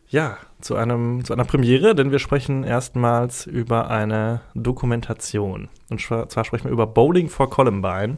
ja 0.08 0.38
zu 0.62 0.76
einem 0.76 1.24
zu 1.24 1.34
einer 1.34 1.46
Premiere, 1.46 1.94
denn 1.96 2.12
wir 2.12 2.20
sprechen 2.20 2.64
erstmals 2.64 3.46
über 3.46 3.90
eine 3.90 4.42
Dokumentation. 4.56 5.70
Und 5.90 6.02
zwar 6.02 6.30
zwar 6.30 6.46
sprechen 6.46 6.66
wir 6.66 6.72
über 6.72 6.88
Bowling 6.88 7.30
for 7.30 7.50
Columbine, 7.50 8.18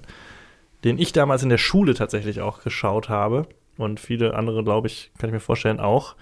den 0.84 0.98
ich 0.98 1.12
damals 1.12 1.44
in 1.44 1.50
der 1.50 1.58
Schule 1.58 1.94
tatsächlich 1.94 2.42
auch 2.42 2.64
geschaut 2.64 3.10
habe 3.10 3.48
und 3.82 4.00
viele 4.00 4.34
andere, 4.36 4.64
glaube 4.64 4.88
ich, 4.88 5.12
kann 5.18 5.30
ich 5.30 5.34
mir 5.34 5.40
vorstellen 5.40 5.80
auch. 5.80 6.16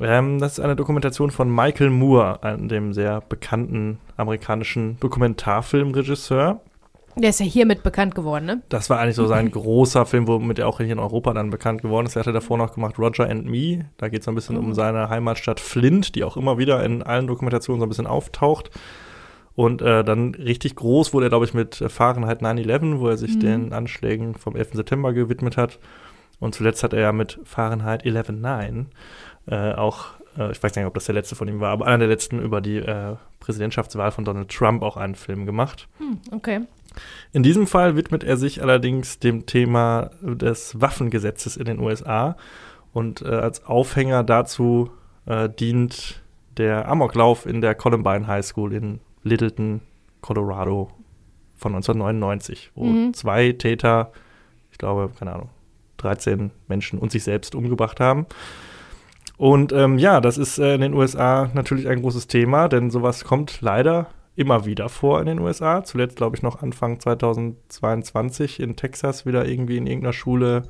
Ähm, 0.00 0.38
das 0.40 0.54
ist 0.58 0.60
eine 0.60 0.76
Dokumentation 0.76 1.30
von 1.30 1.48
Michael 1.54 1.90
Moore, 1.90 2.38
dem 2.58 2.92
sehr 2.92 3.22
bekannten 3.22 3.98
amerikanischen 4.16 4.98
Dokumentarfilmregisseur. 5.00 6.60
Der 7.18 7.30
ist 7.30 7.40
ja 7.40 7.46
hiermit 7.46 7.82
bekannt 7.82 8.14
geworden, 8.14 8.44
ne? 8.44 8.62
Das 8.68 8.90
war 8.90 8.98
eigentlich 8.98 9.14
so 9.16 9.26
sein 9.26 9.50
großer 9.50 10.04
Film, 10.04 10.28
womit 10.28 10.58
er 10.58 10.68
auch 10.68 10.78
hier 10.80 10.90
in 10.90 10.98
Europa 10.98 11.32
dann 11.32 11.48
bekannt 11.48 11.80
geworden 11.80 12.04
ist. 12.06 12.14
Er 12.14 12.20
hatte 12.20 12.32
davor 12.34 12.58
noch 12.58 12.74
gemacht 12.74 12.98
Roger 12.98 13.26
and 13.30 13.46
Me. 13.46 13.86
Da 13.96 14.08
geht 14.10 14.20
es 14.20 14.26
so 14.26 14.32
ein 14.32 14.34
bisschen 14.34 14.58
um 14.58 14.66
Mhm. 14.68 14.74
seine 14.74 15.08
Heimatstadt 15.08 15.58
Flint, 15.60 16.14
die 16.14 16.24
auch 16.24 16.36
immer 16.36 16.58
wieder 16.58 16.84
in 16.84 17.02
allen 17.02 17.26
Dokumentationen 17.26 17.80
so 17.80 17.86
ein 17.86 17.88
bisschen 17.88 18.06
auftaucht. 18.06 18.70
Und 19.54 19.80
äh, 19.80 20.04
dann 20.04 20.34
richtig 20.34 20.76
groß 20.76 21.14
wurde 21.14 21.26
er, 21.26 21.30
glaube 21.30 21.46
ich, 21.46 21.54
mit 21.54 21.76
Fahrenheit 21.88 22.42
9-11, 22.42 22.98
wo 22.98 23.08
er 23.08 23.16
sich 23.16 23.36
Mhm. 23.36 23.40
den 23.40 23.72
Anschlägen 23.72 24.34
vom 24.34 24.54
11. 24.54 24.72
September 24.74 25.14
gewidmet 25.14 25.56
hat. 25.56 25.78
Und 26.38 26.54
zuletzt 26.54 26.82
hat 26.82 26.92
er 26.92 27.00
ja 27.00 27.12
mit 27.12 27.38
Fahrenheit 27.44 28.04
11-9 28.04 28.86
äh, 29.46 29.72
auch, 29.72 30.06
äh, 30.38 30.50
ich 30.52 30.62
weiß 30.62 30.74
nicht, 30.76 30.84
ob 30.86 30.94
das 30.94 31.06
der 31.06 31.14
letzte 31.14 31.34
von 31.36 31.48
ihm 31.48 31.60
war, 31.60 31.70
aber 31.70 31.86
einer 31.86 31.98
der 31.98 32.08
letzten 32.08 32.40
über 32.40 32.60
die 32.60 32.76
äh, 32.78 33.16
Präsidentschaftswahl 33.40 34.10
von 34.10 34.24
Donald 34.24 34.50
Trump 34.50 34.82
auch 34.82 34.96
einen 34.96 35.14
Film 35.14 35.46
gemacht. 35.46 35.88
Hm, 35.98 36.18
okay. 36.32 36.60
In 37.32 37.42
diesem 37.42 37.66
Fall 37.66 37.96
widmet 37.96 38.24
er 38.24 38.36
sich 38.36 38.62
allerdings 38.62 39.18
dem 39.18 39.46
Thema 39.46 40.10
des 40.22 40.80
Waffengesetzes 40.80 41.56
in 41.56 41.66
den 41.66 41.78
USA 41.78 42.36
und 42.92 43.22
äh, 43.22 43.26
als 43.28 43.64
Aufhänger 43.66 44.24
dazu 44.24 44.90
äh, 45.26 45.48
dient 45.48 46.22
der 46.56 46.88
Amoklauf 46.88 47.44
in 47.44 47.60
der 47.60 47.74
Columbine 47.74 48.26
High 48.26 48.44
School 48.44 48.72
in 48.72 49.00
Littleton, 49.22 49.82
Colorado 50.22 50.90
von 51.54 51.74
1999, 51.74 52.70
wo 52.74 52.84
Mhm. 52.84 53.14
zwei 53.14 53.52
Täter, 53.52 54.12
ich 54.72 54.78
glaube, 54.78 55.10
keine 55.18 55.34
Ahnung, 55.34 55.50
13 55.98 56.50
Menschen 56.68 56.98
und 56.98 57.12
sich 57.12 57.24
selbst 57.24 57.54
umgebracht 57.54 58.00
haben. 58.00 58.26
Und 59.36 59.72
ähm, 59.72 59.98
ja, 59.98 60.20
das 60.20 60.38
ist 60.38 60.58
äh, 60.58 60.74
in 60.74 60.80
den 60.80 60.94
USA 60.94 61.50
natürlich 61.52 61.88
ein 61.88 62.00
großes 62.00 62.26
Thema, 62.26 62.68
denn 62.68 62.90
sowas 62.90 63.24
kommt 63.24 63.60
leider 63.60 64.08
immer 64.34 64.66
wieder 64.66 64.88
vor 64.88 65.20
in 65.20 65.26
den 65.26 65.40
USA. 65.40 65.84
Zuletzt, 65.84 66.16
glaube 66.16 66.36
ich, 66.36 66.42
noch 66.42 66.62
Anfang 66.62 67.00
2022 67.00 68.60
in 68.60 68.76
Texas 68.76 69.26
wieder 69.26 69.46
irgendwie 69.46 69.78
in 69.78 69.86
irgendeiner 69.86 70.12
Schule 70.12 70.64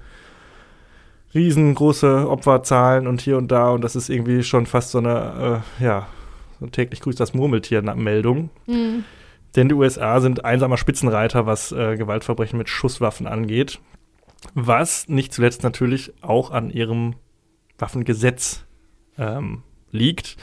riesengroße 1.35 2.29
Opferzahlen 2.29 3.07
und 3.07 3.21
hier 3.21 3.37
und 3.37 3.51
da. 3.51 3.71
Und 3.71 3.83
das 3.83 3.97
ist 3.97 4.09
irgendwie 4.09 4.43
schon 4.43 4.67
fast 4.67 4.91
so 4.91 4.99
eine, 4.99 5.63
äh, 5.81 5.85
ja, 5.85 6.07
so 6.61 6.67
täglich 6.67 7.01
grüßt 7.01 7.21
das 7.21 7.35
Murmeltier-Meldung. 7.35 8.51
Hm. 8.67 9.05
Denn 9.55 9.69
die 9.69 9.75
USA 9.75 10.21
sind 10.21 10.45
einsamer 10.45 10.77
Spitzenreiter, 10.77 11.47
was 11.47 11.73
äh, 11.73 11.97
Gewaltverbrechen 11.97 12.59
mit 12.59 12.69
Schusswaffen 12.69 13.27
angeht. 13.27 13.81
Was 14.55 15.09
nicht 15.09 15.33
zuletzt 15.33 15.63
natürlich 15.63 16.13
auch 16.23 16.51
an 16.51 16.71
ihrem 16.71 17.15
Waffengesetz 17.79 18.65
ähm, 19.19 19.63
liegt. 19.91 20.37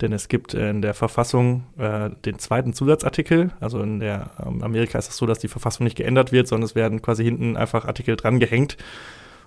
Denn 0.00 0.12
es 0.12 0.28
gibt 0.28 0.54
in 0.54 0.80
der 0.80 0.94
Verfassung 0.94 1.64
äh, 1.76 2.10
den 2.24 2.38
zweiten 2.38 2.72
Zusatzartikel. 2.72 3.50
Also 3.58 3.82
in 3.82 3.98
der 3.98 4.30
ähm, 4.44 4.62
Amerika 4.62 4.96
ist 4.96 5.08
es 5.08 5.16
so, 5.16 5.26
dass 5.26 5.40
die 5.40 5.48
Verfassung 5.48 5.84
nicht 5.84 5.96
geändert 5.96 6.30
wird, 6.30 6.46
sondern 6.46 6.66
es 6.66 6.76
werden 6.76 7.02
quasi 7.02 7.24
hinten 7.24 7.56
einfach 7.56 7.84
Artikel 7.84 8.14
dran 8.14 8.38
gehängt. 8.38 8.76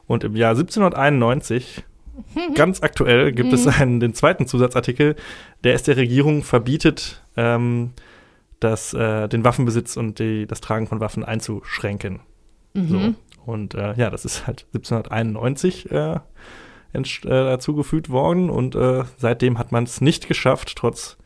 Und 0.08 0.26
im 0.26 0.36
Jahr 0.36 0.52
1791, 0.52 1.84
ganz 2.56 2.84
aktuell, 2.84 3.32
gibt 3.32 3.54
es 3.54 3.66
einen, 3.66 4.02
den 4.02 4.14
zweiten 4.14 4.46
Zusatzartikel, 4.46 5.16
der 5.64 5.74
es 5.74 5.84
der 5.84 5.96
Regierung 5.96 6.44
verbietet, 6.44 7.24
ähm, 7.38 7.92
das, 8.60 8.94
äh, 8.94 9.30
den 9.30 9.46
Waffenbesitz 9.46 9.96
und 9.96 10.20
die, 10.20 10.48
das 10.48 10.60
Tragen 10.60 10.88
von 10.88 11.00
Waffen 11.00 11.24
einzuschränken. 11.24 12.20
Mhm. 12.74 12.88
So. 12.88 13.16
Und 13.46 13.74
äh, 13.74 13.94
ja, 13.96 14.10
das 14.10 14.26
ist 14.26 14.48
halt 14.48 14.66
1791 14.74 15.92
äh, 15.92 16.20
äh, 16.94 17.00
dazugefügt 17.24 18.10
worden 18.10 18.50
und 18.50 18.76
äh, 18.76 19.04
seitdem 19.18 19.58
hat 19.58 19.72
man 19.72 19.86
es 19.86 20.02
nicht 20.02 20.28
geschafft, 20.28 20.76
trotz 20.76 21.18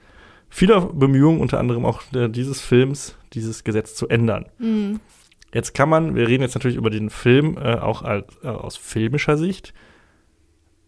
vieler 0.50 0.82
Bemühungen, 0.82 1.42
unter 1.42 1.60
anderem 1.60 1.86
auch 1.86 2.02
äh, 2.14 2.30
dieses 2.30 2.62
Films, 2.62 3.18
dieses 3.34 3.64
Gesetz 3.64 3.96
zu 3.96 4.08
ändern. 4.08 4.46
Mhm. 4.58 5.00
Jetzt 5.54 5.74
kann 5.74 5.90
man, 5.90 6.16
wir 6.16 6.28
reden 6.28 6.44
jetzt 6.44 6.56
natürlich 6.56 6.78
über 6.78 6.90
den 6.90 7.10
Film 7.10 7.58
äh, 7.58 7.76
auch 7.76 8.02
als, 8.02 8.26
äh, 8.44 8.48
aus 8.48 8.78
filmischer 8.78 9.38
Sicht. 9.38 9.74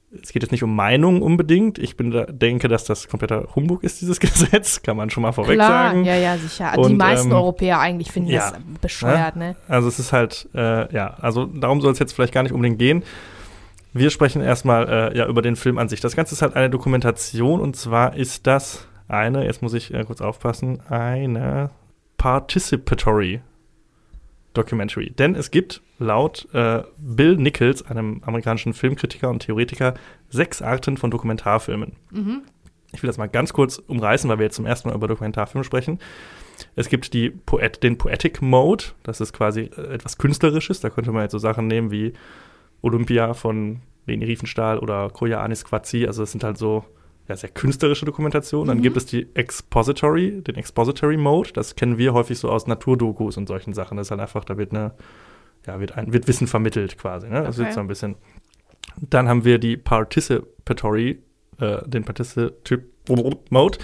Es 0.10 0.32
geht 0.32 0.41
jetzt 0.41 0.51
nicht 0.51 0.64
um 0.64 0.74
Meinung 0.74 1.22
unbedingt. 1.22 1.78
Ich 1.78 1.97
bin 1.97 2.12
da, 2.12 2.26
denke, 2.26 2.70
dass 2.70 2.86
das 2.86 3.10
kompletter 3.10 3.49
Humbug 3.55 3.84
ist, 3.84 3.99
dieses 3.99 4.20
Gesetz. 4.22 4.82
Kann 4.82 4.95
man 4.95 5.10
schon 5.10 5.24
mal 5.24 5.34
vorweg 5.34 5.55
Klar, 5.55 5.89
sagen. 5.89 6.05
ja, 6.05 6.16
ja, 6.16 6.38
sicher. 6.38 6.72
die 6.76 6.80
Und, 6.80 6.97
meisten 6.97 7.32
ähm, 7.32 7.36
Europäer 7.36 7.80
eigentlich 7.80 8.12
finden 8.12 8.30
ja, 8.30 8.51
das 8.51 8.60
bescheuert, 8.82 9.36
ne? 9.36 9.55
Also 9.68 9.88
es 9.89 9.99
ist 9.99 10.14
halt, 10.14 10.47
äh, 10.55 10.93
ja, 10.93 11.16
also 11.20 11.45
darum 11.45 11.82
soll 11.82 11.91
es 11.91 11.99
jetzt 11.99 12.14
vielleicht 12.14 12.34
gar 12.34 12.43
nicht 12.43 12.53
unbedingt 12.53 12.80
gehen. 12.80 13.03
Wir 13.93 14.10
sprechen 14.10 14.41
erstmal 14.41 14.88
äh, 14.88 15.18
ja 15.18 15.28
über 15.28 15.41
den 15.41 15.55
Film 15.55 15.78
an 15.78 15.89
sich. 15.89 15.99
Das 15.99 16.16
Ganze 16.16 16.36
ist 16.36 16.41
halt 16.41 16.55
eine 16.55 16.70
Dokumentation 16.70 17.60
und 17.60 17.76
zwar 17.76 18.16
ist 18.16 18.47
das 18.47 18.88
eine, 19.08 19.45
jetzt 19.45 19.62
muss 19.62 19.74
ich 19.74 19.93
äh, 19.93 20.03
kurz 20.05 20.22
aufpassen, 20.22 20.82
eine 20.89 21.72
Participatory 22.18 23.41
Documentary. 24.58 25.12
Denn 25.12 25.36
es 25.36 25.51
gibt 25.51 25.82
laut 25.99 26.47
äh, 26.53 26.84
Bill 26.97 27.38
Nichols, 27.38 27.84
einem 27.84 28.22
amerikanischen 28.26 28.74
Filmkritiker 28.74 29.30
und 29.30 29.39
Theoretiker, 29.39 29.93
sechs 30.30 30.62
Arten 30.62 30.97
von 30.97 31.12
Dokumentarfilmen. 31.12 31.93
Mhm. 32.12 32.41
Ich 32.93 33.03
will 33.03 33.08
das 33.08 33.18
mal 33.18 33.28
ganz 33.28 33.53
kurz 33.53 33.78
umreißen, 33.78 34.30
weil 34.30 34.39
wir 34.39 34.45
jetzt 34.45 34.55
zum 34.55 34.66
ersten 34.66 34.89
Mal 34.89 34.95
über 34.95 35.08
Dokumentarfilme 35.08 35.64
sprechen. 35.64 35.99
Es 36.76 36.89
gibt 36.89 37.14
die 37.14 37.30
Poet, 37.30 37.84
den 37.84 37.97
Poetic 37.97 38.41
Mode, 38.41 38.86
das 39.03 39.22
ist 39.22 39.34
quasi 39.34 39.62
äh, 39.62 39.93
etwas 39.93 40.18
Künstlerisches. 40.18 40.80
Da 40.80 40.89
könnte 40.89 41.12
man 41.12 41.24
jetzt 41.24 41.34
so 41.34 41.38
Sachen 41.38 41.68
nehmen 41.68 41.91
wie 41.91 42.14
Olympia 42.82 43.34
von 43.34 43.82
Leni 44.05 44.26
Riefenstahl 44.26 44.80
oder 44.80 45.10
Koya 45.10 45.41
Anis 45.41 45.66
Quatzi. 45.66 46.08
Also 46.08 46.24
das 46.24 46.32
sind 46.32 46.43
halt 46.43 46.58
so 46.58 46.86
ja, 47.28 47.36
sehr 47.36 47.49
künstlerische 47.49 48.05
Dokumentationen. 48.05 48.67
Dann 48.67 48.78
Mhm. 48.78 48.82
gibt 48.84 48.97
es 48.97 49.05
die 49.05 49.28
Expository, 49.36 50.41
den 50.41 50.55
Expository 50.55 51.17
Mode. 51.17 51.49
Das 51.53 51.75
kennen 51.75 51.97
wir 51.97 52.13
häufig 52.13 52.39
so 52.39 52.49
aus 52.49 52.67
Naturdokus 52.67 53.38
und 53.38 53.47
solchen 53.47 53.73
Sachen. 53.73 53.97
Das 53.97 54.07
ist 54.07 54.11
halt 54.11 54.21
einfach, 54.21 54.45
da 54.45 54.57
wird 54.57 54.71
eine, 54.71 54.93
ja, 55.65 55.80
wird 55.80 55.97
ein, 55.97 56.13
wird 56.13 56.28
Wissen 56.28 56.47
vermittelt 56.47 56.97
quasi. 56.97 57.28
Ne? 57.28 57.43
Das 57.43 57.55
Okay. 57.57 57.65
wird 57.65 57.73
so 57.73 57.80
ein 57.82 57.88
bisschen. 57.88 58.15
Dann 59.01 59.28
haben 59.28 59.43
wir 59.43 59.59
die 59.59 59.75
Participatory, 59.78 61.21
äh, 61.59 61.88
den 61.88 62.03
Participatory 62.03 62.84
Mode. 63.49 63.78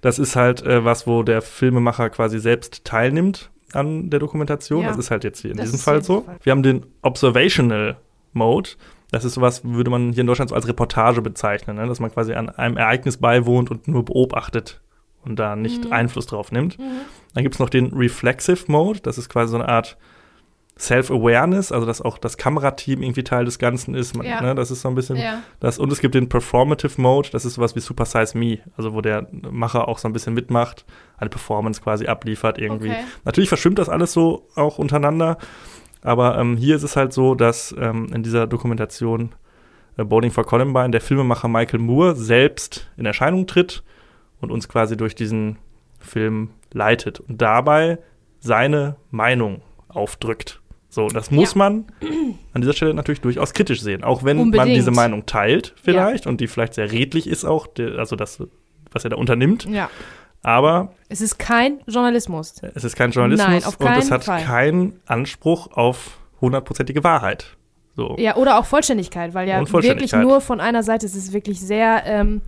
Das 0.00 0.18
ist 0.18 0.34
halt 0.36 0.62
äh, 0.62 0.84
was, 0.84 1.06
wo 1.06 1.22
der 1.22 1.42
Filmemacher 1.42 2.10
quasi 2.10 2.38
selbst 2.38 2.84
teilnimmt 2.84 3.50
an 3.72 4.10
der 4.10 4.20
Dokumentation. 4.20 4.82
Ja. 4.82 4.88
Das 4.88 4.98
ist 4.98 5.10
halt 5.10 5.24
jetzt 5.24 5.40
hier 5.40 5.50
in 5.52 5.56
Das 5.56 5.66
diesem 5.70 5.80
Fall 5.80 6.02
so. 6.02 6.22
Fall. 6.22 6.36
Wir 6.42 6.50
haben 6.52 6.62
den 6.62 6.86
Observational 7.02 7.96
Mode. 8.32 8.70
Das 9.12 9.24
ist 9.24 9.34
sowas, 9.34 9.62
würde 9.64 9.90
man 9.90 10.12
hier 10.12 10.22
in 10.22 10.26
Deutschland 10.26 10.48
so 10.50 10.54
als 10.56 10.66
Reportage 10.66 11.22
bezeichnen, 11.22 11.76
ne? 11.76 11.86
dass 11.86 12.00
man 12.00 12.10
quasi 12.12 12.34
an 12.34 12.48
einem 12.48 12.76
Ereignis 12.76 13.16
beiwohnt 13.18 13.70
und 13.70 13.86
nur 13.88 14.04
beobachtet 14.04 14.80
und 15.24 15.38
da 15.38 15.54
nicht 15.56 15.84
Mhm. 15.86 15.92
Einfluss 15.92 16.26
drauf 16.26 16.50
nimmt. 16.52 16.78
Mhm. 16.78 16.84
Dann 17.34 17.42
gibt 17.44 17.54
es 17.54 17.58
noch 17.60 17.70
den 17.70 17.92
Reflexive 17.92 18.64
Mode, 18.70 19.00
das 19.02 19.18
ist 19.18 19.28
quasi 19.28 19.50
so 19.52 19.56
eine 19.58 19.68
Art 19.68 19.96
Self-Awareness, 20.78 21.72
also 21.72 21.86
dass 21.86 22.02
auch 22.02 22.18
das 22.18 22.36
Kamerateam 22.36 23.02
irgendwie 23.02 23.24
Teil 23.24 23.46
des 23.46 23.58
Ganzen 23.58 23.94
ist. 23.94 24.14
Man, 24.14 24.26
Ja. 24.26 24.42
ne? 24.42 24.54
Das 24.54 24.70
ist 24.70 24.82
so 24.82 24.88
ein 24.88 24.94
bisschen 24.94 25.16
Ja. 25.16 25.42
das. 25.58 25.78
Und 25.78 25.90
es 25.90 26.00
gibt 26.00 26.14
den 26.14 26.28
Performative 26.28 27.00
Mode, 27.00 27.30
das 27.32 27.46
ist 27.46 27.54
sowas 27.54 27.74
wie 27.76 27.80
Super 27.80 28.04
Size 28.04 28.36
Me, 28.36 28.58
also 28.76 28.92
wo 28.92 29.00
der 29.00 29.26
Macher 29.50 29.88
auch 29.88 29.96
so 29.98 30.06
ein 30.06 30.12
bisschen 30.12 30.34
mitmacht, 30.34 30.84
eine 31.16 31.30
Performance 31.30 31.80
quasi 31.80 32.06
abliefert 32.06 32.58
irgendwie. 32.58 32.90
Okay. 32.90 33.04
Natürlich 33.24 33.48
verschwimmt 33.48 33.78
das 33.78 33.88
alles 33.88 34.12
so 34.12 34.48
auch 34.54 34.78
untereinander, 34.78 35.38
aber 36.02 36.38
ähm, 36.38 36.56
hier 36.56 36.76
ist 36.76 36.82
es 36.82 36.96
halt 36.96 37.12
so, 37.12 37.34
dass 37.34 37.74
ähm, 37.78 38.06
in 38.14 38.22
dieser 38.22 38.46
Dokumentation 38.46 39.34
äh, 39.96 40.04
Bowling 40.04 40.30
for 40.30 40.44
Columbine 40.44 40.90
der 40.90 41.00
Filmemacher 41.00 41.48
Michael 41.48 41.80
Moore 41.80 42.14
selbst 42.16 42.90
in 42.96 43.06
Erscheinung 43.06 43.46
tritt 43.46 43.82
und 44.40 44.50
uns 44.50 44.68
quasi 44.68 44.96
durch 44.96 45.14
diesen 45.14 45.58
Film 45.98 46.50
leitet 46.72 47.20
und 47.20 47.40
dabei 47.42 47.98
seine 48.40 48.96
Meinung 49.10 49.62
aufdrückt. 49.88 50.60
So, 50.88 51.08
das 51.08 51.30
muss 51.30 51.52
Ja. 51.54 51.58
man 51.58 51.86
an 52.54 52.60
dieser 52.62 52.72
Stelle 52.72 52.94
natürlich 52.94 53.20
durchaus 53.20 53.52
kritisch 53.52 53.80
sehen, 53.82 54.04
auch 54.04 54.24
wenn 54.24 54.36
man 54.36 54.46
Unbedingt. 54.46 54.76
diese 54.76 54.90
Meinung 54.92 55.26
teilt 55.26 55.74
vielleicht 55.82 56.26
und 56.26 56.40
die 56.40 56.46
vielleicht 56.46 56.74
sehr 56.74 56.92
redlich 56.92 57.26
ist 57.26 57.44
auch, 57.44 57.66
also 57.98 58.16
das, 58.16 58.42
was 58.92 59.04
er 59.04 59.10
da 59.10 59.16
unternimmt, 59.16 59.66
ja. 59.68 59.90
Aber 60.46 60.92
Es 61.08 61.20
ist 61.20 61.38
kein 61.38 61.80
Journalismus. 61.88 62.54
es 62.74 62.84
ist 62.84 62.94
kein 62.94 63.10
Journalismus 63.10 63.48
Nein, 63.48 63.64
auf 63.64 63.80
und 63.80 63.88
es 63.96 64.10
hat 64.12 64.24
Fall. 64.24 64.42
keinen 64.44 65.00
Anspruch 65.06 65.72
auf 65.72 66.18
hundertprozentige 66.40 67.02
Wahrheit. 67.02 67.56
So. 67.96 68.14
Ja, 68.18 68.36
oder 68.36 68.58
auch 68.58 68.64
Vollständigkeit, 68.66 69.34
weil 69.34 69.48
ja 69.48 69.60
wirklich 69.72 70.12
nur 70.12 70.40
von 70.40 70.60
einer 70.60 70.82
Seite, 70.82 71.04
es 71.06 71.16
ist 71.16 71.32
wirklich 71.32 71.60
sehr 71.60 72.02
ähm, 72.06 72.42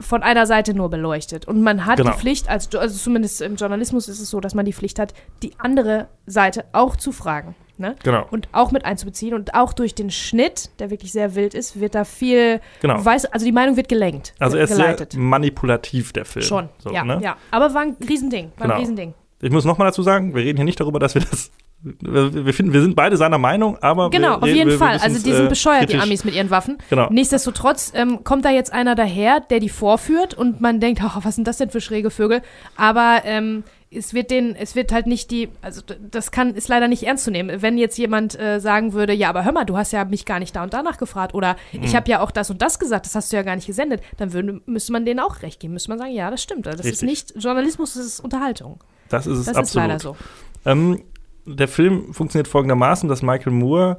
von 0.00 0.22
einer 0.22 0.46
Seite 0.46 0.72
nur 0.74 0.88
beleuchtet. 0.88 1.46
Und 1.46 1.60
man 1.62 1.84
hat 1.86 1.98
Genau. 1.98 2.12
die 2.12 2.16
Pflicht, 2.18 2.48
als, 2.48 2.74
also 2.74 2.96
zumindest 2.96 3.42
im 3.42 3.56
Journalismus 3.56 4.08
ist 4.08 4.20
es 4.20 4.30
so, 4.30 4.40
dass 4.40 4.54
man 4.54 4.64
die 4.64 4.72
Pflicht 4.72 4.98
hat, 4.98 5.12
die 5.42 5.52
andere 5.58 6.08
Seite 6.26 6.64
auch 6.72 6.96
zu 6.96 7.12
fragen. 7.12 7.54
Ne? 7.76 7.96
Genau, 8.04 8.26
Und 8.30 8.48
auch 8.52 8.70
mit 8.70 8.84
einzubeziehen. 8.84 9.34
Und 9.34 9.54
auch 9.54 9.72
durch 9.72 9.94
den 9.94 10.10
Schnitt, 10.10 10.70
der 10.78 10.90
wirklich 10.90 11.10
sehr 11.12 11.34
wild 11.34 11.54
ist, 11.54 11.80
wird 11.80 11.94
da 11.94 12.04
viel, 12.04 12.60
genau. 12.80 13.04
weiß, 13.04 13.24
also 13.26 13.44
die 13.44 13.52
Meinung 13.52 13.76
wird 13.76 13.88
gelenkt, 13.88 14.32
Also 14.38 14.56
er 14.56 14.64
ist 14.64 14.70
geleitet. 14.76 15.12
sehr 15.12 15.20
manipulativ, 15.20 16.12
der 16.12 16.24
Film. 16.24 16.44
Schon, 16.44 16.68
So, 16.78 16.92
ja, 16.92 17.04
ne? 17.04 17.18
ja. 17.22 17.36
Aber 17.50 17.74
war 17.74 17.82
ein 17.82 17.96
Riesending, 18.08 18.52
war 18.56 18.66
Genau. 18.66 18.74
ein 18.74 18.80
Riesending. 18.80 19.14
Ich 19.42 19.50
muss 19.50 19.64
noch 19.64 19.76
mal 19.76 19.84
dazu 19.86 20.02
sagen, 20.02 20.34
wir 20.34 20.42
reden 20.42 20.56
hier 20.58 20.64
nicht 20.64 20.78
darüber, 20.80 20.98
dass 20.98 21.14
wir 21.14 21.22
das 21.22 21.50
wir, 21.86 22.54
finden, 22.54 22.72
wir 22.72 22.80
sind 22.80 22.96
beide 22.96 23.18
seiner 23.18 23.36
Meinung, 23.36 23.76
aber 23.82 24.08
Genau, 24.08 24.38
wir, 24.40 24.42
auf 24.44 24.48
jeden 24.48 24.70
wir, 24.70 24.78
Fall. 24.78 24.96
Also 25.02 25.22
die 25.22 25.32
sind 25.34 25.46
äh, 25.46 25.48
bescheuert, 25.50 25.82
die 25.82 25.86
kritisch- 25.96 26.02
Amis 26.02 26.24
mit 26.24 26.34
ihren 26.34 26.48
Waffen. 26.48 26.78
Genau. 26.88 27.08
Nichtsdestotrotz 27.10 27.92
ähm, 27.94 28.24
kommt 28.24 28.46
da 28.46 28.50
jetzt 28.50 28.72
einer 28.72 28.94
daher, 28.94 29.40
der 29.40 29.60
die 29.60 29.68
vorführt 29.68 30.32
und 30.32 30.62
man 30.62 30.80
denkt, 30.80 31.02
oh, 31.04 31.18
was 31.22 31.34
sind 31.34 31.46
das 31.46 31.58
denn 31.58 31.68
für 31.68 31.82
schräge 31.82 32.10
Vögel? 32.10 32.40
Aber 32.76 33.20
ähm, 33.24 33.64
es 33.96 34.14
wird 34.14 34.30
den, 34.30 34.54
es 34.56 34.74
wird 34.74 34.92
halt 34.92 35.06
nicht 35.06 35.30
die, 35.30 35.48
also 35.62 35.82
das 36.10 36.30
kann, 36.30 36.54
ist 36.54 36.68
leider 36.68 36.88
nicht 36.88 37.02
ernst 37.04 37.24
zu 37.24 37.30
nehmen. 37.30 37.62
Wenn 37.62 37.78
jetzt 37.78 37.96
jemand 37.98 38.38
äh, 38.38 38.60
sagen 38.60 38.92
würde, 38.92 39.12
ja, 39.12 39.28
aber 39.28 39.44
hör 39.44 39.52
mal, 39.52 39.64
du 39.64 39.76
hast 39.76 39.92
ja 39.92 40.04
mich 40.04 40.24
gar 40.24 40.38
nicht 40.38 40.54
da 40.56 40.62
und 40.62 40.72
danach 40.74 40.98
gefragt 40.98 41.34
oder 41.34 41.56
Mhm. 41.72 41.82
ich 41.82 41.94
habe 41.96 42.10
ja 42.10 42.20
auch 42.20 42.30
das 42.30 42.50
und 42.50 42.60
das 42.62 42.78
gesagt, 42.78 43.06
das 43.06 43.14
hast 43.14 43.32
du 43.32 43.36
ja 43.36 43.42
gar 43.42 43.56
nicht 43.56 43.66
gesendet, 43.66 44.02
dann 44.16 44.32
würde, 44.32 44.60
müsste 44.66 44.92
man 44.92 45.04
denen 45.04 45.20
auch 45.20 45.42
recht 45.42 45.60
geben. 45.60 45.74
Müsste 45.74 45.90
man 45.90 45.98
sagen, 45.98 46.12
ja, 46.12 46.30
das 46.30 46.42
stimmt. 46.42 46.66
Das 46.66 46.76
ist 46.76 46.84
Richtig. 46.86 47.08
nicht 47.08 47.34
Journalismus, 47.36 47.94
das 47.94 48.04
ist 48.04 48.20
Unterhaltung. 48.20 48.80
Das 49.08 49.26
ist 49.26 49.38
es 49.38 49.44
Das 49.46 49.52
ist 49.52 49.58
absolut. 49.58 49.88
leider 49.88 50.00
so. 50.00 50.16
Ähm, 50.64 51.02
der 51.46 51.68
Film 51.68 52.12
funktioniert 52.14 52.48
folgendermaßen, 52.48 53.08
dass 53.08 53.22
Michael 53.22 53.52
Moore 53.52 53.98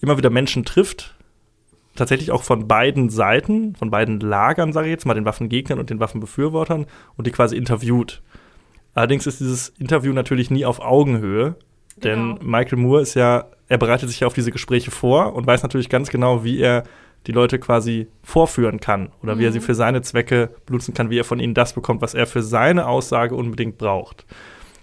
immer 0.00 0.18
wieder 0.18 0.30
Menschen 0.30 0.64
trifft, 0.64 1.14
tatsächlich 1.94 2.30
auch 2.30 2.42
von 2.42 2.68
beiden 2.68 3.10
Seiten, 3.10 3.74
von 3.76 3.90
beiden 3.90 4.20
Lagern, 4.20 4.72
sage 4.72 4.88
ich 4.88 4.92
jetzt 4.92 5.06
mal, 5.06 5.14
den 5.14 5.24
Waffengegnern 5.24 5.78
und 5.78 5.90
den 5.90 6.00
Waffenbefürwortern 6.00 6.86
und 7.16 7.26
die 7.26 7.30
quasi 7.30 7.56
interviewt. 7.56 8.22
Allerdings 8.94 9.26
ist 9.26 9.40
dieses 9.40 9.70
Interview 9.78 10.12
natürlich 10.12 10.50
nie 10.50 10.64
auf 10.64 10.80
Augenhöhe, 10.80 11.54
denn 11.96 12.36
Genau. 12.36 12.38
Michael 12.42 12.78
Moore 12.78 13.02
ist 13.02 13.14
ja, 13.14 13.46
er 13.68 13.78
bereitet 13.78 14.08
sich 14.08 14.20
ja 14.20 14.26
auf 14.26 14.34
diese 14.34 14.50
Gespräche 14.52 14.90
vor 14.90 15.34
und 15.34 15.46
weiß 15.46 15.62
natürlich 15.62 15.88
ganz 15.88 16.10
genau, 16.10 16.44
wie 16.44 16.58
er 16.60 16.84
die 17.26 17.32
Leute 17.32 17.58
quasi 17.58 18.08
vorführen 18.22 18.80
kann 18.80 19.10
oder 19.22 19.38
wie 19.38 19.44
er 19.44 19.50
Mhm. 19.50 19.54
sie 19.54 19.60
für 19.60 19.74
seine 19.74 20.02
Zwecke 20.02 20.50
benutzen 20.66 20.92
kann, 20.92 21.08
wie 21.08 21.18
er 21.18 21.24
von 21.24 21.38
ihnen 21.38 21.54
das 21.54 21.72
bekommt, 21.72 22.02
was 22.02 22.14
er 22.14 22.26
für 22.26 22.42
seine 22.42 22.86
Aussage 22.86 23.34
unbedingt 23.36 23.78
braucht. 23.78 24.26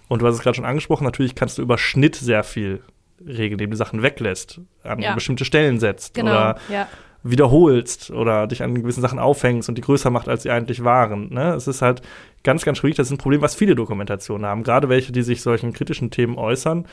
Und 0.08 0.22
du 0.22 0.26
hast 0.26 0.36
es 0.36 0.40
gerade 0.40 0.56
schon 0.56 0.64
angesprochen, 0.64 1.04
natürlich 1.04 1.34
kannst 1.34 1.58
du 1.58 1.62
über 1.62 1.76
Schnitt 1.78 2.16
sehr 2.16 2.42
viel 2.42 2.80
regeln, 3.24 3.52
indem 3.52 3.70
du 3.70 3.76
Sachen 3.76 4.02
weglässt, 4.02 4.60
an 4.82 5.00
Ja. 5.00 5.14
bestimmte 5.14 5.44
Stellen 5.44 5.78
setzt 5.78 6.14
Genau, 6.14 6.30
oder 6.30 6.58
ja. 6.70 6.88
Wiederholst 7.22 8.10
oder 8.10 8.46
dich 8.46 8.62
an 8.62 8.74
gewissen 8.74 9.02
Sachen 9.02 9.18
aufhängst 9.18 9.68
und 9.68 9.76
die 9.76 9.82
größer 9.82 10.10
macht, 10.10 10.28
als 10.28 10.42
sie 10.42 10.50
eigentlich 10.50 10.84
waren. 10.84 11.32
Ne? 11.32 11.54
Es 11.54 11.66
ist 11.66 11.82
halt 11.82 12.02
ganz, 12.42 12.64
ganz 12.64 12.78
schwierig. 12.78 12.96
Das 12.96 13.08
ist 13.08 13.12
ein 13.12 13.18
Problem, 13.18 13.42
was 13.42 13.54
viele 13.54 13.74
Dokumentationen 13.74 14.46
haben. 14.46 14.62
Gerade 14.62 14.88
welche, 14.88 15.12
die 15.12 15.22
sich 15.22 15.42
solchen 15.42 15.72
kritischen 15.72 16.10
Themen 16.10 16.38
äußern, 16.38 16.86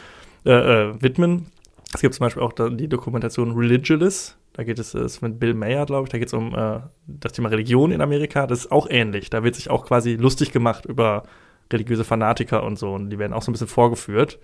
äh, 0.45 0.51
äh, 0.51 1.01
widmen. 1.01 1.47
Es 1.93 2.01
gibt 2.01 2.13
zum 2.13 2.25
Beispiel 2.25 2.43
auch 2.43 2.53
die 2.53 2.89
Dokumentation 2.89 3.51
Religious. 3.55 4.37
Da 4.53 4.63
geht 4.63 4.79
es, 4.79 4.93
es 4.93 5.21
mit 5.21 5.39
Bill 5.39 5.53
Mayer, 5.53 5.85
glaube 5.85 6.05
ich, 6.05 6.09
da 6.09 6.17
geht 6.17 6.27
es 6.27 6.33
um 6.33 6.53
äh, 6.53 6.79
das 7.05 7.31
Thema 7.31 7.49
Religion 7.49 7.91
in 7.91 8.01
Amerika. 8.01 8.47
Das 8.47 8.59
ist 8.59 8.71
auch 8.71 8.87
ähnlich. 8.89 9.29
Da 9.29 9.43
wird 9.43 9.55
sich 9.55 9.69
auch 9.69 9.85
quasi 9.85 10.15
lustig 10.15 10.51
gemacht 10.51 10.85
über 10.85 11.23
religiöse 11.71 12.03
Fanatiker 12.03 12.63
und 12.63 12.77
so. 12.77 12.93
Und 12.93 13.09
die 13.09 13.19
werden 13.19 13.33
auch 13.33 13.41
so 13.41 13.51
ein 13.51 13.53
bisschen 13.53 13.67
vorgeführt. 13.67 14.39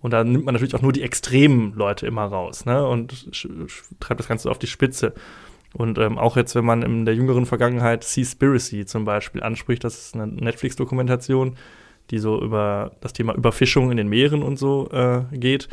Und 0.00 0.12
da 0.12 0.24
nimmt 0.24 0.44
man 0.44 0.54
natürlich 0.54 0.74
auch 0.74 0.82
nur 0.82 0.92
die 0.92 1.02
extremen 1.02 1.74
Leute 1.74 2.06
immer 2.06 2.24
raus 2.24 2.64
ne? 2.64 2.86
und 2.86 3.30
treibt 4.00 4.20
das 4.20 4.28
Ganze 4.28 4.50
auf 4.50 4.58
die 4.58 4.66
Spitze. 4.66 5.14
Und 5.72 5.98
ähm, 5.98 6.18
auch 6.18 6.36
jetzt, 6.36 6.54
wenn 6.54 6.64
man 6.64 6.82
in 6.82 7.04
der 7.04 7.14
jüngeren 7.14 7.46
Vergangenheit 7.46 8.02
Seaspiracy 8.02 8.86
zum 8.86 9.04
Beispiel 9.04 9.42
anspricht, 9.42 9.84
das 9.84 9.98
ist 9.98 10.14
eine 10.14 10.26
Netflix-Dokumentation, 10.26 11.56
die 12.10 12.18
so 12.18 12.42
über 12.42 12.92
das 13.00 13.12
Thema 13.12 13.34
Überfischung 13.34 13.90
in 13.90 13.96
den 13.96 14.08
Meeren 14.08 14.42
und 14.42 14.58
so 14.58 14.90
äh, 14.90 15.22
geht. 15.32 15.68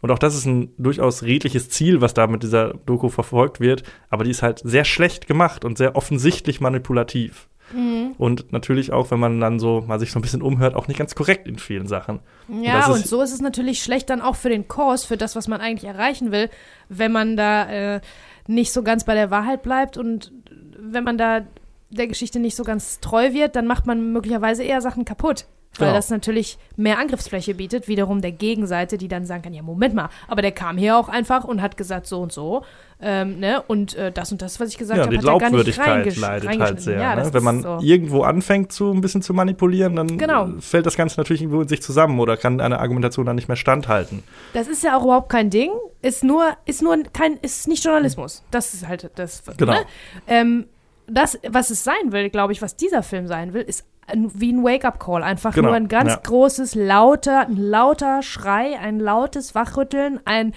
Und 0.00 0.10
auch 0.10 0.18
das 0.18 0.34
ist 0.34 0.46
ein 0.46 0.72
durchaus 0.78 1.22
redliches 1.22 1.68
Ziel, 1.68 2.00
was 2.00 2.14
da 2.14 2.26
mit 2.26 2.42
dieser 2.42 2.74
Doku 2.86 3.08
verfolgt 3.08 3.60
wird, 3.60 3.84
aber 4.10 4.24
die 4.24 4.30
ist 4.30 4.42
halt 4.42 4.60
sehr 4.64 4.84
schlecht 4.84 5.26
gemacht 5.26 5.64
und 5.64 5.78
sehr 5.78 5.94
offensichtlich 5.94 6.60
manipulativ. 6.60 7.48
Mhm. 7.72 8.14
Und 8.18 8.52
natürlich 8.52 8.92
auch, 8.92 9.10
wenn 9.10 9.20
man 9.20 9.40
dann 9.40 9.58
so 9.58 9.82
mal 9.86 9.98
sich 9.98 10.12
so 10.12 10.18
ein 10.18 10.22
bisschen 10.22 10.42
umhört, 10.42 10.74
auch 10.74 10.88
nicht 10.88 10.98
ganz 10.98 11.14
korrekt 11.14 11.48
in 11.48 11.58
vielen 11.58 11.86
Sachen. 11.86 12.20
Ja, 12.48 12.86
und, 12.86 12.92
und 12.94 13.06
so 13.06 13.22
ist 13.22 13.32
es 13.32 13.40
natürlich 13.40 13.82
schlecht 13.82 14.10
dann 14.10 14.20
auch 14.20 14.36
für 14.36 14.48
den 14.48 14.68
Kurs, 14.68 15.04
für 15.04 15.16
das, 15.16 15.36
was 15.36 15.48
man 15.48 15.60
eigentlich 15.60 15.88
erreichen 15.88 16.32
will, 16.32 16.50
wenn 16.88 17.12
man 17.12 17.36
da 17.36 17.96
äh, 17.96 18.00
nicht 18.46 18.72
so 18.72 18.82
ganz 18.82 19.04
bei 19.04 19.14
der 19.14 19.30
Wahrheit 19.30 19.62
bleibt 19.62 19.96
und 19.96 20.32
wenn 20.78 21.04
man 21.04 21.16
da 21.16 21.42
der 21.90 22.06
Geschichte 22.06 22.40
nicht 22.40 22.56
so 22.56 22.64
ganz 22.64 23.00
treu 23.00 23.32
wird, 23.32 23.54
dann 23.54 23.66
macht 23.66 23.86
man 23.86 24.12
möglicherweise 24.12 24.62
eher 24.62 24.80
Sachen 24.80 25.04
kaputt. 25.04 25.46
Weil 25.78 25.88
genau. 25.88 25.96
das 25.96 26.10
natürlich 26.10 26.58
mehr 26.76 26.98
Angriffsfläche 26.98 27.54
bietet, 27.54 27.88
wiederum 27.88 28.20
der 28.20 28.32
Gegenseite, 28.32 28.98
die 28.98 29.08
dann 29.08 29.24
sagen 29.24 29.42
kann, 29.42 29.54
ja, 29.54 29.62
Moment 29.62 29.94
mal, 29.94 30.10
aber 30.28 30.42
der 30.42 30.52
kam 30.52 30.76
hier 30.76 30.98
auch 30.98 31.08
einfach 31.08 31.44
und 31.44 31.62
hat 31.62 31.78
gesagt 31.78 32.06
so 32.06 32.20
und 32.20 32.30
so. 32.30 32.62
Ähm, 33.00 33.40
ne? 33.40 33.62
Und 33.66 33.96
äh, 33.96 34.12
das 34.12 34.30
und 34.30 34.42
das, 34.42 34.60
was 34.60 34.68
ich 34.68 34.78
gesagt 34.78 34.98
ja, 34.98 35.06
habe, 35.06 35.16
hat 35.16 35.24
er 35.24 35.38
gar 35.38 35.50
nicht 35.50 36.16
leidet 36.18 36.60
halt 36.60 36.80
sehr. 36.80 37.00
Ja, 37.00 37.16
ne? 37.16 37.32
Wenn 37.32 37.42
man 37.42 37.62
so. 37.62 37.78
irgendwo 37.80 38.22
anfängt, 38.22 38.70
zu, 38.70 38.92
ein 38.92 39.00
bisschen 39.00 39.22
zu 39.22 39.34
manipulieren, 39.34 39.96
dann 39.96 40.18
genau. 40.18 40.50
fällt 40.60 40.86
das 40.86 40.96
Ganze 40.96 41.18
natürlich 41.18 41.42
irgendwo 41.42 41.62
in 41.62 41.68
sich 41.68 41.82
zusammen 41.82 42.20
oder 42.20 42.36
kann 42.36 42.60
eine 42.60 42.78
Argumentation 42.78 43.26
dann 43.26 43.36
nicht 43.36 43.48
mehr 43.48 43.56
standhalten. 43.56 44.22
Das 44.52 44.68
ist 44.68 44.84
ja 44.84 44.96
auch 44.96 45.04
überhaupt 45.04 45.30
kein 45.30 45.50
Ding. 45.50 45.70
Ist 46.02 46.22
nur, 46.22 46.44
ist 46.66 46.82
nur 46.82 47.02
kein, 47.12 47.38
ist 47.38 47.66
nicht 47.66 47.82
Journalismus. 47.84 48.44
Das 48.50 48.74
ist 48.74 48.86
halt 48.86 49.10
das. 49.14 49.42
Genau. 49.56 49.72
Ne? 49.72 49.80
Ähm, 50.28 50.66
das, 51.08 51.38
was 51.48 51.70
es 51.70 51.82
sein 51.82 52.12
will, 52.12 52.30
glaube 52.30 52.52
ich, 52.52 52.62
was 52.62 52.76
dieser 52.76 53.02
Film 53.02 53.26
sein 53.26 53.52
will, 53.52 53.62
ist 53.62 53.84
wie 54.14 54.52
ein 54.52 54.64
Wake-up-Call. 54.64 55.22
Einfach 55.22 55.54
genau, 55.54 55.68
nur 55.68 55.76
ein 55.76 55.88
ganz 55.88 56.12
ja. 56.12 56.20
großes, 56.22 56.74
lauter, 56.74 57.40
ein 57.40 57.56
lauter 57.56 58.22
Schrei, 58.22 58.78
ein 58.78 59.00
lautes 59.00 59.54
Wachrütteln, 59.54 60.20
ein 60.24 60.52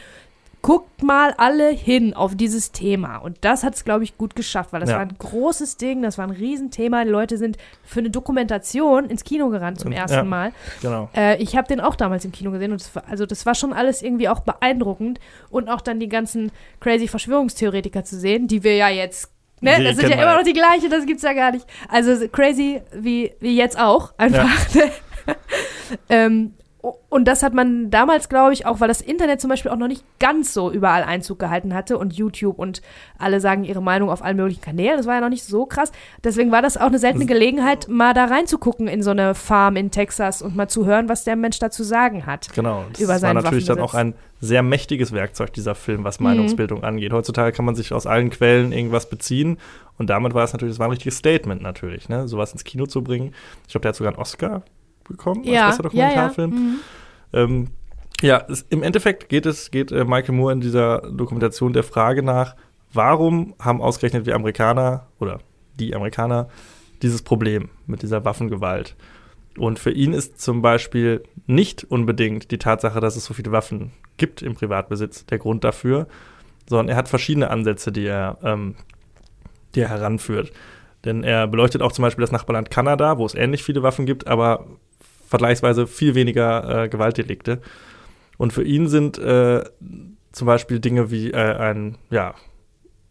guckt 0.66 1.04
mal 1.04 1.32
alle 1.38 1.70
hin 1.70 2.16
auf 2.16 2.36
dieses 2.36 2.72
Thema. 2.72 3.18
Und 3.18 3.38
das 3.42 3.64
hat 3.64 3.76
es, 3.76 3.86
glaube 3.86 4.04
ich, 4.04 4.18
gut 4.18 4.36
geschafft, 4.36 4.74
weil 4.74 4.80
das 4.80 4.90
ja. 4.90 4.96
war 4.96 5.04
ein 5.04 5.16
großes 5.16 5.78
Ding, 5.78 6.02
das 6.02 6.18
war 6.18 6.26
ein 6.26 6.32
Riesenthema. 6.32 7.04
Die 7.04 7.12
Leute 7.12 7.38
sind 7.38 7.58
für 7.84 8.00
eine 8.00 8.10
Dokumentation 8.10 9.06
ins 9.06 9.24
Kino 9.24 9.50
gerannt 9.50 9.80
zum 9.80 9.92
ersten 9.92 10.18
ja, 10.18 10.24
Mal. 10.24 10.54
Genau. 10.82 11.08
Äh, 11.16 11.38
ich 11.38 11.56
habe 11.56 11.68
den 11.68 11.80
auch 11.80 11.96
damals 11.96 12.26
im 12.26 12.32
Kino 12.32 12.50
gesehen 12.50 12.72
und 12.72 12.82
das 12.82 12.96
war, 12.96 13.04
also 13.08 13.28
das 13.28 13.46
war 13.46 13.54
schon 13.54 13.74
alles 13.74 14.02
irgendwie 14.02 14.28
auch 14.28 14.40
beeindruckend. 14.40 15.20
Und 15.52 15.70
auch 15.70 15.82
dann 15.82 16.00
die 16.00 16.10
ganzen 16.10 16.52
crazy 16.80 17.08
Verschwörungstheoretiker 17.08 18.04
zu 18.04 18.18
sehen, 18.18 18.48
die 18.48 18.64
wir 18.64 18.76
ja 18.76 18.90
jetzt 18.90 19.35
Ne? 19.62 19.84
Das 19.84 19.96
sind 19.96 20.10
ja 20.10 20.16
immer 20.22 20.38
noch 20.38 20.44
die 20.44 20.54
gleiche, 20.54 20.90
das 20.90 21.06
gibt's 21.06 21.24
ja 21.24 21.34
gar 21.34 21.52
nicht. 21.52 21.66
Also 21.90 22.28
crazy 22.28 22.82
wie, 22.94 23.34
wie 23.40 23.56
jetzt 23.56 23.80
auch, 23.80 24.14
einfach. 24.18 24.50
Ja. 24.74 24.84
ähm, 26.10 26.54
und 27.10 27.26
das 27.26 27.44
hat 27.44 27.54
man 27.54 27.90
damals, 27.90 28.30
glaube 28.30 28.54
ich, 28.54 28.66
auch, 28.66 28.80
weil 28.80 28.88
das 28.88 29.02
Internet 29.02 29.42
zum 29.42 29.50
Beispiel 29.50 29.72
auch 29.72 29.78
noch 29.78 29.88
nicht 29.88 30.04
ganz 30.20 30.54
so 30.54 30.72
überall 30.72 31.04
Einzug 31.04 31.40
gehalten 31.40 31.74
hatte 31.74 31.98
und 31.98 32.14
YouTube 32.14 32.60
und 32.60 32.82
alle 33.18 33.40
sagen 33.40 33.64
ihre 33.64 33.82
Meinung 33.82 34.10
auf 34.10 34.24
allen 34.24 34.38
möglichen 34.38 34.62
Kanälen. 34.62 34.98
Das 34.98 35.06
war 35.06 35.16
ja 35.16 35.22
noch 35.22 35.30
nicht 35.30 35.44
so 35.44 35.66
krass. 35.66 35.92
Deswegen 36.24 36.52
war 36.52 36.62
das 36.62 36.78
auch 36.78 36.88
eine 36.88 37.00
seltene 37.00 37.26
Gelegenheit, 37.26 37.88
mal 37.88 38.14
da 38.14 38.26
reinzugucken 38.26 38.88
in 38.88 39.02
so 39.02 39.12
eine 39.12 39.36
Farm 39.36 39.78
in 39.78 39.92
Texas 39.92 40.42
und 40.42 40.56
mal 40.56 40.68
zu 40.68 40.86
hören, 40.86 41.10
was 41.10 41.24
der 41.24 41.36
Mensch 41.36 41.60
da 41.60 41.72
zu 41.72 41.84
sagen 41.84 42.26
hat. 42.26 42.54
Genau. 42.54 42.86
Das 42.92 43.02
über 43.02 43.22
war 43.22 43.34
natürlich 43.34 43.66
dann 43.66 43.80
auch 43.80 43.94
ein 43.94 44.14
sehr 44.42 44.62
mächtiges 44.62 45.12
Werkzeug, 45.12 45.54
dieser 45.54 45.76
Film, 45.76 46.04
was 46.04 46.20
mhm. 46.20 46.26
Meinungsbildung 46.26 46.80
mhm. 46.80 46.86
angeht. 46.86 47.14
Heutzutage 47.14 47.52
kann 47.52 47.66
man 47.66 47.76
sich 47.76 47.94
aus 47.94 48.06
allen 48.06 48.30
Quellen 48.30 48.72
irgendwas 48.72 49.10
beziehen 49.10 49.58
und 49.98 50.10
damit 50.10 50.34
war 50.34 50.44
es 50.44 50.54
natürlich, 50.54 50.74
das 50.74 50.80
war 50.80 50.88
ein 50.88 50.92
richtiges 50.92 51.18
Statement 51.18 51.62
natürlich, 51.62 52.10
ne? 52.10 52.28
sowas 52.28 52.52
ins 52.52 52.64
Kino 52.64 52.86
zu 52.86 53.04
bringen. 53.04 53.34
Ich 53.66 53.72
glaube, 53.72 53.84
der 53.84 53.90
hat 53.90 53.96
sogar 53.96 54.14
einen 54.14 54.22
Oscar 54.22 54.64
bekommen 55.06 55.44
ja. 55.44 55.68
als 55.68 55.78
bester 55.78 55.84
Dokumentarfilm. 55.84 56.52
Ja, 56.52 56.58
ja. 57.40 57.48
Mhm. 57.48 57.54
Ähm, 57.54 57.68
ja, 58.22 58.46
es, 58.50 58.66
im 58.70 58.84
Endeffekt 58.84 59.30
geht 59.30 59.46
es, 59.46 59.72
geht 59.72 59.92
äh, 59.92 60.06
Michael 60.06 60.36
Moore 60.36 60.54
in 60.54 60.62
dieser 60.62 61.00
Dokumentation 61.12 61.74
der 61.74 61.84
Frage 61.84 62.24
nach, 62.24 62.56
warum 62.94 63.56
haben 63.60 63.82
ausgerechnet 63.82 64.26
wir 64.26 64.36
Amerikaner 64.36 65.08
oder 65.20 65.40
die 65.80 65.96
Amerikaner 65.96 66.48
dieses 67.02 67.22
Problem 67.22 67.70
mit 67.88 68.02
dieser 68.02 68.24
Waffengewalt? 68.24 68.96
Und 69.58 69.80
für 69.80 69.92
ihn 69.92 70.14
ist 70.14 70.42
zum 70.42 70.62
Beispiel 70.62 71.24
nicht 71.46 71.84
unbedingt 71.84 72.52
die 72.52 72.58
Tatsache, 72.58 73.00
dass 73.00 73.16
es 73.16 73.26
so 73.26 73.34
viele 73.34 73.52
Waffen 73.52 73.92
gibt 74.18 74.42
im 74.42 74.56
Privatbesitz 74.56 75.26
der 75.26 75.38
Grund 75.38 75.64
dafür, 75.64 76.08
sondern 76.68 76.90
er 76.90 76.96
hat 76.96 77.08
verschiedene 77.08 77.50
Ansätze, 77.50 77.92
die 77.92 78.06
er, 78.06 78.38
ähm, 78.44 78.76
die 79.76 79.82
er 79.82 79.90
heranführt. 79.90 80.52
Denn 81.06 81.24
er 81.24 81.48
beleuchtet 81.48 81.82
auch 81.82 81.92
zum 81.92 82.02
Beispiel 82.04 82.24
das 82.24 82.32
Nachbarland 82.32 82.72
Kanada, 82.72 83.18
wo 83.18 83.26
es 83.26 83.36
ähnlich 83.36 83.64
viele 83.64 83.84
Waffen 83.84 84.06
gibt, 84.06 84.28
aber 84.28 84.66
vergleichsweise 85.28 85.88
viel 85.88 86.16
weniger 86.16 86.84
äh, 86.84 86.90
Gewaltdelikte. 86.90 87.62
Und 88.38 88.54
für 88.54 88.64
ihn 88.64 88.88
sind 88.88 89.18
äh, 89.18 89.64
zum 90.32 90.46
Beispiel 90.48 90.80
Dinge 90.80 91.12
wie 91.12 91.32
äh, 91.32 91.56
ein 91.56 91.98
ja, 92.10 92.36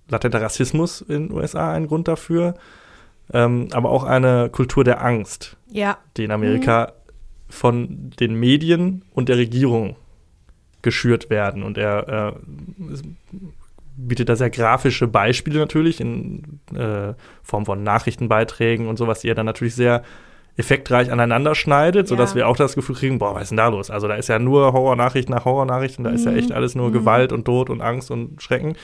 latenter 0.09 0.43
Rassismus 0.43 1.01
in 1.01 1.29
den 1.29 1.33
USA 1.33 1.73
ein 1.73 1.87
Grund 1.87 2.09
dafür, 2.09 2.55
ähm, 3.33 3.69
aber 3.73 3.91
auch 3.91 4.05
eine 4.05 4.51
Kultur 4.51 4.85
der 4.85 5.03
Angst, 5.03 5.57
ja. 5.71 5.99
die 6.17 6.25
in 6.25 6.31
Amerika 6.31 6.93
mhm. 6.93 7.53
von 7.53 8.11
den 8.21 8.35
Medien 8.35 9.03
und 9.13 9.29
der 9.29 9.39
Regierung 9.39 9.97
geschürt 10.83 11.31
werden. 11.31 11.63
Und 11.63 11.79
er 11.79 12.35
äh, 12.37 12.97
bietet 13.97 14.29
da 14.29 14.37
sehr 14.37 14.51
grafische 14.51 15.09
Beispiele 15.09 15.59
natürlich 15.59 16.01
in 16.01 16.61
äh, 16.75 17.15
Form 17.43 17.65
von 17.65 17.83
Nachrichtenbeiträgen 17.83 18.87
und 18.87 18.99
sowas, 18.99 19.21
die 19.21 19.29
er 19.29 19.35
dann 19.35 19.47
natürlich 19.47 19.75
sehr 19.75 20.03
effektreich 20.57 21.11
aneinander 21.11 21.55
schneidet, 21.55 22.07
sodass 22.07 22.31
ja. 22.31 22.37
wir 22.37 22.49
auch 22.49 22.57
das 22.57 22.75
Gefühl 22.75 22.95
kriegen, 22.95 23.19
boah, 23.19 23.35
was 23.35 23.45
ist 23.45 23.49
denn 23.51 23.57
da 23.57 23.69
los? 23.69 23.91
Also 23.91 24.07
da 24.07 24.15
ist 24.15 24.29
ja 24.29 24.39
nur 24.39 24.73
Horrornachricht 24.73 25.29
nach 25.29 25.45
Horrornachrichten, 25.45 26.05
da 26.05 26.11
mhm. 26.11 26.17
ist 26.17 26.25
ja 26.25 26.31
mhm. 26.31 26.39
echt 26.39 26.53
alles 26.53 26.75
nur 26.75 26.89
mhm. 26.89 26.93
Gewalt 26.93 27.33
und 27.33 27.45
Tod 27.45 27.71
und 27.71 27.81
Angst 27.81 28.11
und 28.11 28.41
Schrecken. 28.41 28.77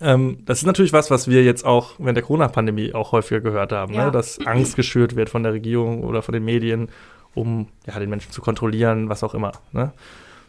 Ähm, 0.00 0.38
das 0.44 0.58
ist 0.58 0.66
natürlich 0.66 0.92
was, 0.92 1.10
was 1.10 1.28
wir 1.28 1.42
jetzt 1.42 1.64
auch 1.64 1.94
während 1.98 2.16
der 2.16 2.24
Corona-Pandemie 2.24 2.94
auch 2.94 3.12
häufiger 3.12 3.40
gehört 3.40 3.72
haben, 3.72 3.92
ne? 3.92 3.98
ja. 3.98 4.04
ne? 4.06 4.12
dass 4.12 4.38
Angst 4.46 4.76
geschürt 4.76 5.16
wird 5.16 5.30
von 5.30 5.42
der 5.42 5.52
Regierung 5.52 6.04
oder 6.04 6.22
von 6.22 6.32
den 6.32 6.44
Medien, 6.44 6.90
um 7.34 7.68
ja, 7.86 7.98
den 7.98 8.10
Menschen 8.10 8.30
zu 8.30 8.40
kontrollieren, 8.40 9.08
was 9.08 9.24
auch 9.24 9.34
immer. 9.34 9.52
Ne? 9.72 9.92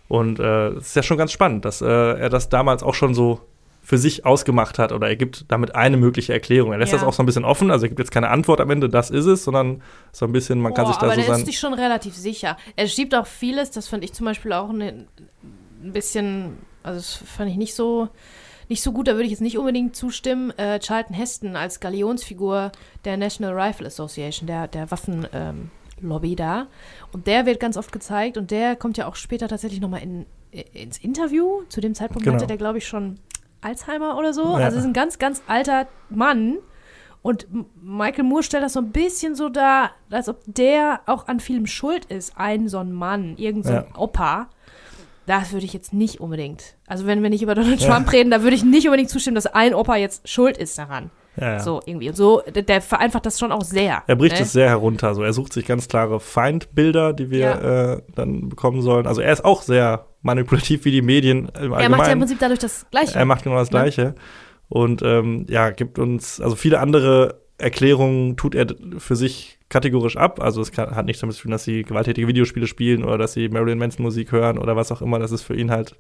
Und 0.08 0.40
äh, 0.40 0.70
es 0.70 0.76
äh, 0.76 0.80
ist 0.80 0.96
ja 0.96 1.04
schon 1.04 1.18
ganz 1.18 1.32
spannend, 1.32 1.66
dass 1.66 1.82
äh, 1.82 1.86
er 1.86 2.30
das 2.30 2.50
damals 2.50 2.84
auch 2.84 2.94
schon 2.94 3.14
so 3.14 3.42
für 3.88 3.98
sich 3.98 4.26
ausgemacht 4.26 4.80
hat 4.80 4.92
oder 4.92 5.08
er 5.08 5.16
gibt 5.16 5.46
damit 5.48 5.74
eine 5.74 5.96
mögliche 5.96 6.34
Erklärung. 6.34 6.74
Er 6.74 6.78
lässt 6.78 6.92
ja. 6.92 6.98
das 6.98 7.08
auch 7.08 7.14
so 7.14 7.24
ein 7.24 7.26
bisschen 7.26 7.46
offen, 7.46 7.72
also 7.72 7.86
er 7.86 7.88
gibt 7.88 8.00
jetzt 8.00 8.12
keine 8.12 8.28
Antwort 8.28 8.60
am 8.60 8.70
Ende, 8.70 8.90
das 8.90 9.10
ist 9.10 9.26
es, 9.26 9.46
sondern 9.46 9.82
so 10.12 10.26
ein 10.26 10.34
bisschen, 10.34 10.60
man 10.60 10.74
oh, 10.74 10.76
kann 10.76 10.88
sich 10.88 10.98
da 10.98 11.04
aber 11.06 11.16
so 11.16 11.22
sein. 11.22 11.30
Aber 11.30 11.36
er 11.36 11.40
ist 11.40 11.46
sich 11.46 11.58
schon 11.58 11.74
relativ 11.74 12.14
sicher. 12.14 12.58
Er 12.76 12.90
schiebt 12.90 13.16
auch 13.16 13.26
vieles, 13.26 13.72
das 13.72 13.88
fand 13.88 14.04
ich 14.04 14.12
zum 14.12 14.26
Beispiel 14.26 14.52
auch 14.52 14.74
ne, 14.74 15.06
ein 15.82 15.94
bisschen, 15.94 16.58
also 16.84 17.00
das 17.00 17.14
fand 17.14 17.50
ich 17.50 17.56
nicht 17.56 17.76
so 17.76 18.10
nicht 18.68 18.84
so 18.84 18.92
gut, 18.92 19.08
da 19.08 19.14
würde 19.14 19.24
ich 19.24 19.32
jetzt 19.32 19.40
nicht 19.40 19.58
unbedingt 19.58 19.96
zustimmen. 19.96 20.52
Äh, 20.58 20.82
Charlton 20.82 21.16
Heston 21.16 21.56
als 21.56 21.80
Galionsfigur 21.80 22.74
der 23.06 23.16
National 23.16 23.58
Rifle 23.58 23.88
Association, 23.88 24.48
der, 24.48 24.68
der 24.68 24.92
Waffenlobby 24.92 26.32
ähm, 26.32 26.36
da. 26.36 26.68
Und 27.14 27.28
der 27.28 27.46
wird 27.46 27.62
ganz 27.62 27.78
oft 27.78 27.94
gezeigt 27.94 28.38
und 28.38 28.52
der 28.52 28.76
kommt 28.76 28.98
ja 28.98 29.08
auch 29.08 29.16
später 29.16 29.48
tatsächlich 29.48 29.80
nochmal 29.80 30.04
in, 30.04 30.26
ins 30.74 30.98
Interview. 30.98 31.62
Zu 31.70 31.80
dem 31.80 31.96
Zeitpunkt 31.96 32.26
genau. 32.26 32.36
hatte 32.36 32.48
der, 32.48 32.58
glaube 32.58 32.80
ich, 32.80 32.86
schon 32.86 33.20
Alzheimer 33.68 34.18
oder 34.18 34.34
so. 34.34 34.58
Ja. 34.58 34.66
Also 34.66 34.78
ist 34.78 34.86
ein 34.86 34.94
ganz, 34.94 35.20
ganz 35.20 35.44
alter 35.48 35.88
Mann. 36.10 36.58
Und 37.22 37.48
Michael 37.82 38.24
Moore 38.24 38.44
stellt 38.44 38.64
das 38.64 38.74
so 38.74 38.80
ein 38.80 38.92
bisschen 38.92 39.36
so 39.36 39.50
dar, 39.50 39.92
als 40.10 40.30
ob 40.30 40.42
der 40.46 41.02
auch 41.08 41.28
an 41.28 41.40
vielem 41.40 41.66
schuld 41.68 42.06
ist. 42.06 42.38
Ein 42.38 42.70
so 42.70 42.78
ein 42.80 42.94
Mann, 42.94 43.36
irgendein 43.38 43.64
so 43.64 43.74
ja. 43.74 43.86
Opa. 43.98 44.50
Das 45.26 45.52
würde 45.52 45.66
ich 45.66 45.74
jetzt 45.74 45.94
nicht 45.94 46.22
unbedingt. 46.22 46.76
Also 46.86 47.06
wenn 47.06 47.22
wir 47.22 47.30
nicht 47.30 47.42
über 47.42 47.54
Donald 47.54 47.82
ja. 47.82 47.94
Trump 47.94 48.12
reden, 48.14 48.32
da 48.32 48.44
würde 48.44 48.56
ich 48.56 48.64
nicht 48.64 48.88
unbedingt 48.88 49.10
zustimmen, 49.10 49.36
dass 49.36 49.46
ein 49.46 49.74
Opa 49.74 49.98
jetzt 49.98 50.30
schuld 50.30 50.58
ist 50.58 50.78
daran. 50.78 51.12
Ja, 51.40 51.54
ja. 51.54 51.60
So 51.60 51.82
irgendwie. 51.86 52.10
Und 52.10 52.16
so, 52.16 52.42
der, 52.54 52.64
der, 52.64 52.82
vereinfacht 52.82 53.26
das 53.26 53.40
schon 53.40 53.52
auch 53.52 53.64
sehr. 53.64 54.04
Er 54.08 54.16
bricht 54.16 54.36
ne? 54.36 54.42
es 54.42 54.54
sehr 54.54 54.70
herunter. 54.70 55.14
So, 55.14 55.24
er 55.24 55.34
sucht 55.34 55.54
sich 55.54 55.66
ganz 55.66 55.88
klare 55.88 56.20
Feindbilder, 56.20 57.14
die 57.14 57.30
wir 57.30 57.40
ja. 57.40 57.94
äh, 57.94 58.02
dann 58.16 58.50
bekommen 58.50 58.82
sollen. 58.82 59.06
Also 59.06 59.22
er 59.22 59.32
ist 59.32 59.46
auch 59.46 59.62
sehr 59.62 60.08
manipulativ 60.22 60.86
wie 60.86 60.92
die 60.92 61.02
Medien 61.02 61.50
im 61.62 61.74
Er 61.74 61.90
macht 61.90 62.08
ja 62.08 62.14
im 62.14 62.20
Prinzip 62.20 62.40
dadurch 62.40 62.60
das 62.60 62.86
Gleiche. 62.90 63.18
Er 63.18 63.26
macht 63.26 63.44
genau 63.44 63.58
das 63.58 63.70
Gleiche. 63.70 64.16
Und 64.70 65.02
ähm, 65.02 65.46
ja, 65.50 65.70
gibt 65.70 66.00
uns, 66.00 66.42
also 66.42 66.56
viele 66.56 66.80
andere 66.80 67.42
Erklärungen 67.58 68.36
tut 68.36 68.54
er 68.54 68.68
für 68.98 69.16
sich 69.16 69.60
kategorisch 69.70 70.18
ab. 70.18 70.42
Also 70.42 70.62
es 70.62 70.72
kann, 70.72 70.96
hat 70.96 71.06
nichts 71.06 71.22
damit 71.22 71.36
zu 71.36 71.44
tun, 71.44 71.52
dass 71.52 71.64
sie 71.64 71.84
gewalttätige 71.84 72.28
Videospiele 72.28 72.68
spielen 72.68 73.04
oder 73.04 73.18
dass 73.18 73.34
sie 73.34 73.50
Marilyn 73.50 73.78
Manson 73.78 74.04
Musik 74.04 74.32
hören 74.32 74.58
oder 74.58 74.76
was 74.76 74.92
auch 74.92 75.02
immer. 75.02 75.20
Das 75.20 75.32
ist 75.32 75.44
für 75.44 75.56
ihn 75.56 75.72
halt 75.72 75.96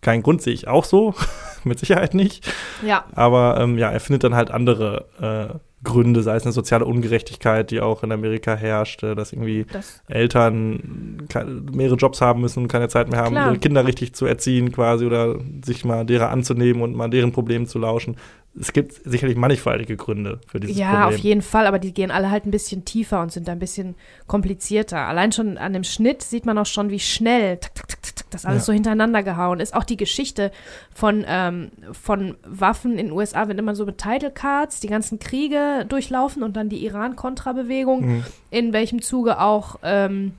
kein 0.00 0.22
Grund, 0.22 0.42
sehe 0.42 0.54
ich 0.54 0.68
auch 0.68 0.84
so. 0.84 1.14
Mit 1.64 1.80
Sicherheit 1.80 2.14
nicht. 2.14 2.48
Ja. 2.86 3.04
Aber 3.14 3.58
ähm, 3.60 3.76
ja, 3.76 3.90
er 3.90 3.98
findet 3.98 4.22
dann 4.22 4.34
halt 4.34 4.52
andere 4.52 5.06
äh, 5.20 5.58
Gründe, 5.86 6.22
sei 6.22 6.36
es 6.36 6.42
eine 6.42 6.52
soziale 6.52 6.84
Ungerechtigkeit, 6.84 7.70
die 7.70 7.80
auch 7.80 8.02
in 8.02 8.12
Amerika 8.12 8.54
herrscht, 8.54 9.02
äh, 9.02 9.14
dass 9.14 9.32
irgendwie 9.32 9.64
das 9.72 10.02
Eltern 10.08 11.28
mehrere 11.72 11.96
Jobs 11.96 12.20
haben 12.20 12.40
müssen 12.40 12.64
und 12.64 12.68
keine 12.68 12.88
Zeit 12.88 13.10
mehr 13.10 13.20
haben, 13.20 13.32
Klar. 13.32 13.48
ihre 13.48 13.58
Kinder 13.58 13.86
richtig 13.86 14.14
zu 14.14 14.26
erziehen 14.26 14.72
quasi 14.72 15.06
oder 15.06 15.36
sich 15.64 15.84
mal 15.84 16.04
derer 16.04 16.30
anzunehmen 16.30 16.82
und 16.82 16.94
mal 16.94 17.08
deren 17.08 17.32
Problemen 17.32 17.66
zu 17.66 17.78
lauschen. 17.78 18.16
Es 18.58 18.72
gibt 18.72 18.94
sicherlich 19.04 19.36
mannigfaltige 19.36 19.96
Gründe 19.96 20.40
für 20.46 20.60
dieses 20.60 20.76
ja, 20.76 20.86
Problem. 20.86 21.00
Ja, 21.00 21.08
auf 21.08 21.18
jeden 21.18 21.42
Fall, 21.42 21.66
aber 21.66 21.78
die 21.78 21.92
gehen 21.92 22.10
alle 22.10 22.30
halt 22.30 22.46
ein 22.46 22.50
bisschen 22.50 22.84
tiefer 22.84 23.20
und 23.20 23.30
sind 23.30 23.48
ein 23.48 23.58
bisschen 23.58 23.94
komplizierter. 24.26 24.98
Allein 24.98 25.30
schon 25.30 25.58
an 25.58 25.72
dem 25.72 25.84
Schnitt 25.84 26.22
sieht 26.22 26.46
man 26.46 26.56
auch 26.58 26.66
schon, 26.66 26.90
wie 26.90 27.00
schnell 27.00 27.58
tak, 27.58 27.74
tak, 27.74 27.88
tak, 27.88 28.15
das 28.30 28.44
alles 28.44 28.62
Ja. 28.62 28.66
so 28.66 28.72
hintereinander 28.72 29.22
gehauen 29.22 29.60
ist. 29.60 29.74
Auch 29.74 29.84
die 29.84 29.96
Geschichte 29.96 30.50
von, 30.94 31.24
ähm, 31.28 31.70
von 31.92 32.36
Waffen 32.44 32.92
in 32.92 33.06
den 33.08 33.12
USA 33.12 33.46
wird 33.48 33.58
immer 33.58 33.74
so 33.76 33.86
mit 33.86 33.98
Title 33.98 34.30
Cards, 34.32 34.80
die 34.80 34.88
ganzen 34.88 35.18
Kriege 35.18 35.86
durchlaufen 35.88 36.42
und 36.42 36.56
dann 36.56 36.68
die 36.68 36.84
Iran-Kontra-Bewegung, 36.84 38.00
Mhm. 38.06 38.24
in 38.50 38.72
welchem 38.72 39.00
Zuge 39.02 39.40
auch 39.40 39.76
ähm, 39.82 40.34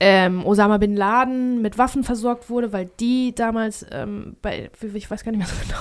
ähm, 0.00 0.44
Osama 0.44 0.78
Bin 0.78 0.96
Laden 0.96 1.62
mit 1.62 1.78
Waffen 1.78 2.02
versorgt 2.04 2.50
wurde, 2.50 2.72
weil 2.72 2.90
die 2.98 3.34
damals 3.34 3.86
ähm, 3.92 4.36
bei, 4.42 4.70
ich 4.94 5.10
weiß 5.10 5.24
gar 5.24 5.32
nicht 5.32 5.38
mehr 5.38 5.46
so 5.46 5.54
genau, 5.66 5.80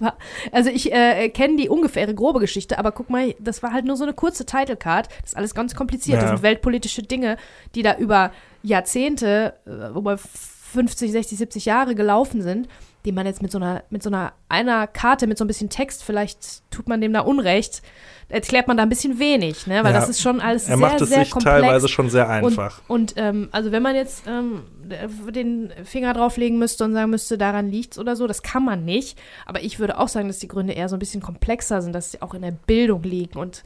war. 0.00 0.16
Also 0.52 0.70
ich 0.70 0.92
äh, 0.92 1.28
kenne 1.28 1.56
die 1.56 1.68
ungefähre 1.68 2.14
grobe 2.14 2.40
Geschichte, 2.40 2.78
aber 2.78 2.92
guck 2.92 3.10
mal, 3.10 3.34
das 3.38 3.62
war 3.62 3.72
halt 3.72 3.84
nur 3.84 3.96
so 3.96 4.04
eine 4.04 4.14
kurze 4.14 4.44
Title 4.46 4.76
Card. 4.76 5.08
Das 5.22 5.30
ist 5.32 5.36
alles 5.36 5.54
ganz 5.54 5.74
kompliziert. 5.74 6.18
Das 6.18 6.24
Ja. 6.24 6.28
sind 6.36 6.42
weltpolitische 6.42 7.02
Dinge, 7.02 7.36
die 7.74 7.82
da 7.82 7.96
über 7.96 8.32
Jahrzehnte, 8.62 9.54
äh, 9.66 9.96
über 9.96 10.18
50, 10.18 11.12
60, 11.12 11.38
70 11.38 11.64
Jahre 11.66 11.94
gelaufen 11.94 12.42
sind, 12.42 12.68
die 13.04 13.12
man 13.12 13.26
jetzt 13.26 13.42
mit 13.42 13.52
so 13.52 13.58
einer, 13.58 13.84
mit 13.90 14.02
so 14.02 14.10
einer 14.10 14.32
einer 14.48 14.86
Karte, 14.86 15.26
mit 15.26 15.38
so 15.38 15.44
ein 15.44 15.48
bisschen 15.48 15.68
Text, 15.68 16.02
vielleicht 16.02 16.68
tut 16.70 16.88
man 16.88 17.00
dem 17.00 17.12
da 17.12 17.20
Unrecht, 17.20 17.82
erklärt 18.28 18.66
man 18.66 18.76
da 18.78 18.82
ein 18.82 18.88
bisschen 18.88 19.18
wenig, 19.18 19.66
ne? 19.66 19.84
Weil 19.84 19.92
Ja. 19.92 20.00
das 20.00 20.08
ist 20.08 20.20
schon 20.22 20.40
alles 20.40 20.62
Er 20.64 20.68
sehr, 20.68 20.76
macht 20.78 21.00
es 21.00 21.08
sehr 21.10 21.20
sich 21.20 21.30
komplex. 21.30 21.60
teilweise 21.60 21.88
schon 21.88 22.08
sehr 22.10 22.28
einfach. 22.28 22.80
Und 22.88 23.14
ähm, 23.16 23.48
also 23.52 23.70
wenn 23.72 23.82
man 23.82 23.94
jetzt 23.94 24.24
ähm, 24.26 24.62
den 24.84 25.72
Finger 25.84 26.12
drauflegen 26.14 26.58
müsste 26.58 26.84
und 26.84 26.92
sagen 26.92 27.10
müsste, 27.10 27.38
daran 27.38 27.70
liegt's 27.70 27.98
oder 27.98 28.16
so, 28.16 28.26
das 28.26 28.42
kann 28.42 28.64
man 28.64 28.84
nicht. 28.84 29.18
Aber 29.46 29.62
ich 29.62 29.78
würde 29.78 29.98
auch 29.98 30.08
sagen, 30.08 30.28
dass 30.28 30.38
die 30.38 30.48
Gründe 30.48 30.72
eher 30.72 30.88
so 30.88 30.96
ein 30.96 30.98
bisschen 30.98 31.22
komplexer 31.22 31.82
sind, 31.82 31.92
dass 31.94 32.12
sie 32.12 32.22
auch 32.22 32.34
in 32.34 32.42
der 32.42 32.52
Bildung 32.52 33.02
liegen 33.02 33.38
und 33.38 33.64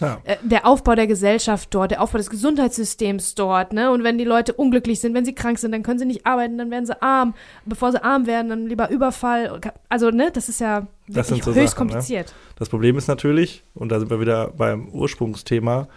äh, 0.00 0.36
der 0.42 0.66
Aufbau 0.66 0.94
der 0.94 1.06
Gesellschaft 1.06 1.74
dort, 1.74 1.90
der 1.90 2.02
Aufbau 2.02 2.18
des 2.18 2.30
Gesundheitssystems 2.30 3.34
dort, 3.34 3.72
ne? 3.72 3.90
Und 3.90 4.04
wenn 4.04 4.18
die 4.18 4.24
Leute 4.24 4.52
unglücklich 4.52 5.00
sind, 5.00 5.14
wenn 5.14 5.24
sie 5.24 5.34
krank 5.34 5.58
sind, 5.58 5.72
dann 5.72 5.82
können 5.82 5.98
sie 5.98 6.04
nicht 6.04 6.26
arbeiten, 6.26 6.58
dann 6.58 6.70
werden 6.70 6.86
sie 6.86 7.00
arm. 7.00 7.34
Bevor 7.64 7.92
sie 7.92 8.02
arm 8.02 8.26
werden, 8.26 8.48
dann 8.48 8.66
lieber 8.66 8.90
Überfall. 8.90 9.60
Also, 9.88 10.10
ne, 10.10 10.30
das 10.32 10.48
ist 10.48 10.60
ja 10.60 10.86
Das 11.08 11.28
sind 11.28 11.42
so 11.42 11.54
höchst 11.54 11.74
Sachen, 11.76 11.86
ne? 11.86 11.92
kompliziert. 11.92 12.34
Das 12.56 12.68
Problem 12.68 12.96
ist 12.98 13.08
natürlich, 13.08 13.64
und 13.74 13.90
da 13.90 13.98
sind 13.98 14.10
wir 14.10 14.20
wieder 14.20 14.48
beim 14.48 14.88
Ursprungsthema, 14.88 15.88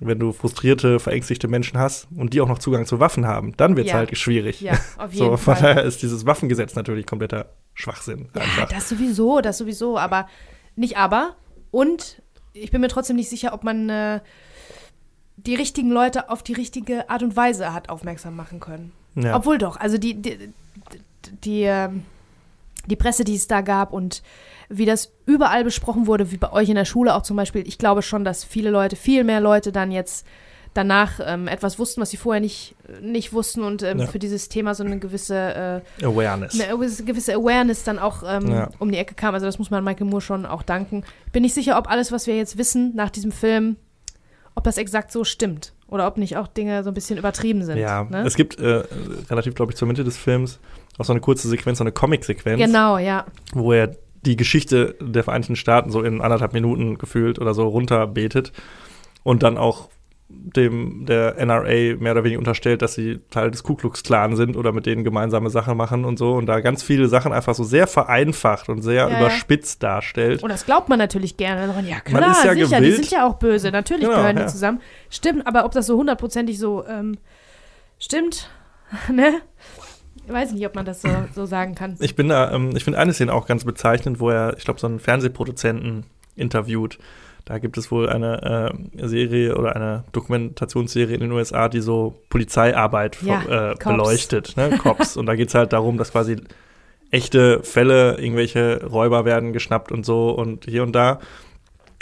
wenn 0.00 0.18
du 0.18 0.32
frustrierte, 0.32 0.98
verängstigte 0.98 1.46
Menschen 1.46 1.78
hast 1.78 2.08
und 2.16 2.32
die 2.32 2.40
auch 2.40 2.48
noch 2.48 2.58
Zugang 2.58 2.86
zu 2.86 3.00
Waffen 3.00 3.26
haben, 3.26 3.54
dann 3.56 3.76
wird 3.76 3.86
es 3.86 3.92
Ja. 3.92 3.98
halt 3.98 4.16
schwierig. 4.16 4.60
Ja, 4.62 4.72
auf 4.96 5.12
jeden 5.12 5.26
So, 5.30 5.36
von 5.36 5.54
Fall. 5.56 5.62
daher 5.74 5.84
ist 5.84 6.02
dieses 6.02 6.24
Waffengesetz 6.26 6.74
natürlich 6.74 7.06
kompletter 7.06 7.50
Schwachsinn. 7.74 8.28
Ja, 8.34 8.40
Einfach. 8.42 8.68
das 8.68 8.88
sowieso, 8.88 9.40
das 9.40 9.58
sowieso, 9.58 9.98
aber 9.98 10.26
nicht 10.76 10.96
aber. 10.96 11.36
Und 11.70 12.22
ich 12.54 12.70
bin 12.70 12.80
mir 12.80 12.88
trotzdem 12.88 13.16
nicht 13.16 13.28
sicher, 13.28 13.52
ob 13.52 13.62
man 13.62 13.88
äh, 13.90 14.20
die 15.36 15.54
richtigen 15.54 15.90
Leute 15.90 16.30
auf 16.30 16.42
die 16.42 16.52
richtige 16.54 17.08
Art 17.10 17.22
und 17.22 17.36
Weise 17.36 17.72
hat 17.72 17.88
aufmerksam 17.90 18.36
machen 18.36 18.60
können. 18.60 18.92
ja. 19.14 19.36
Obwohl 19.36 19.58
doch, 19.58 19.76
also 19.78 19.98
die, 19.98 20.14
die, 20.20 20.38
die, 21.44 21.62
ähm, 21.62 22.04
die 22.86 22.96
Presse, 22.96 23.24
die 23.24 23.34
es 23.36 23.46
da 23.46 23.60
gab 23.60 23.92
und 23.92 24.22
wie 24.72 24.86
das 24.86 25.12
überall 25.26 25.64
besprochen 25.64 26.06
wurde, 26.06 26.30
wie 26.30 26.36
bei 26.36 26.52
euch 26.52 26.68
in 26.68 26.76
der 26.76 26.84
Schule 26.84 27.14
auch 27.14 27.22
zum 27.22 27.36
Beispiel, 27.36 27.66
ich 27.66 27.76
glaube 27.76 28.02
schon, 28.02 28.24
dass 28.24 28.44
viele 28.44 28.70
Leute, 28.70 28.96
viel 28.96 29.24
mehr 29.24 29.40
Leute 29.40 29.72
dann 29.72 29.90
jetzt 29.90 30.24
danach 30.74 31.18
ähm, 31.26 31.48
etwas 31.48 31.80
wussten, 31.80 32.00
was 32.00 32.10
sie 32.10 32.16
vorher 32.16 32.40
nicht, 32.40 32.76
nicht 33.02 33.32
wussten 33.32 33.64
und 33.64 33.82
ähm, 33.82 33.98
Ja. 33.98 34.06
für 34.06 34.20
dieses 34.20 34.48
Thema 34.48 34.72
so 34.76 34.84
eine 34.84 35.00
gewisse 35.00 35.82
äh, 36.00 36.04
Awareness. 36.06 36.60
eine 36.60 36.72
gewisse- 36.72 37.04
gewisse 37.04 37.34
Awareness 37.34 37.82
dann 37.82 37.98
auch 37.98 38.22
ähm, 38.24 38.48
Ja. 38.52 38.68
um 38.78 38.92
die 38.92 38.98
Ecke 38.98 39.14
kam. 39.16 39.34
Also 39.34 39.46
das 39.46 39.58
muss 39.58 39.70
man 39.72 39.82
Michael 39.82 40.06
Moore 40.06 40.20
schon 40.20 40.46
auch 40.46 40.62
danken. 40.62 41.02
Bin 41.32 41.42
nicht 41.42 41.54
sicher, 41.54 41.76
ob 41.76 41.90
alles, 41.90 42.12
was 42.12 42.28
wir 42.28 42.36
jetzt 42.36 42.56
wissen 42.56 42.94
nach 42.94 43.10
diesem 43.10 43.32
Film, 43.32 43.74
ob 44.54 44.62
das 44.62 44.78
exakt 44.78 45.10
so 45.10 45.24
stimmt. 45.24 45.72
Oder 45.88 46.06
ob 46.06 46.18
nicht 46.18 46.36
auch 46.36 46.46
Dinge 46.46 46.84
so 46.84 46.90
ein 46.90 46.94
bisschen 46.94 47.18
übertrieben 47.18 47.64
sind. 47.64 47.76
Ja, 47.76 48.04
ne? 48.04 48.22
es 48.24 48.36
gibt 48.36 48.60
äh, 48.60 48.84
relativ, 49.28 49.56
glaube 49.56 49.72
ich, 49.72 49.76
zur 49.76 49.88
Mitte 49.88 50.04
des 50.04 50.16
Films 50.16 50.60
auch 50.98 51.04
so 51.04 51.12
eine 51.12 51.20
kurze 51.20 51.48
Sequenz, 51.48 51.78
so 51.78 51.82
eine 51.84 51.90
Comic-Sequenz, 51.90 52.60
Genau, 52.60 52.96
ja. 52.98 53.24
wo 53.54 53.72
er 53.72 53.96
die 54.26 54.36
Geschichte 54.36 54.96
der 55.00 55.24
Vereinigten 55.24 55.56
Staaten 55.56 55.90
so 55.90 56.02
in 56.02 56.20
anderthalb 56.20 56.52
Minuten 56.52 56.98
gefühlt 56.98 57.38
oder 57.38 57.54
so 57.54 57.66
runterbetet 57.68 58.52
und 59.22 59.42
dann 59.42 59.56
auch 59.58 59.88
dem 60.32 61.06
der 61.06 61.36
NRA 61.44 61.96
mehr 61.98 62.12
oder 62.12 62.22
weniger 62.22 62.38
unterstellt, 62.38 62.82
dass 62.82 62.94
sie 62.94 63.18
Teil 63.30 63.50
des 63.50 63.64
Ku 63.64 63.74
Klux 63.74 64.04
Klan 64.04 64.36
sind 64.36 64.56
oder 64.56 64.70
mit 64.70 64.86
denen 64.86 65.02
gemeinsame 65.02 65.50
Sachen 65.50 65.76
machen 65.76 66.04
und 66.04 66.18
so 66.20 66.34
und 66.34 66.46
da 66.46 66.60
ganz 66.60 66.84
viele 66.84 67.08
Sachen 67.08 67.32
einfach 67.32 67.54
so 67.56 67.64
sehr 67.64 67.88
vereinfacht 67.88 68.68
und 68.68 68.82
sehr 68.82 69.06
Ja, 69.06 69.10
ja. 69.10 69.18
überspitzt 69.18 69.82
darstellt. 69.82 70.42
Und 70.44 70.50
das 70.50 70.66
glaubt 70.66 70.88
man 70.88 70.98
natürlich 71.00 71.36
gerne. 71.36 71.62
Ja, 71.84 71.96
Man 72.12 72.22
klar, 72.22 72.30
ist 72.30 72.44
ja 72.44 72.52
sicher, 72.54 72.66
die 72.66 72.74
gewillt. 72.74 72.94
sind 72.96 73.10
ja 73.10 73.26
auch 73.26 73.34
böse. 73.40 73.72
Natürlich 73.72 74.04
Genau, 74.04 74.16
gehören 74.18 74.36
die 74.36 74.42
ja. 74.42 74.48
zusammen. 74.48 74.80
Stimmt, 75.10 75.46
aber 75.48 75.64
ob 75.64 75.72
das 75.72 75.86
so 75.86 75.96
hundertprozentig 75.98 76.58
so 76.60 76.86
ähm, 76.86 77.16
stimmt, 77.98 78.50
ne? 79.12 79.40
Ich 80.30 80.36
weiß 80.36 80.52
nicht, 80.52 80.64
ob 80.64 80.76
man 80.76 80.84
das 80.84 81.02
so, 81.02 81.08
so 81.34 81.44
sagen 81.44 81.74
kann. 81.74 81.96
Ich 81.98 82.14
bin 82.14 82.28
da, 82.28 82.52
ähm, 82.52 82.70
ich 82.76 82.84
finde 82.84 83.00
eine 83.00 83.12
Szene 83.12 83.32
auch 83.32 83.48
ganz 83.48 83.64
bezeichnend, 83.64 84.20
wo 84.20 84.30
er, 84.30 84.56
ich 84.56 84.64
glaube, 84.64 84.78
so 84.78 84.86
einen 84.86 85.00
Fernsehproduzenten 85.00 86.04
interviewt. 86.36 87.00
Da 87.46 87.58
gibt 87.58 87.76
es 87.76 87.90
wohl 87.90 88.08
eine 88.08 88.72
äh, 88.96 89.08
Serie 89.08 89.56
oder 89.56 89.74
eine 89.74 90.04
Dokumentationsserie 90.12 91.14
in 91.14 91.20
den 91.20 91.32
USA, 91.32 91.68
die 91.68 91.80
so 91.80 92.22
Polizeiarbeit 92.28 93.18
Ja, 93.22 93.72
äh, 93.72 93.74
beleuchtet, 93.74 94.56
ne? 94.56 94.70
Cops. 94.82 95.16
und 95.16 95.26
da 95.26 95.34
geht 95.34 95.48
es 95.48 95.54
halt 95.56 95.72
darum, 95.72 95.98
dass 95.98 96.12
quasi 96.12 96.36
echte 97.10 97.64
Fälle, 97.64 98.20
irgendwelche 98.20 98.86
Räuber 98.86 99.24
werden 99.24 99.52
geschnappt 99.52 99.90
und 99.90 100.06
so 100.06 100.30
und 100.30 100.66
hier 100.66 100.84
und 100.84 100.92
da. 100.92 101.18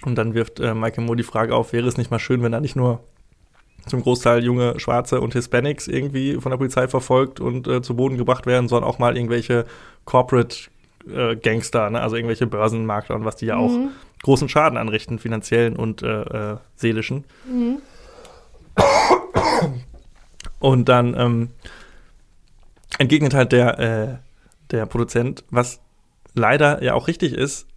Und 0.04 0.16
dann 0.16 0.34
wirft 0.34 0.60
äh, 0.60 0.74
Michael 0.74 1.04
Moore 1.04 1.16
die 1.16 1.22
Frage 1.22 1.54
auf, 1.54 1.72
wäre 1.72 1.88
es 1.88 1.96
nicht 1.96 2.10
mal 2.10 2.18
schön, 2.18 2.42
wenn 2.42 2.52
da 2.52 2.60
nicht 2.60 2.76
nur 2.76 3.00
zum 3.86 4.02
Großteil 4.02 4.44
junge 4.44 4.78
Schwarze 4.80 5.20
und 5.20 5.32
Hispanics 5.32 5.88
irgendwie 5.88 6.34
von 6.34 6.50
der 6.50 6.58
Polizei 6.58 6.88
verfolgt 6.88 7.40
und 7.40 7.66
äh, 7.66 7.82
zu 7.82 7.96
Boden 7.96 8.16
gebracht 8.16 8.46
werden, 8.46 8.68
sondern 8.68 8.88
auch 8.88 8.98
mal 8.98 9.16
irgendwelche 9.16 9.64
Corporate 10.04 10.56
äh, 11.10 11.36
Gangster, 11.36 11.88
ne? 11.90 12.00
also 12.00 12.16
irgendwelche 12.16 12.46
Börsenmakler 12.46 13.16
und 13.16 13.24
was 13.24 13.36
die 13.36 13.46
ja 13.46 13.56
auch 13.56 13.70
Mhm. 13.70 13.90
großen 14.22 14.48
Schaden 14.48 14.76
anrichten, 14.76 15.18
finanziellen 15.18 15.76
und 15.76 16.02
äh, 16.02 16.22
äh, 16.52 16.56
seelischen. 16.76 17.24
Mhm. 17.46 17.78
Und 20.60 20.88
dann 20.88 21.14
ähm, 21.18 21.50
entgegnet 22.98 23.34
halt 23.34 23.52
der, 23.52 23.78
äh, 23.78 24.16
der 24.70 24.86
Produzent, 24.86 25.44
was 25.50 25.80
leider 26.34 26.82
ja 26.82 26.94
auch 26.94 27.06
richtig 27.08 27.32
ist, 27.32 27.67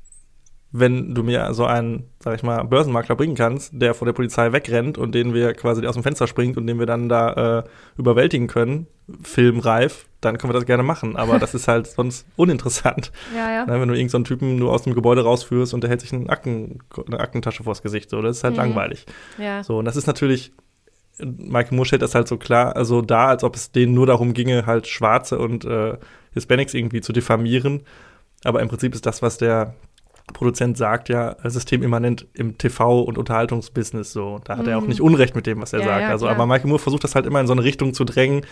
wenn 0.73 1.13
du 1.13 1.23
mir 1.23 1.53
so 1.53 1.65
einen, 1.65 2.05
sag 2.19 2.35
ich 2.35 2.43
mal, 2.43 2.63
Börsenmakler 2.63 3.15
bringen 3.15 3.35
kannst, 3.35 3.71
der 3.73 3.93
vor 3.93 4.05
der 4.05 4.13
Polizei 4.13 4.53
wegrennt 4.53 4.97
und 4.97 5.13
den 5.13 5.33
wir 5.33 5.53
quasi 5.53 5.85
aus 5.85 5.95
dem 5.95 6.03
Fenster 6.03 6.27
springt 6.27 6.55
und 6.57 6.65
den 6.65 6.79
wir 6.79 6.85
dann 6.85 7.09
da 7.09 7.59
äh, 7.59 7.63
überwältigen 7.97 8.47
können, 8.47 8.87
filmreif, 9.21 10.05
dann 10.21 10.37
können 10.37 10.53
wir 10.53 10.57
das 10.57 10.65
gerne 10.65 10.83
machen. 10.83 11.15
Aber 11.17 11.39
das 11.39 11.53
ist 11.53 11.67
halt 11.67 11.87
sonst 11.87 12.25
uninteressant. 12.35 13.11
Ja, 13.35 13.51
ja. 13.51 13.65
Ne, 13.65 13.81
wenn 13.81 13.87
du 13.89 13.95
irgendeinen 13.95 14.23
so 14.25 14.29
Typen 14.33 14.57
nur 14.57 14.71
aus 14.71 14.83
dem 14.83 14.93
Gebäude 14.93 15.23
rausführst 15.23 15.73
und 15.73 15.81
der 15.81 15.89
hält 15.89 16.01
sich 16.01 16.13
einen 16.13 16.29
Akten, 16.29 16.79
eine 17.07 17.19
Aktentasche 17.19 17.63
vors 17.63 17.81
Gesicht, 17.81 18.09
so, 18.09 18.21
das 18.21 18.37
ist 18.37 18.43
halt 18.43 18.53
Mhm. 18.53 18.59
langweilig. 18.59 19.05
ja. 19.37 19.63
So, 19.63 19.77
und 19.79 19.85
das 19.85 19.95
ist 19.95 20.07
natürlich, 20.07 20.53
Michael 21.19 21.75
Moore 21.75 21.85
stellt 21.87 22.01
das 22.01 22.15
halt 22.15 22.27
so 22.27 22.37
klar, 22.37 22.75
also 22.75 23.01
da, 23.01 23.27
als 23.27 23.43
ob 23.43 23.55
es 23.55 23.71
denen 23.71 23.93
nur 23.93 24.05
darum 24.05 24.33
ginge, 24.33 24.65
halt 24.65 24.87
Schwarze 24.87 25.37
und 25.39 25.65
äh, 25.65 25.97
Hispanics 26.33 26.73
irgendwie 26.73 27.01
zu 27.01 27.11
diffamieren. 27.13 27.81
Aber 28.43 28.61
im 28.61 28.69
Prinzip 28.69 28.95
ist 28.95 29.05
das, 29.05 29.21
was 29.21 29.37
der 29.37 29.75
Produzent 30.33 30.77
sagt, 30.77 31.09
ja 31.09 31.35
systemimmanent 31.43 32.27
im 32.33 32.57
TV- 32.57 33.01
und 33.03 33.17
Unterhaltungsbusiness 33.17 34.11
so. 34.13 34.39
Da 34.43 34.57
hat 34.57 34.67
er 34.67 34.77
auch 34.77 34.81
Mhm. 34.83 34.89
nicht 34.89 35.01
Unrecht 35.01 35.35
mit 35.35 35.45
dem, 35.47 35.61
was 35.61 35.73
er 35.73 35.79
Ja, 35.79 35.85
sagt. 35.85 36.01
ja, 36.01 36.09
also, 36.09 36.25
klar. 36.25 36.35
aber 36.35 36.45
Michael 36.47 36.67
Moore 36.69 36.79
versucht 36.81 37.03
das 37.03 37.15
halt 37.15 37.25
immer 37.25 37.39
in 37.41 37.47
so 37.47 37.53
eine 37.53 37.63
Richtung 37.63 37.93
zu 37.93 38.03
drängen 38.05 38.45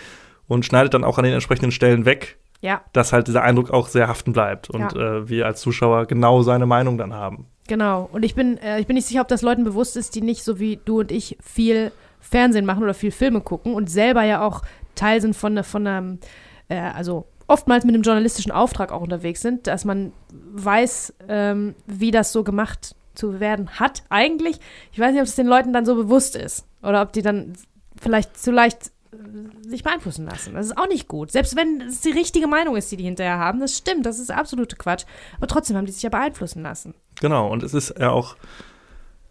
und 0.48 0.66
schneidet 0.66 0.94
dann 0.94 1.04
auch 1.04 1.18
an 1.18 1.24
den 1.24 1.34
entsprechenden 1.34 1.72
Stellen 1.72 2.06
weg, 2.06 2.38
Ja, 2.62 2.82
dass 2.94 3.14
halt 3.14 3.28
dieser 3.28 3.44
Eindruck 3.44 3.72
auch 3.72 3.88
sehr 3.88 4.08
haften 4.08 4.34
bleibt 4.34 4.70
und 4.70 4.94
äh, 4.96 5.30
wir 5.30 5.46
als 5.46 5.62
Zuschauer 5.62 6.06
genau 6.08 6.42
seine 6.42 6.66
Meinung 6.66 6.98
dann 6.98 7.14
haben. 7.14 7.48
genau. 7.68 8.10
Und 8.12 8.24
ich 8.26 8.36
bin, 8.36 8.58
äh, 8.58 8.80
ich 8.80 8.88
bin 8.88 8.96
nicht 8.96 9.08
sicher, 9.08 9.22
ob 9.22 9.28
das 9.28 9.42
Leuten 9.44 9.64
bewusst 9.64 9.96
ist, 9.96 10.16
die 10.16 10.22
nicht 10.22 10.44
so 10.44 10.60
wie 10.60 10.80
du 10.84 11.00
und 11.00 11.12
ich 11.12 11.38
viel 11.42 11.92
Fernsehen 12.20 12.66
machen 12.66 12.84
oder 12.84 12.94
viel 12.94 13.12
Filme 13.12 13.40
gucken 13.42 13.74
und 13.76 13.90
selber 13.90 14.24
ja 14.24 14.46
auch 14.46 14.62
Teil 14.96 15.22
sind 15.22 15.36
von, 15.36 15.64
von 15.64 15.88
einem, 15.88 16.20
äh, 16.68 16.78
also 16.80 17.28
oftmals 17.50 17.84
mit 17.84 17.94
einem 17.96 18.04
journalistischen 18.04 18.52
Auftrag 18.52 18.92
auch 18.92 19.02
unterwegs 19.02 19.42
sind, 19.42 19.68
dass 19.68 19.84
man 19.86 20.14
weiß, 20.54 21.14
ähm, 21.28 21.76
wie 21.88 22.12
das 22.12 22.32
so 22.32 22.44
gemacht 22.44 22.96
zu 23.16 23.40
werden 23.40 23.70
hat. 23.80 24.04
Eigentlich, 24.10 24.60
ich 24.92 25.00
weiß 25.00 25.12
nicht, 25.12 25.22
ob 25.22 25.28
es 25.28 25.36
den 25.36 25.48
Leuten 25.48 25.74
dann 25.74 25.86
so 25.86 25.96
bewusst 25.96 26.36
ist 26.36 26.66
oder 26.82 27.02
ob 27.02 27.12
die 27.12 27.22
dann 27.22 27.54
vielleicht 28.02 28.38
zu 28.38 28.52
leicht 28.52 28.92
äh, 29.12 29.68
sich 29.68 29.84
beeinflussen 29.84 30.26
lassen. 30.26 30.54
Das 30.54 30.68
ist 30.68 30.78
auch 30.78 30.88
nicht 30.88 31.08
gut. 31.08 31.32
Selbst 31.32 31.56
wenn 31.56 31.82
es 31.82 32.02
die 32.02 32.12
richtige 32.12 32.48
Meinung 32.48 32.76
ist, 32.78 32.92
die 32.92 32.98
die 32.98 33.04
hinterher 33.04 33.40
haben, 33.40 33.60
das 33.60 33.78
stimmt, 33.78 34.06
das 34.06 34.20
ist 34.20 34.32
absolute 34.32 34.76
Quatsch. 34.78 35.06
Aber 35.38 35.48
trotzdem 35.48 35.76
haben 35.76 35.86
die 35.86 35.92
sich 35.92 36.04
ja 36.04 36.10
beeinflussen 36.10 36.64
lassen. 36.64 36.94
Genau, 37.20 37.50
und 37.52 37.64
es 37.64 37.74
ist 37.74 37.96
ja 38.00 38.12
auch 38.12 38.36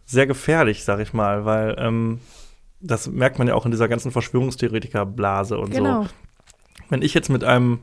sehr 0.04 0.26
gefährlich, 0.26 0.84
sag 0.84 1.00
ich 1.00 1.12
mal, 1.12 1.44
weil 1.44 1.76
ähm, 1.78 2.20
das 2.80 3.06
merkt 3.08 3.38
man 3.38 3.48
ja 3.48 3.54
auch 3.54 3.64
in 3.64 3.70
dieser 3.70 3.88
ganzen 3.88 4.10
Verschwörungstheoretiker-Blase 4.10 5.58
und 5.58 5.70
Genau. 5.70 6.02
so. 6.02 6.08
Wenn 6.90 7.02
ich 7.02 7.14
jetzt 7.14 7.28
mit 7.28 7.44
einem, 7.44 7.80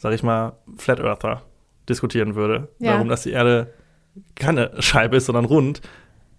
sag 0.00 0.12
ich 0.14 0.22
mal, 0.22 0.54
Flat 0.78 0.98
Earther 0.98 1.42
diskutieren 1.88 2.34
würde, 2.34 2.68
Ja. 2.78 2.92
darum, 2.92 3.08
dass 3.08 3.22
die 3.22 3.30
Erde 3.32 3.72
keine 4.34 4.70
Scheibe 4.80 5.16
ist, 5.18 5.26
sondern 5.26 5.44
rund, 5.44 5.80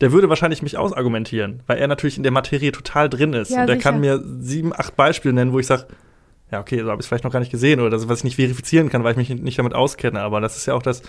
der 0.01 0.11
würde 0.11 0.29
wahrscheinlich 0.29 0.61
mich 0.63 0.77
ausargumentieren, 0.77 1.61
weil 1.67 1.77
er 1.77 1.87
natürlich 1.87 2.17
in 2.17 2.23
der 2.23 2.31
Materie 2.31 2.71
total 2.71 3.07
drin 3.07 3.33
ist. 3.33 3.51
Ja, 3.51 3.61
und 3.61 3.67
der 3.67 3.75
sicher. 3.77 3.91
kann 3.91 3.99
mir 4.01 4.19
sieben, 4.39 4.73
acht 4.73 4.95
Beispiele 4.95 5.33
nennen, 5.33 5.53
wo 5.53 5.59
ich 5.59 5.67
sage, 5.67 5.85
ja, 6.51 6.59
okay, 6.59 6.79
so 6.81 6.89
habe 6.89 6.95
ich 6.99 7.01
es 7.05 7.07
vielleicht 7.07 7.23
noch 7.23 7.31
gar 7.31 7.39
nicht 7.39 7.51
gesehen 7.51 7.79
oder 7.79 7.91
das, 7.91 8.09
was 8.09 8.19
ich 8.19 8.23
nicht 8.25 8.35
verifizieren 8.37 8.89
kann, 8.89 9.03
weil 9.03 9.11
ich 9.11 9.17
mich 9.17 9.29
nicht 9.29 9.59
damit 9.59 9.73
auskenne. 9.75 10.19
Aber 10.21 10.41
das 10.41 10.57
ist 10.57 10.65
ja 10.65 10.73
auch 10.73 10.81
das, 10.83 11.03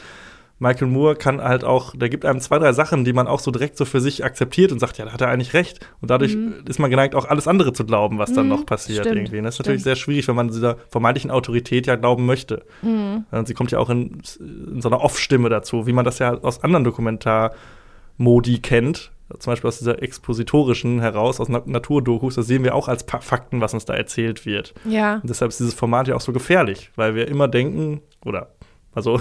Michael 0.62 0.86
Moore 0.86 1.16
kann 1.16 1.42
halt 1.42 1.64
auch, 1.64 1.92
der 1.96 2.08
gibt 2.08 2.24
einem 2.24 2.38
zwei, 2.38 2.60
drei 2.60 2.72
Sachen, 2.72 3.04
die 3.04 3.12
man 3.12 3.26
auch 3.26 3.40
so 3.40 3.50
direkt 3.50 3.76
so 3.76 3.84
für 3.84 4.00
sich 4.00 4.24
akzeptiert 4.24 4.70
und 4.70 4.78
sagt, 4.78 4.96
ja, 4.96 5.04
da 5.04 5.12
hat 5.12 5.20
er 5.20 5.26
eigentlich 5.26 5.54
recht. 5.54 5.80
Und 6.00 6.08
dadurch 6.08 6.36
mhm. 6.36 6.54
ist 6.68 6.78
man 6.78 6.88
geneigt, 6.88 7.16
auch 7.16 7.24
alles 7.24 7.48
andere 7.48 7.72
zu 7.72 7.84
glauben, 7.84 8.20
was 8.20 8.32
dann 8.32 8.44
mhm, 8.44 8.50
noch 8.50 8.64
passiert 8.64 9.00
stimmt, 9.00 9.16
irgendwie. 9.16 9.38
Und 9.38 9.44
das 9.44 9.54
ist 9.54 9.56
stimmt. 9.56 9.66
natürlich 9.66 9.82
sehr 9.82 9.96
schwierig, 9.96 10.28
wenn 10.28 10.36
man 10.36 10.48
dieser 10.48 10.76
vermeintlichen 10.88 11.32
Autorität 11.32 11.88
ja 11.88 11.96
glauben 11.96 12.26
möchte. 12.26 12.62
Mhm. 12.80 13.24
Und 13.32 13.48
sie 13.48 13.54
kommt 13.54 13.72
ja 13.72 13.80
auch 13.80 13.90
in, 13.90 14.22
in 14.38 14.80
so 14.80 14.88
einer 14.88 15.00
Off-Stimme 15.00 15.48
dazu, 15.48 15.88
wie 15.88 15.92
man 15.92 16.04
das 16.04 16.20
ja 16.20 16.32
aus 16.32 16.62
anderen 16.62 16.84
Dokumentarmodi 16.84 18.60
kennt. 18.60 19.10
Zum 19.40 19.50
Beispiel 19.50 19.66
aus 19.66 19.78
dieser 19.78 20.00
expositorischen 20.00 21.00
heraus, 21.00 21.40
aus 21.40 21.48
Naturdokus, 21.48 22.36
das 22.36 22.46
sehen 22.46 22.62
wir 22.62 22.76
auch 22.76 22.86
als 22.86 23.02
Fakten, 23.02 23.60
was 23.60 23.74
uns 23.74 23.84
da 23.84 23.94
erzählt 23.94 24.46
wird. 24.46 24.74
Ja. 24.84 25.16
Und 25.16 25.28
deshalb 25.28 25.48
ist 25.48 25.58
dieses 25.58 25.74
Format 25.74 26.06
ja 26.06 26.14
auch 26.14 26.20
so 26.20 26.32
gefährlich, 26.32 26.92
weil 26.94 27.16
wir 27.16 27.26
immer 27.26 27.48
denken, 27.48 28.00
oder 28.24 28.50
also 28.94 29.20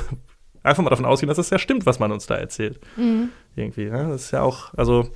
einfach 0.64 0.84
mal 0.84 0.90
davon 0.90 1.06
ausgehen, 1.06 1.28
dass 1.28 1.38
es 1.38 1.50
ja 1.50 1.60
stimmt, 1.60 1.86
was 1.86 2.00
man 2.00 2.12
uns 2.12 2.26
da 2.28 2.36
erzählt. 2.36 2.80
Mhm. 2.98 3.30
Irgendwie. 3.56 3.86
Ne? 3.86 4.10
Das 4.10 4.26
ist 4.26 4.32
ja 4.32 4.42
auch, 4.42 4.74
also 4.76 5.10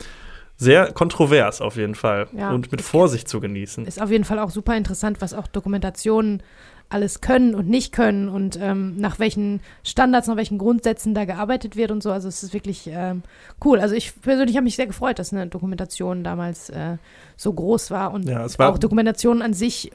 sehr 0.57 0.91
kontrovers 0.93 1.61
auf 1.61 1.75
jeden 1.75 1.95
Fall 1.95 2.27
ja. 2.35 2.51
und 2.51 2.71
mit 2.71 2.81
Vorsicht 2.81 3.27
zu 3.27 3.39
genießen. 3.39 3.85
Ist 3.85 4.01
auf 4.01 4.11
jeden 4.11 4.23
Fall 4.23 4.39
auch 4.39 4.49
super 4.49 4.75
interessant, 4.77 5.19
was 5.19 5.33
auch 5.33 5.47
Dokumentationen 5.47 6.41
alles 6.87 7.19
können 7.19 7.55
und 7.55 7.67
nicht 7.67 7.91
können 7.91 8.29
und 8.29 8.59
ähm, 8.61 8.95
nach 8.97 9.17
welchen 9.17 9.59
Standards, 9.83 10.27
nach 10.27 10.35
welchen 10.37 10.59
Grundsätzen 10.59 11.15
da 11.15 11.25
gearbeitet 11.25 11.75
wird 11.75 11.91
und 11.91 12.03
so. 12.03 12.11
Also 12.11 12.27
es 12.27 12.43
ist 12.43 12.53
wirklich 12.53 12.87
ähm, 12.87 13.23
cool. 13.63 13.79
Also 13.79 13.95
ich 13.95 14.21
persönlich 14.21 14.55
habe 14.55 14.65
mich 14.65 14.75
sehr 14.75 14.85
gefreut, 14.85 15.17
dass 15.17 15.33
eine 15.33 15.47
Dokumentation 15.47 16.23
damals 16.23 16.69
äh, 16.69 16.97
so 17.37 17.51
groß 17.51 17.89
war 17.89 18.13
und 18.13 18.29
ja, 18.29 18.47
war 18.59 18.69
auch 18.71 18.77
Dokumentation 18.77 19.41
an 19.41 19.53
sich 19.53 19.91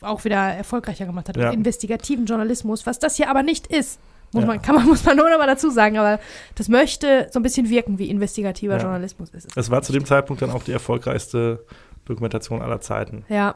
auch 0.00 0.24
wieder 0.24 0.36
erfolgreicher 0.36 1.06
gemacht 1.06 1.28
hat. 1.28 1.36
Ja. 1.36 1.48
Und 1.48 1.54
investigativen 1.54 2.24
Journalismus, 2.26 2.86
was 2.86 2.98
das 2.98 3.16
hier 3.16 3.28
aber 3.28 3.42
nicht 3.42 3.66
ist. 3.66 4.00
Muss, 4.32 4.42
ja. 4.42 4.46
man, 4.46 4.62
kann 4.62 4.74
man, 4.74 4.86
muss 4.88 5.04
man 5.04 5.16
nur 5.16 5.30
noch 5.30 5.38
mal 5.38 5.46
dazu 5.46 5.70
sagen, 5.70 5.98
aber 5.98 6.20
das 6.54 6.68
möchte 6.68 7.28
so 7.30 7.38
ein 7.38 7.42
bisschen 7.42 7.68
wirken, 7.68 7.98
wie 7.98 8.10
investigativer 8.10 8.76
ja. 8.76 8.82
Journalismus 8.82 9.30
ist. 9.30 9.48
Es 9.56 9.70
war 9.70 9.82
zu 9.82 9.92
dem 9.92 10.04
Zeitpunkt 10.04 10.42
dann 10.42 10.50
auch 10.50 10.62
die 10.62 10.72
erfolgreichste 10.72 11.64
Dokumentation 12.04 12.62
aller 12.62 12.80
Zeiten. 12.80 13.24
Ja. 13.28 13.54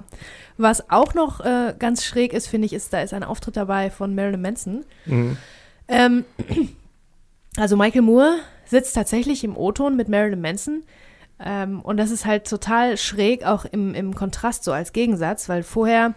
Was 0.56 0.90
auch 0.90 1.14
noch 1.14 1.40
äh, 1.40 1.74
ganz 1.78 2.04
schräg 2.04 2.32
ist, 2.32 2.48
finde 2.48 2.66
ich, 2.66 2.72
ist, 2.72 2.92
da 2.92 3.00
ist 3.00 3.12
ein 3.12 3.24
Auftritt 3.24 3.56
dabei 3.56 3.90
von 3.90 4.14
Marilyn 4.14 4.40
Manson. 4.40 4.84
Mhm. 5.06 5.36
Ähm, 5.88 6.24
also 7.56 7.76
Michael 7.76 8.02
Moore 8.02 8.36
sitzt 8.64 8.94
tatsächlich 8.94 9.44
im 9.44 9.56
O-Ton 9.56 9.96
mit 9.96 10.08
Marilyn 10.08 10.40
Manson. 10.40 10.82
Ähm, 11.40 11.80
und 11.80 11.98
das 11.98 12.10
ist 12.10 12.26
halt 12.26 12.48
total 12.48 12.96
schräg, 12.96 13.44
auch 13.44 13.64
im, 13.64 13.94
im 13.94 14.14
Kontrast 14.14 14.64
so 14.64 14.72
als 14.72 14.92
Gegensatz, 14.92 15.48
weil 15.48 15.62
vorher 15.62 16.14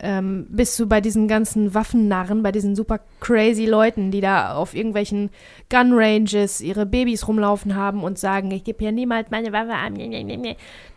ähm, 0.00 0.46
bist 0.50 0.78
du 0.78 0.86
bei 0.86 1.00
diesen 1.00 1.26
ganzen 1.26 1.74
Waffennarren, 1.74 2.42
bei 2.42 2.52
diesen 2.52 2.76
super 2.76 3.00
crazy 3.20 3.66
Leuten, 3.66 4.10
die 4.10 4.20
da 4.20 4.54
auf 4.54 4.74
irgendwelchen 4.74 5.30
Gun 5.70 5.92
Ranges 5.92 6.60
ihre 6.60 6.86
Babys 6.86 7.26
rumlaufen 7.26 7.74
haben 7.74 8.04
und 8.04 8.18
sagen, 8.18 8.50
ich 8.50 8.64
gebe 8.64 8.78
hier 8.78 8.92
niemals 8.92 9.30
meine 9.30 9.52
Waffe 9.52 9.74
an. 9.74 9.94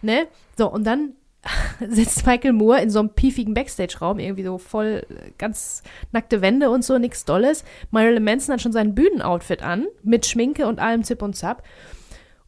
Ne? 0.02 0.28
So, 0.57 0.72
und 0.72 0.86
dann 0.86 1.14
sitzt 1.90 2.28
Michael 2.28 2.53
Moore 2.53 2.82
in 2.82 2.91
so 2.91 2.99
einem 2.99 3.10
piefigen 3.10 3.53
Backstage-Raum, 3.56 4.19
irgendwie 4.19 4.44
so 4.44 4.60
voll 4.60 5.06
ganz 5.40 5.82
nackte 6.11 6.41
Wände 6.41 6.69
und 6.69 6.86
so, 6.86 6.99
nichts 6.99 7.26
Dolles. 7.26 7.64
Marilyn 7.90 8.23
Manson 8.23 8.53
hat 8.53 8.61
schon 8.61 8.72
sein 8.72 8.94
Bühnenoutfit 8.94 9.64
an, 9.64 9.88
mit 10.03 10.28
Schminke 10.28 10.68
und 10.68 10.80
allem 10.80 11.03
Zip 11.03 11.22
und 11.23 11.36
Zap. 11.36 11.64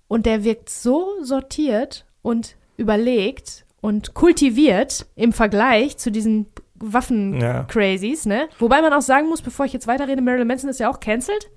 Und 0.07 0.27
der 0.27 0.43
wirkt 0.43 0.69
so 0.69 1.07
sortiert 1.23 2.05
und 2.21 2.55
überlegt 2.77 3.65
und 3.83 4.13
kultiviert 4.13 5.05
im 5.17 5.33
Vergleich 5.33 5.97
zu 5.97 6.09
diesen 6.09 6.47
Waffen-Crazies, 6.75 8.25
ne? 8.25 8.47
Wobei 8.57 8.81
man 8.81 8.93
auch 8.93 9.01
sagen 9.01 9.27
muss, 9.27 9.41
bevor 9.41 9.65
ich 9.65 9.73
jetzt 9.73 9.87
weiterrede, 9.87 10.21
Marilyn 10.21 10.47
Manson 10.47 10.69
ist 10.69 10.79
ja 10.79 10.89
auch 10.89 11.01
cancelled. 11.01 11.49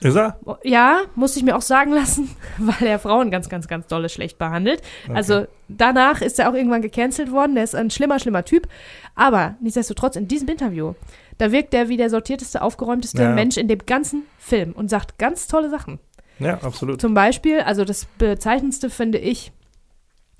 Ist 0.00 0.16
er? 0.16 0.40
Ja, 0.62 1.02
musste 1.14 1.38
ich 1.38 1.44
mir 1.44 1.54
auch 1.54 1.62
sagen 1.62 1.92
lassen, 1.92 2.34
weil 2.58 2.88
er 2.88 2.98
Frauen 2.98 3.30
ganz, 3.30 3.50
ganz, 3.50 3.68
ganz 3.68 3.86
dolle 3.86 4.08
schlecht 4.08 4.38
behandelt. 4.38 4.80
Okay. 5.04 5.14
Also 5.14 5.46
danach 5.68 6.22
ist 6.22 6.38
er 6.38 6.48
auch 6.48 6.54
irgendwann 6.54 6.80
gecancelt 6.80 7.30
worden. 7.32 7.54
Der 7.54 7.64
ist 7.64 7.74
ein 7.74 7.90
schlimmer, 7.90 8.18
schlimmer 8.18 8.46
Typ. 8.46 8.66
Aber 9.14 9.56
nichtsdestotrotz, 9.60 10.16
in 10.16 10.26
diesem 10.26 10.48
Interview, 10.48 10.94
da 11.36 11.52
wirkt 11.52 11.74
er 11.74 11.90
wie 11.90 11.98
der 11.98 12.08
sortierteste, 12.08 12.62
aufgeräumteste 12.62 13.24
ja. 13.24 13.32
Mensch 13.32 13.58
in 13.58 13.68
dem 13.68 13.84
ganzen 13.84 14.22
Film 14.38 14.72
und 14.72 14.88
sagt 14.88 15.18
ganz 15.18 15.48
tolle 15.48 15.68
Sachen. 15.68 15.98
Ja, 16.38 16.62
absolut. 16.62 16.98
Zum 16.98 17.12
Beispiel, 17.12 17.60
also 17.60 17.84
das 17.84 18.06
Bezeichnendste 18.16 18.88
finde 18.88 19.18
ich, 19.18 19.52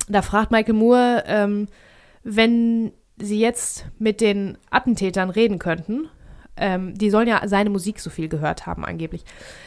da 0.08 0.22
fragt 0.22 0.50
Michael 0.50 0.74
Moore, 0.74 1.24
ähm, 1.26 1.68
wenn 2.22 2.92
sie 3.16 3.40
jetzt 3.40 3.86
mit 3.98 4.20
den 4.20 4.58
Attentätern 4.70 5.30
reden 5.30 5.58
könnten, 5.58 6.08
ähm, 6.56 6.94
die 6.96 7.10
sollen 7.10 7.28
ja 7.28 7.46
seine 7.46 7.70
Musik 7.70 8.00
so 8.00 8.10
viel 8.10 8.28
gehört 8.28 8.66
haben 8.66 8.84
angeblich. 8.84 9.24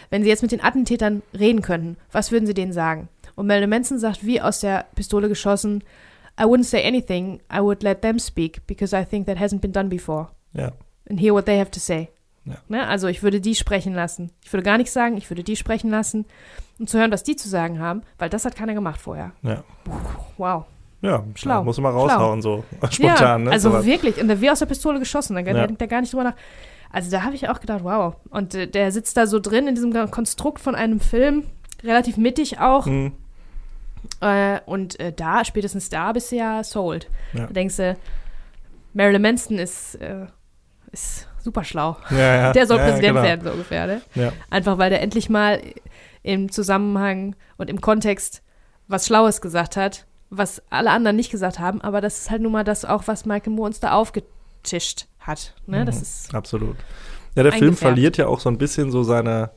Wenn 0.09 0.23
sie 0.23 0.29
jetzt 0.29 0.41
mit 0.41 0.51
den 0.51 0.63
Attentätern 0.63 1.21
reden 1.37 1.61
könnten, 1.61 1.97
was 2.11 2.31
würden 2.31 2.45
sie 2.45 2.53
denen 2.53 2.73
sagen? 2.73 3.09
Und 3.35 3.47
Marilyn 3.47 3.69
Manson 3.69 3.97
sagt, 3.97 4.25
wie 4.25 4.41
aus 4.41 4.59
der 4.59 4.85
Pistole 4.95 5.29
geschossen, 5.29 5.83
I 6.39 6.43
wouldn't 6.43 6.65
say 6.65 6.85
anything, 6.85 7.39
I 7.53 7.59
would 7.59 7.83
let 7.83 8.01
them 8.01 8.19
speak, 8.19 8.65
because 8.67 8.95
I 8.95 9.05
think 9.05 9.27
that 9.27 9.37
hasn't 9.37 9.61
been 9.61 9.73
done 9.73 9.89
before. 9.89 10.29
Ja. 10.53 10.71
And 11.09 11.19
hear 11.19 11.33
what 11.33 11.45
they 11.45 11.57
have 11.57 11.71
to 11.71 11.79
say. 11.79 12.09
Ja. 12.45 12.55
Ne? 12.69 12.87
Also 12.87 13.07
ich 13.07 13.23
würde 13.23 13.39
die 13.39 13.55
sprechen 13.55 13.93
lassen. 13.93 14.31
Ich 14.43 14.51
würde 14.51 14.63
gar 14.63 14.77
nichts 14.77 14.93
sagen, 14.93 15.17
ich 15.17 15.29
würde 15.29 15.43
die 15.43 15.55
sprechen 15.55 15.89
lassen, 15.89 16.25
um 16.79 16.87
zu 16.87 16.97
hören, 16.97 17.11
was 17.11 17.23
die 17.23 17.35
zu 17.35 17.47
sagen 17.47 17.79
haben, 17.79 18.01
weil 18.17 18.29
das 18.29 18.45
hat 18.45 18.55
keiner 18.55 18.73
gemacht 18.73 18.99
vorher. 18.99 19.31
Ja. 19.43 19.63
Wow. 20.37 20.65
Ja, 21.01 21.23
schlau. 21.35 21.63
Muss 21.63 21.79
man 21.79 21.93
raushauen, 21.93 22.41
Schlau. 22.41 22.63
so 22.79 22.87
spontan. 22.89 23.17
Ja, 23.17 23.37
ne? 23.37 23.51
also 23.51 23.71
so 23.71 23.85
wirklich, 23.85 24.21
und 24.21 24.41
wie 24.41 24.51
aus 24.51 24.59
der 24.59 24.67
Pistole 24.67 24.99
geschossen, 24.99 25.35
da 25.35 25.41
ja. 25.41 25.65
denkt 25.65 25.81
er 25.81 25.87
gar 25.87 26.01
nicht 26.01 26.13
drüber 26.13 26.23
nach. 26.23 26.35
Also 26.91 27.09
da 27.09 27.23
habe 27.23 27.35
ich 27.35 27.49
auch 27.49 27.59
gedacht, 27.59 27.83
wow. 27.83 28.15
Und 28.29 28.53
äh, 28.53 28.67
der 28.67 28.91
sitzt 28.91 29.17
da 29.17 29.25
so 29.25 29.39
drin 29.39 29.67
in 29.67 29.75
diesem 29.75 30.11
Konstrukt 30.11 30.59
von 30.59 30.75
einem 30.75 30.99
Film, 30.99 31.45
relativ 31.83 32.17
mittig 32.17 32.59
auch. 32.59 32.85
Mhm. 32.85 33.13
Äh, 34.19 34.59
und 34.65 34.99
äh, 34.99 35.13
da, 35.13 35.45
spätestens 35.45 35.89
da 35.89 36.11
bist 36.11 36.31
du 36.31 36.35
ja 36.35 36.63
sold. 36.63 37.09
Ja. 37.33 37.47
Da 37.47 37.53
denkst 37.53 37.77
du, 37.77 37.97
Marilyn 38.93 39.21
Manson 39.21 39.57
ist, 39.57 39.95
äh, 39.95 40.27
ist 40.91 41.27
super 41.43 41.63
schlau. 41.63 41.97
Ja, 42.09 42.17
ja. 42.17 42.53
Der 42.53 42.67
soll 42.67 42.77
ja, 42.77 42.85
Präsident 42.85 43.15
genau. 43.15 43.23
werden, 43.23 43.41
so 43.43 43.51
ungefähr. 43.51 43.87
Ne? 43.87 44.01
Ja. 44.15 44.33
Einfach 44.49 44.77
weil 44.77 44.89
der 44.89 45.01
endlich 45.01 45.29
mal 45.29 45.61
im 46.23 46.51
Zusammenhang 46.51 47.35
und 47.57 47.69
im 47.69 47.81
Kontext 47.81 48.43
was 48.87 49.07
Schlaues 49.07 49.41
gesagt 49.41 49.77
hat, 49.77 50.05
was 50.29 50.61
alle 50.69 50.91
anderen 50.91 51.15
nicht 51.15 51.31
gesagt 51.31 51.59
haben. 51.59 51.81
Aber 51.81 52.01
das 52.01 52.19
ist 52.19 52.31
halt 52.31 52.41
nun 52.41 52.51
mal 52.51 52.63
das 52.63 52.85
auch, 52.85 53.03
was 53.07 53.25
Michael 53.25 53.53
Moore 53.53 53.67
uns 53.67 53.79
da 53.79 53.93
aufgetischt 53.93 55.07
hat. 55.19 55.55
Ne? 55.65 55.81
Mhm, 55.81 55.85
das 55.85 56.01
ist 56.01 56.35
absolut. 56.35 56.75
Ja, 57.35 57.43
der 57.43 57.53
Film 57.53 57.75
verliert 57.75 58.17
ja 58.17 58.27
auch 58.27 58.39
so 58.39 58.49
ein 58.49 58.57
bisschen 58.57 58.91
so 58.91 59.03
seine, 59.03 59.51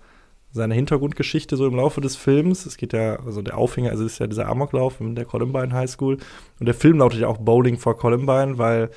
seine 0.53 0.75
Hintergrundgeschichte 0.75 1.57
so 1.57 1.67
im 1.67 1.75
Laufe 1.75 2.01
des 2.01 2.15
Films. 2.15 2.67
Es 2.67 2.77
geht 2.77 2.93
ja, 2.93 3.19
also 3.25 3.43
der 3.43 3.59
Aufhänger, 3.59 3.91
also 3.91 4.05
ist 4.05 4.21
ja 4.21 4.27
dieser 4.27 4.49
Amoklauf 4.49 5.01
in 5.01 5.17
der 5.17 5.25
Columbine 5.25 5.73
High 5.73 5.91
School. 5.91 6.19
Und 6.61 6.67
der 6.67 6.75
Film 6.75 6.99
lautet 6.99 7.21
ja 7.21 7.29
auch 7.29 7.39
Bowling 7.39 7.77
for 7.77 7.97
Columbine, 7.97 8.59
weil 8.59 8.91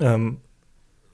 ähm, 0.00 0.38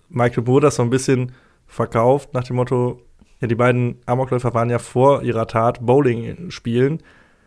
Michael 0.09 0.45
Moore 0.45 0.63
das 0.63 0.77
so 0.77 0.83
ein 0.83 0.91
bisschen 0.91 1.33
verkauft 1.67 2.35
nach 2.35 2.45
dem 2.45 2.57
Motto, 2.57 3.01
ja, 3.41 3.49
die 3.49 3.55
beiden 3.55 3.99
Amokläufer 4.07 4.55
waren 4.55 4.71
ja 4.71 4.79
vor 4.79 5.23
ihrer 5.23 5.47
Tat 5.47 5.85
Bowling 5.85 6.51
spielen 6.51 7.03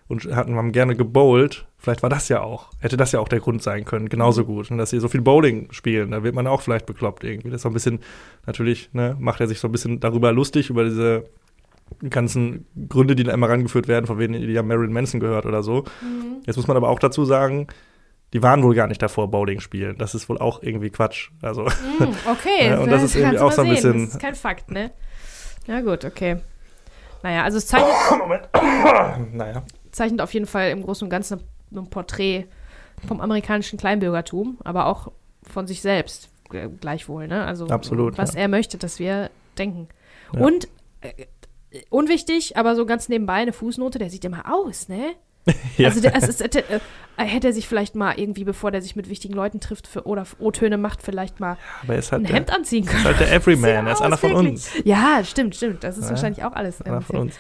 und 0.08 0.26
hatten, 0.36 0.56
haben 0.56 0.72
gerne 0.72 0.96
gebowlt. 0.96 1.68
Vielleicht 1.78 2.04
war 2.04 2.10
das 2.10 2.30
ja 2.30 2.42
auch, 2.42 2.70
hätte 2.80 2.98
das 2.98 3.12
ja 3.12 3.20
auch 3.20 3.28
der 3.28 3.40
Grund 3.40 3.62
sein 3.62 3.86
können, 3.86 4.10
genauso 4.10 4.44
mhm. 4.44 4.46
gut. 4.46 4.72
Und 4.72 4.78
dass 4.78 4.90
sie 4.90 5.00
so 5.00 5.08
viel 5.08 5.22
Bowling 5.22 5.72
spielen, 5.72 6.12
da 6.12 6.24
wird 6.24 6.36
man 6.36 6.48
auch 6.48 6.62
vielleicht 6.62 6.86
bekloppt 6.86 7.24
irgendwie. 7.24 7.50
Das 7.50 7.58
ist 7.58 7.64
so 7.64 7.70
ein 7.70 7.74
bisschen, 7.74 8.00
natürlich, 8.46 8.94
ne, 8.94 9.16
macht 9.20 9.42
er 9.42 9.48
sich 9.48 9.60
so 9.60 9.68
ein 9.68 9.72
bisschen 9.72 10.00
darüber 10.00 10.32
lustig, 10.32 10.70
über 10.70 10.84
diese 10.84 11.26
ganzen 12.10 12.66
Gründe, 12.90 13.16
die 13.16 13.24
da 13.24 13.34
immer 13.34 13.50
rangeführt 13.50 13.88
werden, 13.88 14.08
von 14.08 14.20
wegen 14.20 14.34
die 14.34 14.46
ja 14.46 14.64
Marilyn 14.64 14.94
Manson 14.94 15.20
gehört 15.20 15.46
oder 15.46 15.64
so. 15.64 15.84
Mhm. 16.02 16.44
Jetzt 16.46 16.58
muss 16.58 16.68
man 16.68 16.78
aber 16.78 16.90
auch 16.90 17.00
dazu 17.00 17.26
sagen, 17.26 17.68
die 18.34 18.44
waren 18.44 18.64
wohl 18.64 18.76
gar 18.76 18.88
nicht 18.88 19.02
davor 19.02 19.30
Bowling 19.30 19.60
spielen. 19.60 19.98
Das 19.98 20.14
ist 20.16 20.28
wohl 20.30 20.38
auch 20.38 20.62
irgendwie 20.62 20.90
Quatsch. 20.90 21.32
Also, 21.42 21.64
mm, 21.64 22.04
okay. 22.30 22.76
und 22.78 22.92
das 22.92 23.04
ist 23.04 23.16
irgendwie 23.16 23.40
auch 23.40 23.52
so 23.52 23.62
ein 23.62 23.70
bisschen. 23.70 24.06
Das 24.06 24.14
ist 24.16 24.20
kein 24.20 24.36
Fakt, 24.36 24.72
ne? 24.72 24.92
Ja, 25.66 25.82
gut, 25.82 26.06
okay. 26.06 26.38
Naja, 27.24 27.44
also 27.44 27.58
es 27.58 27.68
zeichnet. 27.68 27.94
Moment. 28.20 28.50
naja. 29.34 29.64
Zeichnet 29.92 30.22
auf 30.22 30.34
jeden 30.34 30.46
Fall 30.46 30.70
im 30.70 30.84
Großen 30.84 31.06
und 31.06 31.10
Ganzen 31.10 31.42
ein 31.74 31.90
Porträt 31.90 32.46
vom 33.08 33.22
amerikanischen 33.22 33.78
Kleinbürgertum, 33.78 34.58
aber 34.64 34.88
auch 34.88 35.12
von 35.44 35.68
sich 35.68 35.82
selbst 35.82 36.30
gleichwohl, 36.80 37.28
ne? 37.28 37.46
Also 37.46 37.68
Absolut, 37.68 38.18
was 38.18 38.34
ja. 38.34 38.42
er 38.42 38.48
möchte, 38.48 38.78
dass 38.78 39.00
wir 39.00 39.30
denken. 39.58 39.90
Ja. 40.34 40.42
Und 40.42 40.68
äh, 41.02 41.26
unwichtig, 41.90 42.58
aber 42.58 42.76
so 42.76 42.86
ganz 42.86 43.10
nebenbei 43.10 43.34
eine 43.36 43.54
Fußnote, 43.54 44.00
der 44.00 44.10
sieht 44.10 44.26
immer 44.26 44.54
aus, 44.54 44.88
ne? 44.88 45.16
Ja. 45.78 45.90
Also, 45.90 46.02
der, 46.02 46.16
es, 46.16 46.40
hätte, 46.40 46.64
äh, 46.70 46.80
hätte 47.18 47.48
er 47.48 47.54
sich 47.54 47.68
vielleicht 47.68 47.96
mal 47.96 48.20
irgendwie, 48.20 48.44
bevor 48.44 48.72
der 48.72 48.82
sich 48.82 48.96
mit 48.96 49.10
wichtigen 49.10 49.34
Leuten 49.34 49.60
trifft 49.60 49.88
für, 49.88 50.06
oder 50.06 50.26
O-Töne 50.40 50.78
macht, 50.78 51.02
vielleicht 51.02 51.40
mal 51.40 51.58
halt 51.88 52.14
ein 52.14 52.24
der, 52.24 52.36
Hemd 52.36 52.54
anziehen 52.54 52.86
können. 52.86 53.00
Ist 53.00 53.06
halt 53.06 53.20
der 53.20 53.34
Everyman, 53.34 53.88
er 53.88 53.94
ist 53.94 54.02
einer 54.02 54.18
von 54.18 54.34
uns. 54.34 54.72
Ja, 54.84 55.24
stimmt, 55.24 55.56
stimmt. 55.56 55.84
Das 55.84 55.98
ist 55.98 56.06
ja, 56.06 56.10
wahrscheinlich 56.12 56.44
auch 56.44 56.54
alles 56.54 56.82
einer 56.82 57.02
von 57.02 57.18
uns. 57.18 57.36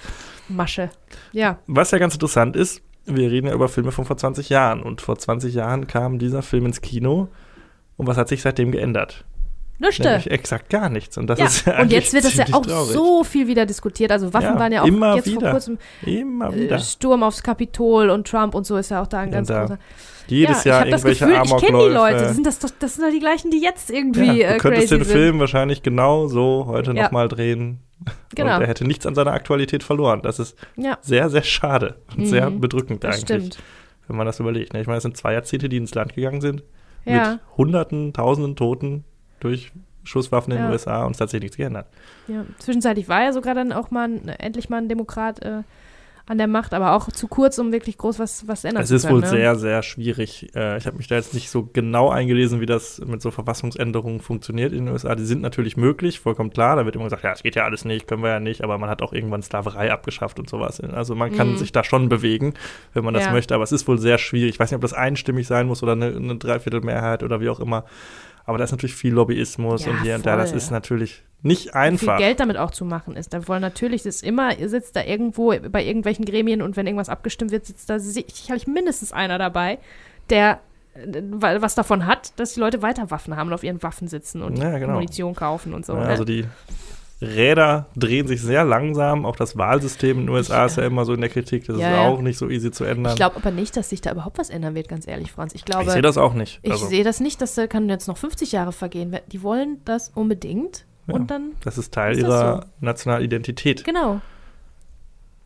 Masche. 0.49 0.89
Ja. 1.31 1.59
Was 1.67 1.91
ja 1.91 1.97
ganz 1.97 2.13
interessant 2.13 2.55
ist, 2.55 2.81
wir 3.05 3.31
reden 3.31 3.47
ja 3.47 3.53
über 3.53 3.69
Filme 3.69 3.91
von 3.91 4.05
vor 4.05 4.17
20 4.17 4.49
Jahren 4.49 4.81
und 4.83 5.01
vor 5.01 5.17
20 5.17 5.53
Jahren 5.53 5.87
kam 5.87 6.19
dieser 6.19 6.41
Film 6.41 6.65
ins 6.65 6.81
Kino 6.81 7.29
Und 7.97 8.07
was 8.07 8.17
hat 8.17 8.27
sich 8.29 8.41
seitdem 8.41 8.71
geändert? 8.71 9.25
Nichts. 9.79 9.99
Nämlich 9.99 10.31
exakt 10.31 10.69
gar 10.69 10.89
nichts. 10.89 11.17
Und 11.17 11.27
das 11.27 11.37
Ja, 11.39 11.45
ist 11.45 11.65
ja 11.67 11.79
und 11.81 11.91
jetzt 11.91 12.11
wird 12.13 12.25
das 12.25 12.35
ja 12.35 12.45
auch 12.51 12.65
traurig. 12.65 12.93
so 12.93 13.23
viel 13.23 13.47
wieder 13.47 13.65
diskutiert. 13.67 14.11
Also 14.11 14.33
Waffen 14.33 14.55
Ja, 14.55 14.59
waren 14.59 14.71
ja 14.71 14.81
auch 14.81 14.87
immer 14.87 15.15
jetzt 15.15 15.27
wieder. 15.27 15.41
vor 15.41 15.49
kurzem 15.51 15.77
Immer 16.03 16.51
äh, 16.51 16.55
wieder. 16.61 16.79
Sturm 16.79 17.21
aufs 17.23 17.43
Kapitol 17.43 18.09
und 18.09 18.27
Trump 18.27 18.55
und 18.55 18.65
so 18.65 18.75
ist 18.77 18.89
ja 18.89 19.01
auch 19.03 19.07
da 19.07 19.19
ein 19.19 19.29
Ja, 19.29 19.35
ganz 19.35 19.47
da 19.49 19.61
großer. 19.61 19.79
Jedes 20.27 20.63
ja, 20.63 20.71
Jahr 20.71 20.85
ich 20.87 20.91
irgendwelche 20.93 21.25
Gefühl, 21.27 21.41
ich 21.45 21.57
kenne 21.57 21.77
die 21.77 21.93
Leute. 21.93 21.93
Das 21.93 21.95
Amokläufe. 21.95 22.33
sind, 22.33 22.45
das, 22.47 22.59
doch- 22.59 22.69
das 22.79 22.95
sind 22.95 23.05
doch 23.05 23.11
die 23.11 23.19
gleichen, 23.19 23.51
die 23.51 23.61
jetzt 23.61 23.89
irgendwie 23.91 24.41
Ja, 24.41 24.49
äh, 24.49 24.53
du 24.55 24.59
könntest 24.59 24.87
crazy 24.89 24.95
den 24.97 25.03
sind. 25.05 25.13
Film 25.13 25.39
wahrscheinlich 25.39 25.83
genau 25.83 26.27
so 26.27 26.65
heute 26.67 26.93
Ja. 26.93 27.03
nochmal 27.03 27.27
drehen. 27.29 27.79
Genau. 28.35 28.55
Und 28.55 28.61
er 28.61 28.67
hätte 28.67 28.85
nichts 28.85 29.05
an 29.05 29.15
seiner 29.15 29.31
Aktualität 29.33 29.83
verloren. 29.83 30.21
Das 30.23 30.39
ist 30.39 30.57
Ja, 30.75 30.97
sehr, 31.01 31.29
sehr 31.29 31.43
schade 31.43 31.95
und 32.17 32.25
sehr 32.25 32.49
Mhm. 32.49 32.61
bedrückend 32.61 33.03
das 33.03 33.17
eigentlich, 33.23 33.23
stimmt. 33.53 33.63
wenn 34.07 34.17
man 34.17 34.25
das 34.25 34.39
überlegt. 34.39 34.73
ne? 34.73 34.81
Ich 34.81 34.87
meine, 34.87 34.97
es 34.97 35.03
sind 35.03 35.15
zwei 35.17 35.33
Jahrzehnte, 35.33 35.69
die 35.69 35.77
ins 35.77 35.93
Land 35.95 36.13
gegangen 36.15 36.41
sind, 36.41 36.63
Ja, 37.05 37.31
mit 37.31 37.39
Hunderten, 37.57 38.11
Tausenden 38.13 38.55
Toten 38.55 39.03
durch 39.39 39.71
Schusswaffen 40.03 40.51
in 40.53 40.59
den 40.59 40.65
Ja. 40.67 40.71
USA 40.71 41.03
und 41.05 41.15
es 41.15 41.21
hat 41.21 41.29
sich 41.29 41.41
nichts 41.41 41.57
geändert. 41.57 41.87
ja. 42.27 42.45
Zwischenzeitlich 42.59 43.09
war 43.09 43.23
ja 43.23 43.33
sogar 43.33 43.55
dann 43.55 43.71
auch 43.73 43.91
mal 43.91 44.07
ein, 44.09 44.27
endlich 44.29 44.69
mal 44.69 44.77
ein 44.77 44.87
Demokrat 44.89 45.43
äh, 45.43 45.63
an 46.29 46.37
der 46.37 46.47
Macht, 46.47 46.73
aber 46.73 46.91
auch 46.93 47.09
zu 47.09 47.27
kurz, 47.29 47.57
um 47.57 47.71
wirklich 47.71 47.97
groß 47.97 48.19
was, 48.19 48.45
was 48.49 48.65
ändern 48.65 48.83
Es 48.83 48.89
zu 48.89 48.95
ist 48.95 49.03
können. 49.03 49.15
wohl 49.15 49.21
ne? 49.21 49.27
sehr, 49.29 49.55
sehr 49.55 49.81
schwierig. 49.81 50.49
Äh, 50.55 50.77
ich 50.77 50.85
habe 50.85 50.97
mich 50.97 51.07
da 51.07 51.15
jetzt 51.15 51.33
nicht 51.33 51.49
so 51.49 51.69
genau 51.71 52.09
eingelesen, 52.09 52.59
wie 52.59 52.65
das 52.65 52.99
mit 53.05 53.21
so 53.21 53.31
Verfassungsänderungen 53.31 54.19
funktioniert 54.19 54.73
in 54.73 54.85
den 54.85 54.93
USA. 54.93 55.15
Die 55.15 55.23
sind 55.25 55.41
natürlich 55.41 55.77
möglich, 55.77 56.19
vollkommen 56.19 56.49
klar. 56.51 56.75
Da 56.75 56.83
wird 56.85 56.95
immer 56.95 57.05
gesagt, 57.05 57.23
ja, 57.23 57.31
es 57.31 57.43
geht 57.43 57.55
ja 57.55 57.63
alles 57.63 57.85
nicht, 57.85 58.07
können 58.09 58.23
wir 58.23 58.29
ja 58.29 58.39
nicht, 58.41 58.61
aber 58.61 58.77
man 58.77 58.89
hat 58.89 59.01
auch 59.01 59.13
irgendwann 59.13 59.41
Sklaverei 59.41 59.89
abgeschafft 59.91 60.37
und 60.37 60.49
sowas. 60.49 60.81
Also 60.81 61.15
man 61.15 61.31
kann 61.33 61.51
Mhm. 61.53 61.57
sich 61.57 61.71
da 61.71 61.85
schon 61.85 62.09
bewegen, 62.09 62.53
wenn 62.93 63.05
man 63.05 63.13
das 63.13 63.25
Ja. 63.25 63.31
möchte, 63.31 63.55
aber 63.55 63.63
es 63.63 63.71
ist 63.71 63.87
wohl 63.87 63.97
sehr 63.97 64.17
schwierig. 64.17 64.49
Ich 64.55 64.59
weiß 64.59 64.69
nicht, 64.71 64.75
ob 64.77 64.81
das 64.81 64.93
einstimmig 64.93 65.47
sein 65.47 65.65
muss 65.67 65.81
oder 65.81 65.93
eine, 65.93 66.07
eine 66.07 66.35
Dreiviertelmehrheit 66.35 67.23
oder 67.23 67.39
wie 67.39 67.47
auch 67.49 67.61
immer. 67.61 67.85
Aber 68.47 68.57
da 68.57 68.63
ist 68.63 68.71
natürlich 68.71 68.95
viel 68.95 69.13
Lobbyismus 69.13 69.85
Ja, 69.85 69.91
und 69.91 70.01
hier 70.01 70.15
und 70.15 70.25
da. 70.25 70.35
Das 70.37 70.49
voll. 70.49 70.57
ist 70.57 70.71
natürlich 70.71 71.23
nicht 71.43 71.65
Wie 71.67 71.71
einfach. 71.73 72.17
viel 72.17 72.25
Geld 72.25 72.39
damit 72.39 72.57
auch 72.57 72.71
zu 72.71 72.85
machen 72.85 73.15
ist. 73.15 73.33
Da 73.33 73.47
wollen 73.47 73.61
natürlich, 73.61 74.01
es 74.01 74.15
ist 74.17 74.23
immer, 74.23 74.57
ihr 74.57 74.69
sitzt 74.69 74.95
da 74.95 75.03
irgendwo 75.03 75.53
bei 75.69 75.83
irgendwelchen 75.83 76.25
Gremien 76.25 76.61
und 76.63 76.75
wenn 76.77 76.87
irgendwas 76.87 77.09
abgestimmt 77.09 77.51
wird, 77.51 77.65
sitzt 77.67 77.89
da 77.89 77.99
sicherlich 77.99 78.65
mindestens 78.65 79.13
einer 79.13 79.37
dabei, 79.37 79.77
der 80.31 80.59
wa- 81.05 81.61
was 81.61 81.75
davon 81.75 82.07
hat, 82.07 82.31
dass 82.39 82.53
die 82.55 82.59
Leute 82.59 82.81
weiter 82.81 83.11
Waffen 83.11 83.35
haben 83.35 83.49
und 83.49 83.53
auf 83.53 83.63
ihren 83.63 83.83
Waffen 83.83 84.07
sitzen 84.07 84.41
und 84.41 84.57
Ja, 84.57 84.79
genau. 84.79 84.93
Munition 84.93 85.35
kaufen 85.35 85.73
und 85.75 85.85
so. 85.85 85.93
Ja, 85.93 85.99
ne? 85.99 86.07
also 86.07 86.23
die 86.23 86.45
Räder 87.19 87.87
drehen 87.95 88.27
sich 88.27 88.41
sehr 88.41 88.63
langsam. 88.63 89.25
Auch 89.25 89.35
das 89.35 89.57
Wahlsystem 89.57 90.19
in 90.19 90.25
den 90.27 90.29
USA 90.35 90.65
ist 90.65 90.77
ja 90.77 90.85
immer 90.85 91.03
so 91.03 91.13
in 91.13 91.21
der 91.21 91.29
Kritik. 91.31 91.65
Das 91.65 91.77
Ja, 91.79 91.89
ist 91.89 91.95
ja. 91.97 92.07
auch 92.07 92.21
nicht 92.21 92.37
so 92.37 92.47
easy 92.47 92.69
zu 92.71 92.83
ändern. 92.83 93.13
ich 93.13 93.17
glaube 93.17 93.37
aber 93.37 93.49
nicht, 93.51 93.75
dass 93.75 93.89
sich 93.89 94.01
da 94.01 94.11
überhaupt 94.11 94.37
was 94.37 94.49
ändern 94.51 94.75
wird, 94.75 94.87
ganz 94.87 95.07
ehrlich, 95.07 95.31
Franz. 95.31 95.55
Ich 95.55 95.63
Ich 95.67 95.89
sehe 95.91 96.01
das 96.03 96.17
auch 96.17 96.33
nicht. 96.35 96.59
ich 96.61 96.71
Also, 96.71 96.85
sehe 96.87 97.03
das 97.03 97.19
nicht, 97.19 97.41
dass 97.41 97.55
da 97.55 97.65
kann 97.65 97.89
jetzt 97.89 98.07
noch 98.07 98.17
50 98.17 98.51
Jahre 98.51 98.71
vergehen. 98.71 99.17
Die 99.31 99.41
wollen 99.41 99.81
das 99.85 100.11
unbedingt 100.13 100.85
Ja. 101.07 101.15
und 101.15 101.31
dann, 101.31 101.53
das 101.63 101.77
ist 101.79 101.91
Teil 101.93 102.13
ist 102.13 102.19
ihrer 102.23 102.67
nationalen 102.81 103.23
Identität. 103.23 103.83
genau. 103.83 104.21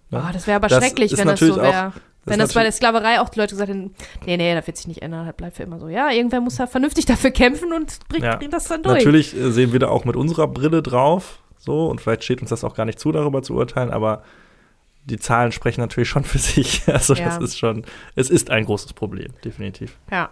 Ja. 0.10 0.26
Oh, 0.28 0.34
das 0.34 0.46
wäre 0.48 0.58
aber 0.58 0.68
Das 0.68 0.84
schrecklich, 0.84 1.18
wenn 1.18 1.28
das 1.28 1.40
so 1.40 1.56
wäre. 1.56 1.94
Wenn 2.26 2.38
das 2.38 2.54
bei 2.54 2.62
der 2.64 2.72
Sklaverei 2.74 3.20
auch 3.22 3.30
die 3.30 3.40
Leute 3.40 3.56
gesagt 3.56 3.70
hätten, 3.70 3.96
nee, 4.26 4.38
nee, 4.38 4.54
das 4.54 4.68
wird 4.68 4.78
sich 4.78 4.88
nicht 4.88 5.02
ändern, 5.02 5.26
das 5.26 5.36
bleibt 5.36 5.56
für 5.58 5.64
immer 5.64 5.80
so. 5.80 5.88
Ja, 5.88 6.12
irgendwer 6.12 6.40
muss 6.42 6.56
da 6.56 6.68
vernünftig 6.68 7.06
dafür 7.06 7.32
kämpfen 7.32 7.74
und 7.74 7.98
bringt, 8.10 8.24
Ja. 8.26 8.36
das 8.36 8.66
dann 8.66 8.84
durch. 8.84 8.98
Natürlich 8.98 9.36
äh, 9.36 9.52
sehen 9.52 9.72
wir 9.72 9.80
da 9.80 9.88
auch 9.88 10.04
mit 10.06 10.16
unserer 10.16 10.48
Brille 10.48 10.84
drauf. 10.84 11.41
So, 11.64 11.86
und 11.88 12.02
vielleicht 12.02 12.24
steht 12.24 12.42
uns 12.42 12.50
das 12.50 12.64
auch 12.64 12.74
gar 12.74 12.86
nicht 12.86 13.00
zu, 13.00 13.12
darüber 13.12 13.44
zu 13.44 13.54
urteilen, 13.54 13.92
aber 13.92 14.24
die 15.06 15.18
Zahlen 15.20 15.52
sprechen 15.52 15.82
natürlich 15.82 16.10
schon 16.10 16.24
für 16.24 16.40
sich. 16.40 16.82
Also 16.88 17.14
Ja. 17.14 17.26
das 17.26 17.38
ist 17.38 17.58
schon, 17.60 17.86
es 18.16 18.30
ist 18.32 18.50
ein 18.50 18.66
großes 18.66 18.94
Problem, 18.94 19.32
definitiv. 19.46 19.98
Ja. 20.10 20.30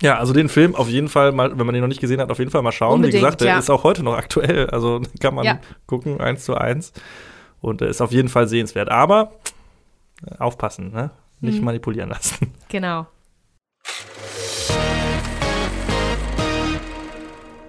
Ja, 0.00 0.16
also 0.18 0.32
den 0.32 0.48
Film 0.48 0.74
auf 0.76 0.88
jeden 0.88 1.08
Fall 1.08 1.32
mal, 1.32 1.58
wenn 1.58 1.66
man 1.66 1.74
den 1.74 1.82
noch 1.82 1.88
nicht 1.88 2.00
gesehen 2.00 2.20
hat, 2.20 2.30
auf 2.30 2.38
jeden 2.38 2.50
Fall 2.52 2.62
mal 2.62 2.70
schauen. 2.72 2.94
Unbedingt, 2.94 3.14
Wie 3.14 3.18
gesagt, 3.20 3.40
der 3.42 3.48
ja. 3.48 3.58
ist 3.58 3.68
auch 3.68 3.82
heute 3.82 4.02
noch 4.04 4.14
aktuell, 4.16 4.70
also 4.70 5.02
kann 5.20 5.34
man 5.34 5.44
Ja. 5.44 5.58
gucken, 5.86 6.20
eins 6.20 6.44
zu 6.44 6.54
eins. 6.54 6.92
Und 7.60 7.80
der 7.82 7.88
ist 7.88 8.00
auf 8.00 8.12
jeden 8.12 8.28
Fall 8.28 8.46
sehenswert. 8.48 8.88
Aber 8.90 9.32
äh, 10.26 10.36
aufpassen, 10.38 10.92
ne? 10.92 11.10
Nicht 11.40 11.58
Mhm. 11.58 11.64
manipulieren 11.64 12.08
lassen. 12.10 12.52
Genau. 12.68 13.06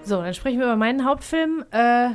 So, 0.03 0.21
dann 0.21 0.33
sprechen 0.33 0.59
wir 0.59 0.65
über 0.67 0.75
meinen 0.75 1.05
Hauptfilm. 1.05 1.63
Äh, 1.71 2.11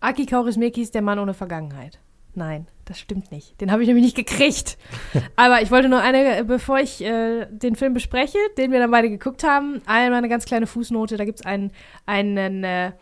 Aki 0.00 0.26
Kaurismäkis 0.26 0.90
Der 0.90 1.02
Mann 1.02 1.18
ohne 1.18 1.34
Vergangenheit. 1.34 1.98
Nein, 2.34 2.66
das 2.84 2.98
stimmt 2.98 3.32
nicht. 3.32 3.60
Den 3.60 3.72
habe 3.72 3.82
ich 3.82 3.88
nämlich 3.88 4.04
nicht 4.04 4.16
gekriegt. 4.16 4.78
Aber 5.36 5.62
ich 5.62 5.70
wollte 5.70 5.88
nur 5.88 6.00
eine, 6.00 6.44
bevor 6.44 6.78
ich 6.78 7.02
äh, 7.02 7.46
den 7.50 7.74
Film 7.74 7.92
bespreche, 7.92 8.38
den 8.56 8.70
wir 8.70 8.78
dann 8.78 8.90
beide 8.90 9.10
geguckt 9.10 9.42
haben, 9.42 9.82
einmal 9.86 10.18
eine 10.18 10.28
ganz 10.28 10.44
kleine 10.44 10.66
Fußnote. 10.66 11.16
Da 11.16 11.24
gibt 11.24 11.40
es 11.40 11.46
einen, 11.46 11.72
einen 12.06 12.62
äh, 12.62 12.92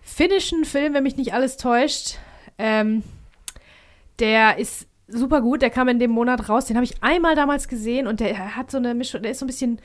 finnischen 0.00 0.64
Film, 0.64 0.94
wenn 0.94 1.02
mich 1.02 1.16
nicht 1.16 1.34
alles 1.34 1.56
täuscht. 1.56 2.18
Ähm, 2.56 3.02
der 4.20 4.58
ist 4.58 4.86
super 5.08 5.40
gut. 5.40 5.60
Der 5.60 5.70
kam 5.70 5.88
in 5.88 5.98
dem 5.98 6.12
Monat 6.12 6.48
raus. 6.48 6.66
Den 6.66 6.76
habe 6.76 6.84
ich 6.84 7.02
einmal 7.02 7.34
damals 7.34 7.66
gesehen 7.66 8.06
und 8.06 8.20
der 8.20 8.56
hat 8.56 8.70
so 8.70 8.78
eine 8.78 8.94
Mischung, 8.94 9.22
der 9.22 9.32
ist 9.32 9.40
so 9.40 9.44
ein 9.44 9.48
bisschen 9.48 9.80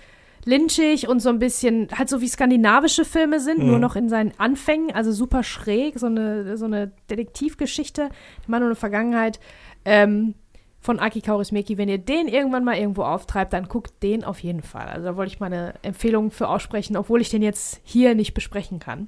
lynchig 0.46 1.08
und 1.08 1.20
so 1.22 1.30
ein 1.30 1.40
bisschen, 1.40 1.88
halt 1.98 2.10
so 2.10 2.22
wie 2.22 2.28
skandinavische 2.28 3.06
Filme 3.06 3.40
sind, 3.40 3.60
Mhm. 3.60 3.68
nur 3.68 3.80
noch 3.80 3.96
in 3.96 4.10
seinen 4.10 4.32
Anfängen, 4.40 4.92
also 4.94 5.12
super 5.12 5.44
schräg, 5.44 5.98
so 6.00 6.08
eine, 6.08 6.58
so 6.58 6.66
eine 6.66 6.92
Detektivgeschichte, 7.10 8.10
Mann 8.48 8.64
ohne 8.64 8.76
Vergangenheit, 8.76 9.40
ähm, 9.86 10.36
von 10.82 11.00
Aki 11.00 11.22
Kaurismäki. 11.22 11.78
Wenn 11.78 11.88
ihr 11.88 11.98
den 11.98 12.28
irgendwann 12.28 12.66
mal 12.66 12.76
irgendwo 12.76 13.04
auftreibt, 13.04 13.54
dann 13.54 13.70
guckt 13.70 14.04
den 14.04 14.26
auf 14.26 14.40
jeden 14.40 14.62
Fall. 14.62 14.88
Also 14.88 15.06
da 15.06 15.16
wollte 15.16 15.32
ich 15.34 15.40
meine 15.40 15.76
Empfehlung 15.82 16.30
für 16.30 16.50
aussprechen, 16.50 16.98
obwohl 16.98 17.22
ich 17.22 17.30
den 17.30 17.42
jetzt 17.42 17.80
hier 17.86 18.16
nicht 18.16 18.34
besprechen 18.34 18.80
kann. 18.80 19.08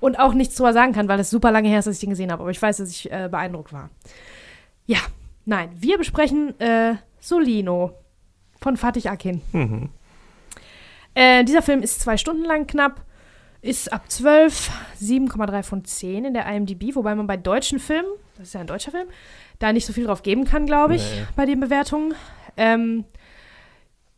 Und 0.00 0.18
auch 0.18 0.34
nichts 0.34 0.54
drüber 0.54 0.74
sagen 0.74 0.92
kann, 0.92 1.08
weil 1.08 1.18
es 1.18 1.30
super 1.30 1.50
lange 1.50 1.68
her 1.70 1.78
ist, 1.78 1.86
dass 1.86 1.94
ich 1.94 2.00
den 2.00 2.10
gesehen 2.10 2.30
habe. 2.30 2.42
Aber 2.42 2.50
ich 2.50 2.60
weiß, 2.60 2.76
dass 2.76 2.90
ich 2.90 3.10
äh, 3.10 3.28
beeindruckt 3.30 3.72
war. 3.72 3.88
Ja, 4.84 4.98
nein, 5.46 5.70
wir 5.74 5.96
besprechen 5.96 6.60
äh, 6.60 6.96
Solino 7.20 7.92
von 8.60 8.76
Fatih 8.76 9.08
Akin. 9.08 9.40
Mhm. 9.52 9.88
Äh, 11.14 11.44
dieser 11.44 11.62
Film 11.62 11.82
ist 11.82 12.00
zwei 12.00 12.16
Stunden 12.16 12.44
lang 12.44 12.66
knapp, 12.66 13.02
ist 13.62 13.92
ab 13.92 14.10
12, 14.10 14.70
7,3 15.00 15.62
von 15.62 15.84
10 15.84 16.24
in 16.26 16.34
der 16.34 16.46
IMDb, 16.46 16.94
wobei 16.94 17.14
man 17.14 17.26
bei 17.26 17.36
deutschen 17.36 17.78
Filmen, 17.78 18.08
das 18.36 18.48
ist 18.48 18.54
ja 18.54 18.60
ein 18.60 18.66
deutscher 18.66 18.90
Film, 18.90 19.06
da 19.58 19.72
nicht 19.72 19.86
so 19.86 19.92
viel 19.92 20.04
drauf 20.06 20.22
geben 20.22 20.44
kann, 20.44 20.66
glaube 20.66 20.96
ich, 20.96 21.02
Nee. 21.02 21.26
bei 21.36 21.46
den 21.46 21.60
Bewertungen. 21.60 22.14
Ähm, 22.56 23.04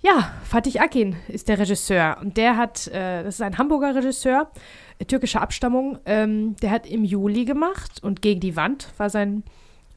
ja, 0.01 0.33
Fatih 0.45 0.81
Akin 0.81 1.17
ist 1.29 1.49
der 1.49 1.59
Regisseur 1.59 2.19
und 2.21 2.37
der 2.37 2.57
hat, 2.57 2.87
äh, 2.89 3.23
das 3.23 3.37
ist 3.37 3.43
ein 3.43 3.57
Hamburger 3.59 3.95
Regisseur, 3.95 4.51
äh, 4.99 5.05
türkischer 5.05 5.43
Abstammung, 5.43 5.99
ähm, 6.07 6.57
der 6.63 6.71
hat 6.71 6.87
im 6.87 7.05
Juli 7.05 7.45
gemacht 7.45 8.03
und 8.03 8.23
Gegen 8.23 8.41
die 8.41 8.57
Wand 8.57 8.89
war 8.99 9.11
sein 9.11 9.43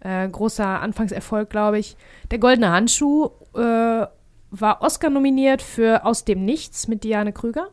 äh, 0.02 0.28
großer 0.30 0.66
Anfangserfolg, 0.82 1.50
glaube 1.50 1.80
ich. 1.80 1.98
Der 2.32 2.40
Goldene 2.40 2.72
Handschuh 2.72 3.30
äh, 3.56 4.06
war 4.52 4.82
Oscar 4.82 5.10
nominiert 5.10 5.62
für 5.62 6.06
Aus 6.06 6.26
dem 6.26 6.46
Nichts 6.46 6.88
mit 6.88 7.04
Diane 7.04 7.34
Krüger. 7.34 7.70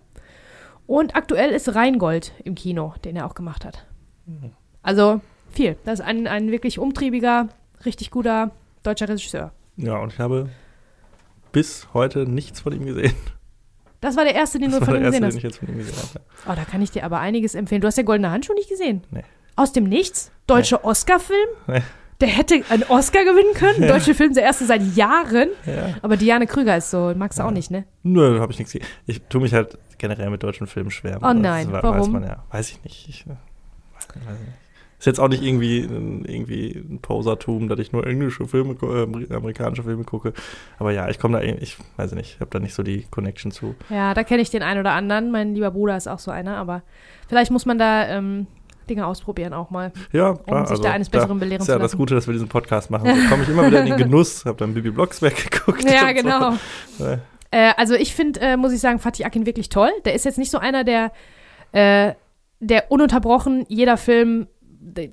Und 0.86 1.16
aktuell 1.16 1.50
ist 1.50 1.74
Rheingold 1.74 2.32
im 2.44 2.54
Kino, 2.54 2.94
den 3.04 3.16
er 3.16 3.26
auch 3.26 3.34
gemacht 3.34 3.64
hat. 3.64 3.86
Also 4.82 5.20
viel. 5.50 5.76
Das 5.84 6.00
ist 6.00 6.06
ein, 6.06 6.26
ein 6.26 6.50
wirklich 6.50 6.78
umtriebiger, 6.78 7.48
richtig 7.84 8.10
guter 8.10 8.50
deutscher 8.82 9.08
Regisseur. 9.08 9.52
Ja, 9.76 9.98
und 9.98 10.12
ich 10.12 10.18
habe 10.20 10.48
bis 11.52 11.88
heute 11.92 12.20
nichts 12.20 12.60
von 12.60 12.72
ihm 12.72 12.86
gesehen. 12.86 13.14
Das 14.00 14.16
war 14.16 14.24
der 14.24 14.34
erste, 14.34 14.58
den 14.58 14.70
Das 14.70 14.80
du 14.80 14.84
von 14.84 14.94
ihm 14.96 15.02
erste, 15.02 15.20
gesehen 15.20 15.22
den 15.22 15.26
hast. 15.28 15.36
ich 15.36 15.42
jetzt 15.42 15.58
von 15.58 15.68
ihm 15.68 15.78
gesehen 15.78 15.96
habe. 15.96 16.20
Oh, 16.48 16.54
da 16.54 16.64
kann 16.64 16.82
ich 16.82 16.90
dir 16.90 17.04
aber 17.04 17.18
einiges 17.18 17.54
empfehlen. 17.54 17.80
Du 17.80 17.86
hast 17.88 17.96
der 17.96 18.04
Goldene 18.04 18.30
Handschuh 18.30 18.52
nicht 18.54 18.68
gesehen? 18.68 19.02
Nee. 19.10 19.24
Aus 19.56 19.72
dem 19.72 19.84
Nichts? 19.84 20.30
Deutscher 20.46 20.84
Oscar-Film? 20.84 21.48
Nee. 21.66 21.82
Der 22.20 22.28
hätte 22.28 22.62
einen 22.70 22.82
Oscar 22.84 23.24
gewinnen 23.24 23.52
können. 23.54 23.82
Ja. 23.82 23.88
Deutsche 23.88 24.14
Film, 24.14 24.32
der 24.32 24.44
erste 24.44 24.64
seit 24.64 24.82
Jahren. 24.96 25.48
Ja. 25.66 25.94
Aber 26.02 26.16
Diane 26.16 26.46
Krüger 26.46 26.76
ist 26.76 26.90
so, 26.90 27.12
magst 27.16 27.38
du 27.38 27.42
auch 27.42 27.50
nicht, 27.50 27.70
ne? 27.70 27.84
Nö, 28.02 28.40
habe 28.40 28.52
ich 28.52 28.58
nichts 28.58 28.72
gesehen. 28.72 28.88
Ich 29.06 29.20
tue 29.28 29.40
mich 29.42 29.52
halt 29.52 29.76
generell 29.98 30.30
mit 30.30 30.42
deutschen 30.42 30.66
Filmen 30.66 30.90
schwer. 30.90 31.18
Oh 31.18 31.26
Das 31.26 31.34
nein, 31.34 31.70
Weiß 31.72 31.82
warum? 31.82 32.12
man 32.12 32.22
ja. 32.24 32.42
Weiß 32.50 32.70
ich 32.70 32.82
nicht. 32.84 33.06
Ich, 33.08 33.26
äh, 33.26 33.30
weiß 33.30 34.08
nicht, 34.14 34.26
weiß. 34.26 34.36
Ist 34.98 35.04
jetzt 35.04 35.20
auch 35.20 35.28
nicht 35.28 35.42
irgendwie, 35.42 35.80
ein- 35.80 36.24
irgendwie 36.24 36.70
ein 36.70 37.00
Posertum, 37.02 37.68
dass 37.68 37.78
ich 37.80 37.92
nur 37.92 38.06
englische 38.06 38.46
Filme, 38.46 38.76
äh, 38.82 39.34
amerikanische 39.34 39.82
Filme 39.82 40.04
gucke. 40.04 40.32
Aber 40.78 40.90
ja, 40.90 41.10
ich 41.10 41.18
komme 41.18 41.38
da, 41.38 41.44
eh- 41.44 41.58
ich 41.60 41.76
weiß 41.98 42.12
nicht, 42.12 42.36
ich 42.36 42.40
habe 42.40 42.48
da 42.50 42.58
nicht 42.60 42.72
so 42.72 42.82
die 42.82 43.02
Connection 43.10 43.50
zu. 43.52 43.74
Ja, 43.90 44.14
da 44.14 44.24
kenne 44.24 44.40
ich 44.40 44.48
den 44.48 44.62
einen 44.62 44.80
oder 44.80 44.92
anderen. 44.92 45.30
Mein 45.30 45.54
lieber 45.54 45.70
Bruder 45.70 45.98
ist 45.98 46.08
auch 46.08 46.18
so 46.18 46.30
einer, 46.30 46.56
aber 46.56 46.82
vielleicht 47.28 47.50
muss 47.50 47.66
man 47.66 47.76
da 47.76 48.08
ähm, 48.08 48.46
Dinge 48.86 49.06
ausprobieren 49.06 49.52
auch 49.52 49.70
mal, 49.70 49.92
Ja, 50.12 50.30
um 50.30 50.44
klar. 50.44 50.66
sich 50.66 50.70
also, 50.72 50.82
da 50.82 50.92
eines 50.92 51.08
Besseren 51.08 51.38
da 51.38 51.44
belehren 51.44 51.60
ist 51.60 51.66
zu 51.66 51.72
ja 51.72 51.78
lassen. 51.78 51.92
das 51.92 51.96
Gute, 51.96 52.14
dass 52.14 52.26
wir 52.26 52.32
diesen 52.32 52.48
Podcast 52.48 52.90
machen. 52.90 53.06
So 53.14 53.28
komme 53.28 53.42
ich 53.42 53.48
immer 53.48 53.66
wieder 53.66 53.80
in 53.80 53.86
den 53.86 53.96
Genuss. 53.96 54.44
Habe 54.44 54.58
dann 54.58 54.74
Bibi 54.74 54.90
Blocksberg 54.90 55.50
geguckt. 55.50 55.84
Ja, 55.84 56.12
genau. 56.12 56.52
So. 56.98 57.04
Ja. 57.04 57.18
Äh, 57.50 57.72
also 57.76 57.94
ich 57.94 58.14
finde, 58.14 58.40
äh, 58.40 58.56
muss 58.56 58.72
ich 58.72 58.80
sagen, 58.80 58.98
Fatih 58.98 59.24
Akin 59.24 59.46
wirklich 59.46 59.68
toll. 59.68 59.90
Der 60.04 60.14
ist 60.14 60.24
jetzt 60.24 60.38
nicht 60.38 60.50
so 60.50 60.58
einer, 60.58 60.84
der, 60.84 61.12
äh, 61.72 62.14
der 62.60 62.90
ununterbrochen 62.90 63.64
jeder 63.68 63.96
Film, 63.96 64.46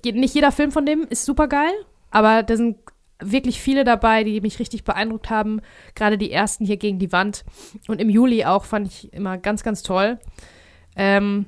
nicht 0.04 0.36
jeder 0.36 0.52
Film 0.52 0.72
von 0.72 0.86
dem 0.86 1.06
ist 1.10 1.26
super 1.26 1.48
geil, 1.48 1.72
aber 2.12 2.44
da 2.44 2.56
sind 2.56 2.78
wirklich 3.20 3.62
viele 3.62 3.84
dabei, 3.84 4.24
die 4.24 4.42
mich 4.42 4.60
richtig 4.60 4.84
beeindruckt 4.84 5.30
haben. 5.30 5.62
Gerade 5.96 6.18
die 6.18 6.32
ersten 6.32 6.66
hier 6.66 6.78
gegen 6.78 7.00
die 7.00 7.12
Wand. 7.12 7.46
Und 7.88 8.02
im 8.02 8.10
Juli 8.10 8.46
auch 8.46 8.66
fand 8.66 8.88
ich 8.88 9.14
immer 9.14 9.38
ganz, 9.38 9.64
ganz 9.64 9.84
toll. 9.84 10.20
Ähm, 10.96 11.46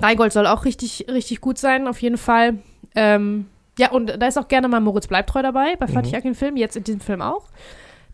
Rheingold 0.00 0.32
soll 0.32 0.46
auch 0.46 0.64
richtig, 0.64 1.06
richtig 1.08 1.40
gut 1.40 1.58
sein, 1.58 1.86
auf 1.86 2.00
jeden 2.02 2.18
Fall. 2.18 2.58
Ähm, 2.94 3.46
ja, 3.78 3.90
und 3.90 4.20
da 4.20 4.26
ist 4.26 4.38
auch 4.38 4.48
gerne 4.48 4.68
mal 4.68 4.80
Moritz 4.80 5.06
Bleibtreu 5.06 5.42
dabei, 5.42 5.76
bei 5.76 5.86
Fatih 5.86 6.10
Mhm. 6.10 6.16
Akin 6.16 6.34
Film, 6.34 6.56
jetzt 6.56 6.76
in 6.76 6.84
diesem 6.84 7.00
Film 7.00 7.22
auch. 7.22 7.48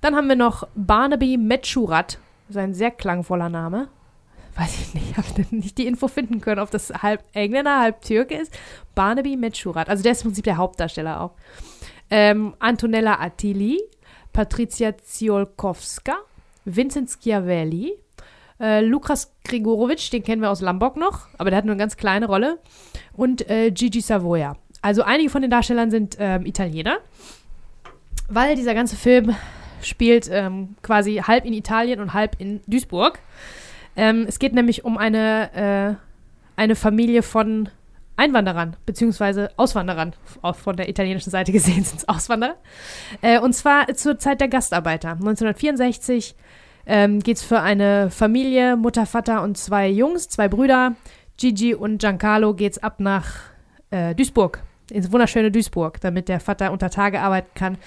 Dann 0.00 0.14
haben 0.14 0.28
wir 0.28 0.36
noch 0.36 0.66
Barnaby 0.74 1.36
Metschurat, 1.36 2.18
sein 2.48 2.74
sehr 2.74 2.90
klangvoller 2.90 3.48
Name. 3.48 3.88
Weiß 4.56 4.80
ich 4.80 4.94
nicht, 4.94 5.16
habe 5.16 5.46
nicht 5.50 5.78
die 5.78 5.86
Info 5.86 6.08
finden 6.08 6.40
können, 6.40 6.60
ob 6.60 6.70
das 6.70 6.90
halb 7.02 7.22
Engländer, 7.32 7.80
halb 7.80 8.02
Türke 8.02 8.34
ist. 8.36 8.52
Barnaby 8.94 9.36
Metschurat, 9.36 9.88
also 9.88 10.02
der 10.02 10.12
ist 10.12 10.22
im 10.22 10.30
Prinzip 10.30 10.44
der 10.44 10.56
Hauptdarsteller 10.56 11.20
auch. 11.20 11.32
Ähm, 12.10 12.54
Antonella 12.58 13.20
Attili, 13.20 13.80
Patricia 14.32 14.96
Ziolkowska, 14.96 16.16
Vincent 16.64 17.10
Schiavelli, 17.10 17.94
äh, 18.60 18.80
Lukas 18.80 19.32
Grigorovic, 19.44 20.10
den 20.10 20.22
kennen 20.22 20.42
wir 20.42 20.50
aus 20.50 20.60
Lombok 20.60 20.96
noch, 20.96 21.28
aber 21.38 21.50
der 21.50 21.58
hat 21.58 21.64
nur 21.64 21.72
eine 21.72 21.80
ganz 21.80 21.96
kleine 21.96 22.26
Rolle. 22.26 22.58
Und 23.12 23.48
äh, 23.50 23.70
Gigi 23.70 24.00
Savoia. 24.00 24.56
Also 24.82 25.02
einige 25.02 25.30
von 25.30 25.42
den 25.42 25.50
Darstellern 25.50 25.90
sind 25.90 26.16
ähm, 26.18 26.46
Italiener, 26.46 26.98
weil 28.28 28.54
dieser 28.54 28.74
ganze 28.74 28.96
Film 28.96 29.34
spielt 29.82 30.28
ähm, 30.30 30.76
quasi 30.82 31.16
halb 31.16 31.44
in 31.44 31.52
Italien 31.52 32.00
und 32.00 32.14
halb 32.14 32.36
in 32.40 32.60
Duisburg. 32.66 33.18
Ähm, 33.96 34.26
es 34.28 34.38
geht 34.38 34.54
nämlich 34.54 34.84
um 34.84 34.98
eine, 34.98 35.96
äh, 36.56 36.60
eine 36.60 36.76
Familie 36.76 37.22
von 37.22 37.68
Einwanderern, 38.16 38.76
beziehungsweise 38.84 39.50
Auswanderern, 39.56 40.12
auch 40.42 40.56
von 40.56 40.76
der 40.76 40.88
italienischen 40.88 41.30
Seite 41.30 41.52
gesehen 41.52 41.84
sind 41.84 41.98
es 41.98 42.08
Auswanderer. 42.08 42.56
Äh, 43.22 43.38
und 43.38 43.52
zwar 43.54 43.94
zur 43.94 44.18
Zeit 44.18 44.40
der 44.40 44.48
Gastarbeiter. 44.48 45.12
1964 45.12 46.34
ähm, 46.88 47.20
geht 47.20 47.36
es 47.36 47.44
für 47.44 47.60
eine 47.60 48.10
Familie, 48.10 48.76
Mutter, 48.76 49.06
Vater 49.06 49.42
und 49.42 49.58
zwei 49.58 49.88
Jungs, 49.88 50.28
zwei 50.28 50.48
Brüder, 50.48 50.96
Gigi 51.36 51.74
und 51.74 51.98
Giancarlo, 51.98 52.54
geht's 52.54 52.78
ab 52.78 52.98
nach 52.98 53.26
äh, 53.90 54.14
Duisburg, 54.14 54.62
ins 54.90 55.12
wunderschöne 55.12 55.52
Duisburg, 55.52 56.00
damit 56.00 56.28
der 56.28 56.40
Vater 56.40 56.72
unter 56.72 56.88
Tage 56.88 57.20
arbeiten 57.20 57.50
kann. 57.54 57.78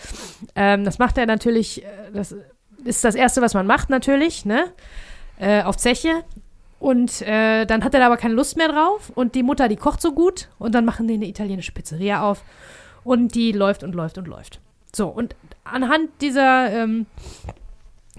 Ähm, 0.56 0.86
das 0.86 1.00
macht 1.00 1.18
er 1.18 1.26
natürlich, 1.26 1.84
äh, 1.84 1.88
das 2.14 2.36
ist 2.86 3.04
das 3.04 3.16
Erste, 3.16 3.42
was 3.42 3.56
man 3.56 3.66
macht 3.66 3.90
natürlich, 3.90 4.46
ne? 4.46 4.66
Äh, 5.40 5.64
auf 5.64 5.78
Zeche. 5.78 6.24
Und 6.80 7.22
äh, 7.22 7.66
dann 7.66 7.84
hat 7.84 7.94
er 7.94 8.00
da 8.00 8.06
aber 8.08 8.18
keine 8.18 8.34
Lust 8.36 8.58
mehr 8.58 8.68
drauf. 8.68 9.12
Und 9.14 9.36
die 9.36 9.44
Mutter, 9.44 9.68
die 9.68 9.76
kocht 9.76 10.02
so 10.02 10.14
gut. 10.14 10.50
Und 10.58 10.74
dann 10.74 10.86
machen 10.86 11.08
die 11.08 11.14
eine 11.16 11.28
italienische 11.28 11.72
Pizzeria 11.72 12.24
auf. 12.24 12.44
Und 13.04 13.36
die 13.36 13.52
läuft 13.52 13.84
und 13.84 13.94
läuft 13.94 14.18
und 14.18 14.28
läuft. 14.28 14.60
So, 14.96 15.08
und 15.08 15.36
anhand 15.64 16.10
dieser, 16.22 16.72
ähm, 16.72 17.06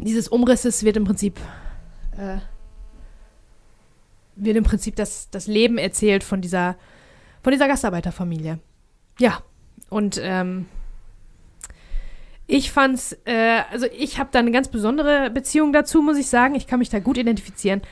dieses 0.05 0.29
Umrisses 0.29 0.85
wird 0.85 0.97
im 0.97 1.05
Prinzip, 1.05 1.39
äh, 2.17 2.39
wird 4.37 4.57
im 4.57 4.65
Prinzip 4.65 4.97
das, 4.97 5.31
das 5.31 5.47
Leben 5.47 5.79
erzählt 5.79 6.25
von 6.25 6.41
dieser, 6.41 6.77
von 7.43 7.53
dieser 7.53 7.69
Gastarbeiterfamilie. 7.69 8.59
Ja, 9.19 9.43
und 9.91 10.21
ähm, 10.23 10.67
ich 12.47 12.73
fand's, 12.73 13.17
äh, 13.25 13.61
also 13.71 13.87
ich 13.97 14.19
habe 14.19 14.31
da 14.33 14.39
eine 14.39 14.51
ganz 14.51 14.69
besondere 14.69 15.31
Beziehung 15.31 15.73
dazu, 15.73 16.03
muss 16.03 16.19
ich 16.19 16.27
sagen. 16.27 16.55
Ich 16.55 16.67
kann 16.67 16.81
mich 16.81 16.91
da 16.91 16.99
gut 16.99 17.17
identifizieren. 17.17 17.83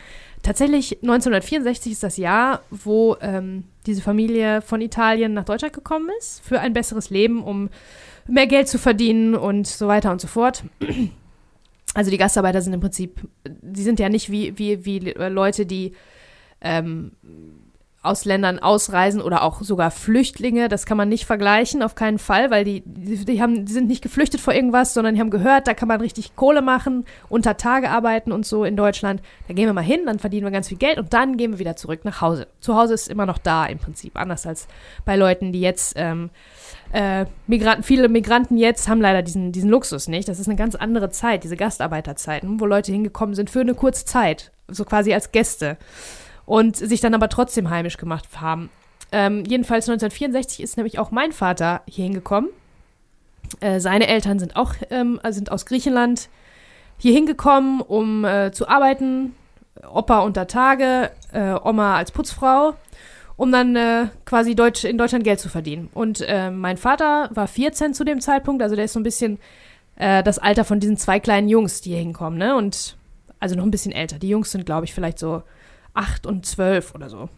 Tatsächlich 0.42 1.02
1964 1.02 1.92
ist 1.92 2.02
das 2.02 2.16
Jahr, 2.16 2.62
wo 2.70 3.16
ähm, 3.20 3.64
diese 3.86 4.02
Familie 4.02 4.62
von 4.62 4.80
Italien 4.80 5.34
nach 5.34 5.44
Deutschland 5.44 5.74
gekommen 5.74 6.10
ist 6.18 6.42
für 6.44 6.60
ein 6.60 6.72
besseres 6.72 7.10
Leben, 7.10 7.42
um 7.42 7.68
mehr 8.26 8.46
Geld 8.46 8.68
zu 8.68 8.78
verdienen 8.78 9.34
und 9.34 9.66
so 9.66 9.86
weiter 9.86 10.10
und 10.10 10.20
so 10.20 10.28
fort. 10.28 10.64
Also 11.94 12.10
die 12.10 12.18
Gastarbeiter 12.18 12.62
sind 12.62 12.72
im 12.72 12.80
Prinzip, 12.80 13.20
die 13.44 13.82
sind 13.82 13.98
ja 13.98 14.08
nicht 14.08 14.30
wie, 14.30 14.56
wie, 14.58 14.84
wie 14.84 14.98
Leute, 14.98 15.66
die 15.66 15.92
ähm, 16.60 17.12
aus 18.02 18.24
Ländern 18.24 18.58
ausreisen 18.58 19.20
oder 19.20 19.42
auch 19.42 19.60
sogar 19.60 19.90
Flüchtlinge. 19.90 20.68
Das 20.68 20.86
kann 20.86 20.96
man 20.96 21.08
nicht 21.08 21.26
vergleichen, 21.26 21.82
auf 21.82 21.94
keinen 21.94 22.18
Fall, 22.18 22.50
weil 22.50 22.64
die, 22.64 22.82
die, 22.86 23.42
haben, 23.42 23.66
die 23.66 23.72
sind 23.72 23.88
nicht 23.88 24.02
geflüchtet 24.02 24.40
vor 24.40 24.54
irgendwas, 24.54 24.94
sondern 24.94 25.14
die 25.14 25.20
haben 25.20 25.30
gehört, 25.30 25.66
da 25.66 25.74
kann 25.74 25.88
man 25.88 26.00
richtig 26.00 26.34
Kohle 26.34 26.62
machen, 26.62 27.04
unter 27.28 27.58
Tage 27.58 27.90
arbeiten 27.90 28.32
und 28.32 28.46
so 28.46 28.64
in 28.64 28.76
Deutschland. 28.76 29.20
Da 29.48 29.54
gehen 29.54 29.66
wir 29.66 29.74
mal 29.74 29.82
hin, 29.82 30.00
dann 30.06 30.18
verdienen 30.18 30.46
wir 30.46 30.50
ganz 30.50 30.68
viel 30.68 30.78
Geld 30.78 30.98
und 30.98 31.12
dann 31.12 31.36
gehen 31.36 31.52
wir 31.52 31.58
wieder 31.58 31.76
zurück 31.76 32.04
nach 32.04 32.22
Hause. 32.22 32.46
Zu 32.60 32.74
Hause 32.74 32.94
ist 32.94 33.08
immer 33.08 33.26
noch 33.26 33.38
da 33.38 33.66
im 33.66 33.78
Prinzip, 33.78 34.18
anders 34.18 34.46
als 34.46 34.66
bei 35.04 35.16
Leuten, 35.16 35.52
die 35.52 35.60
jetzt 35.60 35.92
ähm, 35.96 36.30
äh, 36.92 37.26
Migranten, 37.46 37.82
viele 37.82 38.08
Migranten 38.08 38.56
jetzt 38.56 38.88
haben 38.88 39.00
leider 39.00 39.22
diesen, 39.22 39.52
diesen 39.52 39.70
Luxus 39.70 40.08
nicht. 40.08 40.28
Das 40.28 40.40
ist 40.40 40.48
eine 40.48 40.56
ganz 40.56 40.74
andere 40.74 41.10
Zeit, 41.10 41.44
diese 41.44 41.56
Gastarbeiterzeiten, 41.56 42.60
wo 42.60 42.66
Leute 42.66 42.92
hingekommen 42.92 43.34
sind 43.34 43.50
für 43.50 43.60
eine 43.60 43.74
kurze 43.74 44.04
Zeit, 44.04 44.50
so 44.68 44.84
quasi 44.84 45.14
als 45.14 45.32
Gäste 45.32 45.76
und 46.46 46.76
sich 46.76 47.00
dann 47.00 47.14
aber 47.14 47.28
trotzdem 47.28 47.70
heimisch 47.70 47.96
gemacht 47.96 48.26
haben. 48.40 48.70
Ähm, 49.12 49.44
jedenfalls 49.44 49.88
1964 49.88 50.62
ist 50.62 50.76
nämlich 50.76 50.98
auch 50.98 51.10
mein 51.10 51.32
Vater 51.32 51.82
hier 51.86 52.04
hingekommen. 52.04 52.50
Äh, 53.60 53.80
seine 53.80 54.06
Eltern 54.06 54.38
sind 54.38 54.56
auch 54.56 54.74
ähm, 54.90 55.20
sind 55.30 55.50
aus 55.50 55.66
Griechenland 55.66 56.28
hier 56.98 57.12
hingekommen, 57.12 57.80
um 57.80 58.24
äh, 58.24 58.52
zu 58.52 58.68
arbeiten. 58.68 59.34
Opa 59.92 60.20
unter 60.20 60.46
Tage, 60.46 61.10
äh, 61.32 61.52
Oma 61.52 61.96
als 61.96 62.12
Putzfrau, 62.12 62.74
um 63.40 63.50
dann 63.50 63.74
äh, 63.74 64.08
quasi 64.26 64.54
Deutsch, 64.54 64.84
in 64.84 64.98
Deutschland 64.98 65.24
Geld 65.24 65.40
zu 65.40 65.48
verdienen. 65.48 65.88
Und 65.94 66.20
äh, 66.20 66.50
mein 66.50 66.76
Vater 66.76 67.30
war 67.32 67.48
14 67.48 67.94
zu 67.94 68.04
dem 68.04 68.20
Zeitpunkt, 68.20 68.62
also 68.62 68.76
der 68.76 68.84
ist 68.84 68.92
so 68.92 69.00
ein 69.00 69.02
bisschen 69.02 69.38
äh, 69.96 70.22
das 70.22 70.38
Alter 70.38 70.62
von 70.62 70.78
diesen 70.78 70.98
zwei 70.98 71.20
kleinen 71.20 71.48
Jungs, 71.48 71.80
die 71.80 71.88
hier 71.88 72.00
hinkommen, 72.00 72.38
ne? 72.38 72.54
Und 72.54 72.98
also 73.38 73.54
noch 73.56 73.64
ein 73.64 73.70
bisschen 73.70 73.92
älter. 73.92 74.18
Die 74.18 74.28
Jungs 74.28 74.50
sind, 74.50 74.66
glaube 74.66 74.84
ich, 74.84 74.92
vielleicht 74.92 75.18
so 75.18 75.42
acht 75.94 76.26
und 76.26 76.44
zwölf 76.44 76.94
oder 76.94 77.08
so. 77.08 77.30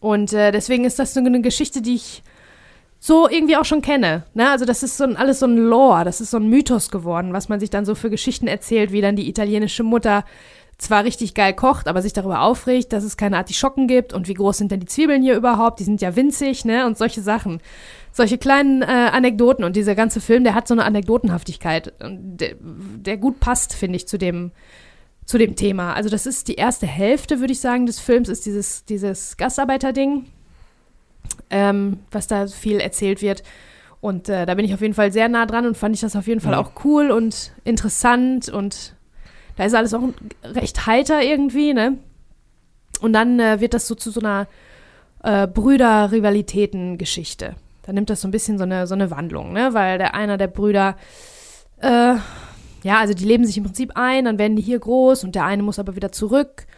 Und 0.00 0.32
äh, 0.32 0.50
deswegen 0.50 0.86
ist 0.86 0.98
das 0.98 1.12
so 1.12 1.20
eine 1.20 1.42
Geschichte, 1.42 1.82
die 1.82 1.96
ich 1.96 2.22
so 3.00 3.28
irgendwie 3.28 3.58
auch 3.58 3.66
schon 3.66 3.82
kenne. 3.82 4.24
Ne? 4.32 4.50
Also 4.50 4.64
das 4.64 4.82
ist 4.82 4.96
so 4.96 5.04
ein, 5.04 5.16
alles 5.16 5.40
so 5.40 5.46
ein 5.46 5.58
Lore, 5.58 6.04
das 6.04 6.22
ist 6.22 6.30
so 6.30 6.38
ein 6.38 6.48
Mythos 6.48 6.90
geworden, 6.90 7.34
was 7.34 7.50
man 7.50 7.60
sich 7.60 7.68
dann 7.68 7.84
so 7.84 7.94
für 7.94 8.08
Geschichten 8.08 8.48
erzählt, 8.48 8.92
wie 8.92 9.02
dann 9.02 9.14
die 9.14 9.28
italienische 9.28 9.82
Mutter 9.82 10.24
zwar 10.78 11.02
richtig 11.04 11.34
geil 11.34 11.54
kocht, 11.54 11.88
aber 11.88 12.02
sich 12.02 12.12
darüber 12.12 12.42
aufregt, 12.42 12.92
dass 12.92 13.02
es 13.02 13.16
keine 13.16 13.36
Artischocken 13.36 13.88
gibt 13.88 14.12
und 14.12 14.28
wie 14.28 14.34
groß 14.34 14.58
sind 14.58 14.70
denn 14.70 14.80
die 14.80 14.86
Zwiebeln 14.86 15.22
hier 15.22 15.36
überhaupt? 15.36 15.80
Die 15.80 15.84
sind 15.84 16.00
ja 16.00 16.14
winzig, 16.14 16.64
ne? 16.64 16.86
Und 16.86 16.96
solche 16.96 17.20
Sachen. 17.20 17.60
Solche 18.12 18.38
kleinen 18.38 18.82
äh, 18.82 18.86
Anekdoten 18.86 19.64
und 19.64 19.76
dieser 19.76 19.94
ganze 19.94 20.20
Film, 20.20 20.44
der 20.44 20.54
hat 20.54 20.66
so 20.68 20.74
eine 20.74 20.84
Anekdotenhaftigkeit, 20.84 21.92
der, 22.00 22.54
der 22.60 23.16
gut 23.16 23.40
passt, 23.40 23.74
finde 23.74 23.96
ich, 23.96 24.06
zu 24.08 24.18
dem, 24.18 24.52
zu 25.24 25.36
dem 25.36 25.56
Thema. 25.56 25.94
Also 25.94 26.08
das 26.08 26.26
ist 26.26 26.48
die 26.48 26.54
erste 26.54 26.86
Hälfte, 26.86 27.40
würde 27.40 27.52
ich 27.52 27.60
sagen, 27.60 27.86
des 27.86 27.98
Films, 28.00 28.28
ist 28.28 28.46
dieses, 28.46 28.84
dieses 28.84 29.36
Gastarbeiter-Ding, 29.36 30.26
ähm, 31.50 31.98
was 32.10 32.26
da 32.28 32.46
viel 32.46 32.78
erzählt 32.80 33.20
wird. 33.20 33.42
Und 34.00 34.28
äh, 34.28 34.46
da 34.46 34.54
bin 34.54 34.64
ich 34.64 34.74
auf 34.74 34.80
jeden 34.80 34.94
Fall 34.94 35.12
sehr 35.12 35.28
nah 35.28 35.44
dran 35.44 35.66
und 35.66 35.76
fand 35.76 35.94
ich 35.94 36.00
das 36.00 36.14
auf 36.14 36.26
jeden 36.28 36.40
Fall 36.40 36.52
Ja. 36.52 36.60
auch 36.60 36.72
cool 36.84 37.10
und 37.10 37.52
interessant 37.64 38.48
und 38.48 38.94
da 39.58 39.64
ist 39.64 39.74
alles 39.74 39.92
auch 39.92 40.04
recht 40.44 40.86
heiter 40.86 41.20
irgendwie, 41.20 41.74
ne? 41.74 41.98
Und 43.00 43.12
dann 43.12 43.38
äh, 43.40 43.60
wird 43.60 43.74
das 43.74 43.88
so 43.88 43.96
zu 43.96 44.12
so 44.12 44.20
einer 44.20 44.46
äh, 45.24 45.48
Brüder-Rivalitäten-Geschichte. 45.48 47.56
Da 47.82 47.92
nimmt 47.92 48.08
das 48.08 48.20
so 48.20 48.28
ein 48.28 48.30
bisschen 48.30 48.56
so 48.56 48.62
eine, 48.62 48.86
so 48.86 48.94
eine 48.94 49.10
Wandlung, 49.10 49.52
ne? 49.52 49.74
Weil 49.74 49.98
der 49.98 50.14
einer 50.14 50.38
der 50.38 50.46
Brüder, 50.46 50.96
äh, 51.80 52.14
ja, 52.84 53.00
also 53.00 53.14
die 53.14 53.24
leben 53.24 53.44
sich 53.44 53.58
im 53.58 53.64
Prinzip 53.64 53.96
ein, 53.96 54.26
dann 54.26 54.38
werden 54.38 54.54
die 54.54 54.62
hier 54.62 54.78
groß 54.78 55.24
und 55.24 55.34
der 55.34 55.44
eine 55.44 55.64
muss 55.64 55.80
aber 55.80 55.96
wieder 55.96 56.12
zurück. 56.12 56.68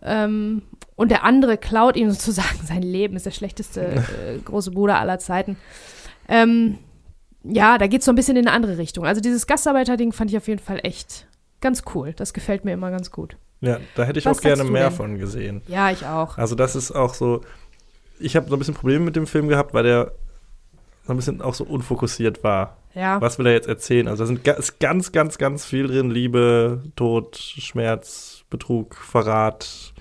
Ähm, 0.00 0.62
und 0.94 1.10
der 1.10 1.24
andere 1.24 1.58
klaut 1.58 1.96
ihm 1.96 2.08
sozusagen 2.12 2.64
sein 2.64 2.82
Leben, 2.82 3.16
ist 3.16 3.26
der 3.26 3.32
schlechteste 3.32 3.80
äh, 3.80 4.38
große 4.44 4.70
Bruder 4.70 5.00
aller 5.00 5.18
Zeiten. 5.18 5.56
Ähm, 6.28 6.78
ja, 7.42 7.78
da 7.78 7.88
geht 7.88 8.02
es 8.02 8.04
so 8.04 8.12
ein 8.12 8.16
bisschen 8.16 8.36
in 8.36 8.46
eine 8.46 8.54
andere 8.54 8.78
Richtung. 8.78 9.04
Also 9.04 9.20
dieses 9.20 9.48
Gastarbeiter-Ding 9.48 10.12
fand 10.12 10.30
ich 10.30 10.36
auf 10.36 10.46
jeden 10.46 10.62
Fall 10.62 10.78
echt 10.84 11.26
ganz 11.62 11.82
cool. 11.94 12.12
Das 12.14 12.34
gefällt 12.34 12.64
mir 12.64 12.72
immer 12.72 12.90
ganz 12.90 13.10
gut. 13.10 13.36
Ja, 13.60 13.78
da 13.94 14.04
hätte 14.04 14.18
ich 14.18 14.26
Was 14.26 14.38
auch 14.38 14.42
gerne 14.42 14.64
mehr 14.64 14.88
denn? 14.88 14.96
von 14.96 15.18
gesehen. 15.18 15.62
Ja, 15.68 15.90
ich 15.90 16.04
auch. 16.04 16.36
Also 16.36 16.54
das 16.54 16.76
ist 16.76 16.90
auch 16.90 17.14
so, 17.14 17.42
ich 18.18 18.36
habe 18.36 18.48
so 18.48 18.56
ein 18.56 18.58
bisschen 18.58 18.74
Probleme 18.74 19.04
mit 19.04 19.16
dem 19.16 19.26
Film 19.26 19.48
gehabt, 19.48 19.72
weil 19.72 19.84
der 19.84 20.12
so 21.06 21.12
ein 21.12 21.16
bisschen 21.16 21.40
auch 21.40 21.54
so 21.54 21.64
unfokussiert 21.64 22.44
war. 22.44 22.76
Ja. 22.94 23.20
Was 23.20 23.38
will 23.38 23.46
er 23.46 23.52
jetzt 23.52 23.68
erzählen? 23.68 24.08
Also 24.08 24.24
da 24.24 24.26
sind 24.26 24.46
ist 24.46 24.80
ganz, 24.80 25.12
ganz, 25.12 25.38
ganz 25.38 25.64
viel 25.64 25.86
drin. 25.86 26.10
Liebe, 26.10 26.82
Tod, 26.96 27.36
Schmerz, 27.36 28.44
Betrug, 28.50 28.96
Verrat, 28.96 29.94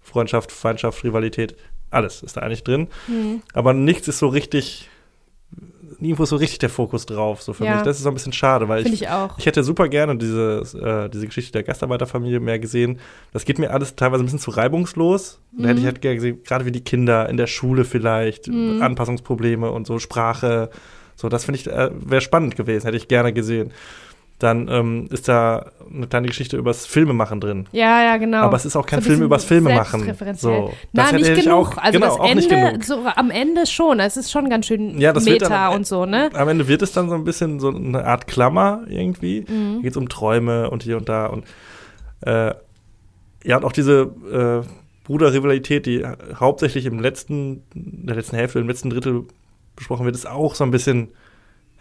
Freundschaft, 0.00 0.50
Feindschaft, 0.50 1.04
Rivalität. 1.04 1.56
Alles 1.90 2.22
ist 2.22 2.36
da 2.36 2.40
eigentlich 2.40 2.64
drin. 2.64 2.88
Mhm. 3.06 3.42
Aber 3.52 3.74
nichts 3.74 4.08
ist 4.08 4.18
so 4.18 4.28
richtig, 4.28 4.88
nirgendwo 6.02 6.24
so 6.26 6.36
richtig 6.36 6.58
der 6.58 6.68
Fokus 6.68 7.06
drauf, 7.06 7.42
so 7.42 7.52
für 7.54 7.64
Ja. 7.64 7.74
mich. 7.74 7.82
Das 7.82 7.96
ist 7.96 8.02
so 8.02 8.08
ein 8.10 8.14
bisschen 8.14 8.32
schade, 8.34 8.68
weil 8.68 8.86
ich, 8.86 8.92
ich 8.92 9.08
auch. 9.08 9.38
ich 9.38 9.46
hätte 9.46 9.62
super 9.64 9.88
gerne 9.88 10.16
diese, 10.18 10.62
äh, 11.06 11.08
diese 11.08 11.26
Geschichte 11.26 11.52
der 11.52 11.62
Gastarbeiterfamilie 11.62 12.40
mehr 12.40 12.58
gesehen. 12.58 12.98
Das 13.32 13.44
geht 13.46 13.58
mir 13.58 13.70
alles 13.70 13.96
teilweise 13.96 14.22
ein 14.22 14.26
bisschen 14.26 14.38
zu 14.40 14.50
reibungslos. 14.50 15.40
Da 15.52 15.68
hätte 15.68 15.78
ich 15.78 15.82
Mhm. 15.84 15.86
halt 15.86 16.00
gerne 16.02 16.16
gesehen, 16.16 16.42
gerade 16.44 16.66
wie 16.66 16.72
die 16.72 16.82
Kinder 16.84 17.28
in 17.28 17.36
der 17.38 17.46
Schule 17.46 17.84
vielleicht, 17.84 18.48
Mhm. 18.48 18.82
Anpassungsprobleme 18.82 19.70
und 19.70 19.86
so, 19.86 19.98
Sprache. 19.98 20.68
So, 21.14 21.28
das 21.28 21.44
finde 21.44 21.60
ich, 21.60 21.66
äh, 21.66 21.90
wäre 21.94 22.20
spannend 22.20 22.56
gewesen, 22.56 22.86
hätte 22.86 22.96
ich 22.96 23.06
gerne 23.08 23.32
gesehen. 23.32 23.70
Dann 24.42 24.68
ähm, 24.68 25.08
ist 25.10 25.28
da 25.28 25.70
eine 25.92 26.06
kleine 26.06 26.28
Geschichte 26.28 26.56
übers 26.56 26.86
Filmemachen 26.86 27.40
drin. 27.40 27.66
Ja, 27.72 28.02
ja, 28.02 28.16
genau. 28.16 28.38
Aber 28.38 28.56
es 28.56 28.64
ist 28.64 28.76
auch 28.76 28.86
kein 28.86 29.00
So 29.00 29.10
Film 29.10 29.22
übers 29.22 29.44
Filmemachen. 29.44 30.14
So, 30.34 30.72
Na, 30.92 31.04
das 31.04 31.12
nicht 31.12 31.34
genug. 31.42 31.68
Auch, 31.68 31.76
also 31.78 31.98
genau, 31.98 32.06
das 32.06 32.20
auch 32.20 32.24
Ende, 32.28 32.36
nicht 32.36 32.48
genug. 32.50 32.84
so 32.84 33.06
am 33.14 33.30
Ende 33.30 33.66
schon. 33.66 34.00
Es 34.00 34.16
ist 34.16 34.30
schon 34.30 34.48
ganz 34.48 34.66
schön 34.66 34.98
Ja, 34.98 35.12
Meta 35.12 35.48
dann- 35.48 35.76
und 35.76 35.86
so, 35.86 36.06
ne? 36.06 36.30
Am 36.34 36.48
Ende 36.48 36.66
wird 36.68 36.82
es 36.82 36.92
dann 36.92 37.08
so 37.08 37.14
ein 37.14 37.24
bisschen 37.24 37.60
so 37.60 37.68
eine 37.68 38.04
Art 38.04 38.26
Klammer 38.26 38.82
irgendwie. 38.88 39.44
Mhm. 39.48 39.76
Da 39.76 39.82
geht 39.82 39.90
es 39.92 39.96
um 39.96 40.08
Träume 40.08 40.70
und 40.70 40.82
hier 40.82 40.96
und 40.96 41.08
da. 41.08 41.26
Und 41.26 41.44
äh, 42.22 42.54
ja, 43.44 43.56
und 43.56 43.64
auch 43.64 43.72
diese 43.72 44.62
äh, 44.62 44.66
Bruderrivalität, 45.04 45.86
die 45.86 46.06
hauptsächlich 46.34 46.86
im 46.86 47.00
letzten, 47.00 47.62
in 47.74 48.06
der 48.06 48.16
letzten 48.16 48.36
Hälfte, 48.36 48.58
im 48.60 48.68
letzten 48.68 48.90
Drittel 48.90 49.24
besprochen 49.76 50.04
wird, 50.04 50.14
ist 50.14 50.28
auch 50.28 50.54
so 50.54 50.64
ein 50.64 50.70
bisschen, 50.70 51.08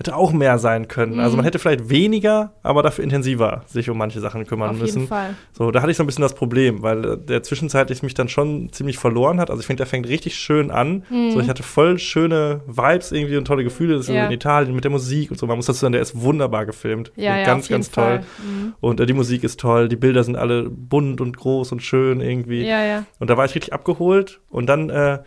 hätte 0.01 0.15
auch 0.15 0.33
mehr 0.33 0.57
sein 0.59 0.87
können. 0.87 1.19
Also 1.19 1.31
Mhm. 1.31 1.37
man 1.37 1.45
hätte 1.45 1.59
vielleicht 1.59 1.89
weniger, 1.89 2.51
aber 2.63 2.83
dafür 2.83 3.03
intensiver 3.03 3.63
sich 3.67 3.89
um 3.89 3.97
manche 3.97 4.19
Sachen 4.19 4.45
kümmern 4.45 4.71
Auf 4.71 4.77
müssen. 4.79 4.97
jeden 4.99 5.07
Fall. 5.07 5.35
So, 5.53 5.71
da 5.71 5.81
hatte 5.81 5.91
ich 5.91 5.97
so 5.97 6.03
ein 6.03 6.07
bisschen 6.07 6.21
das 6.23 6.33
Problem, 6.35 6.81
weil 6.81 7.05
äh, 7.05 7.17
der 7.17 7.43
zwischenzeitlich 7.43 8.03
mich 8.03 8.13
dann 8.13 8.27
schon 8.27 8.71
ziemlich 8.73 8.97
verloren 8.97 9.39
hat. 9.39 9.49
Also 9.49 9.61
ich 9.61 9.65
finde, 9.67 9.77
der 9.77 9.87
fängt 9.87 10.07
richtig 10.07 10.35
schön 10.35 10.71
an. 10.71 11.03
So, 11.31 11.39
ich 11.39 11.47
hatte 11.49 11.63
voll 11.63 11.99
schöne 11.99 12.61
Vibes 12.67 13.11
irgendwie 13.11 13.37
und 13.37 13.45
tolle 13.45 13.63
Gefühle. 13.63 13.93
Das 13.95 14.01
ist 14.05 14.09
Mhm. 14.09 14.15
Ja. 14.15 14.25
in 14.25 14.31
Italien 14.31 14.75
mit 14.75 14.83
der 14.83 14.91
Musik 14.91 15.31
und 15.31 15.37
so. 15.37 15.47
Man 15.47 15.55
muss 15.57 15.67
dazu 15.67 15.79
sagen, 15.79 15.93
der 15.93 16.01
ist 16.01 16.19
wunderbar 16.19 16.65
gefilmt. 16.65 17.11
Ja, 17.15 17.37
ja, 17.37 17.45
ganz, 17.45 17.65
auf 17.65 17.69
ganz 17.69 17.91
toll. 17.91 18.21
Mhm. 18.43 18.73
Und 18.81 18.99
äh, 18.99 19.05
die 19.05 19.13
Musik 19.13 19.43
ist 19.43 19.59
toll, 19.59 19.87
die 19.87 19.95
Bilder 19.95 20.23
sind 20.23 20.35
alle 20.35 20.69
bunt 20.69 21.21
und 21.21 21.37
groß 21.37 21.71
und 21.71 21.81
schön 21.83 22.21
irgendwie. 22.21 22.65
Ja, 22.65 22.83
ja. 22.83 23.03
Und 23.19 23.29
da 23.29 23.37
war 23.37 23.45
ich 23.45 23.55
richtig 23.55 23.73
abgeholt. 23.73 24.39
Und 24.49 24.67
dann 24.67 24.89
äh, 24.89 25.19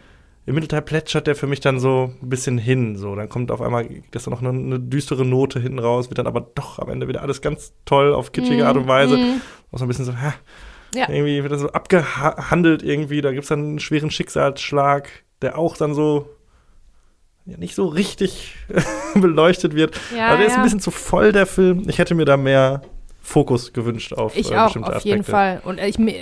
im 0.47 0.55
Mittelteil 0.55 0.83
plätschert 0.83 1.27
der 1.27 1.37
für 1.37 1.47
mich 1.47 1.61
dann 1.61 1.81
so 1.81 2.13
ein 2.23 2.29
bisschen 2.29 2.59
hin. 2.59 2.97
So, 2.97 3.15
dann 3.15 3.29
kommt 3.29 3.51
auf 3.51 3.63
einmal, 3.63 3.89
das 4.11 4.23
ist 4.25 4.31
noch 4.31 4.43
eine, 4.43 4.51
eine 4.51 4.79
düstere 4.81 5.25
Note 5.25 5.59
hinten 5.59 5.79
raus, 5.79 6.11
wird 6.11 6.19
dann 6.19 6.27
aber 6.27 6.43
doch 6.55 6.79
am 6.79 6.91
Ende 6.91 7.09
wieder 7.09 7.23
alles 7.23 7.41
ganz 7.41 7.73
toll 7.87 8.13
auf 8.13 8.33
kitschige 8.33 8.67
Art 8.67 8.77
und 8.77 8.87
Weise. 8.87 9.17
Mhm. 9.17 9.41
Auch 9.73 9.79
so 9.79 9.85
ein 9.85 9.89
bisschen 9.89 10.05
so, 10.05 10.17
ha, 10.17 10.35
Ja. 10.95 11.09
irgendwie 11.09 11.43
wird 11.43 11.53
das 11.53 11.61
so 11.61 11.71
abgehandelt 11.71 12.83
irgendwie. 12.83 13.23
Da 13.23 13.31
gibt 13.31 13.45
es 13.45 13.49
dann 13.49 13.61
einen 13.61 13.79
schweren 13.79 14.11
Schicksalsschlag, 14.11 15.09
der 15.41 15.59
auch 15.59 15.77
dann 15.77 15.95
so 15.95 16.29
ja, 17.47 17.57
nicht 17.59 17.75
so 17.75 17.87
richtig 17.87 18.57
beleuchtet 19.15 19.75
wird. 19.75 19.99
Ja, 20.17 20.29
also 20.29 20.39
der 20.39 20.47
ist 20.47 20.53
ja. 20.53 20.59
ein 20.59 20.65
bisschen 20.65 20.81
zu 20.81 20.91
voll, 20.91 21.33
der 21.33 21.47
Film. 21.47 21.89
Ich 21.89 21.99
hätte 21.99 22.15
mir 22.15 22.25
da 22.25 22.37
mehr 22.37 22.83
Fokus 23.27 23.73
gewünscht 23.73 24.13
auf 24.13 24.37
Ich 24.37 24.53
äh, 24.53 24.57
auch, 24.57 24.65
bestimmte 24.67 24.89
auf 24.91 24.97
Aspekte. 24.97 25.09
jeden 25.09 25.25
Fall. 25.25 25.61
Und 25.65 25.79
äh, 25.79 25.89
ich, 25.89 25.99
mir, 25.99 26.15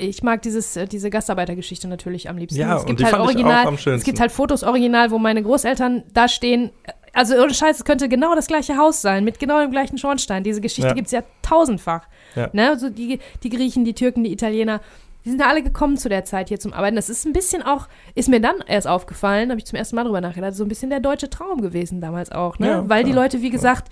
ich 0.00 0.22
mag 0.22 0.42
dieses, 0.42 0.76
äh, 0.76 0.86
diese 0.86 1.10
Gastarbeitergeschichte 1.10 1.88
natürlich 1.88 2.28
am 2.30 2.38
liebsten. 2.38 2.60
Ja, 2.60 2.76
es 2.76 2.82
und 2.82 2.86
gibt 2.86 3.00
die 3.00 3.04
halt 3.04 3.14
fand 3.16 3.24
ich 3.24 3.28
auch 3.30 3.34
original, 3.34 3.66
am 3.66 3.74
es 3.74 3.82
schönsten. 3.82 4.04
gibt 4.06 4.20
halt 4.20 4.30
Fotos 4.32 4.62
original, 4.62 5.10
wo 5.10 5.18
meine 5.18 5.42
Großeltern 5.42 6.04
da 6.14 6.28
stehen. 6.28 6.70
Also 7.12 7.34
ohne 7.42 7.52
Scheiß, 7.52 7.78
es 7.78 7.84
könnte 7.84 8.08
genau 8.08 8.34
das 8.36 8.46
gleiche 8.46 8.76
Haus 8.76 9.02
sein, 9.02 9.24
mit 9.24 9.38
genau 9.40 9.60
dem 9.60 9.70
gleichen 9.72 9.98
Schornstein. 9.98 10.44
Diese 10.44 10.60
Geschichte 10.60 10.88
Ja. 10.88 10.94
gibt 10.94 11.06
es 11.06 11.12
ja 11.12 11.22
tausendfach. 11.42 12.06
Ja. 12.36 12.48
Ne? 12.52 12.68
Also 12.68 12.90
die, 12.90 13.18
die 13.42 13.48
Griechen, 13.50 13.84
die 13.84 13.94
Türken, 13.94 14.22
die 14.22 14.32
Italiener, 14.32 14.80
die 15.24 15.30
sind 15.30 15.40
ja 15.40 15.48
alle 15.48 15.62
gekommen 15.64 15.96
zu 15.96 16.08
der 16.08 16.24
Zeit 16.24 16.48
hier 16.48 16.60
zum 16.60 16.72
Arbeiten. 16.72 16.94
Das 16.94 17.08
ist 17.08 17.26
ein 17.26 17.32
bisschen 17.32 17.62
auch, 17.64 17.88
ist 18.14 18.28
mir 18.28 18.40
dann 18.40 18.56
erst 18.68 18.86
aufgefallen, 18.86 19.50
habe 19.50 19.58
ich 19.58 19.64
zum 19.66 19.76
ersten 19.76 19.96
Mal 19.96 20.04
drüber 20.04 20.20
nachgedacht, 20.20 20.54
so 20.54 20.64
ein 20.64 20.68
bisschen 20.68 20.90
der 20.90 21.00
deutsche 21.00 21.28
Traum 21.28 21.62
gewesen 21.62 22.00
damals 22.00 22.30
auch, 22.30 22.60
ne? 22.60 22.68
Ja, 22.68 22.88
Weil 22.88 23.02
die 23.02 23.10
klar. 23.10 23.24
Leute, 23.24 23.42
wie 23.42 23.50
gesagt, 23.50 23.88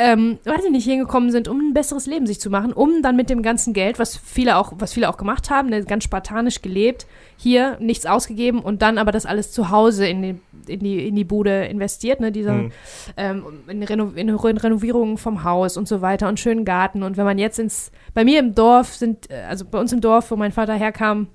ähm, 0.00 0.38
weiß 0.44 0.64
ich 0.64 0.70
nicht, 0.70 0.84
hingekommen 0.84 1.30
sind, 1.30 1.46
um 1.46 1.60
ein 1.60 1.74
besseres 1.74 2.06
Leben 2.06 2.26
sich 2.26 2.40
zu 2.40 2.48
machen, 2.48 2.72
um 2.72 3.02
dann 3.02 3.14
mit 3.16 3.28
dem 3.28 3.42
ganzen 3.42 3.74
Geld, 3.74 3.98
was 3.98 4.16
viele 4.16 4.56
auch, 4.56 4.72
was 4.76 4.94
viele 4.94 5.08
auch 5.10 5.18
gemacht 5.18 5.50
haben, 5.50 5.68
ne, 5.68 5.84
ganz 5.84 6.04
spartanisch 6.04 6.62
gelebt, 6.62 7.06
hier 7.36 7.76
nichts 7.80 8.06
ausgegeben 8.06 8.60
und 8.60 8.80
dann 8.82 8.96
aber 8.98 9.12
das 9.12 9.26
alles 9.26 9.52
zu 9.52 9.70
Hause 9.70 10.06
in 10.06 10.22
die, 10.22 10.34
in 10.66 10.80
die, 10.80 11.06
in 11.08 11.14
die 11.16 11.24
Bude 11.24 11.66
investiert, 11.66 12.20
ne, 12.20 12.32
dieser, 12.32 12.54
Mhm. 12.54 12.72
ähm, 13.16 13.44
in, 13.68 13.82
Reno 13.82 14.10
in 14.16 14.30
Re- 14.30 14.62
Renovierungen 14.62 15.18
vom 15.18 15.44
Haus 15.44 15.76
und 15.76 15.86
so 15.86 16.00
weiter 16.00 16.28
und 16.28 16.40
schönen 16.40 16.64
Garten. 16.64 17.02
Und 17.02 17.16
wenn 17.16 17.24
man 17.26 17.38
jetzt 17.38 17.58
ins, 17.58 17.92
bei 18.14 18.24
mir 18.24 18.40
im 18.40 18.54
Dorf 18.54 18.94
sind, 18.94 19.30
äh, 19.30 19.42
also 19.48 19.64
bei 19.66 19.78
uns 19.78 19.92
im 19.92 20.00
Dorf, 20.00 20.30
wo 20.30 20.36
mein 20.36 20.52
Vater 20.52 20.74
herkam, 20.74 21.28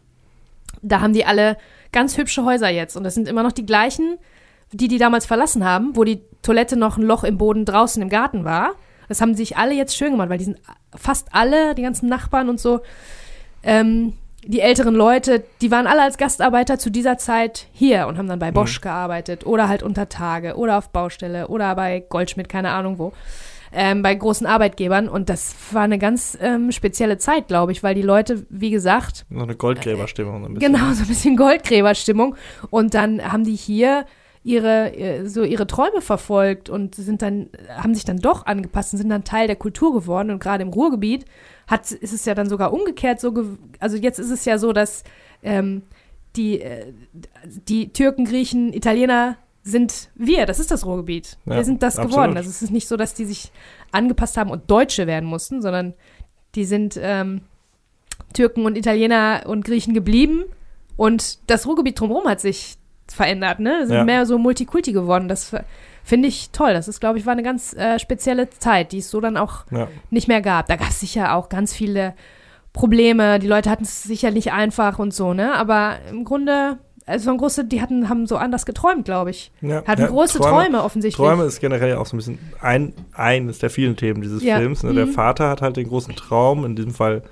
da 0.81 1.01
haben 1.01 1.13
die 1.13 1.25
alle 1.25 1.57
ganz 1.91 2.17
hübsche 2.17 2.43
Häuser 2.45 2.69
jetzt 2.69 2.97
und 2.97 3.03
das 3.03 3.13
sind 3.13 3.27
immer 3.27 3.43
noch 3.43 3.51
die 3.53 3.65
gleichen, 3.65 4.17
die 4.71 4.87
die 4.87 4.97
damals 4.97 5.25
verlassen 5.25 5.63
haben, 5.63 5.95
wo 5.95 6.03
die 6.03 6.21
Toilette 6.45 6.77
noch 6.77 6.97
ein 6.97 7.03
Loch 7.03 7.23
im 7.23 7.37
Boden 7.37 7.65
draußen 7.65 8.01
im 8.01 8.09
Garten 8.09 8.45
war. 8.45 8.73
Das 9.07 9.21
haben 9.21 9.35
sich 9.35 9.57
alle 9.57 9.73
jetzt 9.73 9.95
schön 9.95 10.11
gemacht, 10.11 10.29
weil 10.29 10.37
die 10.37 10.45
sind 10.45 10.59
fast 10.95 11.27
alle, 11.31 11.75
die 11.75 11.81
ganzen 11.81 12.09
Nachbarn 12.09 12.49
und 12.49 12.59
so, 12.59 12.81
ähm, 13.63 14.13
die 14.47 14.61
älteren 14.61 14.93
Leute, 14.93 15.43
die 15.61 15.71
waren 15.71 15.87
alle 15.87 16.03
als 16.03 16.17
Gastarbeiter 16.17 16.77
zu 16.77 16.91
dieser 16.91 17.17
Zeit 17.17 17.67
hier 17.71 18.05
und 18.07 18.17
haben 18.17 18.27
dann 18.27 18.37
bei 18.37 18.51
Bosch 18.51 18.79
gearbeitet 18.79 19.45
oder 19.45 19.67
halt 19.67 19.81
unter 19.81 20.07
Tage 20.07 20.55
oder 20.55 20.77
auf 20.77 20.89
Baustelle 20.89 21.47
oder 21.47 21.73
bei 21.75 22.03
Goldschmidt, 22.07 22.47
keine 22.47 22.69
Ahnung 22.69 22.99
wo, 22.99 23.11
ähm, 23.73 24.03
bei 24.03 24.13
großen 24.13 24.45
Arbeitgebern. 24.45 25.09
Und 25.09 25.29
das 25.29 25.55
war 25.71 25.81
eine 25.81 25.97
ganz 25.97 26.37
ähm, 26.39 26.71
spezielle 26.71 27.17
Zeit, 27.17 27.47
glaube 27.47 27.71
ich, 27.71 27.81
weil 27.81 27.95
die 27.95 28.03
Leute, 28.03 28.45
wie 28.49 28.69
gesagt, 28.69 29.25
So 29.31 29.41
eine 29.41 29.55
Goldgräberstimmung. 29.55 30.45
Ein 30.45 30.53
bisschen. 30.53 30.73
Genau, 30.73 30.93
so 30.93 31.01
ein 31.01 31.07
bisschen 31.07 31.37
Goldgräberstimmung. 31.37 32.35
Und 32.69 32.93
dann 32.93 33.31
haben 33.31 33.45
die 33.45 33.55
hier 33.55 34.05
ihre, 34.45 34.95
äh, 34.95 35.27
so 35.27 35.43
ihre 35.43 35.65
Träume 35.65 36.01
verfolgt 36.01 36.69
und 36.69 36.93
sind 36.93 37.23
dann, 37.23 37.49
haben 37.75 37.95
sich 37.95 38.05
dann 38.05 38.19
doch 38.19 38.45
angepasst 38.45 38.93
und 38.93 38.99
sind 38.99 39.09
dann 39.09 39.23
Teil 39.23 39.47
der 39.47 39.55
Kultur 39.55 39.91
geworden. 39.91 40.29
Und 40.29 40.39
gerade 40.39 40.61
im 40.61 40.69
Ruhrgebiet 40.69 41.25
hat, 41.65 41.91
ist 41.91 42.13
es 42.13 42.25
ja 42.25 42.35
dann 42.35 42.47
sogar 42.47 42.71
umgekehrt 42.71 43.19
so, 43.19 43.33
also 43.79 43.97
jetzt 43.97 44.19
ist 44.19 44.29
es 44.29 44.45
ja 44.45 44.59
so, 44.59 44.71
dass 44.71 45.03
ähm, 45.41 45.81
die, 46.35 46.61
äh, 46.61 46.93
die 47.43 47.91
Türken, 47.91 48.25
Griechen, 48.25 48.71
Italiener 48.71 49.37
sind 49.63 50.09
wir, 50.13 50.45
das 50.45 50.59
ist 50.59 50.69
das 50.69 50.85
Ruhrgebiet. 50.85 51.39
Ja, 51.45 51.55
wir 51.55 51.65
sind 51.65 51.81
das 51.81 51.97
absolut. 51.97 52.11
geworden. 52.11 52.37
Also 52.37 52.51
es 52.51 52.61
ist 52.61 52.69
nicht 52.69 52.87
so, 52.87 52.97
dass 52.97 53.15
die 53.15 53.25
sich 53.25 53.51
angepasst 53.91 54.37
haben 54.37 54.51
und 54.51 54.69
Deutsche 54.69 55.07
werden 55.07 55.27
mussten, 55.27 55.63
sondern 55.63 55.95
die 56.53 56.65
sind 56.65 56.99
ähm, 57.01 57.41
Türken 58.33 58.67
und 58.67 58.77
Italiener 58.77 59.45
und 59.47 59.65
Griechen 59.65 59.95
geblieben 59.95 60.43
und 60.97 61.39
das 61.49 61.65
Ruhrgebiet 61.65 61.99
drumherum 61.99 62.25
hat 62.25 62.41
sich 62.41 62.77
verändert, 63.07 63.59
ne? 63.59 63.85
Sind 63.87 63.95
Ja. 63.97 64.03
mehr 64.03 64.25
so 64.25 64.37
Multikulti 64.37 64.91
geworden. 64.93 65.27
Das 65.27 65.55
finde 66.03 66.27
ich 66.27 66.49
toll. 66.51 66.73
Das 66.73 66.87
ist, 66.87 66.99
glaube 66.99 67.17
ich, 67.19 67.25
war 67.25 67.33
eine 67.33 67.43
ganz 67.43 67.73
äh, 67.73 67.99
spezielle 67.99 68.49
Zeit, 68.49 68.91
die 68.91 68.99
es 68.99 69.09
so 69.09 69.19
dann 69.21 69.37
auch 69.37 69.65
Ja. 69.71 69.87
nicht 70.09 70.27
mehr 70.27 70.41
gab. 70.41 70.67
Da 70.67 70.75
gab 70.75 70.89
es 70.89 70.99
sicher 70.99 71.35
auch 71.35 71.49
ganz 71.49 71.73
viele 71.73 72.13
Probleme. 72.73 73.39
Die 73.39 73.47
Leute 73.47 73.69
hatten 73.69 73.83
es 73.83 74.03
sicher 74.03 74.31
nicht 74.31 74.51
einfach 74.51 74.99
und 74.99 75.13
so, 75.13 75.33
ne? 75.33 75.53
Aber 75.55 75.95
im 76.11 76.25
Grunde, 76.25 76.77
also 77.05 77.31
ein 77.31 77.37
große, 77.37 77.65
die 77.65 77.81
hatten, 77.81 78.09
haben 78.09 78.27
so 78.27 78.35
anders 78.37 78.65
geträumt, 78.65 79.05
glaube 79.05 79.29
ich. 79.29 79.51
Ja. 79.61 79.83
Hatten 79.85 80.01
Ja, 80.01 80.07
große 80.07 80.39
Träume, 80.39 80.83
offensichtlich. 80.83 81.15
Träume 81.25 81.43
ist 81.45 81.61
generell 81.61 81.95
auch 81.95 82.05
so 82.05 82.15
ein 82.15 82.17
bisschen 82.17 82.39
ein, 82.59 82.93
eines 83.13 83.59
der 83.59 83.69
vielen 83.69 83.95
Themen 83.95 84.21
dieses 84.21 84.43
Ja. 84.43 84.57
Films. 84.57 84.83
Ne? 84.83 84.93
Der 84.93 85.05
Mhm. 85.05 85.11
Vater 85.13 85.49
hat 85.49 85.61
halt 85.61 85.77
den 85.77 85.87
großen 85.87 86.15
Traum, 86.15 86.65
in 86.65 86.75
diesem 86.75 86.93
Fall 86.93 87.23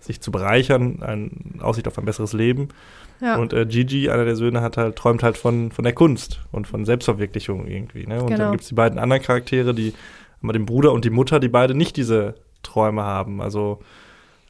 sich 0.00 0.20
zu 0.20 0.30
bereichern, 0.30 1.02
eine 1.02 1.30
Aussicht 1.64 1.86
auf 1.88 1.98
ein 1.98 2.04
besseres 2.04 2.32
Leben. 2.32 2.68
Ja. 3.20 3.36
Und 3.36 3.52
äh, 3.52 3.66
Gigi, 3.66 4.08
einer 4.10 4.24
der 4.24 4.36
Söhne, 4.36 4.60
hat 4.62 4.76
halt, 4.76 4.96
träumt 4.96 5.22
halt 5.22 5.36
von, 5.36 5.70
von 5.72 5.82
der 5.84 5.92
Kunst 5.92 6.40
und 6.52 6.66
von 6.66 6.84
Selbstverwirklichung 6.84 7.66
irgendwie. 7.66 8.06
Ne? 8.06 8.20
Und 8.20 8.28
Genau. 8.28 8.38
dann 8.38 8.50
gibt 8.52 8.62
es 8.62 8.68
die 8.68 8.74
beiden 8.74 8.98
anderen 8.98 9.22
Charaktere, 9.22 9.74
die 9.74 9.94
einmal 10.42 10.52
den 10.54 10.66
Bruder 10.66 10.92
und 10.92 11.04
die 11.04 11.10
Mutter, 11.10 11.40
die 11.40 11.48
beide 11.48 11.74
nicht 11.74 11.96
diese 11.96 12.34
Träume 12.62 13.02
haben. 13.02 13.40
Also 13.40 13.80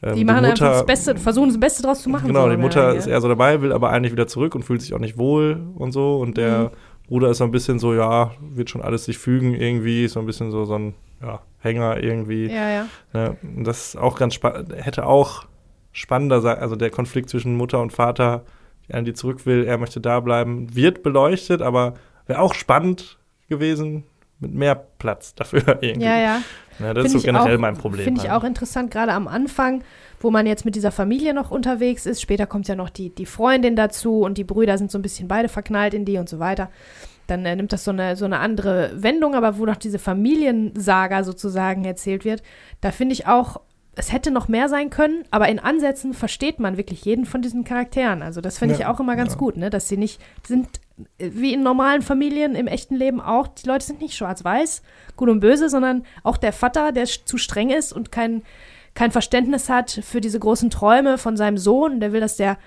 ähm, 0.03 0.15
die 0.15 0.25
machen 0.25 0.45
einfach 0.45 0.67
das 0.71 0.85
Beste, 0.85 1.15
versuchen 1.17 1.49
das 1.49 1.59
Beste 1.59 1.83
draus 1.83 2.01
zu 2.01 2.09
machen. 2.09 2.27
Genau, 2.27 2.43
so 2.45 2.49
die 2.49 2.57
Mutter 2.57 2.95
ist 2.95 3.07
eher 3.07 3.21
so 3.21 3.27
dabei, 3.27 3.61
will 3.61 3.71
aber 3.73 3.89
eigentlich 3.91 4.11
wieder 4.13 4.27
zurück 4.27 4.55
und 4.55 4.63
fühlt 4.63 4.81
sich 4.81 4.93
auch 4.93 4.99
nicht 4.99 5.17
wohl 5.17 5.61
und 5.75 5.91
so. 5.91 6.17
Und 6.19 6.37
der 6.37 6.59
Mhm. 6.59 6.69
Bruder 7.07 7.29
ist 7.29 7.39
so 7.39 7.43
ein 7.43 7.51
bisschen 7.51 7.77
so, 7.77 7.93
ja, 7.93 8.31
wird 8.39 8.69
schon 8.69 8.81
alles 8.81 9.03
sich 9.05 9.17
fügen 9.17 9.53
irgendwie, 9.53 10.05
ist 10.05 10.13
so 10.13 10.21
ein 10.21 10.25
bisschen 10.25 10.49
so, 10.49 10.63
so 10.63 10.75
ein 10.75 10.93
ja, 11.21 11.41
Hänger 11.59 12.01
irgendwie. 12.01 12.45
Ja, 12.47 12.69
ja. 12.69 12.85
Ne? 13.13 13.35
Und 13.43 13.65
das 13.65 13.87
ist 13.89 13.95
auch 13.97 14.17
ganz 14.17 14.33
spannend, 14.33 14.73
hätte 14.75 15.05
auch 15.05 15.43
spannender 15.91 16.39
sein, 16.39 16.57
also 16.59 16.77
der 16.77 16.89
Konflikt 16.89 17.29
zwischen 17.29 17.57
Mutter 17.57 17.81
und 17.81 17.91
Vater, 17.91 18.43
die 19.05 19.13
zurück 19.13 19.45
will, 19.45 19.63
er 19.65 19.77
möchte 19.77 20.01
da 20.01 20.19
bleiben, 20.19 20.75
wird 20.75 21.03
beleuchtet, 21.03 21.61
aber 21.61 21.93
wäre 22.27 22.39
auch 22.41 22.53
spannend 22.53 23.17
gewesen 23.49 24.03
mit 24.39 24.53
mehr 24.53 24.75
Platz 24.75 25.35
dafür 25.35 25.61
irgendwie. 25.81 26.05
Ja, 26.05 26.17
ja. 26.19 26.41
Ne, 26.79 26.93
das 26.93 27.03
Find 27.03 27.15
ist 27.15 27.21
so 27.21 27.25
generell 27.25 27.57
auch- 27.57 27.59
mein 27.61 27.77
Problem. 27.77 28.03
Finde 28.05 28.21
ich 28.21 28.29
halt. 28.29 28.41
auch 28.41 28.45
interessant, 28.45 28.89
gerade 28.91 29.13
am 29.13 29.27
Anfang, 29.27 29.83
wo 30.19 30.31
man 30.31 30.45
jetzt 30.47 30.65
mit 30.65 30.75
dieser 30.75 30.91
Familie 30.91 31.33
noch 31.33 31.51
unterwegs 31.51 32.05
ist. 32.05 32.21
Später 32.21 32.45
kommt 32.47 32.67
ja 32.67 32.75
noch 32.75 32.89
die, 32.89 33.09
die 33.13 33.25
Freundin 33.25 33.75
dazu 33.75 34.21
und 34.21 34.37
die 34.37 34.43
Brüder 34.43 34.77
sind 34.77 34.89
so 34.91 34.97
ein 34.97 35.01
bisschen 35.03 35.27
beide 35.27 35.47
verknallt 35.49 35.93
in 35.93 36.05
die 36.05 36.17
und 36.17 36.27
so 36.29 36.39
weiter. 36.39 36.69
Dann 37.27 37.45
äh, 37.45 37.55
nimmt 37.55 37.71
das 37.71 37.83
so 37.83 37.91
eine, 37.91 38.15
so 38.15 38.25
eine 38.25 38.39
andere 38.39 38.91
Wendung, 38.95 39.35
aber 39.35 39.57
wo 39.57 39.65
noch 39.65 39.77
diese 39.77 39.99
Familiensaga 39.99 41.23
sozusagen 41.23 41.85
erzählt 41.85 42.25
wird, 42.25 42.41
da 42.81 42.91
finde 42.91 43.13
ich 43.13 43.27
auch, 43.27 43.61
es 44.01 44.11
hätte 44.11 44.31
noch 44.31 44.47
mehr 44.47 44.67
sein 44.67 44.89
können, 44.89 45.25
aber 45.29 45.47
in 45.47 45.59
Ansätzen 45.59 46.15
versteht 46.15 46.59
man 46.59 46.75
wirklich 46.75 47.05
jeden 47.05 47.25
von 47.25 47.43
diesen 47.43 47.63
Charakteren. 47.63 48.23
Also 48.23 48.41
das 48.41 48.57
finde 48.57 48.73
ich 48.73 48.81
Ja, 48.81 48.91
auch 48.91 48.99
immer 48.99 49.15
ganz 49.15 49.33
ja. 49.33 49.37
gut, 49.37 49.57
ne? 49.57 49.69
dass 49.69 49.87
sie 49.87 49.97
nicht 49.97 50.19
sind, 50.43 50.67
wie 51.19 51.53
in 51.53 51.61
normalen 51.61 52.01
Familien 52.01 52.55
im 52.55 52.65
echten 52.65 52.95
Leben 52.95 53.21
auch, 53.21 53.47
die 53.47 53.67
Leute 53.67 53.85
sind 53.85 54.01
nicht 54.01 54.15
schwarz-weiß, 54.15 54.81
gut 55.15 55.29
und 55.29 55.39
böse, 55.39 55.69
sondern 55.69 56.03
auch 56.23 56.37
der 56.37 56.51
Vater, 56.51 56.91
der 56.91 57.05
zu 57.05 57.37
streng 57.37 57.69
ist 57.69 57.93
und 57.93 58.11
kein, 58.11 58.41
kein 58.95 59.11
Verständnis 59.11 59.69
hat 59.69 59.91
für 59.91 60.19
diese 60.19 60.39
großen 60.39 60.71
Träume 60.71 61.19
von 61.19 61.37
seinem 61.37 61.59
Sohn, 61.59 61.99
der 61.99 62.11
will, 62.11 62.21
dass 62.21 62.37
der 62.37 62.57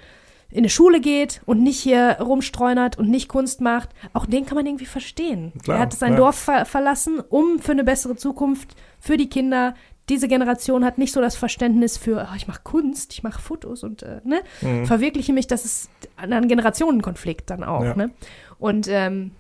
in 0.53 0.59
eine 0.59 0.69
Schule 0.69 1.01
geht 1.01 1.41
und 1.47 1.65
nicht 1.65 1.81
hier 1.81 2.19
rumstreunert 2.21 2.97
und 2.97 3.11
nicht 3.11 3.29
Kunst 3.29 3.61
macht, 3.61 3.89
auch 4.13 4.25
den 4.25 4.47
kann 4.47 4.55
man 4.55 4.67
irgendwie 4.67 4.87
verstehen. 4.87 5.53
Klar, 5.65 5.79
er 5.79 5.83
hat 5.83 5.95
sein 5.95 6.13
ja. 6.13 6.19
Dorf 6.19 6.37
ver 6.37 6.65
verlassen, 6.65 7.19
um 7.29 7.59
für 7.59 7.73
eine 7.73 7.83
bessere 7.83 8.15
Zukunft 8.15 8.77
für 9.01 9.17
die 9.17 9.29
Kinder. 9.29 9.75
Diese 10.09 10.29
Generation 10.29 10.85
hat 10.85 10.99
nicht 10.99 11.13
so 11.13 11.21
das 11.21 11.35
Verständnis 11.37 11.97
für, 11.97 12.29
oh, 12.31 12.35
ich 12.37 12.47
mache 12.47 12.61
Kunst, 12.63 13.13
ich 13.15 13.23
mache 13.23 13.41
Fotos 13.41 13.83
und 13.83 14.03
äh, 14.03 14.21
ne, 14.25 14.43
Mhm. 14.61 14.87
verwirkliche 14.87 15.33
mich. 15.33 15.47
Das 15.47 15.65
ist 15.65 15.89
ein 16.17 16.47
Generationenkonflikt 16.49 17.49
dann 17.49 17.65
auch. 17.65 17.85
Ja. 17.85 17.95
Ne? 17.97 18.11
Und 18.59 18.87
ähm, 18.89 19.31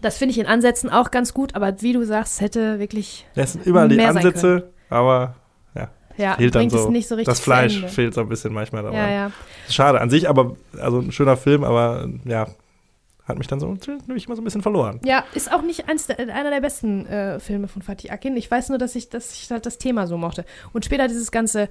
das 0.00 0.18
finde 0.18 0.32
ich 0.32 0.38
in 0.38 0.46
Ansätzen 0.46 0.90
auch 0.90 1.10
ganz 1.10 1.32
gut, 1.34 1.54
aber 1.54 1.80
wie 1.82 1.92
du 1.92 2.04
sagst, 2.04 2.40
hätte 2.40 2.78
wirklich 2.78 3.26
Es 3.34 3.52
sind 3.52 3.64
überall 3.64 3.88
die 3.88 4.00
Ansätze, 4.00 4.70
aber 4.90 5.34
ja, 6.18 6.34
fehlt 6.34 6.54
dann 6.54 6.70
so. 6.70 6.78
es 6.78 6.88
nicht 6.88 7.08
so 7.08 7.14
richtig 7.14 7.30
das 7.30 7.40
Fleisch 7.40 7.84
fehlt 7.86 8.14
so 8.14 8.22
ein 8.22 8.28
bisschen 8.28 8.52
manchmal 8.52 8.82
dabei. 8.82 8.96
Ja, 8.96 9.10
ja. 9.10 9.30
Schade 9.68 10.00
an 10.00 10.10
sich, 10.10 10.28
aber 10.28 10.56
also 10.80 11.00
ein 11.00 11.12
schöner 11.12 11.36
Film, 11.36 11.62
aber 11.64 12.08
ja, 12.24 12.46
hat 13.26 13.38
mich 13.38 13.46
dann 13.48 13.58
so 13.60 13.66
nämlich 14.06 14.26
immer 14.26 14.36
so 14.36 14.42
ein 14.42 14.44
bisschen 14.44 14.62
verloren. 14.62 15.00
Ja, 15.04 15.24
ist 15.34 15.52
auch 15.52 15.62
nicht 15.62 15.88
eins 15.88 16.08
einer 16.10 16.50
der 16.50 16.60
besten 16.60 17.06
äh, 17.06 17.40
Filme 17.40 17.66
von 17.68 17.82
Fatih 17.82 18.10
Akin. 18.10 18.36
Ich 18.36 18.50
weiß 18.50 18.68
nur, 18.68 18.78
dass 18.78 18.94
ich, 18.94 19.08
dass 19.08 19.32
ich 19.32 19.50
halt 19.50 19.66
das 19.66 19.78
Thema 19.78 20.06
so 20.06 20.16
mochte. 20.16 20.44
Und 20.72 20.84
später 20.84 21.08
dieses 21.08 21.30
ganze, 21.32 21.68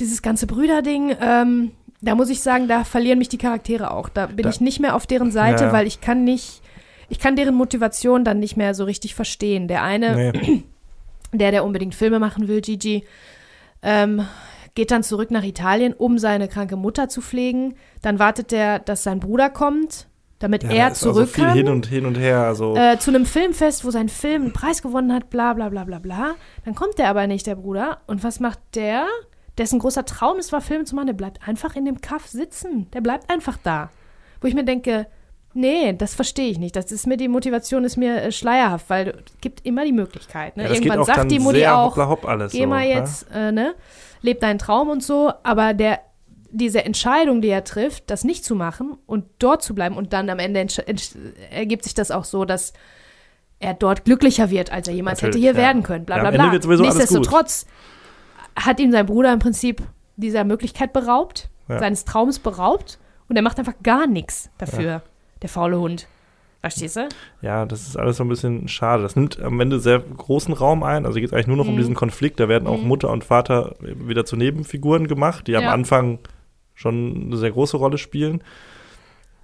dieses 0.00 0.22
ganze 0.22 0.46
Brüderding, 0.46 1.14
ähm, 1.20 1.70
da 2.00 2.16
muss 2.16 2.30
ich 2.30 2.42
sagen, 2.42 2.66
da 2.66 2.82
verlieren 2.82 3.18
mich 3.20 3.28
die 3.28 3.38
Charaktere 3.38 3.92
auch. 3.92 4.08
Da 4.08 4.26
bin 4.26 4.42
Da- 4.42 4.48
ich 4.50 4.60
nicht 4.60 4.80
mehr 4.80 4.96
auf 4.96 5.06
deren 5.06 5.30
Seite, 5.30 5.64
Ja. 5.64 5.72
weil 5.72 5.86
ich 5.86 6.00
kann 6.00 6.24
nicht, 6.24 6.62
ich 7.08 7.20
kann 7.20 7.36
deren 7.36 7.54
Motivation 7.54 8.24
dann 8.24 8.40
nicht 8.40 8.56
mehr 8.56 8.74
so 8.74 8.82
richtig 8.84 9.14
verstehen. 9.14 9.68
Der 9.68 9.82
eine, 9.84 10.32
Nee. 10.32 10.62
der, 11.32 11.52
der 11.52 11.64
unbedingt 11.64 11.94
Filme 11.94 12.18
machen 12.18 12.48
will, 12.48 12.60
Gigi, 12.60 13.04
ähm, 13.82 14.26
geht 14.74 14.90
dann 14.90 15.02
zurück 15.02 15.30
nach 15.30 15.44
Italien, 15.44 15.92
um 15.92 16.18
seine 16.18 16.48
kranke 16.48 16.76
Mutter 16.76 17.08
zu 17.08 17.20
pflegen. 17.20 17.74
Dann 18.00 18.18
wartet 18.18 18.52
er, 18.52 18.78
dass 18.80 19.02
sein 19.04 19.20
Bruder 19.20 19.48
kommt, 19.50 20.08
damit 20.42 20.62
Ja, 20.64 20.70
er 20.70 20.86
also 20.86 21.12
zurück 21.12 21.28
viel 21.28 21.44
kann 21.44 21.54
hin 21.54 21.68
und 21.68 21.86
hin 21.86 22.06
und 22.06 22.18
her. 22.18 22.40
Also, 22.40 22.76
äh, 22.76 22.98
zu 22.98 23.10
einem 23.10 23.26
Filmfest, 23.26 23.84
wo 23.84 23.90
sein 23.90 24.08
Film 24.08 24.42
einen 24.42 24.52
Preis 24.52 24.82
gewonnen 24.82 25.12
hat, 25.12 25.30
bla 25.30 25.52
bla 25.52 25.68
bla 25.68 25.84
bla 25.84 25.98
bla. 25.98 26.34
Dann 26.64 26.74
kommt 26.74 26.98
der 26.98 27.08
aber 27.08 27.26
nicht, 27.26 27.46
der 27.46 27.56
Bruder. 27.56 27.98
Und 28.06 28.24
was 28.24 28.40
macht 28.40 28.58
der? 28.74 29.06
Dessen 29.58 29.78
großer 29.78 30.04
Traum 30.04 30.38
ist, 30.38 30.52
war 30.52 30.60
Filme 30.60 30.84
zu 30.84 30.94
machen. 30.94 31.08
Der 31.08 31.14
bleibt 31.14 31.46
einfach 31.46 31.76
in 31.76 31.84
dem 31.84 32.00
Kaff 32.00 32.26
sitzen. 32.26 32.90
Der 32.92 33.00
bleibt 33.00 33.30
einfach 33.30 33.58
da. 33.62 33.90
Wo 34.40 34.48
ich 34.48 34.54
mir 34.54 34.64
denke, 34.64 35.06
nee, 35.54 35.92
das 35.92 36.14
verstehe 36.14 36.50
ich 36.50 36.58
nicht. 36.58 36.74
Das 36.76 36.90
ist 36.90 37.06
mir, 37.06 37.16
die 37.16 37.28
Motivation 37.28 37.84
ist 37.84 37.96
mir 37.96 38.22
äh, 38.22 38.32
schleierhaft, 38.32 38.88
weil 38.88 39.08
es 39.26 39.40
gibt 39.40 39.64
immer 39.66 39.84
die 39.84 39.92
Möglichkeit. 39.92 40.56
Ne? 40.56 40.64
ja, 40.64 40.70
Irgendwann 40.70 41.04
sagt 41.04 41.30
die 41.30 41.38
Mutti 41.38 41.66
auch, 41.66 41.90
hoppla 41.90 42.08
hopp 42.08 42.26
alles. 42.26 42.52
geh 42.52 42.62
so, 42.62 42.66
mal 42.66 42.86
ne? 42.86 42.94
jetzt, 42.94 43.26
äh, 43.34 43.52
ne? 43.52 43.74
Leb 44.22 44.40
deinen 44.40 44.58
Traum 44.58 44.88
und 44.88 45.02
so. 45.02 45.32
Aber 45.42 45.74
der, 45.74 46.00
diese 46.52 46.84
Entscheidung, 46.84 47.40
die 47.40 47.48
er 47.48 47.64
trifft, 47.64 48.10
das 48.10 48.24
nicht 48.24 48.44
zu 48.44 48.54
machen 48.54 48.96
und 49.06 49.24
dort 49.38 49.62
zu 49.62 49.74
bleiben 49.74 49.96
und 49.96 50.12
dann 50.12 50.28
am 50.30 50.38
Ende 50.38 50.66
ergibt 51.50 51.84
sich 51.84 51.94
das 51.94 52.10
auch 52.10 52.24
so, 52.24 52.44
dass 52.44 52.72
er 53.58 53.74
dort 53.74 54.04
glücklicher 54.04 54.50
wird, 54.50 54.70
als 54.72 54.86
er 54.88 54.94
jemals 54.94 55.18
hätte 55.22 55.28
Natürlich, 55.30 55.44
hier 55.44 55.52
ja. 55.52 55.56
werden 55.66 55.82
können. 55.82 56.04
Bla 56.04 56.16
Ja, 56.16 56.30
bla 56.30 56.48
bla. 56.50 56.58
gut. 56.58 56.80
Nichtsdestotrotz 56.80 57.66
hat 58.56 58.80
ihm 58.80 58.92
sein 58.92 59.06
Bruder 59.06 59.32
im 59.32 59.38
Prinzip 59.38 59.82
dieser 60.16 60.44
Möglichkeit 60.44 60.92
beraubt, 60.92 61.48
Ja. 61.68 61.78
seines 61.78 62.04
Traums 62.04 62.38
beraubt 62.38 62.98
und 63.28 63.36
er 63.36 63.42
macht 63.42 63.58
einfach 63.58 63.74
gar 63.82 64.06
nichts 64.06 64.50
dafür, 64.58 65.02
der 65.40 65.48
faule 65.48 65.78
Hund. 65.78 66.06
Verstehst 66.60 66.94
du? 66.96 67.08
Ja, 67.40 67.64
das 67.66 67.88
ist 67.88 67.96
alles 67.96 68.18
so 68.18 68.24
ein 68.24 68.28
bisschen 68.28 68.68
schade. 68.68 69.02
Das 69.02 69.16
nimmt 69.16 69.40
am 69.40 69.58
Ende 69.58 69.80
sehr 69.80 69.98
großen 69.98 70.54
Raum 70.54 70.84
ein. 70.84 71.06
Also 71.06 71.16
geht 71.18 71.26
es 71.28 71.32
eigentlich 71.32 71.48
nur 71.48 71.56
noch 71.56 71.66
um 71.66 71.72
Mhm. 71.74 71.78
diesen 71.78 71.94
Konflikt. 71.96 72.38
Da 72.38 72.48
werden 72.48 72.68
auch 72.68 72.80
Mhm. 72.80 72.86
Mutter 72.86 73.10
und 73.10 73.24
Vater 73.24 73.74
wieder 73.80 74.24
zu 74.24 74.36
Nebenfiguren 74.36 75.08
gemacht, 75.08 75.48
die 75.48 75.56
am 75.56 75.64
Ja. 75.64 75.72
Anfang 75.72 76.20
schon 76.82 77.26
eine 77.26 77.36
sehr 77.36 77.52
große 77.52 77.76
Rolle 77.76 77.96
spielen. 77.96 78.42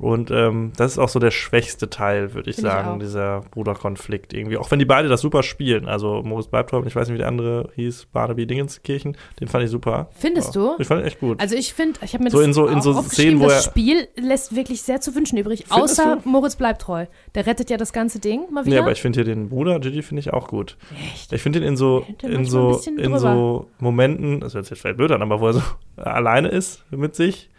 Und 0.00 0.30
ähm, 0.30 0.70
das 0.76 0.92
ist 0.92 0.98
auch 0.98 1.08
so 1.08 1.18
der 1.18 1.32
schwächste 1.32 1.90
Teil, 1.90 2.32
würde 2.32 2.50
ich 2.50 2.56
Finde 2.56 2.68
ich 2.68 2.74
sagen, 2.74 2.88
auch. 2.88 2.98
dieser 3.00 3.40
Bruderkonflikt 3.50 4.32
irgendwie. 4.32 4.56
Auch 4.56 4.70
wenn 4.70 4.78
die 4.78 4.84
beide 4.84 5.08
das 5.08 5.20
super 5.20 5.42
spielen. 5.42 5.88
Also 5.88 6.22
Moritz 6.22 6.46
Bleibtreu, 6.46 6.82
ich 6.86 6.94
weiß 6.94 7.08
nicht, 7.08 7.14
wie 7.14 7.18
der 7.18 7.26
andere 7.26 7.70
hieß, 7.74 8.06
Barnaby 8.12 8.46
Dingenskirchen, 8.46 9.16
den 9.40 9.48
fand 9.48 9.64
ich 9.64 9.70
super. 9.70 10.08
Findest 10.12 10.54
Ja. 10.54 10.60
du? 10.76 10.76
Ich 10.78 10.86
fand 10.86 11.00
ihn 11.00 11.06
echt 11.08 11.18
gut. 11.18 11.40
Also 11.40 11.56
ich 11.56 11.74
finde, 11.74 11.98
ich 12.04 12.14
habe 12.14 12.22
mir 12.22 12.30
So 12.30 12.38
das 12.38 12.46
in 12.46 12.52
so- 12.52 12.66
in 12.68 12.80
so 12.80 13.02
Szenen, 13.02 13.40
wo 13.40 13.46
das 13.48 13.64
Spiel 13.64 14.06
lässt 14.14 14.54
wirklich 14.54 14.82
sehr 14.82 15.00
zu 15.00 15.16
wünschen 15.16 15.36
übrig, 15.36 15.64
außer 15.70 16.20
du? 16.22 16.28
Moritz 16.28 16.54
bleibt 16.54 16.82
treu. 16.82 17.06
Der 17.34 17.46
rettet 17.46 17.68
ja 17.68 17.76
das 17.76 17.92
ganze 17.92 18.20
Ding 18.20 18.42
mal 18.52 18.62
nee, 18.62 18.70
wieder. 18.70 18.82
aber 18.82 18.92
ich 18.92 19.02
finde 19.02 19.16
hier 19.16 19.24
den 19.24 19.48
Bruder, 19.48 19.80
Gigi, 19.80 20.02
finde 20.02 20.20
ich 20.20 20.32
auch 20.32 20.46
gut. 20.46 20.76
Echt? 21.12 21.32
Ich 21.32 21.42
finde 21.42 21.58
ihn 21.58 21.64
in 21.64 21.76
so, 21.76 22.06
in 22.22 22.44
so, 22.44 22.80
in 22.86 22.96
drüber. 23.02 23.18
so 23.18 23.68
Momenten, 23.80 24.38
das 24.38 24.54
hört 24.54 24.64
sich 24.64 24.70
jetzt 24.70 24.82
vielleicht 24.82 24.96
blöd 24.98 25.10
an, 25.10 25.22
aber 25.22 25.40
wo 25.40 25.48
er 25.48 25.54
so 25.54 25.62
alleine 25.96 26.46
ist 26.50 26.84
mit 26.92 27.16
sich 27.16 27.50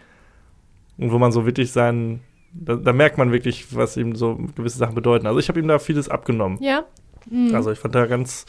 und 0.98 1.12
wo 1.12 1.18
man 1.18 1.34
so 1.34 1.46
wirklich 1.46 1.72
seinen, 1.74 2.22
da, 2.54 2.76
da 2.76 2.94
merkt 2.94 3.18
man 3.18 3.32
wirklich, 3.32 3.76
was 3.76 3.98
ihm 3.98 4.16
so 4.16 4.38
gewisse 4.56 4.78
Sachen 4.78 4.96
bedeuten. 4.96 5.28
Also 5.28 5.40
ich 5.40 5.50
habe 5.50 5.60
ihm 5.60 5.68
da 5.68 5.80
vieles 5.80 6.10
abgenommen. 6.10 6.58
Ja. 6.62 6.84
Mhm. 7.30 7.54
Also 7.56 7.72
ich 7.72 7.80
fand 7.80 7.96
da 7.96 8.06
ganz 8.06 8.46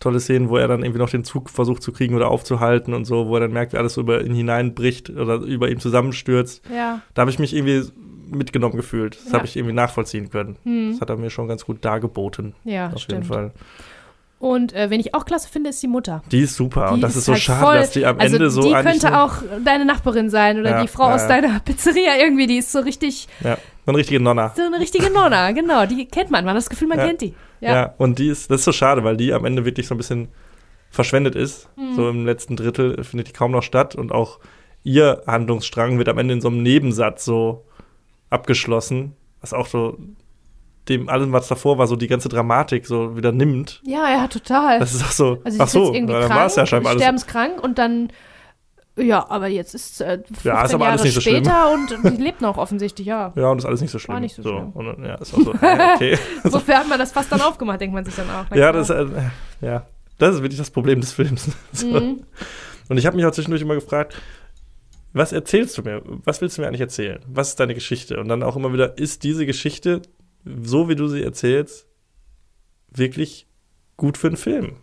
tolle 0.00 0.20
Szenen, 0.20 0.48
wo 0.48 0.56
er 0.56 0.66
dann 0.68 0.82
irgendwie 0.82 0.98
noch 0.98 1.10
den 1.10 1.22
Zug 1.24 1.48
versucht 1.50 1.82
zu 1.82 1.92
kriegen 1.92 2.14
oder 2.14 2.28
aufzuhalten 2.28 2.92
und 2.94 3.04
so, 3.04 3.28
wo 3.28 3.34
er 3.36 3.40
dann 3.40 3.52
merkt, 3.52 3.72
wie 3.72 3.76
alles 3.76 3.94
so 3.94 4.00
über 4.00 4.24
ihn 4.24 4.34
hineinbricht 4.34 5.10
oder 5.10 5.36
über 5.36 5.70
ihm 5.70 5.78
zusammenstürzt. 5.80 6.62
ja. 6.74 7.02
Da 7.14 7.20
habe 7.22 7.30
ich 7.30 7.38
mich 7.38 7.54
irgendwie 7.54 7.82
mitgenommen 8.30 8.76
gefühlt. 8.76 9.16
Das 9.16 9.26
Ja. 9.26 9.34
habe 9.34 9.46
ich 9.46 9.56
irgendwie 9.56 9.74
nachvollziehen 9.74 10.30
können. 10.30 10.56
Mhm. 10.64 10.92
Das 10.92 11.00
hat 11.02 11.10
er 11.10 11.16
mir 11.16 11.30
schon 11.30 11.48
ganz 11.48 11.64
gut 11.66 11.84
dargeboten, 11.84 12.54
Ja, 12.64 12.88
auf 12.90 13.00
stimmt. 13.02 13.24
jeden 13.24 13.32
Fall. 13.32 13.52
Und 14.42 14.72
äh, 14.72 14.90
wen 14.90 14.98
ich 14.98 15.14
auch 15.14 15.24
klasse 15.24 15.48
finde, 15.48 15.70
ist 15.70 15.80
die 15.84 15.86
Mutter. 15.86 16.20
Die 16.32 16.40
ist 16.40 16.56
super 16.56 16.88
Die 16.88 16.94
und 16.94 17.00
das 17.00 17.14
ist, 17.14 17.26
so 17.26 17.32
halt 17.32 17.42
schade, 17.42 17.60
voll- 17.64 17.76
dass 17.78 17.90
die 17.92 18.04
am 18.04 18.18
also 18.18 18.34
Ende 18.34 18.50
so 18.50 18.62
die 18.62 18.72
könnte 18.72 19.16
auch 19.22 19.34
deine 19.64 19.84
Nachbarin 19.84 20.30
sein 20.30 20.58
oder 20.58 20.70
Ja, 20.70 20.82
die 20.82 20.88
Frau 20.88 21.08
ja, 21.08 21.14
aus 21.14 21.28
deiner 21.28 21.60
Pizzeria 21.60 22.16
irgendwie, 22.18 22.48
die 22.48 22.56
ist 22.58 22.72
so 22.72 22.80
richtig, 22.80 23.28
Ja, 23.44 23.54
so 23.86 23.92
eine 23.92 23.98
richtige 23.98 24.18
Nonna. 24.18 24.52
so 24.56 24.62
eine 24.62 24.80
richtige 24.80 25.10
Nonna, 25.10 25.52
genau, 25.52 25.86
die 25.86 26.06
kennt 26.06 26.32
man, 26.32 26.44
man 26.44 26.54
hat 26.54 26.58
das 26.62 26.70
Gefühl, 26.70 26.88
man 26.88 26.98
Ja. 26.98 27.06
kennt 27.06 27.20
die. 27.20 27.34
Ja. 27.60 27.72
Ja. 27.72 27.94
und 27.98 28.18
die 28.18 28.26
ist, 28.26 28.50
das 28.50 28.62
ist 28.62 28.64
so 28.64 28.72
schade, 28.72 29.04
weil 29.04 29.16
die 29.16 29.32
am 29.32 29.44
Ende 29.44 29.64
wirklich 29.64 29.86
so 29.86 29.94
ein 29.94 29.98
bisschen 29.98 30.26
verschwendet 30.90 31.36
ist. 31.36 31.68
Mhm. 31.76 31.94
So 31.94 32.08
im 32.10 32.26
letzten 32.26 32.56
Drittel 32.56 33.04
findet 33.04 33.28
die 33.28 33.32
kaum 33.32 33.52
noch 33.52 33.62
statt 33.62 33.94
und 33.94 34.10
auch 34.10 34.40
ihr 34.82 35.22
Handlungsstrang 35.28 35.98
wird 35.98 36.08
am 36.08 36.18
Ende 36.18 36.34
in 36.34 36.40
so 36.40 36.48
einem 36.48 36.64
Nebensatz 36.64 37.24
so 37.24 37.64
abgeschlossen, 38.28 39.14
was 39.40 39.52
auch 39.52 39.68
so 39.68 39.98
dem 40.88 41.08
allem, 41.08 41.32
was 41.32 41.48
davor 41.48 41.78
war, 41.78 41.86
so 41.86 41.96
die 41.96 42.08
ganze 42.08 42.28
Dramatik 42.28 42.86
so 42.86 43.16
wieder 43.16 43.32
nimmt. 43.32 43.80
Ja, 43.84 44.10
ja, 44.10 44.26
total. 44.26 44.80
Das 44.80 44.94
ist 44.94 45.04
auch 45.04 45.12
so, 45.12 45.40
also 45.44 45.62
ach 45.62 45.68
so, 45.68 45.94
irgendwie 45.94 46.12
dann 46.12 46.26
krank, 46.26 46.40
war 46.40 46.46
es 46.46 46.56
ja 46.56 46.66
scheinbar 46.66 46.90
alles. 46.90 47.02
sterbenskrank 47.02 47.62
und 47.62 47.78
dann, 47.78 48.08
ja, 48.96 49.24
aber 49.30 49.46
jetzt 49.46 49.74
ist 49.74 50.00
äh, 50.00 50.18
15 50.26 50.36
Ja, 50.42 50.64
ist 50.64 50.74
aber 50.74 50.84
Jahre 50.84 50.92
alles 50.92 51.04
nicht 51.04 51.14
so 51.14 51.20
schlimm. 51.20 51.44
später 51.44 51.72
und 51.72 51.88
sie 52.02 52.22
lebt 52.22 52.40
noch 52.40 52.58
offensichtlich, 52.58 53.06
ja. 53.06 53.32
Ja, 53.36 53.50
und 53.50 53.58
ist 53.58 53.64
alles 53.64 53.80
nicht 53.80 53.92
so 53.92 53.98
schlimm. 54.00 54.20
nicht 54.20 54.34
so 54.34 54.42
schlimm. 54.42 54.70
Und, 54.72 55.04
ja, 55.04 55.14
ist 55.14 55.32
auch 55.34 55.40
so, 55.40 55.54
ja, 55.54 55.94
okay. 55.94 56.18
Wofür 56.42 56.78
hat 56.78 56.88
man 56.88 56.98
das 56.98 57.12
fast 57.12 57.30
dann 57.30 57.40
aufgemacht, 57.40 57.80
denkt 57.80 57.94
man 57.94 58.04
sich 58.04 58.16
dann 58.16 58.28
auch. 58.30 58.54
Ja, 58.54 58.72
das, 58.72 58.90
äh, 58.90 59.06
ja, 59.60 59.86
das 60.18 60.36
ist 60.36 60.42
wirklich 60.42 60.58
das 60.58 60.70
Problem 60.70 61.00
des 61.00 61.12
Films. 61.12 61.48
so. 61.72 61.86
Mhm. 61.86 62.24
Und 62.88 62.98
ich 62.98 63.06
habe 63.06 63.16
mich 63.16 63.24
auch 63.24 63.30
zwischendurch 63.30 63.62
immer 63.62 63.74
gefragt, 63.74 64.20
was 65.12 65.32
erzählst 65.32 65.76
du 65.78 65.82
mir? 65.82 66.02
Was 66.24 66.40
willst 66.40 66.56
du 66.56 66.62
mir 66.62 66.68
eigentlich 66.68 66.80
erzählen? 66.80 67.20
Was 67.28 67.50
ist 67.50 67.60
deine 67.60 67.74
Geschichte? 67.74 68.18
Und 68.18 68.28
dann 68.28 68.42
auch 68.42 68.56
immer 68.56 68.72
wieder, 68.72 68.98
ist 68.98 69.22
diese 69.24 69.46
Geschichte, 69.46 70.02
so 70.44 70.88
wie 70.88 70.96
du 70.96 71.08
sie 71.08 71.22
erzählst, 71.22 71.86
wirklich 72.90 73.46
gut 73.96 74.18
für 74.18 74.28
einen 74.28 74.36
Film? 74.36 74.76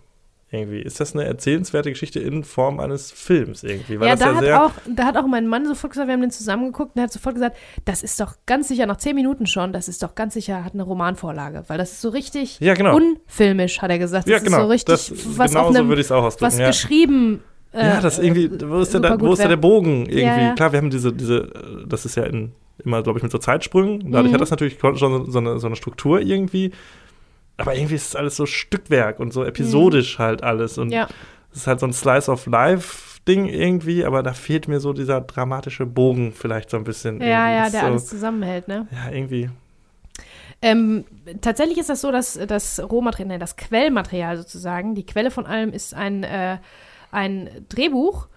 Irgendwie. 0.51 0.79
Ist 0.79 0.99
das 0.99 1.13
eine 1.13 1.25
erzählenswerte 1.25 1.91
Geschichte 1.91 2.19
in 2.19 2.43
Form 2.43 2.79
eines 2.79 3.11
Films 3.11 3.61
irgendwie? 3.61 3.99
Weil 3.99 4.07
Ja, 4.07 4.15
da, 4.15 4.41
ja 4.41 4.63
hat 4.63 4.71
auch, 4.71 4.81
da 4.87 5.05
hat 5.05 5.17
auch 5.17 5.27
mein 5.27 5.47
Mann 5.47 5.67
sofort 5.67 5.93
gesagt, 5.93 6.07
wir 6.07 6.13
haben 6.13 6.21
den 6.21 6.31
zusammengeguckt 6.31 6.95
und 6.95 6.99
er 6.99 7.03
hat 7.03 7.13
sofort 7.13 7.35
gesagt, 7.35 7.55
das 7.85 8.01
ist 8.01 8.19
doch 8.19 8.33
ganz 8.47 8.67
sicher, 8.67 8.87
nach 8.87 8.97
zehn 8.97 9.13
Minuten 9.13 9.45
schon, 9.45 9.73
das 9.73 9.87
ist 9.87 10.01
doch 10.01 10.15
ganz 10.15 10.33
sicher, 10.33 10.63
hat 10.65 10.73
eine 10.73 10.81
Romanvorlage, 10.81 11.65
weil 11.67 11.77
das 11.77 11.91
ist 11.91 12.01
so 12.01 12.09
richtig 12.09 12.59
ja, 12.61 12.73
genau. 12.73 12.95
unfilmisch, 12.95 13.79
hat 13.83 13.91
er 13.91 13.99
gesagt. 13.99 14.27
Das 14.27 14.31
ja, 14.31 14.39
genau. 14.39 14.57
ist 14.57 14.63
so 14.63 14.69
richtig, 14.69 14.95
das, 14.95 15.37
was 15.37 15.51
genau 15.51 15.71
so 15.71 15.87
würde 15.87 16.01
ich 16.01 16.07
es 16.07 16.11
auch 16.11 16.23
ausdrücken. 16.23 16.51
was 16.51 16.57
ja. 16.57 16.67
geschrieben 16.67 17.43
äh, 17.71 17.85
ja, 17.85 18.01
das 18.01 18.17
irgendwie, 18.17 18.49
wo 18.67 18.79
ist, 18.79 18.91
super 18.91 19.19
wo 19.19 19.33
ist 19.33 19.43
der 19.43 19.55
Bogen 19.55 20.07
irgendwie? 20.07 20.23
Ja, 20.23 20.39
ja. 20.39 20.55
Klar, 20.55 20.71
wir 20.71 20.77
haben 20.79 20.89
diese, 20.89 21.13
diese, 21.13 21.37
äh, 21.37 21.87
das 21.87 22.05
ist 22.05 22.15
ja 22.15 22.23
in, 22.23 22.53
immer, 22.83 23.03
glaube 23.03 23.19
ich, 23.19 23.23
mit 23.23 23.31
so 23.31 23.37
Zeitsprüngen. 23.37 24.11
Dadurch 24.11 24.31
Mhm. 24.31 24.33
hat 24.35 24.41
das 24.41 24.51
natürlich 24.51 24.77
schon 24.79 24.95
so, 24.97 25.25
so, 25.25 25.39
eine, 25.39 25.59
so 25.59 25.67
eine 25.67 25.75
Struktur 25.75 26.19
irgendwie. 26.21 26.71
Aber 27.57 27.75
irgendwie 27.75 27.95
ist 27.95 28.07
es 28.09 28.15
alles 28.15 28.35
so 28.35 28.45
Stückwerk 28.45 29.19
und 29.19 29.33
so 29.33 29.43
episodisch 29.43 30.17
halt 30.19 30.43
alles. 30.43 30.77
Und 30.77 30.87
Mhm. 30.87 30.93
Ja, 30.93 31.07
es 31.51 31.59
ist 31.61 31.67
halt 31.67 31.79
so 31.79 31.85
ein 31.87 31.93
Slice 31.93 32.29
of 32.31 32.45
Life-Ding 32.45 33.45
irgendwie, 33.47 34.05
aber 34.05 34.23
da 34.23 34.33
fehlt 34.33 34.67
mir 34.67 34.79
so 34.79 34.93
dieser 34.93 35.19
dramatische 35.21 35.85
Bogen 35.85 36.31
vielleicht 36.31 36.69
so 36.69 36.77
ein 36.77 36.83
bisschen. 36.85 37.19
ja, 37.21 37.51
ja, 37.51 37.69
der 37.69 37.81
so, 37.81 37.85
alles 37.87 38.05
zusammenhält, 38.07 38.67
ne? 38.67 38.87
Ja, 38.91 39.11
irgendwie. 39.11 39.49
Ähm, 40.61 41.05
tatsächlich 41.41 41.77
ist 41.77 41.89
das 41.89 42.01
so, 42.01 42.11
dass 42.11 42.37
das 42.47 42.81
Rohmaterial, 42.81 43.29
nein, 43.29 43.39
das 43.39 43.55
Quellmaterial 43.55 44.37
sozusagen, 44.37 44.93
die 44.93 45.05
Quelle 45.05 45.31
von 45.31 45.45
allem 45.45 45.71
ist 45.71 45.93
ein, 45.93 46.23
äh, 46.23 46.57
ein 47.11 47.49
Drehbuch, 47.69 48.27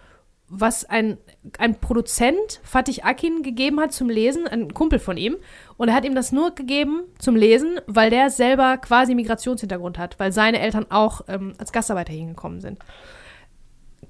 was 0.55 0.85
ein, 0.85 1.17
ein 1.59 1.81
Produzent 1.81 2.61
Fatih 2.63 3.03
Akin 3.03 3.43
gegeben 3.43 3.81
hat 3.81 3.93
zum 3.95 4.11
Lesen, 4.11 4.47
ein 4.47 4.75
Kumpel 4.75 4.99
von 4.99 5.17
ihm. 5.17 5.37
Und 5.79 5.89
er 5.89 5.95
hat 5.95 6.05
ihm 6.05 6.15
das 6.15 6.31
nur 6.31 6.55
gegeben 6.55 7.05
zum 7.19 7.37
Lesen, 7.37 7.81
weil 7.87 8.11
der 8.11 8.29
selber 8.29 8.77
quasi 8.77 9.15
Migrationshintergrund 9.15 9.99
hat, 9.99 10.21
weil 10.21 10.31
seine 10.31 10.61
Eltern 10.61 10.87
auch 10.91 11.23
ähm, 11.29 11.55
als 11.57 11.73
Gastarbeiter 11.73 12.13
hingekommen 12.13 12.61
sind. 12.61 12.79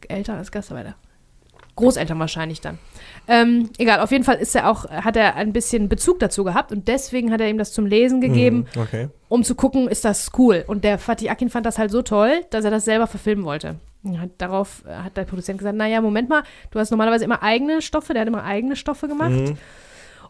Eltern 0.09 0.39
als 0.39 0.51
Gastarbeiter. 0.51 0.97
Großeltern 1.77 2.19
wahrscheinlich 2.19 2.61
dann. 2.61 2.79
Ähm, 3.29 3.71
egal, 3.79 4.01
auf 4.01 4.11
jeden 4.11 4.25
Fall 4.25 4.37
ist 4.37 4.55
er 4.55 4.69
auch, 4.69 4.91
hat 4.91 5.17
er 5.17 5.37
ein 5.37 5.53
bisschen 5.55 5.89
Bezug 5.89 6.19
dazu 6.19 6.45
gehabt 6.45 6.71
und 6.73 6.87
deswegen 6.89 7.33
hat 7.33 7.41
er 7.41 7.49
ihm 7.49 7.57
das 7.57 7.73
zum 7.73 7.87
Lesen 7.87 8.21
gegeben, 8.21 8.67
Mhm, 8.75 8.81
okay. 8.83 9.09
um 9.29 9.43
zu 9.43 9.55
gucken, 9.55 9.89
ist 9.89 10.05
das 10.05 10.33
cool. 10.37 10.65
Und 10.67 10.85
der 10.85 10.99
Fatih 10.99 11.31
Akin 11.31 11.49
fand 11.49 11.65
das 11.65 11.79
halt 11.79 11.91
so 11.91 12.03
toll, 12.03 12.43
dass 12.51 12.65
er 12.67 12.71
das 12.71 12.85
selber 12.85 13.07
verfilmen 13.07 13.45
wollte. 13.47 13.77
Hat, 14.19 14.31
darauf 14.39 14.83
äh, 14.87 14.95
hat 14.95 15.17
der 15.17 15.25
Produzent 15.25 15.59
gesagt, 15.59 15.77
naja, 15.77 16.01
Moment 16.01 16.29
mal, 16.29 16.43
du 16.71 16.79
hast 16.79 16.91
normalerweise 16.91 17.25
immer 17.25 17.43
eigene 17.43 17.81
Stoffe, 17.83 18.13
der 18.15 18.23
hat 18.23 18.29
immer 18.29 18.45
eigene 18.45 18.75
Stoffe 18.77 19.07
gemacht. 19.09 19.31
Mhm. 19.31 19.57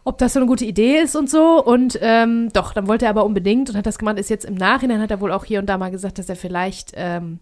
Ob 0.05 0.17
das 0.17 0.33
so 0.33 0.39
eine 0.39 0.47
gute 0.47 0.65
Idee 0.65 0.97
ist 0.97 1.15
und 1.15 1.29
so. 1.29 1.63
Und 1.63 1.97
ähm, 2.01 2.49
doch, 2.51 2.73
dann 2.73 2.87
wollte 2.87 3.05
er 3.05 3.09
aber 3.11 3.25
unbedingt 3.25 3.69
und 3.69 3.77
hat 3.77 3.85
das 3.85 3.97
gemacht, 3.97 4.19
ist 4.19 4.29
jetzt 4.29 4.43
im 4.45 4.55
Nachhinein, 4.55 5.01
hat 5.01 5.11
er 5.11 5.21
wohl 5.21 5.31
auch 5.31 5.45
hier 5.45 5.59
und 5.59 5.67
da 5.67 5.77
mal 5.77 5.91
gesagt, 5.91 6.19
dass 6.19 6.27
er 6.27 6.35
vielleicht, 6.35 6.91
ähm, 6.95 7.39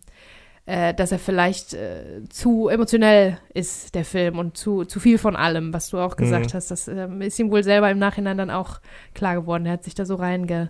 äh, 0.67 0.93
dass 0.93 1.11
er 1.11 1.17
vielleicht 1.17 1.73
äh, 1.73 2.21
zu 2.29 2.67
emotionell 2.69 3.39
ist, 3.55 3.95
der 3.95 4.05
Film, 4.05 4.37
und 4.37 4.57
zu, 4.57 4.85
zu 4.85 4.99
viel 4.99 5.17
von 5.17 5.35
allem, 5.35 5.73
was 5.73 5.89
du 5.89 5.97
auch 5.97 6.15
gesagt 6.15 6.53
Mhm. 6.53 6.53
hast. 6.53 6.69
Das 6.69 6.87
ähm, 6.87 7.21
ist 7.21 7.39
ihm 7.39 7.49
wohl 7.49 7.63
selber 7.63 7.89
im 7.89 7.97
Nachhinein 7.97 8.37
dann 8.37 8.51
auch 8.51 8.79
klar 9.15 9.33
geworden. 9.33 9.65
Er 9.65 9.73
hat 9.73 9.83
sich 9.83 9.95
da 9.95 10.05
so 10.05 10.13
reinge, 10.15 10.69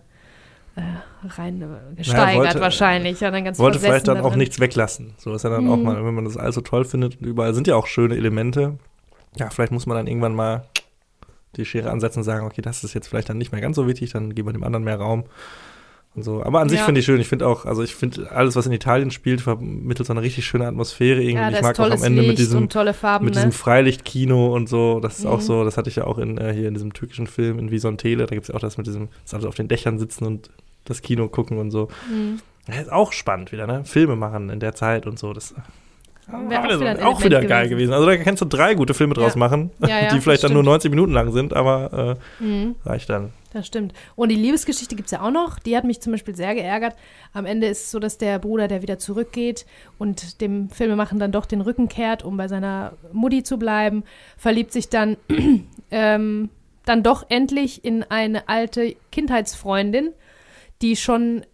äh, 0.76 0.82
rein 1.28 1.62
äh, 1.62 1.96
gesteigert 1.96 2.38
wollte- 2.46 2.62
wahrscheinlich. 2.62 3.20
Ja, 3.20 3.32
dann 3.32 3.44
ganz 3.44 3.60
Wollte 3.60 3.80
vielleicht 3.80 4.08
dann 4.08 4.18
auch 4.20 4.24
darin. 4.24 4.40
nichts 4.40 4.60
weglassen. 4.60 5.14
So 5.18 5.34
ist 5.34 5.44
ja 5.44 5.50
dann 5.50 5.70
auch 5.70 5.78
Mhm. 5.78 5.84
mal, 5.84 6.06
wenn 6.06 6.14
man 6.16 6.26
das 6.26 6.38
alles 6.38 6.56
so 6.56 6.62
toll 6.62 6.86
findet. 6.86 7.20
Und 7.20 7.28
überall 7.28 7.54
sind 7.54 7.68
ja 7.68 7.76
auch 7.76 7.88
schöne 7.88 8.16
Elemente. 8.16 8.78
Ja, 9.38 9.50
vielleicht 9.50 9.72
muss 9.72 9.86
man 9.86 9.98
dann 9.98 10.08
irgendwann 10.08 10.34
mal 10.36 10.66
die 11.58 11.66
Schere 11.66 11.92
ansetzen 11.92 12.20
und 12.20 12.24
sagen, 12.24 12.46
okay, 12.46 12.62
das 12.62 12.84
ist 12.86 12.94
jetzt 12.94 13.08
vielleicht 13.08 13.30
dann 13.30 13.38
nicht 13.38 13.52
mehr 13.52 13.60
ganz 13.62 13.76
so 13.76 13.86
wichtig, 13.88 14.12
dann 14.14 14.34
geben 14.34 14.48
wir 14.48 14.54
dem 14.54 14.64
anderen 14.64 14.84
mehr 14.86 14.98
Raum. 14.98 15.26
Und 16.14 16.24
so. 16.24 16.44
Aber 16.44 16.60
an 16.60 16.68
sich 16.68 16.80
Ja. 16.80 16.86
finde 16.86 17.00
ich 17.00 17.06
schön. 17.06 17.22
Ich 17.22 17.28
finde 17.30 17.48
auch, 17.48 17.66
also 17.66 17.84
ich 17.84 17.96
finde 17.96 18.30
alles, 18.32 18.58
was 18.58 18.66
in 18.66 18.74
Italien 18.74 19.12
spielt, 19.12 19.40
vermittelt 19.40 20.06
so 20.08 20.12
eine 20.14 20.22
richtig 20.22 20.46
schöne 20.46 20.68
Atmosphäre 20.68 21.22
irgendwie. 21.22 21.36
Ja, 21.36 21.50
ich 21.52 21.62
mag 21.62 21.80
auch 21.80 21.90
am 21.90 22.04
Ende 22.04 22.22
Licht 22.22 22.28
mit 22.32 22.38
diesem, 22.40 22.70
Farben, 22.94 23.26
mit 23.26 23.34
ne? 23.36 23.40
diesem 23.40 23.52
Freilichtkino 23.54 24.54
und 24.54 24.68
so. 24.68 25.00
Das 25.00 25.20
ist 25.20 25.26
auch 25.26 25.38
Mhm. 25.38 25.42
so, 25.44 25.64
das 25.64 25.78
hatte 25.78 25.90
ich 25.90 25.96
ja 25.96 26.04
auch 26.06 26.18
in, 26.18 26.38
äh, 26.38 26.54
hier 26.54 26.68
in 26.68 26.74
diesem 26.74 26.92
türkischen 26.94 27.28
Film 27.28 27.60
in 27.60 27.72
Visontele. 27.72 28.26
Da 28.26 28.36
gibt 28.36 28.44
es 28.44 28.48
ja 28.50 28.56
auch 28.56 28.60
das 28.60 28.78
mit 28.78 28.88
diesem, 28.88 29.08
dass 29.24 29.34
alle 29.36 29.48
auf 29.48 29.56
den 29.56 29.70
Dächern 29.70 30.00
sitzen 30.00 30.26
und 30.26 30.50
das 30.84 31.02
Kino 31.02 31.30
gucken 31.30 31.58
und 31.60 31.72
so. 31.72 31.88
Mhm. 32.10 32.40
Ja, 32.68 32.82
ist 32.82 32.92
auch 32.92 33.14
spannend 33.14 33.52
wieder, 33.54 33.66
ne? 33.66 33.86
Filme 33.86 34.16
machen 34.18 34.50
in 34.50 34.60
der 34.60 34.76
Zeit 34.76 35.08
und 35.08 35.18
so. 35.18 35.32
Das 35.32 35.54
Wäre 36.32 36.62
auch 36.64 36.80
wieder 36.80 36.90
ein 36.92 37.04
auch 37.04 37.24
wieder 37.24 37.42
geil 37.44 37.70
gewesen. 37.70 37.92
gewesen. 37.92 37.94
Also 37.94 38.06
da 38.06 38.18
kannst 38.18 38.42
du 38.42 38.46
drei 38.46 38.74
gute 38.76 38.94
Filme 38.94 39.14
draus 39.14 39.34
Ja. 39.34 39.40
machen, 39.40 39.72
Ja, 39.80 39.88
ja, 40.04 40.08
die 40.14 40.20
vielleicht 40.22 40.44
dann 40.44 40.54
nur 40.54 40.62
stimmt. 40.64 40.72
90 40.74 40.90
Minuten 40.92 41.12
lang 41.14 41.32
sind, 41.32 41.54
aber 41.54 42.18
Mhm. 42.40 42.76
äh, 42.86 42.90
reicht 42.90 43.10
dann. 43.10 43.32
Das 43.54 43.68
stimmt. 43.68 43.92
Und 44.16 44.30
die 44.30 44.36
Liebesgeschichte 44.36 44.96
gibt 44.96 45.08
es 45.08 45.12
ja 45.12 45.22
auch 45.22 45.32
noch. 45.32 45.60
Die 45.60 45.76
hat 45.76 45.84
mich 45.84 46.00
zum 46.00 46.14
Beispiel 46.14 46.36
sehr 46.36 46.56
geärgert. 46.56 46.96
Am 47.34 47.46
Ende 47.46 47.68
ist 47.68 47.84
es 47.84 47.92
so, 47.92 48.00
dass 48.00 48.18
der 48.18 48.40
Bruder, 48.40 48.70
der 48.70 48.82
wieder 48.82 48.98
zurückgeht 48.98 49.66
und 49.98 50.40
dem 50.40 50.70
Filmemachen 50.70 51.20
dann 51.20 51.34
doch 51.34 51.46
den 51.46 51.60
Rücken 51.60 51.90
kehrt, 51.90 52.24
um 52.24 52.38
bei 52.38 52.48
seiner 52.48 52.94
Mutti 53.12 53.44
zu 53.44 53.58
bleiben, 53.60 54.04
verliebt 54.38 54.72
sich 54.72 54.88
dann, 54.88 55.18
ähm, 55.92 56.50
dann 56.86 57.04
doch 57.04 57.26
endlich 57.30 57.84
in 57.84 58.04
eine 58.04 58.48
alte 58.48 58.96
Kindheitsfreundin, 59.12 60.12
die 60.82 60.96
schon 60.96 61.46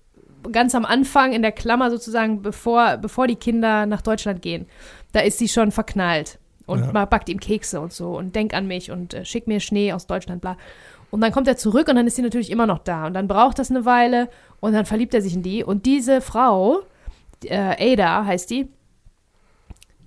ganz 0.52 0.76
am 0.76 0.86
Anfang 0.86 1.34
in 1.34 1.41
der 1.41 1.52
Klammer 1.52 1.90
sozusagen, 1.91 2.41
bevor, 2.41 2.98
bevor 2.98 3.28
die 3.28 3.36
Kinder 3.36 3.86
nach 3.86 4.02
Deutschland 4.02 4.41
gehen, 4.41 4.65
da 5.14 5.22
ist 5.22 5.38
sie 5.40 5.48
schon 5.48 5.72
verknallt 5.72 6.40
und 6.65 6.84
Ja. 6.94 7.06
backt 7.06 7.30
ihm 7.30 7.40
Kekse 7.40 7.80
und 7.80 7.94
so 7.94 8.18
und 8.18 8.36
denk 8.36 8.53
an 8.53 8.68
mich 8.68 8.91
und 8.91 9.14
äh, 9.14 9.26
schick 9.26 9.48
mir 9.48 9.60
Schnee 9.60 9.94
aus 9.94 10.07
Deutschland, 10.07 10.41
bla. 10.41 10.57
Und 11.10 11.22
dann 11.22 11.32
kommt 11.32 11.48
er 11.48 11.56
zurück 11.56 11.88
und 11.88 11.95
dann 11.95 12.06
ist 12.06 12.18
sie 12.18 12.22
natürlich 12.22 12.52
immer 12.52 12.68
noch 12.68 12.80
da. 12.80 13.07
Und 13.07 13.14
dann 13.14 13.30
braucht 13.30 13.60
das 13.60 13.69
eine 13.72 13.86
Weile 13.86 14.28
und 14.60 14.74
dann 14.74 14.86
verliebt 14.86 15.14
er 15.14 15.22
sich 15.22 15.34
in 15.34 15.41
die. 15.41 15.64
Und 15.64 15.86
diese 15.86 16.19
Frau, 16.19 16.82
äh, 17.45 17.94
Ada 17.94 18.26
heißt 18.26 18.49
die, 18.49 18.68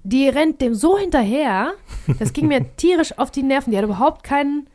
die 0.02 0.28
rennt 0.28 0.60
dem 0.60 0.74
so 0.74 0.98
hinterher, 0.98 1.72
das 2.18 2.32
ging 2.32 2.48
mir 2.48 2.64
tierisch 2.76 3.18
auf 3.18 3.30
die 3.30 3.42
Nerven. 3.42 3.70
Die 3.70 3.78
hat 3.78 3.84
überhaupt 3.84 4.22
keinen, 4.24 4.66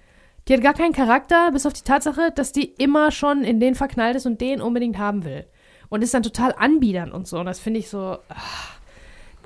die 0.47 0.53
hat 0.53 0.61
gar 0.61 0.73
keinen 0.73 0.93
Charakter, 0.93 1.51
bis 1.51 1.65
auf 1.65 1.73
die 1.73 1.83
Tatsache, 1.83 2.31
dass 2.33 2.51
die 2.51 2.65
immer 2.77 3.11
schon 3.11 3.43
in 3.43 3.59
den 3.59 3.75
verknallt 3.75 4.15
ist 4.15 4.25
und 4.25 4.41
den 4.41 4.61
unbedingt 4.61 4.97
haben 4.97 5.25
will. 5.25 5.45
Und 5.89 6.01
ist 6.01 6.13
dann 6.13 6.23
total 6.23 6.53
anbiedernd 6.57 7.13
und 7.13 7.27
so. 7.27 7.39
Und 7.39 7.45
das 7.45 7.59
finde 7.59 7.79
ich 7.79 7.89
so, 7.89 8.17
ach, 8.29 8.77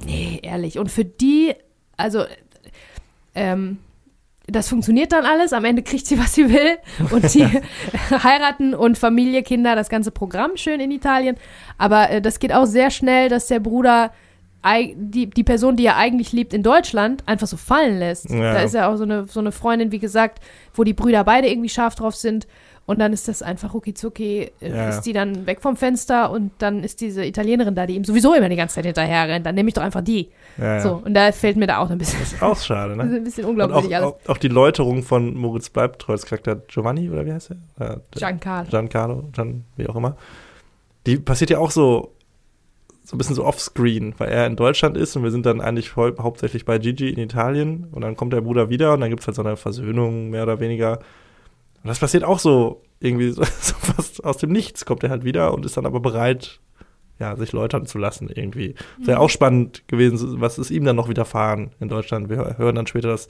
nee, 0.06 0.40
ehrlich. 0.42 0.80
Und 0.80 0.90
für 0.92 1.06
die, 1.06 1.54
also, 1.98 2.24
ähm, 3.36 3.80
das 4.48 4.68
funktioniert 4.70 5.12
dann 5.12 5.26
alles. 5.26 5.54
Am 5.54 5.66
Ende 5.66 5.84
kriegt 5.84 6.08
sie, 6.08 6.18
was 6.18 6.34
sie 6.34 6.50
will. 6.50 6.78
Und 7.12 7.34
die 7.34 7.46
heiraten 8.24 8.74
und 8.74 8.98
Familie, 8.98 9.44
Kinder, 9.44 9.76
das 9.76 9.90
ganze 9.90 10.12
Programm 10.12 10.58
schön 10.58 10.80
in 10.80 10.92
Italien. 10.92 11.38
Aber 11.78 12.10
äh, 12.10 12.22
das 12.22 12.40
geht 12.40 12.54
auch 12.54 12.66
sehr 12.66 12.90
schnell, 12.90 13.30
dass 13.30 13.48
der 13.48 13.60
Bruder 13.60 14.12
die, 14.66 15.28
die 15.28 15.44
Person, 15.44 15.78
die 15.78 15.86
er 15.86 15.96
eigentlich 15.96 16.34
liebt 16.34 16.54
in 16.54 16.64
Deutschland, 16.64 17.24
einfach 17.26 17.48
so 17.48 17.56
fallen 17.56 17.98
lässt. 17.98 18.30
Ja. 18.30 18.54
Da 18.54 18.62
ist 18.62 18.74
ja 18.74 18.90
auch 18.90 18.98
so 18.98 19.04
eine, 19.04 19.26
so 19.26 19.40
eine 19.40 19.52
Freundin, 19.52 19.92
wie 19.92 20.00
gesagt, 20.00 20.40
wo 20.74 20.84
die 20.84 20.94
Brüder 20.94 21.24
beide 21.24 21.48
irgendwie 21.48 21.70
scharf 21.70 21.96
drauf 21.96 22.16
sind. 22.16 22.46
Und 22.90 22.98
dann 23.00 23.14
ist 23.14 23.28
das 23.28 23.44
einfach 23.44 23.76
rucki 23.76 23.94
zucki, 23.94 24.50
äh, 24.62 24.70
Ja. 24.70 24.90
ist 24.90 25.02
die 25.02 25.14
dann 25.14 25.46
weg 25.46 25.62
vom 25.62 25.76
Fenster 25.78 26.32
und 26.32 26.52
dann 26.58 26.84
ist 26.84 27.02
diese 27.02 27.24
Italienerin 27.24 27.76
da, 27.76 27.86
die 27.86 27.96
ihm 27.96 28.04
sowieso 28.04 28.34
immer 28.34 28.50
die 28.50 28.56
ganze 28.56 28.76
Zeit 28.76 28.86
hinterher 28.86 29.28
rennt. 29.28 29.46
Dann 29.46 29.54
nehme 29.54 29.68
ich 29.70 29.76
doch 29.76 29.84
einfach 29.84 30.02
die. 30.02 30.30
Ja. 30.58 30.80
So, 30.82 31.02
und 31.06 31.14
da 31.14 31.32
fällt 31.32 31.56
mir 31.56 31.68
da 31.68 31.78
auch 31.78 31.92
ein 31.92 32.00
bisschen, 32.00 32.20
Ist 32.22 32.42
auch 32.42 32.60
schade, 32.60 32.96
ne? 32.98 33.04
ein 33.18 33.24
bisschen 33.24 33.46
unglaubwürdig 33.46 33.96
auch, 33.96 34.02
alles. 34.02 34.14
auch, 34.26 34.30
auch 34.34 34.38
die 34.40 34.48
Läuterung 34.48 35.04
von 35.04 35.36
Moritz 35.36 35.70
Bleibtreu's 35.70 36.26
Charakter 36.26 36.56
Giovanni, 36.56 37.12
oder 37.12 37.26
wie 37.28 37.32
heißt 37.34 37.52
er? 37.52 37.58
Der- 37.78 38.02
Giancarlo. 38.12 38.70
Giancarlo, 38.72 39.30
Gian, 39.34 39.66
wie 39.78 39.88
auch 39.88 39.96
immer. 39.96 40.18
Die 41.06 41.18
passiert 41.18 41.52
ja 41.52 41.60
auch 41.60 41.70
so, 41.72 42.14
so 43.04 43.16
ein 43.16 43.20
bisschen 43.20 43.36
so 43.36 43.46
offscreen, 43.46 44.16
weil 44.18 44.30
er 44.30 44.48
in 44.48 44.56
Deutschland 44.56 44.98
ist 44.98 45.16
und 45.16 45.22
wir 45.24 45.32
sind 45.32 45.46
dann 45.46 45.62
eigentlich 45.62 45.96
hau 45.96 46.10
hauptsächlich 46.20 46.66
bei 46.66 46.80
Gigi 46.80 47.10
in 47.10 47.20
Italien 47.20 47.88
und 47.92 48.02
dann 48.02 48.16
kommt 48.16 48.34
der 48.34 48.42
Bruder 48.42 48.70
wieder 48.70 48.94
und 48.94 49.02
dann 49.02 49.10
gibt 49.12 49.22
es 49.22 49.28
halt 49.28 49.36
so 49.36 49.44
eine 49.44 49.58
Versöhnung, 49.58 50.32
mehr 50.32 50.42
oder 50.44 50.60
weniger. 50.60 51.00
Und 51.84 51.88
das 51.88 52.00
passiert 52.00 52.24
auch 52.24 52.40
so 52.40 52.82
irgendwie 53.00 53.30
so, 53.32 53.44
so 53.62 53.76
fast 53.76 54.24
aus 54.24 54.38
dem 54.38 54.52
Nichts, 54.52 54.86
kommt 54.86 55.04
er 55.04 55.10
halt 55.10 55.24
wieder 55.24 55.54
und 55.54 55.66
ist 55.66 55.78
dann 55.78 55.86
aber 55.86 56.00
bereit, 56.00 56.60
ja, 57.20 57.36
sich 57.36 57.52
läutern 57.52 57.86
zu 57.86 57.98
lassen 57.98 58.30
irgendwie. 58.34 58.76
Wäre 58.98 59.20
auch 59.20 59.30
spannend 59.30 59.88
gewesen, 59.88 60.40
was 60.40 60.58
ist 60.58 60.72
ihm 60.72 60.86
dann 60.86 60.96
noch 60.96 61.10
widerfahren 61.10 61.72
in 61.80 61.90
Deutschland. 61.90 62.30
Wir 62.30 62.58
hören 62.58 62.76
dann 62.76 62.88
später, 62.88 63.10
dass 63.10 63.28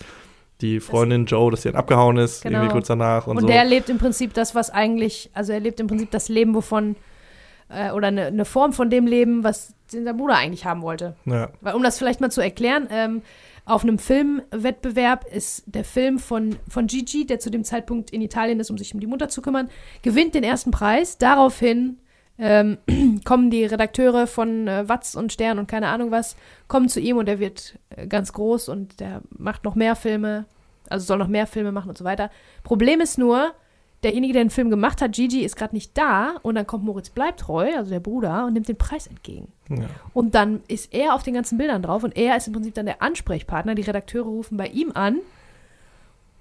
die 0.61 0.79
Freundin 0.79 1.25
Joe, 1.25 1.49
dass 1.51 1.61
sie 1.63 1.69
dann 1.71 1.79
abgehauen 1.79 2.17
ist, 2.17 2.43
Genau. 2.43 2.59
irgendwie 2.59 2.73
kurz 2.73 2.87
danach 2.87 3.27
und, 3.27 3.37
Und 3.37 3.41
so. 3.43 3.47
der 3.47 3.63
lebt 3.65 3.89
im 3.89 3.97
Prinzip 3.97 4.33
das, 4.33 4.53
was 4.55 4.69
eigentlich, 4.69 5.29
also 5.33 5.53
er 5.53 5.59
lebt 5.59 5.79
im 5.79 5.87
Prinzip 5.87 6.11
das 6.11 6.27
Leben, 6.29 6.53
wovon, 6.53 6.97
äh, 7.69 7.91
oder 7.91 8.07
eine, 8.09 8.25
eine 8.25 8.45
Form 8.45 8.73
von 8.73 8.89
dem 8.89 9.07
Leben, 9.07 9.43
was 9.43 9.73
sein 9.87 10.05
Bruder 10.17 10.35
eigentlich 10.35 10.65
haben 10.65 10.81
wollte. 10.81 11.15
ja. 11.25 11.49
Weil, 11.61 11.75
um 11.75 11.81
das 11.81 11.97
vielleicht 11.97 12.19
mal 12.21 12.29
zu 12.29 12.41
erklären, 12.41 12.87
ähm, 12.91 13.21
auf 13.69 13.83
einem 13.83 13.99
Filmwettbewerb 13.99 15.25
ist 15.31 15.63
der 15.67 15.83
Film 15.83 16.17
von, 16.17 16.57
von 16.67 16.87
Gigi, 16.87 17.25
der 17.25 17.39
zu 17.39 17.51
dem 17.51 17.63
Zeitpunkt 17.63 18.09
in 18.09 18.21
Italien 18.21 18.59
ist, 18.59 18.71
um 18.71 18.77
sich 18.77 18.93
um 18.93 18.99
die 18.99 19.07
Mutter 19.07 19.29
zu 19.29 19.41
kümmern, 19.41 19.69
gewinnt 20.01 20.33
den 20.33 20.43
ersten 20.43 20.71
Preis. 20.71 21.17
Daraufhin 21.19 21.99
ähm, 22.39 22.77
kommen 23.25 23.51
die 23.51 23.65
Redakteure 23.65 24.25
von 24.25 24.67
äh, 24.67 24.89
Watz 24.89 25.13
und 25.13 25.31
Stern 25.31 25.59
und 25.59 25.67
keine 25.67 25.87
Ahnung 25.87 26.09
was, 26.09 26.35
kommen 26.67 26.89
zu 26.89 26.99
ihm 26.99 27.17
und 27.17 27.29
er 27.29 27.39
wird 27.39 27.77
äh, 27.89 28.07
ganz 28.07 28.33
groß 28.33 28.69
und 28.69 28.99
der 28.99 29.21
macht 29.29 29.63
noch 29.65 29.75
mehr 29.75 29.95
Filme, 29.95 30.45
also 30.89 31.05
soll 31.05 31.19
noch 31.19 31.27
mehr 31.27 31.45
Filme 31.45 31.71
machen 31.71 31.89
und 31.89 31.97
so 31.97 32.05
weiter. 32.05 32.31
Problem 32.63 33.01
ist 33.01 33.19
nur, 33.19 33.53
derjenige, 34.03 34.33
der 34.33 34.43
den 34.43 34.49
Film 34.49 34.69
gemacht 34.69 35.01
hat, 35.01 35.13
Gigi, 35.13 35.41
ist 35.41 35.55
gerade 35.55 35.75
nicht 35.75 35.97
da 35.97 36.35
und 36.41 36.55
dann 36.55 36.65
kommt 36.65 36.83
Moritz 36.85 37.09
Bleibtreu, 37.09 37.75
also 37.75 37.89
der 37.89 37.99
Bruder, 37.99 38.45
und 38.45 38.53
nimmt 38.53 38.67
den 38.67 38.77
Preis 38.77 39.07
entgegen. 39.07 39.51
ja. 39.69 39.85
Und 40.13 40.35
dann 40.35 40.61
ist 40.67 40.93
er 40.93 41.13
auf 41.13 41.23
den 41.23 41.33
ganzen 41.33 41.57
Bildern 41.57 41.81
drauf 41.81 42.03
und 42.03 42.15
er 42.15 42.37
ist 42.37 42.47
im 42.47 42.53
Prinzip 42.53 42.73
dann 42.75 42.85
der 42.85 43.01
Ansprechpartner. 43.01 43.75
Die 43.75 43.81
Redakteure 43.81 44.25
rufen 44.25 44.57
bei 44.57 44.67
ihm 44.67 44.91
an 44.93 45.19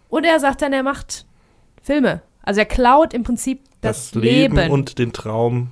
und 0.08 0.24
er 0.24 0.38
sagt 0.40 0.62
dann, 0.62 0.72
er 0.72 0.82
macht 0.82 1.26
Filme. 1.82 2.22
Also 2.42 2.60
er 2.60 2.66
klaut 2.66 3.12
im 3.12 3.24
Prinzip 3.24 3.60
das, 3.80 4.14
Leben, 4.14 4.70
und 4.70 4.98
den 4.98 5.12
Traum. 5.12 5.68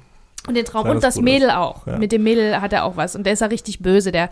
und 0.47 0.57
den 0.57 0.65
Traum 0.65 0.89
und 0.89 1.03
das. 1.03 1.17
Mädel 1.21 1.51
auch. 1.51 1.87
Ja. 1.87 1.99
Mit 1.99 2.13
dem 2.13 2.23
Mädel 2.23 2.61
hat 2.61 2.73
er 2.73 2.85
auch 2.85 2.97
was 2.97 3.17
und 3.17 3.25
der 3.25 3.33
ist 3.33 3.41
ja 3.41 3.47
richtig 3.47 3.81
böse. 3.81 4.13
Der 4.13 4.31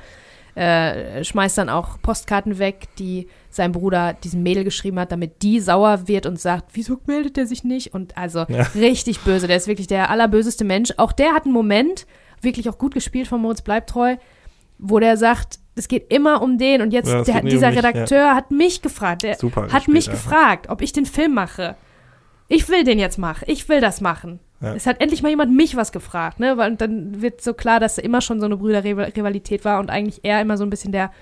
äh, 0.54 1.24
schmeißt 1.24 1.58
dann 1.58 1.68
auch 1.68 2.00
Postkarten 2.00 2.58
weg, 2.58 2.88
die 2.98 3.28
sein 3.50 3.72
Bruder 3.72 4.12
diesem 4.14 4.42
Mädel 4.42 4.64
geschrieben 4.64 4.98
hat, 5.00 5.10
damit 5.12 5.42
die 5.42 5.60
sauer 5.60 6.06
wird 6.06 6.26
und 6.26 6.40
sagt, 6.40 6.70
wieso 6.74 6.98
meldet 7.06 7.38
er 7.38 7.46
sich 7.46 7.64
nicht? 7.64 7.94
Und 7.94 8.16
also 8.16 8.46
Ja. 8.48 8.62
richtig 8.74 9.20
böse. 9.20 9.46
Der 9.48 9.56
ist 9.56 9.66
wirklich 9.66 9.86
der 9.86 10.10
allerböseste 10.10 10.64
Mensch. 10.64 10.92
Auch 10.96 11.12
der 11.12 11.32
hat 11.34 11.44
einen 11.44 11.54
Moment, 11.54 12.06
wirklich 12.40 12.68
auch 12.68 12.78
gut 12.78 12.94
gespielt 12.94 13.26
von 13.26 13.40
Moritz 13.40 13.62
Bleibtreu, 13.62 14.16
wo 14.78 14.98
der 14.98 15.16
sagt, 15.16 15.58
es 15.76 15.88
geht 15.88 16.12
immer 16.12 16.42
um 16.42 16.58
den 16.58 16.82
und 16.82 16.92
jetzt 16.92 17.08
Ja, 17.08 17.22
der, 17.22 17.42
dieser 17.42 17.68
um 17.68 17.74
mich, 17.74 17.84
Redakteur 17.84 18.34
hat 18.34 18.50
mich 18.50 18.82
gefragt, 18.82 19.22
der 19.22 19.36
Super 19.36 19.62
hat 19.62 19.70
gespielt, 19.70 19.88
mich 19.94 20.06
ja. 20.06 20.12
gefragt, 20.12 20.68
ob 20.68 20.82
ich 20.82 20.92
den 20.92 21.06
Film 21.06 21.34
mache. 21.34 21.76
Ich 22.48 22.68
will 22.68 22.84
den 22.84 22.98
jetzt 22.98 23.18
machen. 23.18 23.44
Ich 23.48 23.68
will 23.68 23.80
das 23.80 24.00
machen. 24.00 24.38
Ja. 24.64 24.74
Es 24.74 24.86
hat 24.86 25.00
endlich 25.00 25.22
mal 25.22 25.28
jemand 25.28 25.52
mich 25.54 25.76
was 25.76 25.92
gefragt, 25.92 26.40
ne? 26.40 26.56
Weil 26.56 26.70
und 26.72 26.80
dann 26.80 27.20
wird 27.22 27.40
so 27.42 27.54
klar, 27.54 27.80
dass 27.80 27.96
da 27.96 28.02
immer 28.02 28.20
schon 28.20 28.40
so 28.40 28.46
eine 28.46 28.56
Brüderrivalität 28.56 29.64
war 29.64 29.78
und 29.80 29.90
eigentlich 29.90 30.20
er 30.24 30.40
immer 30.40 30.56
so 30.56 30.64
ein 30.64 30.70
bisschen 30.70 30.92
der, 30.92 31.12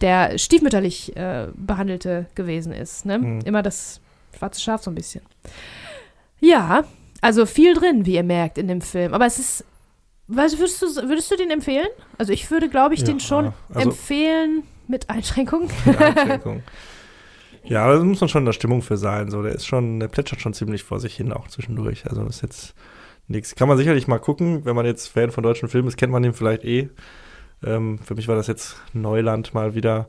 der 0.00 0.36
stiefmütterlich 0.38 1.16
äh, 1.16 1.48
behandelte 1.54 2.26
gewesen 2.34 2.72
ist, 2.72 3.06
ne? 3.06 3.18
Mhm. 3.18 3.40
Immer 3.44 3.62
das 3.62 4.00
schwarze 4.36 4.60
Schaf 4.60 4.82
so 4.82 4.90
ein 4.90 4.94
bisschen. 4.94 5.22
Ja, 6.40 6.84
also 7.22 7.46
viel 7.46 7.74
drin, 7.74 8.04
wie 8.06 8.14
ihr 8.14 8.22
merkt, 8.22 8.58
in 8.58 8.68
dem 8.68 8.80
Film. 8.82 9.14
Aber 9.14 9.26
es 9.26 9.38
ist, 9.38 9.64
was 10.28 10.58
würdest 10.58 10.82
du, 10.82 10.86
würdest 11.08 11.30
du 11.30 11.36
den 11.36 11.50
empfehlen? 11.50 11.86
Also 12.18 12.32
ich 12.32 12.50
würde, 12.50 12.68
glaube 12.68 12.94
ich, 12.94 13.04
den 13.04 13.18
Ja, 13.18 13.24
schon 13.24 13.52
also- 13.72 13.90
empfehlen. 13.90 14.64
mit 14.88 15.08
Einschränkungen. 15.08 15.70
Mit 15.84 16.00
Einschränkung. 16.00 16.62
ja, 17.68 17.92
da 17.92 18.02
muss 18.02 18.20
man 18.20 18.28
schon 18.28 18.42
in 18.42 18.46
der 18.46 18.52
Stimmung 18.52 18.82
für 18.82 18.96
sein. 18.96 19.30
So, 19.30 19.42
der 19.42 19.52
ist 19.52 19.66
schon, 19.66 20.00
der 20.00 20.08
plätschert 20.08 20.40
schon 20.40 20.54
ziemlich 20.54 20.82
vor 20.82 21.00
sich 21.00 21.16
hin, 21.16 21.32
auch 21.32 21.48
zwischendurch. 21.48 22.06
Also 22.08 22.22
das 22.22 22.36
ist 22.36 22.42
jetzt 22.42 22.74
nichts. 23.28 23.54
Kann 23.54 23.68
man 23.68 23.76
sicherlich 23.76 24.06
mal 24.08 24.18
gucken, 24.18 24.64
wenn 24.64 24.76
man 24.76 24.86
jetzt 24.86 25.08
Fan 25.08 25.30
von 25.30 25.42
deutschen 25.42 25.68
Filmen 25.68 25.88
ist, 25.88 25.96
kennt 25.96 26.12
man 26.12 26.22
den 26.22 26.32
vielleicht 26.32 26.64
eh. 26.64 26.88
Ähm, 27.64 27.98
für 27.98 28.14
mich 28.14 28.28
war 28.28 28.36
das 28.36 28.46
jetzt 28.46 28.76
Neuland 28.92 29.54
mal 29.54 29.74
wieder. 29.74 30.08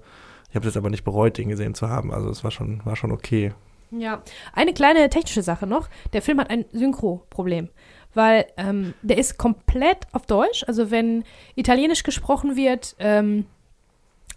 Ich 0.50 0.56
habe 0.56 0.66
jetzt 0.66 0.78
aber 0.78 0.90
nicht 0.90 1.04
bereut, 1.04 1.38
den 1.38 1.50
gesehen 1.50 1.74
zu 1.74 1.90
haben. 1.90 2.14
Also 2.14 2.30
es 2.30 2.44
war 2.44 2.52
schon, 2.52 2.82
war 2.86 2.96
schon 2.96 3.12
okay. 3.12 3.54
Ja, 3.92 4.22
eine 4.54 4.74
kleine 4.74 5.10
technische 5.10 5.42
Sache 5.42 5.66
noch. 5.66 5.90
Der 6.14 6.22
Film 6.22 6.40
hat 6.40 6.50
ein 6.50 6.66
Synchro-Problem, 6.74 7.70
weil 8.14 8.46
ähm, 8.58 8.94
der 9.02 9.18
ist 9.18 9.38
komplett 9.38 10.08
auf 10.12 10.26
Deutsch. 10.26 10.64
Also 10.68 10.92
wenn 10.92 11.24
Italienisch 11.56 12.04
gesprochen 12.04 12.56
wird, 12.56 12.96
ähm, 13.00 13.46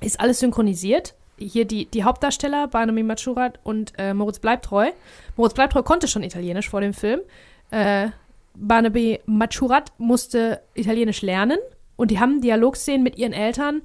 ist 0.01 0.21
alles 0.21 0.41
synchronisiert. 0.41 1.15
Hier 1.41 1.65
die, 1.65 1.87
die 1.87 2.05
Hauptdarsteller, 2.05 2.69
Barnumi 2.69 3.03
Matschurat 3.03 3.59
und 3.65 3.93
äh, 3.99 4.15
Moritz 4.15 4.39
Bleibtreu. 4.39 4.91
Moritz 5.37 5.55
Bleibtreu 5.55 5.83
konnte 5.83 6.07
schon 6.07 6.23
Italienisch 6.23 6.69
vor 6.69 6.81
dem 6.81 6.95
Film. 6.95 7.21
Äh, 7.71 8.11
Barnaby 8.55 9.21
Matschurat 9.27 9.93
musste 9.99 10.61
Italienisch 10.75 11.23
lernen 11.23 11.59
und 11.97 12.11
die 12.11 12.21
haben 12.21 12.41
Dialogszenen 12.41 13.03
mit 13.03 13.17
ihren 13.17 13.33
Eltern 13.33 13.83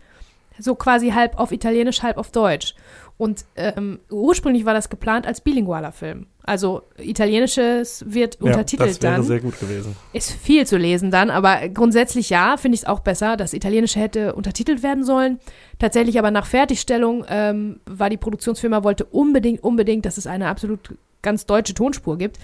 so 0.58 0.76
quasi 0.76 1.12
halb 1.12 1.38
auf 1.40 1.52
Italienisch, 1.52 2.02
halb 2.02 2.18
auf 2.18 2.32
Deutsch. 2.32 2.76
Und 3.18 3.46
ähm, 3.56 4.00
ursprünglich 4.10 4.66
war 4.66 4.74
das 4.74 4.90
geplant 4.90 5.26
als 5.26 5.40
bilingualer 5.40 5.94
Film. 5.94 6.28
Also 6.44 6.82
italienisches 6.98 8.04
wird 8.08 8.36
Ja, 8.42 8.48
untertitelt 8.48 8.90
das 8.90 9.02
wäre 9.02 9.14
dann. 9.16 9.24
sehr 9.24 9.40
gut 9.40 9.58
gewesen. 9.60 9.96
Ist 10.12 10.32
viel 10.32 10.68
zu 10.68 10.76
lesen 10.78 11.12
dann, 11.12 11.30
aber 11.30 11.70
grundsätzlich 11.70 12.30
ja, 12.30 12.58
finde 12.58 12.76
ich 12.76 12.82
es 12.82 12.88
auch 12.88 13.00
besser. 13.00 13.38
Das 13.38 13.54
Italienische 13.54 14.00
hätte 14.02 14.36
untertitelt 14.36 14.84
werden 14.84 15.06
sollen. 15.06 15.40
Tatsächlich 15.80 16.20
aber 16.20 16.30
nach 16.30 16.46
Fertigstellung 16.46 17.26
ähm, 17.30 17.80
war 17.86 18.10
die 18.10 18.18
Produktionsfirma 18.18 18.84
wollte 18.84 19.06
unbedingt, 19.06 19.64
unbedingt, 19.64 20.06
dass 20.06 20.18
es 20.18 20.28
eine 20.28 20.50
absolut 20.50 20.96
ganz 21.22 21.46
deutsche 21.46 21.74
Tonspur 21.74 22.18
gibt, 22.18 22.38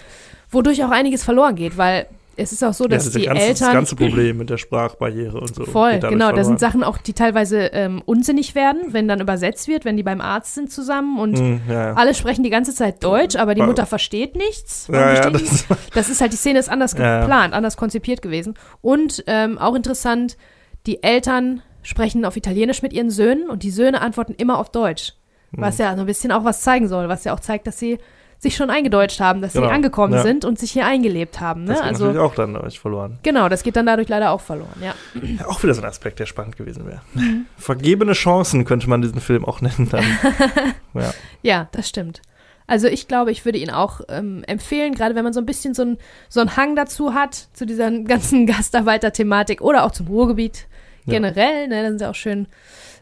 wodurch 0.50 0.84
auch 0.84 0.90
einiges 0.90 1.24
verloren 1.24 1.56
geht, 1.56 1.78
weil 1.78 2.08
es 2.38 2.52
ist 2.52 2.64
auch 2.64 2.74
so, 2.74 2.88
dass 2.88 3.06
ja, 3.06 3.12
das, 3.12 3.22
die 3.22 3.26
ganze, 3.28 3.42
Eltern 3.44 3.68
das 3.68 3.74
ganze 3.74 3.96
Problem 3.96 4.38
mit 4.38 4.50
der 4.50 4.58
Sprachbarriere 4.58 5.40
und 5.40 5.54
so. 5.54 5.66
Voll, 5.66 6.00
genau. 6.00 6.32
Da 6.32 6.44
sind 6.44 6.60
Sachen 6.60 6.84
auch, 6.84 6.98
die 6.98 7.14
teilweise 7.14 7.58
ähm, 7.74 8.02
unsinnig 8.06 8.56
werden, 8.56 8.94
wenn 8.94 9.08
dann 9.08 9.20
übersetzt 9.20 9.68
wird, 9.68 9.86
wenn 9.86 9.98
die 9.98 10.04
beim 10.04 10.22
Arzt 10.22 10.56
sind 10.56 10.72
zusammen 10.72 11.20
und 11.20 11.38
Hm, 11.38 11.62
ja, 11.68 11.74
ja. 11.74 11.94
alle 11.94 12.14
sprechen 12.14 12.44
die 12.44 12.50
ganze 12.50 12.74
Zeit 12.74 13.04
Deutsch, 13.04 13.36
aber 13.36 13.54
die 13.56 13.62
Mutter 13.62 13.86
versteht 13.86 14.36
nichts. 14.36 14.86
Versteht 14.86 15.34
das, 15.36 15.66
das 15.94 16.10
ist 16.10 16.22
halt, 16.22 16.32
die 16.34 16.38
Szene 16.38 16.60
ist 16.60 16.70
anders 16.70 16.96
geplant, 16.96 17.54
anders 17.54 17.78
konzipiert 17.78 18.22
gewesen. 18.22 18.56
Und 18.82 19.24
ähm, 19.28 19.58
auch 19.58 19.76
interessant, 19.76 20.38
die 20.86 21.04
Eltern 21.04 21.62
sprechen 21.84 22.26
auf 22.26 22.38
Italienisch 22.38 22.82
mit 22.82 22.94
ihren 22.94 23.10
Söhnen 23.10 23.50
und 23.50 23.64
die 23.64 23.72
Söhne 23.72 24.02
antworten 24.02 24.34
immer 24.38 24.58
auf 24.58 24.70
Deutsch. 24.72 25.14
Was 25.52 25.78
Hm. 25.80 25.86
ja 25.86 25.96
so 25.96 26.02
ein 26.02 26.06
bisschen 26.06 26.32
auch 26.32 26.46
was 26.46 26.62
zeigen 26.62 26.88
soll, 26.88 27.10
was 27.10 27.24
ja 27.26 27.34
auch 27.34 27.40
zeigt, 27.42 27.68
dass 27.68 27.78
sie 27.78 27.98
sich 28.42 28.56
schon 28.56 28.72
eingedeutscht 28.72 29.20
haben, 29.20 29.40
dass 29.42 29.54
Genau, 29.54 29.68
sie 29.68 29.72
angekommen 29.74 30.14
ja. 30.14 30.24
sind 30.24 30.46
und 30.46 30.58
sich 30.58 30.72
hier 30.72 30.86
eingelebt 30.86 31.40
haben. 31.40 31.64
Ne? 31.66 31.70
das 31.74 31.78
geht 31.82 31.88
Also 31.90 32.06
natürlich 32.06 32.26
auch 32.26 32.34
dann 32.36 32.54
dadurch 32.56 32.80
verloren. 32.80 33.20
genau, 33.22 33.48
das 33.50 33.62
geht 33.62 33.76
dann 33.76 33.86
dadurch 33.86 34.10
leider 34.10 34.32
auch 34.32 34.42
verloren, 34.42 34.82
ja. 34.82 34.96
Ja, 35.22 35.46
auch 35.48 35.62
wieder 35.62 35.76
so 35.76 35.82
ein 35.82 35.88
Aspekt, 35.88 36.18
der 36.20 36.26
spannend 36.26 36.58
gewesen 36.58 36.88
wäre. 36.88 37.02
Mhm. 37.14 37.46
Vergebene 37.58 38.14
Chancen 38.14 38.66
könnte 38.66 38.90
man 38.90 39.02
diesen 39.04 39.22
Film 39.22 39.46
auch 39.46 39.62
nennen 39.62 39.88
dann. 39.92 40.04
ja. 40.96 41.14
Ja, 41.44 41.68
das 41.72 41.88
stimmt. 41.88 42.22
Also 42.66 42.88
ich 42.88 43.08
glaube, 43.08 43.32
ich 43.32 43.46
würde 43.46 43.60
ihn 43.60 43.70
auch 43.70 44.02
ähm, 44.10 44.44
empfehlen, 44.48 44.96
gerade 44.96 45.14
wenn 45.14 45.24
man 45.24 45.34
so 45.34 45.40
ein 45.40 45.46
bisschen 45.46 45.74
so, 45.76 45.84
ein, 45.84 45.98
so 46.30 46.40
einen 46.40 46.56
Hang 46.58 46.76
dazu 46.76 47.14
hat, 47.14 47.36
zu 47.54 47.66
dieser 47.68 47.92
ganzen 48.04 48.48
Gastarbeiter-Thematik 48.48 49.62
oder 49.62 49.84
auch 49.86 49.92
zum 49.92 50.08
Ruhrgebiet 50.08 50.68
Ja. 51.06 51.14
generell. 51.14 51.68
Ne, 51.68 51.84
dann 51.84 51.92
sind 51.94 52.00
sie 52.00 52.10
auch 52.10 52.16
schön. 52.16 52.48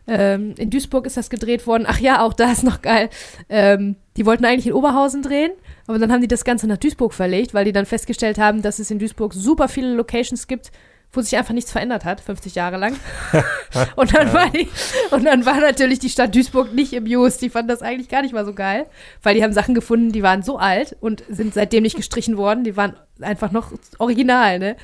Ähm, 0.07 0.55
in 0.57 0.69
Duisburg 0.69 1.05
ist 1.05 1.17
das 1.17 1.30
gedreht 1.30 1.67
worden. 1.67 1.85
Ach 1.88 1.99
ja, 1.99 2.21
auch 2.21 2.34
da 2.34 2.51
ist 2.51 2.63
noch 2.63 2.81
geil. 2.81 3.09
Ähm, 3.47 3.95
die 4.17 4.26
wollten 4.26 4.45
eigentlich 4.45 4.67
in 4.67 4.73
Oberhausen 4.73 5.21
drehen, 5.21 5.51
aber 5.88 5.99
dann 5.99 6.11
haben 6.11 6.21
die 6.21 6.27
das 6.27 6.43
Ganze 6.43 6.67
nach 6.67 6.77
Duisburg 6.77 7.13
verlegt, 7.13 7.53
weil 7.53 7.65
die 7.65 7.71
dann 7.71 7.85
festgestellt 7.85 8.38
haben, 8.38 8.61
dass 8.61 8.80
es 8.80 8.91
in 8.91 8.99
Duisburg 8.99 9.34
super 9.34 9.67
viele 9.67 9.93
Locations 9.93 10.47
gibt, 10.47 10.71
wo 11.11 11.21
sich 11.21 11.35
einfach 11.38 11.53
nichts 11.53 11.71
verändert 11.71 12.05
hat, 12.05 12.21
50 12.21 12.55
Jahre 12.55 12.77
lang. 12.77 12.95
und, 13.95 14.13
dann 14.15 14.31
war 14.34 14.49
die, 14.49 14.67
und 15.11 15.26
dann 15.26 15.45
war 15.45 15.59
natürlich 15.59 15.99
die 15.99 16.09
Stadt 16.09 16.35
Duisburg 16.35 16.73
nicht 16.73 16.93
im 16.93 17.05
Just. 17.05 17.41
Die 17.41 17.49
fanden 17.49 17.69
das 17.69 17.81
eigentlich 17.81 18.09
gar 18.09 18.21
nicht 18.21 18.34
mal 18.34 18.45
so 18.45 18.53
geil, 18.53 18.85
weil 19.23 19.35
die 19.35 19.43
haben 19.43 19.53
Sachen 19.53 19.73
gefunden, 19.73 20.11
die 20.11 20.23
waren 20.23 20.43
so 20.43 20.57
alt 20.57 20.95
und 20.99 21.23
sind 21.30 21.53
seitdem 21.53 21.84
nicht 21.84 21.95
gestrichen 21.95 22.38
worden. 22.38 22.63
Die 22.63 22.77
waren 22.77 22.95
einfach 23.21 23.51
noch 23.51 23.71
original, 23.97 24.59
ne? 24.59 24.76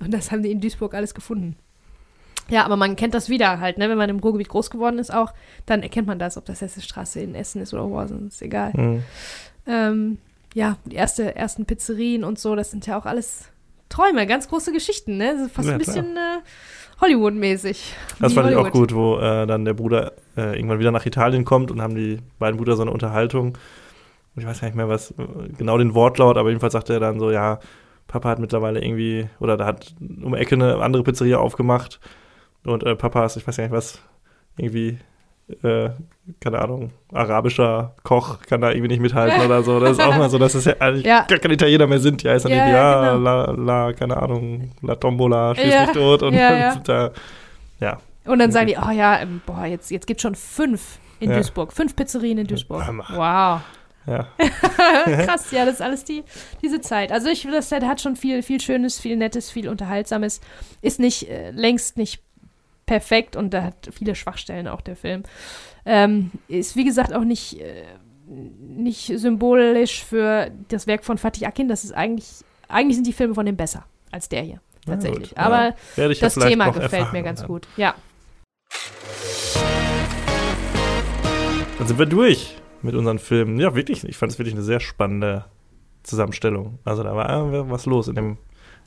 Und 0.00 0.12
das 0.12 0.30
haben 0.30 0.42
die 0.42 0.50
in 0.50 0.60
Duisburg 0.60 0.94
alles 0.94 1.14
gefunden. 1.14 1.56
Ja, 2.52 2.66
aber 2.66 2.76
man 2.76 2.96
kennt 2.96 3.14
das 3.14 3.30
wieder 3.30 3.60
halt, 3.60 3.78
ne? 3.78 3.88
Wenn 3.88 3.96
man 3.96 4.10
im 4.10 4.18
Ruhrgebiet 4.18 4.50
groß 4.50 4.68
geworden 4.68 4.98
ist 4.98 5.12
auch, 5.12 5.32
dann 5.64 5.82
erkennt 5.82 6.06
man 6.06 6.18
das, 6.18 6.36
ob 6.36 6.44
das 6.44 6.60
Hessestraße 6.60 7.18
in 7.20 7.34
Essen 7.34 7.62
ist 7.62 7.72
oder 7.72 7.86
Oberhausen, 7.86 8.28
ist 8.28 8.42
egal. 8.42 8.74
Hm. 8.74 9.02
Ähm, 9.66 10.18
ja, 10.52 10.76
die 10.84 10.96
erste, 10.96 11.34
ersten 11.34 11.64
Pizzerien 11.64 12.24
und 12.24 12.38
so, 12.38 12.54
das 12.54 12.70
sind 12.70 12.86
ja 12.86 12.98
auch 12.98 13.06
alles 13.06 13.46
Träume, 13.88 14.26
ganz 14.26 14.50
große 14.50 14.70
Geschichten, 14.70 15.16
ne? 15.16 15.32
Das 15.32 15.46
ist 15.46 15.54
fast 15.54 15.68
Ja, 15.68 15.72
ein 15.72 15.78
bisschen 15.78 16.14
äh, 16.14 17.00
Hollywood-mäßig. 17.00 17.94
Das 18.20 18.34
fand 18.34 18.50
ich 18.50 18.56
auch 18.56 18.64
Hollywood. 18.64 18.90
gut, 18.90 18.94
wo 18.94 19.16
äh, 19.16 19.46
dann 19.46 19.64
der 19.64 19.72
Bruder 19.72 20.12
äh, 20.36 20.54
irgendwann 20.54 20.78
wieder 20.78 20.90
nach 20.90 21.06
Italien 21.06 21.46
kommt 21.46 21.70
und 21.70 21.80
haben 21.80 21.94
die 21.94 22.18
beiden 22.38 22.58
Brüder 22.58 22.76
so 22.76 22.82
eine 22.82 22.90
Unterhaltung. 22.90 23.56
Und 24.36 24.42
ich 24.42 24.46
weiß 24.46 24.60
gar 24.60 24.68
nicht 24.68 24.76
mehr, 24.76 24.90
was 24.90 25.12
äh, 25.12 25.14
genau 25.56 25.78
den 25.78 25.94
Wortlaut, 25.94 26.36
aber 26.36 26.50
jedenfalls 26.50 26.74
sagt 26.74 26.90
er 26.90 27.00
dann 27.00 27.18
so, 27.18 27.30
ja, 27.30 27.60
Papa 28.08 28.28
hat 28.28 28.40
mittlerweile 28.40 28.84
irgendwie, 28.84 29.30
oder 29.40 29.56
da 29.56 29.64
hat 29.64 29.94
um 30.22 30.34
Ecke 30.34 30.54
eine 30.54 30.82
andere 30.82 31.02
Pizzeria 31.02 31.38
aufgemacht 31.38 31.98
und 32.64 32.82
äh, 32.84 32.94
Papa 32.96 33.24
ist, 33.26 33.36
ich 33.36 33.46
weiß 33.46 33.56
gar 33.56 33.64
nicht 33.64 33.72
was, 33.72 34.00
irgendwie, 34.56 34.98
äh, 35.62 35.90
keine 36.40 36.60
Ahnung, 36.60 36.92
arabischer 37.12 37.94
Koch 38.02 38.40
kann 38.42 38.60
da 38.60 38.70
irgendwie 38.70 38.88
nicht 38.88 39.00
mithalten 39.00 39.40
oder 39.44 39.62
so. 39.62 39.80
Das 39.80 39.92
ist 39.92 40.00
auch 40.00 40.16
mal 40.16 40.30
so, 40.30 40.38
dass 40.38 40.54
es 40.54 40.64
ja 40.64 40.74
eigentlich 40.78 41.04
Ja. 41.06 41.24
gar 41.28 41.38
keine 41.38 41.54
Italiener 41.54 41.86
mehr 41.86 41.98
sind. 41.98 42.22
Ja, 42.22 42.34
ist 42.34 42.44
dann 42.44 42.52
Ja, 42.52 42.58
irgendwie, 42.58 42.72
ja, 42.74 43.04
ja, 43.04 43.12
genau. 43.14 43.22
la, 43.24 43.50
la, 43.86 43.92
keine 43.92 44.16
Ahnung, 44.16 44.70
la 44.82 44.94
Tombola, 44.94 45.54
schieß 45.54 45.80
mich 45.80 45.90
tot 45.92 46.22
und 46.22 46.34
Ja, 46.34 46.50
dann 46.50 46.72
sind 46.74 46.88
da, 46.88 47.10
ja. 47.80 47.98
Und 48.24 48.38
dann 48.38 48.52
sagen 48.52 48.68
die, 48.68 48.76
oh 48.76 48.90
ja, 48.90 49.20
ähm, 49.20 49.40
boah, 49.44 49.64
jetzt, 49.66 49.90
jetzt 49.90 50.06
gibt 50.06 50.20
schon 50.20 50.34
fünf 50.36 50.98
in. 51.18 51.30
Duisburg. 51.30 51.72
Fünf 51.72 51.96
Pizzerien 51.96 52.38
in 52.38 52.46
Duisburg. 52.46 52.82
Wow. 53.10 53.60
Ja, 54.04 54.26
Krass, 55.24 55.52
ja, 55.52 55.64
das 55.64 55.74
ist 55.74 55.82
alles 55.82 56.04
die, 56.04 56.24
diese 56.60 56.80
Zeit. 56.80 57.12
Also 57.12 57.28
ich 57.28 57.42
finde, 57.42 57.56
das 57.58 57.70
hat 57.70 58.00
schon 58.00 58.16
viel, 58.16 58.42
viel 58.42 58.60
Schönes, 58.60 58.98
viel 58.98 59.16
Nettes, 59.16 59.48
viel 59.50 59.68
Unterhaltsames. 59.68 60.40
Ist 60.80 60.98
nicht, 60.98 61.28
äh, 61.30 61.52
längst 61.52 61.96
nicht 61.96 62.20
perfekt 62.86 63.36
und 63.36 63.54
da 63.54 63.62
hat 63.64 63.90
viele 63.92 64.14
Schwachstellen 64.14 64.68
auch 64.68 64.80
der 64.80 64.96
Film. 64.96 65.22
Ähm, 65.84 66.30
ist 66.48 66.76
wie 66.76 66.84
gesagt 66.84 67.12
auch 67.12 67.24
nicht, 67.24 67.60
äh, 67.60 67.84
nicht 68.26 69.06
symbolisch 69.18 70.04
für 70.04 70.50
das 70.68 70.86
Werk 70.86 71.04
von 71.04 71.18
Fatih 71.18 71.46
Akin. 71.46 71.68
Das 71.68 71.84
ist 71.84 71.92
eigentlich, 71.92 72.44
eigentlich 72.68 72.96
sind 72.96 73.06
die 73.06 73.12
Filme 73.12 73.34
von 73.34 73.46
dem 73.46 73.56
besser 73.56 73.84
als 74.10 74.28
der 74.28 74.42
hier. 74.42 74.60
Tatsächlich. 74.86 75.30
gut, 75.30 75.38
Aber 75.38 75.74
ja. 75.96 76.08
Ja 76.08 76.08
das 76.08 76.34
vielleicht 76.34 76.50
Thema 76.50 76.70
gefällt 76.70 77.12
mir 77.12 77.22
ganz 77.22 77.40
dann. 77.40 77.48
gut. 77.48 77.68
Ja. 77.76 77.94
Dann 81.78 81.86
sind 81.86 81.98
wir 81.98 82.06
durch 82.06 82.56
mit 82.82 82.94
unseren 82.94 83.18
Filmen. 83.18 83.58
Ja, 83.58 83.74
wirklich, 83.74 84.04
ich 84.04 84.16
fand 84.16 84.32
es 84.32 84.38
wirklich 84.38 84.54
eine 84.54 84.62
sehr 84.62 84.80
spannende 84.80 85.44
Zusammenstellung. 86.02 86.78
Also 86.84 87.02
da 87.02 87.14
war 87.14 87.70
was 87.70 87.86
los 87.86 88.08
in 88.08 88.16
dem, 88.16 88.38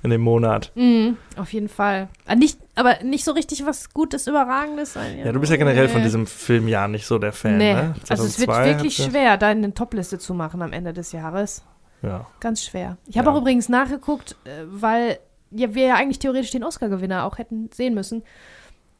in 0.06 0.10
dem 0.12 0.22
Monat. 0.22 0.72
Mhm, 0.76 1.18
auf 1.36 1.52
jeden 1.52 1.68
Fall. 1.68 2.08
Ah, 2.26 2.36
Nicht, 2.36 2.58
aber 2.76 3.04
nicht 3.04 3.26
so 3.26 3.34
richtig 3.34 3.66
was 3.66 3.90
Gutes, 3.94 4.28
Überragendes. 4.28 4.96
Ja, 5.24 5.32
du 5.34 5.40
bist 5.40 5.52
ja 5.52 5.58
generell 5.58 5.90
von 5.90 5.98
Nee. 6.00 6.06
diesem 6.06 6.26
Filmjahr 6.28 6.88
nicht 6.88 7.06
so 7.06 7.20
der 7.20 7.34
Fan, 7.34 7.58
Nee, 7.58 7.74
ne? 7.74 7.96
also 8.10 8.24
es 8.24 8.40
wird 8.40 8.48
2002 8.50 8.66
wirklich 8.78 8.98
ja- 9.00 9.06
schwer, 9.10 9.38
da 9.38 9.48
eine 9.48 9.74
Topliste 9.74 10.18
zu 10.20 10.34
machen 10.34 10.62
am 10.62 10.72
Ende 10.72 10.94
des 10.94 11.12
Jahres. 11.12 11.64
Ja. 12.02 12.26
Ganz 12.40 12.64
schwer. 12.64 12.98
Ich 13.08 13.18
habe 13.18 13.28
Ja. 13.30 13.36
auch 13.36 13.42
übrigens 13.42 13.68
nachgeguckt, 13.68 14.36
äh, 14.46 14.50
weil 14.68 15.20
ja, 15.52 15.74
wir 15.76 15.86
ja 15.88 15.96
eigentlich 15.96 16.20
theoretisch 16.20 16.52
den 16.52 16.64
Oscar-Gewinner 16.64 17.24
auch 17.26 17.38
hätten 17.38 17.70
sehen 17.74 17.94
müssen. 17.94 18.24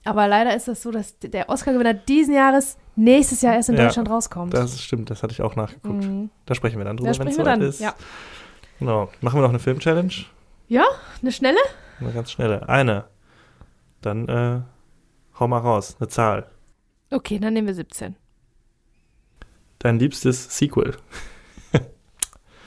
Aber 0.06 0.28
leider 0.28 0.56
ist 0.56 0.68
das 0.68 0.82
so, 0.84 0.92
dass 0.92 1.18
der 1.20 1.50
Oscar-Gewinner 1.50 1.94
diesen 1.96 2.34
Jahres 2.36 2.78
nächstes 2.96 3.42
Jahr 3.42 3.56
erst 3.56 3.70
in 3.70 3.76
Ja, 3.76 3.86
Deutschland 3.86 4.10
rauskommt. 4.10 4.54
Das 4.54 4.80
stimmt, 4.82 5.10
das 5.10 5.24
hatte 5.24 5.34
ich 5.34 5.42
auch 5.42 5.56
nachgeguckt. 5.56 6.04
Mhm. 6.06 6.30
Da 6.46 6.54
sprechen 6.56 6.78
wir 6.78 6.86
dann 6.86 6.98
drüber, 6.98 7.18
wenn 7.18 7.28
es 7.28 7.36
soweit 7.36 7.60
ist. 7.62 7.80
ja. 7.82 7.94
Genau. 8.80 9.10
Machen 9.22 9.38
wir 9.40 9.42
noch 9.44 9.50
eine 9.50 9.60
Film-Challenge? 9.60 10.12
Eine 10.70 11.32
schnelle? 11.32 11.60
Eine 12.00 12.12
ganz 12.12 12.32
schnelle. 12.32 12.68
Eine. 12.68 13.06
Dann 14.02 14.28
äh, 14.28 14.62
hau 15.40 15.48
mal 15.48 15.60
raus. 15.60 15.96
Eine 16.00 16.08
Zahl. 16.10 16.50
Okay, 17.12 17.40
dann 17.40 17.54
nehmen 17.54 17.68
wir 17.68 17.76
17. 17.76 18.16
Dein 19.80 20.00
liebstes 20.00 20.58
Sequel. 20.58 20.96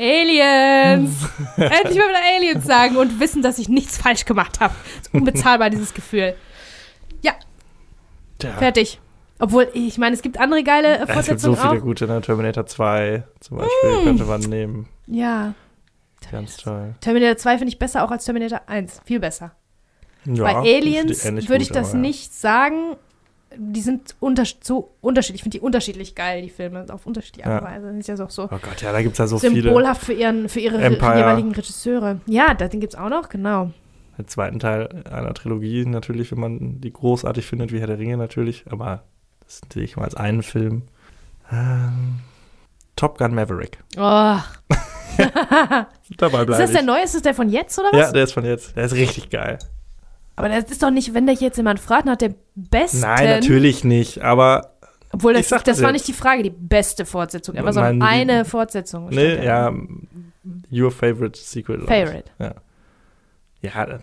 Aliens! 0.01 1.29
Endlich 1.57 1.99
mal 1.99 2.09
wieder 2.09 2.37
Aliens 2.37 2.65
sagen 2.65 2.97
und 2.97 3.19
wissen, 3.19 3.43
dass 3.43 3.59
ich 3.59 3.69
nichts 3.69 3.99
falsch 3.99 4.25
gemacht 4.25 4.61
habe. 4.61 4.75
Ist 5.01 5.13
unbezahlbar, 5.15 5.71
dieses 5.71 5.93
Gefühl. 5.93 6.35
Tja. 8.39 8.53
Fertig. 8.53 9.01
Obwohl, 9.41 9.69
ich 9.73 9.99
meine, 9.99 10.15
es 10.15 10.23
gibt 10.23 10.39
andere 10.39 10.63
geile 10.63 10.99
äh, 10.99 11.03
Es 11.03 11.27
gibt 11.27 11.41
so 11.41 11.55
Fortsetzungen 11.55 11.57
viele 11.57 11.81
auch. 11.81 11.85
gute, 11.85 12.07
ne? 12.07 12.21
Terminator 12.21 12.67
2 12.67 13.25
zum 13.41 13.59
Beispiel 13.59 14.05
könnte 14.05 14.25
man 14.25 14.41
nehmen. 14.41 14.89
Ja. 15.07 15.55
Ganz 16.31 16.57
toll. 16.59 16.95
Terminator 17.01 17.37
2 17.37 17.59
finde 17.59 17.69
ich 17.73 17.79
besser 17.79 18.05
auch 18.05 18.11
als 18.11 18.25
Terminator 18.25 18.61
1. 18.67 19.01
Viel 19.05 19.21
besser. 19.21 19.53
Ja, 20.25 20.43
Bei 20.45 20.57
Aliens 20.57 21.25
würde 21.25 21.63
ich 21.63 21.69
das 21.71 21.89
aber 21.91 21.97
ja. 21.97 22.01
nicht 22.01 22.35
sagen, 22.35 22.97
die 23.57 23.81
sind 23.81 24.15
unters 24.21 24.57
so 24.63 24.95
unterschiedlich. 25.01 25.37
Ich 25.41 25.43
finde 25.43 25.59
die 25.59 25.65
unterschiedlich 25.65 26.15
geil, 26.15 26.43
die 26.43 26.51
Filme, 26.51 26.85
auf 26.91 27.07
unterschiedliche 27.07 27.49
Art 27.49 27.63
und. 27.63 27.71
Weise. 27.71 27.87
Das 27.87 27.97
ist 28.09 28.19
ja 28.19 28.25
auch 28.25 28.31
so 28.31 28.43
Oh 28.45 28.49
Gott, 28.61 28.83
ja, 28.83 28.93
da 28.93 29.01
gibt 29.01 29.13
es 29.13 29.19
ja 29.19 29.27
so 29.27 29.39
viele. 29.39 29.63
symbolhaft 29.63 30.05
für, 30.05 30.13
ihren, 30.13 30.49
für 30.51 30.61
ihre 30.61 30.77
Empire. 30.79 31.19
jeweiligen 31.19 31.53
Regisseure. 31.53 32.21
Ja, 32.27 32.53
da- 32.53 32.69
den 32.69 32.81
gibt 32.81 32.93
es 32.95 32.99
auch 32.99 33.09
noch, 33.09 33.29
genau. 33.31 33.71
Den 34.19 34.27
zweiten 34.29 34.59
Teil 34.59 35.05
einer 35.11 35.33
Trilogie 35.33 35.87
natürlich, 35.87 36.31
wenn 36.33 36.41
man 36.41 36.81
die 36.81 36.93
großartig 36.93 37.47
findet, 37.47 37.73
wie 37.73 37.79
Herr 37.81 37.87
der 37.87 37.99
Ringe 37.99 38.17
natürlich, 38.17 38.65
aber 38.69 39.05
das 39.45 39.61
sehe 39.73 39.85
ich 39.85 39.97
mal 39.97 40.05
als 40.05 40.15
einen 40.17 40.43
Film. 40.43 40.83
Ähm, 41.51 42.19
Top 42.97 43.17
Gun 43.17 43.35
Maverick. 43.35 43.79
Oh. 43.97 44.37
Dabei 46.17 46.41
Ist 46.41 46.47
bleibe 46.47 46.47
das 46.63 46.73
der 46.73 46.83
neue? 46.83 47.03
Ist 47.03 47.15
das 47.15 47.23
der 47.23 47.35
von 47.35 47.49
jetzt 47.49 47.79
oder 47.79 47.89
was? 47.93 48.01
Ja, 48.01 48.13
der 48.13 48.25
ist 48.25 48.33
von 48.33 48.45
jetzt. 48.45 48.77
Der 48.77 48.85
ist 48.85 48.95
richtig 48.95 49.31
geil. 49.31 49.59
Aber 50.37 50.49
das 50.49 50.71
ist 50.71 50.83
doch 50.83 50.91
nicht, 50.91 51.15
wenn 51.15 51.27
dich 51.27 51.41
jetzt 51.41 51.57
jemand 51.57 51.81
fragt 51.81 52.07
nach 52.07 52.17
dem 52.17 52.35
besten. 52.55 53.01
Nein, 53.01 53.29
natürlich 53.29 53.83
nicht, 53.85 54.23
aber 54.23 54.75
Obwohl, 55.13 55.35
das, 55.35 55.49
das 55.49 55.65
das 55.65 55.83
war 55.83 55.91
nicht 55.93 56.07
die 56.07 56.13
Frage, 56.13 56.43
die 56.45 56.51
beste 56.51 57.05
Fortsetzung. 57.05 57.57
Aber 57.59 57.73
so 57.73 57.81
eine 57.81 58.45
Fortsetzung. 58.45 59.09
nee, 59.09 59.33
stand 59.33 59.45
ja, 59.45 59.73
your 60.73 60.91
favorite 60.93 61.39
sequel. 61.39 61.81
ich. 61.81 61.87
Favorite. 61.87 62.31
Ja, 63.61 63.87
das- 63.87 64.03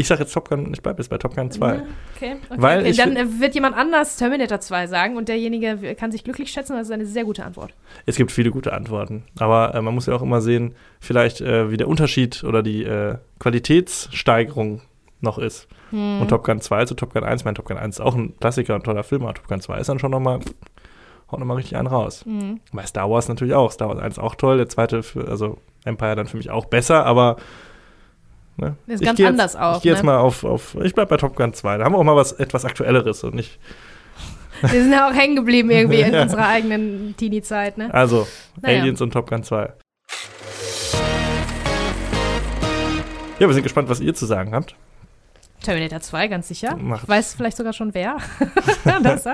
ich 0.00 0.08
sag 0.08 0.18
jetzt 0.18 0.32
Top 0.32 0.48
Gun, 0.48 0.72
ich 0.72 0.80
bleibe 0.80 0.98
jetzt 0.98 1.08
bei 1.10 1.18
Top 1.18 1.34
Gun 1.36 1.50
2. 1.50 1.74
Ja, 1.74 1.82
Okay, 2.16 2.36
okay. 2.48 2.60
Weil 2.62 2.80
okay. 2.80 2.92
Dann 2.92 3.40
wird 3.40 3.54
jemand 3.54 3.76
anders 3.76 4.16
Terminator 4.16 4.60
2 4.60 4.86
sagen 4.86 5.16
und 5.16 5.28
derjenige 5.28 5.94
kann 5.94 6.10
sich 6.10 6.24
glücklich 6.24 6.50
schätzen. 6.50 6.74
Das 6.74 6.86
ist 6.86 6.92
eine 6.92 7.04
sehr 7.04 7.24
gute 7.24 7.44
Antwort. 7.44 7.74
Es 8.06 8.16
gibt 8.16 8.32
viele 8.32 8.50
gute 8.50 8.72
Antworten, 8.72 9.24
aber 9.38 9.74
äh, 9.74 9.82
man 9.82 9.94
muss 9.94 10.06
ja 10.06 10.14
auch 10.14 10.22
immer 10.22 10.40
sehen, 10.40 10.74
vielleicht 11.00 11.42
äh, 11.42 11.70
wie 11.70 11.76
der 11.76 11.86
Unterschied 11.86 12.44
oder 12.44 12.62
die 12.62 12.82
äh, 12.82 13.18
Qualitätssteigerung 13.38 14.80
noch 15.20 15.36
ist. 15.36 15.68
Hm. 15.90 16.22
Und 16.22 16.28
Top 16.28 16.44
Gun 16.44 16.62
2 16.62 16.86
zu 16.86 16.94
Top 16.94 17.12
Gun 17.12 17.24
1, 17.24 17.44
mein 17.44 17.54
Top 17.54 17.66
Gun 17.66 17.76
1 17.76 17.96
ist 17.96 18.00
auch 18.00 18.14
ein 18.14 18.34
Klassiker 18.40 18.74
und 18.74 18.84
toller 18.84 19.02
Film, 19.02 19.22
aber 19.24 19.34
Top 19.34 19.48
Gun 19.48 19.60
2 19.60 19.80
ist 19.80 19.88
dann 19.88 19.98
schon 19.98 20.10
nochmal, 20.10 20.40
haut 21.30 21.40
nochmal 21.40 21.58
richtig 21.58 21.76
einen 21.76 21.88
raus. 21.88 22.24
Hm. 22.24 22.60
Bei 22.72 22.86
Star 22.86 23.10
Wars 23.10 23.28
natürlich 23.28 23.54
auch. 23.54 23.70
Star 23.70 23.88
Wars 23.90 23.98
1 23.98 24.18
auch 24.18 24.34
toll, 24.34 24.56
der 24.56 24.68
zweite, 24.70 25.02
für, 25.02 25.28
also 25.28 25.58
Empire 25.84 26.16
dann 26.16 26.26
für 26.26 26.38
mich 26.38 26.50
auch 26.50 26.64
besser, 26.66 27.04
aber 27.04 27.36
ne? 28.60 28.76
Ist 28.86 29.00
Ich 29.00 29.06
ganz 29.06 29.16
geh 29.16 29.22
jetzt, 29.24 29.30
anders 29.30 29.56
auch, 29.56 29.76
Ich 29.78 29.82
gehe 29.82 29.92
jetzt 29.92 30.02
ne? 30.02 30.06
mal 30.06 30.18
auf, 30.18 30.44
auf 30.44 30.76
ich 30.82 30.94
bleib 30.94 31.08
bei 31.08 31.16
Top 31.16 31.34
Gun 31.36 31.52
2. 31.52 31.78
Da 31.78 31.84
haben 31.84 31.92
wir 31.92 31.98
auch 31.98 32.04
mal 32.04 32.16
was 32.16 32.32
etwas 32.32 32.64
Aktuelleres 32.64 33.24
und 33.24 33.34
nicht. 33.34 33.58
Wir 34.62 34.82
sind 34.82 34.92
ja 34.92 35.08
auch 35.08 35.14
hängen 35.14 35.36
geblieben 35.36 35.70
irgendwie 35.70 36.00
in 36.02 36.12
Ja. 36.12 36.22
unserer 36.22 36.46
eigenen 36.46 37.14
Teenie-Zeit. 37.16 37.78
Ne? 37.78 37.92
Also, 37.94 38.26
Naja. 38.60 38.80
Aliens 38.82 39.00
und 39.00 39.10
Top 39.12 39.28
Gun 39.30 39.42
2. 39.42 39.72
Ja, 43.38 43.46
wir 43.48 43.54
sind 43.54 43.62
gespannt, 43.62 43.88
was 43.88 44.00
ihr 44.00 44.14
zu 44.14 44.26
sagen 44.26 44.54
habt. 44.54 44.74
Terminator 45.62 46.00
2, 46.00 46.28
ganz 46.28 46.48
sicher. 46.48 46.76
Macht- 46.76 47.04
Ich 47.04 47.08
weiß 47.08 47.34
vielleicht 47.34 47.56
sogar 47.56 47.72
schon 47.72 47.94
wer. 47.94 48.16
das. 49.02 49.24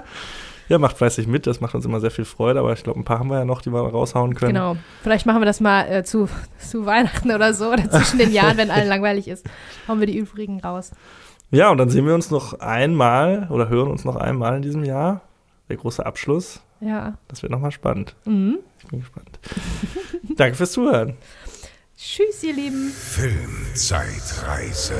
Ja, 0.68 0.78
macht 0.78 0.97
fleißig 0.97 1.28
mit, 1.28 1.47
das 1.47 1.60
macht 1.60 1.74
uns 1.74 1.84
immer 1.84 2.01
sehr 2.01 2.10
viel 2.10 2.24
Freude, 2.24 2.60
aber 2.60 2.72
ich 2.72 2.82
glaube, 2.82 2.98
ein 2.98 3.05
paar 3.05 3.18
haben 3.20 3.30
wir 3.30 3.38
ja 3.38 3.44
noch, 3.44 3.62
die 3.62 3.70
wir 3.70 3.80
raushauen 3.80 4.34
können. 4.34 4.55
Genau. 4.55 4.76
Vielleicht 5.02 5.26
machen 5.26 5.40
wir 5.40 5.47
das 5.47 5.60
mal 5.60 5.82
äh, 5.82 6.05
zu, 6.05 6.28
zu 6.59 6.86
Weihnachten 6.86 7.30
oder 7.30 7.55
so 7.55 7.72
oder 7.72 7.88
zwischen 7.90 8.18
den 8.18 8.32
Jahren, 8.32 8.56
wenn 8.56 8.70
allen 8.70 8.88
langweilig 8.88 9.28
ist. 9.28 9.47
Hauen 9.86 10.01
wir 10.01 10.06
die 10.06 10.18
übrigen 10.18 10.60
raus. 10.60 10.90
Ja, 11.51 11.70
und 11.70 11.78
dann 11.78 11.90
sehen 11.90 12.06
wir 12.06 12.14
uns 12.14 12.30
noch 12.30 12.60
einmal 12.60 13.47
oder 13.51 13.68
hören 13.68 13.88
uns 13.88 14.05
noch 14.05 14.16
einmal 14.16 14.56
in 14.56 14.62
diesem 14.62 14.84
Jahr. 14.84 15.20
Der 15.68 15.76
große 15.76 16.05
Abschluss. 16.05 16.60
Ja. 16.80 17.14
Das 17.28 17.43
wird 17.43 17.52
nochmal 17.52 17.70
spannend. 17.70 18.16
Mhm. 18.24 18.59
Ich 18.80 18.88
bin 18.88 18.98
gespannt. 19.01 19.38
Danke 20.36 20.56
fürs 20.56 20.72
Zuhören. 20.72 21.16
Tschüss, 21.97 22.43
ihr 22.43 22.52
Lieben. 22.52 22.90
Filmzeitreise. 22.90 24.94